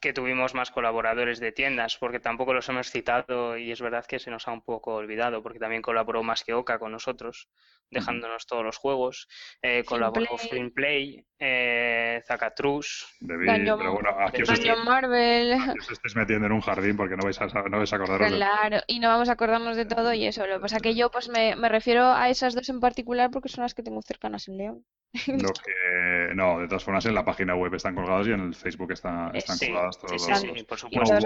que 0.00 0.12
tuvimos 0.12 0.54
más 0.54 0.70
colaboradores 0.70 1.40
de 1.40 1.52
tiendas, 1.52 1.96
porque 1.98 2.20
tampoco 2.20 2.54
los 2.54 2.68
hemos 2.68 2.90
citado 2.90 3.58
y 3.58 3.72
es 3.72 3.80
verdad 3.80 4.06
que 4.06 4.18
se 4.18 4.30
nos 4.30 4.46
ha 4.48 4.52
un 4.52 4.62
poco 4.62 4.94
olvidado, 4.94 5.42
porque 5.42 5.58
también 5.58 5.82
colaboró 5.82 6.22
más 6.22 6.44
que 6.44 6.54
Oca 6.54 6.78
con 6.78 6.92
nosotros, 6.92 7.48
dejándonos 7.90 8.46
todos 8.46 8.64
los 8.64 8.76
juegos. 8.76 9.28
Eh, 9.62 9.82
colaboró 9.84 10.38
Filmplay, 10.38 11.24
eh, 11.38 12.22
Zacatrus, 12.26 13.06
pero 13.26 13.92
bueno, 13.92 14.10
aquí 14.20 14.42
os, 14.42 14.84
Marvel. 14.84 15.52
aquí 15.54 15.78
os 15.78 15.90
estáis 15.90 16.16
metiendo 16.16 16.46
en 16.46 16.52
un 16.52 16.60
jardín 16.60 16.96
porque 16.96 17.16
no 17.16 17.24
vais 17.24 17.40
a, 17.40 17.46
no 17.46 17.78
vais 17.78 17.92
a 17.92 17.96
acordaros 17.96 18.32
Claro, 18.32 18.76
de... 18.76 18.84
y 18.86 19.00
no 19.00 19.08
vamos 19.08 19.28
a 19.28 19.32
acordarnos 19.32 19.76
de 19.76 19.84
todo 19.86 20.12
y 20.14 20.26
eso. 20.26 20.46
Lo 20.46 20.54
que 20.54 20.60
pasa 20.60 20.80
que 20.80 20.94
yo 20.94 21.10
pues 21.10 21.28
me, 21.28 21.56
me 21.56 21.68
refiero 21.68 22.04
a 22.12 22.28
esas 22.30 22.54
dos 22.54 22.68
en 22.68 22.80
particular 22.80 23.30
porque 23.30 23.48
son 23.48 23.62
las 23.62 23.74
que 23.74 23.82
tengo 23.82 24.00
cercanas 24.02 24.48
en 24.48 24.58
León. 24.58 24.84
Lo 25.26 25.52
que, 25.52 26.34
no, 26.34 26.60
de 26.60 26.68
todas 26.68 26.84
formas 26.84 27.06
en 27.06 27.14
la 27.14 27.24
página 27.24 27.54
web 27.54 27.74
están 27.74 27.94
colgados 27.94 28.26
y 28.28 28.32
en 28.32 28.40
el 28.40 28.54
Facebook 28.54 28.92
está, 28.92 29.30
están 29.34 29.56
sí, 29.56 29.66
colgadas 29.66 29.98
todos 29.98 30.22
sí, 30.22 30.30
los, 30.30 30.40
sí, 30.40 30.64
por 30.64 30.78
supuesto. 30.78 31.18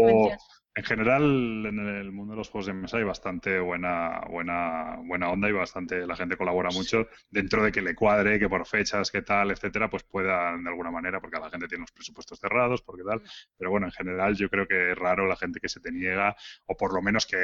o, 0.00 0.36
en 0.78 0.84
general, 0.84 1.22
en 1.66 1.78
el 1.88 2.12
mundo 2.12 2.34
de 2.34 2.36
los 2.36 2.50
juegos 2.50 2.66
de 2.66 2.72
mesa 2.72 2.98
hay 2.98 3.02
bastante 3.02 3.58
buena, 3.58 4.20
buena, 4.30 4.94
buena 5.02 5.28
onda 5.28 5.48
y 5.48 5.52
bastante 5.52 6.06
la 6.06 6.14
gente 6.14 6.36
colabora 6.36 6.70
mucho 6.70 7.08
dentro 7.30 7.64
de 7.64 7.72
que 7.72 7.82
le 7.82 7.96
cuadre, 7.96 8.38
que 8.38 8.48
por 8.48 8.64
fechas, 8.64 9.10
que 9.10 9.22
tal, 9.22 9.50
etcétera, 9.50 9.90
pues 9.90 10.04
puedan 10.04 10.62
de 10.62 10.70
alguna 10.70 10.92
manera, 10.92 11.20
porque 11.20 11.40
la 11.40 11.50
gente 11.50 11.66
tiene 11.66 11.82
los 11.82 11.90
presupuestos 11.90 12.38
cerrados, 12.38 12.80
porque 12.82 13.02
tal. 13.02 13.20
Pero 13.56 13.72
bueno, 13.72 13.86
en 13.86 13.92
general 13.92 14.36
yo 14.36 14.48
creo 14.48 14.68
que 14.68 14.92
es 14.92 14.96
raro 14.96 15.26
la 15.26 15.34
gente 15.34 15.58
que 15.58 15.68
se 15.68 15.80
te 15.80 15.90
niega, 15.90 16.36
o 16.66 16.76
por 16.76 16.94
lo 16.94 17.02
menos 17.02 17.26
que, 17.26 17.36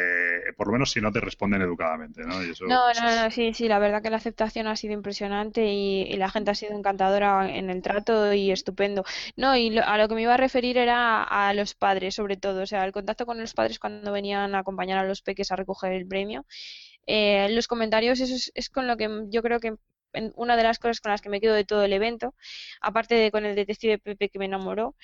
por 0.57 0.69
lo 0.69 0.75
menos 0.75 0.93
si 0.93 1.01
no 1.01 1.11
te 1.11 1.19
responden 1.19 1.61
educadamente, 1.61 2.23
¿no? 2.23 2.41
Y 2.41 2.51
eso, 2.51 2.67
no, 2.67 2.93
no, 2.93 3.17
no, 3.17 3.31
sí, 3.33 3.53
sí, 3.53 3.67
la 3.67 3.81
verdad 3.81 4.01
que 4.01 4.11
la 4.11 4.19
aceptación 4.19 4.69
ha 4.69 4.77
sido 4.77 4.95
impresionante 4.95 5.67
y, 5.67 6.03
y 6.03 6.17
la 6.19 6.31
gente 6.31 6.53
ha 6.53 6.55
sido 6.55 6.79
encantadora 6.79 7.51
en 7.51 7.69
el 7.69 7.83
trato 7.83 8.33
y 8.33 8.53
estupendo. 8.53 9.05
No, 9.37 9.57
y 9.57 9.71
lo, 9.71 9.83
a 9.85 9.99
lo 9.99 10.07
que 10.07 10.15
me 10.15 10.23
iba 10.23 10.35
a 10.35 10.37
referir 10.37 10.79
era 10.79 11.25
a 11.25 11.53
los 11.53 11.75
padres, 11.75 12.15
sobre 12.15 12.37
todo, 12.37 12.63
o 12.63 12.67
sea, 12.67 12.85
el 12.85 12.93
contacto 12.93 13.24
con 13.27 13.39
los 13.39 13.55
padres 13.55 13.79
cuando 13.79 14.13
venían 14.13 14.55
a 14.55 14.61
acompañar 14.61 14.99
a 14.99 15.05
los 15.05 15.23
peques 15.23 15.51
a 15.53 15.57
recoger 15.57 15.93
el 15.93 16.07
premio. 16.07 16.47
Eh, 17.07 17.49
los 17.51 17.69
comentarios, 17.69 18.21
eso 18.21 18.35
es, 18.35 18.53
es, 18.55 18.71
con 18.71 18.87
lo 18.87 18.97
que 18.97 19.09
yo 19.29 19.43
creo 19.43 19.61
que 19.61 19.75
una 20.37 20.57
de 20.57 20.63
las 20.63 20.79
cosas 20.79 21.01
con 21.01 21.11
las 21.11 21.21
que 21.21 21.29
me 21.29 21.41
quedo 21.41 21.55
de 21.55 21.65
todo 21.65 21.85
el 21.85 21.93
evento, 21.93 22.35
aparte 22.81 23.15
de 23.15 23.31
con 23.31 23.45
el 23.45 23.57
detective 23.57 23.99
Pepe 23.99 24.29
que 24.29 24.39
me 24.39 24.45
enamoró, 24.47 24.95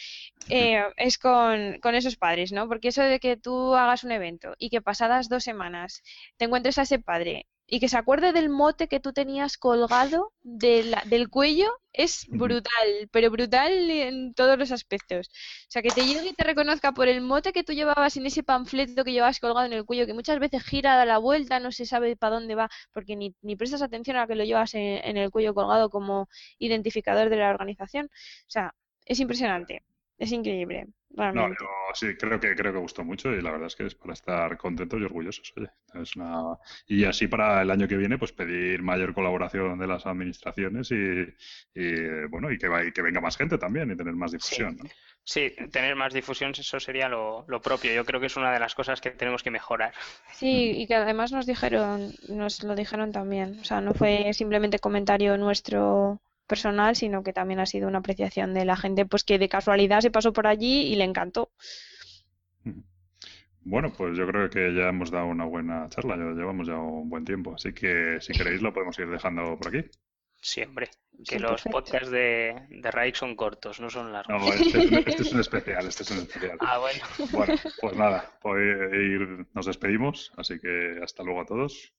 eh, 0.49 0.83
es 0.97 1.19
con, 1.19 1.79
con, 1.81 1.95
esos 1.95 2.17
padres, 2.17 2.53
¿no? 2.53 2.69
Porque 2.69 2.89
eso 2.89 3.03
de 3.03 3.21
que 3.21 3.37
tú 3.37 3.75
hagas 3.75 4.05
un 4.05 4.13
evento 4.13 4.55
y 4.59 4.71
que 4.71 4.81
pasadas 4.81 5.29
dos 5.29 5.45
semanas 5.45 6.03
te 6.37 6.45
encuentres 6.47 6.79
a 6.79 6.83
ese 6.83 6.99
padre 6.99 7.47
y 7.71 7.81
que 7.81 7.89
se 7.89 7.97
acuerde 7.99 8.33
del 8.33 8.49
mote 8.51 8.89
que 8.89 9.01
tú 9.01 9.13
tenías 9.13 9.57
colgado 9.59 10.33
de 10.43 10.85
la- 10.85 11.03
del 11.07 11.31
cuello 11.31 11.69
es 11.93 12.27
brutal, 12.29 13.09
pero 13.13 13.31
brutal 13.31 13.73
en 13.91 14.35
todos 14.35 14.59
los 14.59 14.73
aspectos. 14.73 15.29
O 15.29 15.71
sea, 15.71 15.83
que 15.83 15.91
te 15.91 16.05
llegue 16.05 16.29
y 16.31 16.35
te 16.35 16.45
reconozca 16.45 16.93
por 16.93 17.09
el 17.09 17.21
mote 17.21 17.53
que 17.53 17.65
tú 17.65 17.73
llevabas 17.73 18.17
en 18.17 18.27
ese 18.27 18.43
panfleto 18.43 19.05
que 19.05 19.13
llevabas 19.13 19.41
colgado 19.41 19.67
en 19.67 19.73
el 19.73 19.85
cuello, 19.85 20.07
que 20.07 20.15
muchas 20.15 20.39
veces 20.41 20.63
gira 20.65 21.01
a 21.01 21.07
la 21.07 21.19
vuelta, 21.19 21.61
no 21.61 21.73
se 21.73 21.87
sabe 21.87 22.17
para 22.17 22.35
dónde 22.37 22.55
va, 22.55 22.69
porque 22.93 23.17
ni, 23.17 23.35
ni 23.43 23.57
prestas 23.57 23.83
atención 23.83 24.17
a 24.17 24.27
que 24.27 24.35
lo 24.35 24.45
llevas 24.45 24.75
en, 24.75 25.01
en 25.05 25.17
el 25.17 25.31
cuello 25.31 25.55
colgado 25.55 25.91
como 25.91 26.29
identificador 26.59 27.29
de 27.31 27.37
la 27.37 27.51
organización. 27.51 28.07
O 28.07 28.51
sea, 28.51 28.75
es 29.05 29.21
impresionante, 29.21 29.83
es 30.19 30.33
increíble, 30.33 30.87
No, 31.17 31.49
yo 31.49 31.55
sí, 31.95 32.17
creo 32.17 32.39
que 32.41 32.55
creo 32.55 32.73
que 32.73 32.79
gustó 32.79 33.05
mucho 33.05 33.33
y 33.33 33.43
la 33.43 33.51
verdad 33.51 33.67
es 33.67 33.77
que 33.77 33.87
es 33.87 33.95
para 33.95 34.13
estar 34.15 34.57
contentos 34.57 35.01
y 35.01 35.05
orgullosos, 35.05 35.53
oye. 35.57 35.69
Es 36.01 36.15
una... 36.17 36.57
Y 36.87 37.05
así 37.05 37.27
para 37.27 37.63
el 37.63 37.71
año 37.71 37.89
que 37.89 37.97
viene, 37.97 38.17
pues 38.19 38.33
pedir 38.33 38.83
mayor 38.83 39.13
colaboración 39.13 39.79
de 39.79 39.87
las 39.87 40.07
administraciones 40.07 40.91
y, 40.93 40.95
y, 41.75 42.27
bueno, 42.29 42.51
y 42.51 42.59
que, 42.59 42.69
va- 42.69 42.85
y 42.85 42.93
que 42.93 43.03
venga 43.03 43.21
más 43.21 43.37
gente 43.37 43.59
también 43.59 43.91
y 43.91 43.97
tener 43.97 44.15
más 44.15 44.33
difusión, 44.33 44.77
¿no? 44.77 44.85
Sí, 45.25 45.53
tener 45.71 45.95
más 45.97 46.13
difusión, 46.15 46.53
eso 46.57 46.81
sería 46.81 47.09
lo, 47.09 47.45
lo 47.47 47.61
propio. 47.61 47.93
Yo 47.93 48.05
creo 48.05 48.21
que 48.21 48.27
es 48.27 48.37
una 48.37 48.53
de 48.53 48.59
las 48.59 48.75
cosas 48.75 49.01
que 49.01 49.11
tenemos 49.11 49.43
que 49.43 49.51
mejorar. 49.51 49.93
Sí, 50.33 50.73
y 50.77 50.87
que 50.87 50.95
además 50.95 51.31
nos 51.33 51.47
dijeron, 51.47 52.13
nos 52.29 52.63
lo 52.65 52.75
dijeron 52.75 53.13
también. 53.13 53.59
O 53.61 53.65
sea, 53.65 53.81
no 53.81 53.95
fue 53.95 54.33
simplemente 54.33 54.79
comentario 54.79 55.37
nuestro 55.37 56.21
personal, 56.51 56.95
sino 56.97 57.23
que 57.23 57.33
también 57.33 57.61
ha 57.61 57.67
sido 57.67 57.89
una 57.89 57.99
apreciación 58.01 58.53
de 58.53 58.67
la 58.67 58.77
gente, 58.77 59.07
pues 59.07 59.25
que 59.25 59.39
de 59.39 59.49
casualidad 59.49 60.01
se 60.03 60.11
pasó 60.11 60.33
por 60.35 60.47
allí 60.47 60.83
y 60.93 60.97
le 60.97 61.05
encantó. 61.05 61.51
Bueno, 63.63 63.93
pues 63.97 64.17
yo 64.17 64.27
creo 64.27 64.49
que 64.49 64.75
ya 64.75 64.89
hemos 64.89 65.11
dado 65.11 65.27
una 65.27 65.45
buena 65.45 65.89
charla, 65.91 66.17
ya 66.17 66.25
llevamos 66.33 66.67
ya 66.67 66.77
un 66.79 67.09
buen 67.11 67.25
tiempo, 67.25 67.55
así 67.55 67.73
que 67.75 68.19
si 68.21 68.33
queréis 68.33 68.63
lo 68.63 68.73
podemos 68.73 68.99
ir 68.99 69.09
dejando 69.09 69.57
por 69.59 69.69
aquí. 69.69 69.89
Siempre. 70.43 70.89
Que 71.27 71.37
Sí, 71.37 71.39
los 71.39 71.51
perfecto. 71.63 71.71
podcasts 71.71 72.11
de, 72.11 72.55
de 72.71 72.91
Raik 72.91 73.15
son 73.15 73.37
cortos, 73.37 73.79
no 73.79 73.91
son 73.91 74.11
largos. 74.11 74.41
No, 74.41 74.53
este 74.55 74.79
es 74.79 74.91
un, 74.91 74.95
este 75.07 75.23
es 75.23 75.33
un 75.35 75.41
especial, 75.41 75.87
este 75.87 76.03
es 76.05 76.11
un 76.11 76.19
especial. 76.19 76.57
Ah, 76.61 76.79
bueno. 76.79 77.05
Bueno, 77.33 77.55
pues 77.83 77.97
nada, 77.97 78.33
pues 78.41 78.59
ir, 78.95 79.47
nos 79.53 79.67
despedimos, 79.67 80.33
así 80.39 80.59
que 80.59 80.99
hasta 81.05 81.23
luego 81.23 81.43
a 81.43 81.45
todos. 81.45 81.93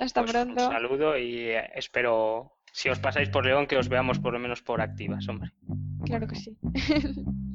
Hasta 0.00 0.22
Pues 0.22 0.34
un 0.34 0.42
pronto. 0.54 0.66
saludo 0.68 1.16
y 1.16 1.50
eh, 1.50 1.70
espero, 1.76 2.55
si 2.76 2.90
os 2.90 3.00
pasáis 3.00 3.30
por 3.30 3.46
León, 3.46 3.66
que 3.66 3.80
os 3.80 3.88
veamos 3.88 4.18
por 4.20 4.34
lo 4.34 4.38
menos 4.38 4.60
por 4.60 4.82
activas, 4.82 5.26
hombre. 5.28 5.50
Claro 6.04 6.28
que 6.28 6.36
sí. 6.36 6.52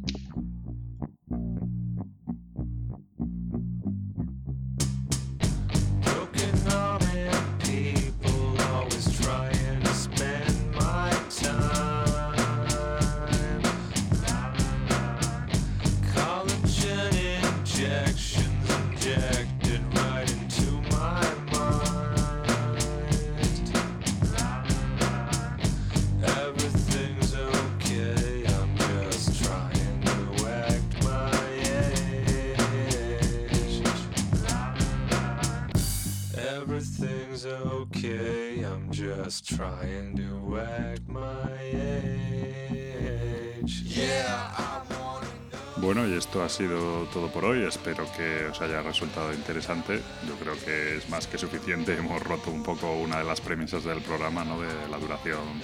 ha 46.44 46.50
sido 46.50 47.06
todo 47.14 47.28
por 47.30 47.46
hoy. 47.46 47.64
Espero 47.64 48.06
que 48.16 48.46
os 48.46 48.62
haya 48.62 48.82
resultado 48.82 49.34
interesante. 49.34 50.02
Yo 50.28 50.36
creo 50.36 50.54
que 50.64 50.98
es 50.98 51.10
más 51.10 51.28
que 51.28 51.38
suficiente. 51.38 51.94
Hemos 51.98 52.22
roto 52.22 52.52
un 52.52 52.64
poco 52.64 52.92
una 52.94 53.20
de 53.20 53.24
las 53.24 53.42
premisas 53.42 53.84
del 53.84 54.02
programa, 54.02 54.44
¿no? 54.44 54.60
De 54.62 54.68
la 54.90 54.98
duración 54.98 55.62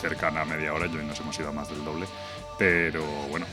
cercana 0.00 0.42
a 0.42 0.44
media 0.44 0.72
hora. 0.72 0.86
Y 0.86 0.90
nos 0.90 1.18
hemos 1.20 1.38
ido 1.38 1.48
a 1.48 1.52
más 1.52 1.68
del 1.68 1.84
doble. 1.84 2.06
Pero 2.58 3.04
bueno, 3.30 3.46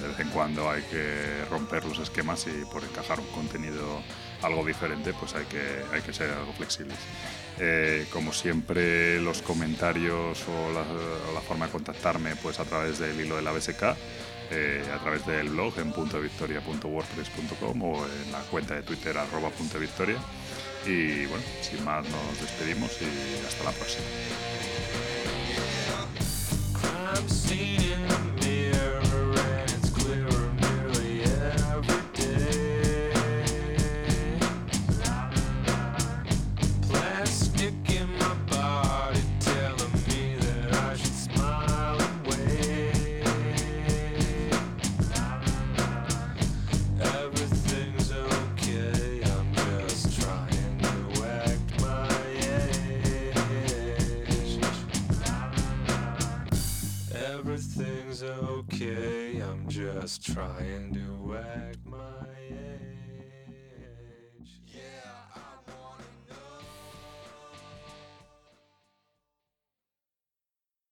de 0.00 0.08
vez 0.08 0.20
en 0.20 0.30
cuando 0.30 0.70
hay 0.70 0.82
que 0.82 1.44
romper 1.50 1.84
los 1.84 1.98
esquemas 1.98 2.46
y 2.46 2.64
por 2.64 2.82
encajar 2.82 3.20
un 3.20 3.26
contenido 3.26 4.02
algo 4.40 4.64
diferente, 4.64 5.12
pues 5.12 5.34
hay 5.34 5.44
que, 5.44 5.82
hay 5.92 6.00
que 6.00 6.12
ser 6.12 6.30
algo 6.30 6.52
flexibles. 6.54 6.96
Eh, 7.58 8.06
como 8.10 8.32
siempre, 8.32 9.20
los 9.20 9.42
comentarios 9.42 10.42
o 10.48 10.72
la, 10.72 10.82
la 11.34 11.40
forma 11.40 11.66
de 11.66 11.72
contactarme, 11.72 12.36
pues 12.36 12.58
a 12.58 12.64
través 12.64 12.98
del 12.98 13.20
hilo 13.20 13.36
de 13.36 13.42
la 13.42 13.52
BSK 13.52 13.96
eh, 14.50 14.84
a 14.94 14.98
través 14.98 15.24
del 15.26 15.48
blog 15.50 15.78
en 15.78 15.92
puntodevictoria.wordpress.com 15.92 17.82
o 17.82 18.04
en 18.04 18.32
la 18.32 18.40
cuenta 18.50 18.74
de 18.74 18.82
Twitter 18.82 19.16
arroba 19.16 19.50
punto 19.50 19.74
de 19.74 19.80
victoria. 19.80 20.16
Y 20.86 21.26
bueno, 21.26 21.44
sin 21.62 21.84
más 21.84 22.04
nos 22.04 22.40
despedimos 22.40 22.90
y 23.00 23.46
hasta 23.46 23.64
la 23.64 23.72
próxima. 23.72 24.04
Just 60.04 60.34
try 60.34 60.60
and 60.60 60.92
do 60.92 61.32
it. 61.32 61.83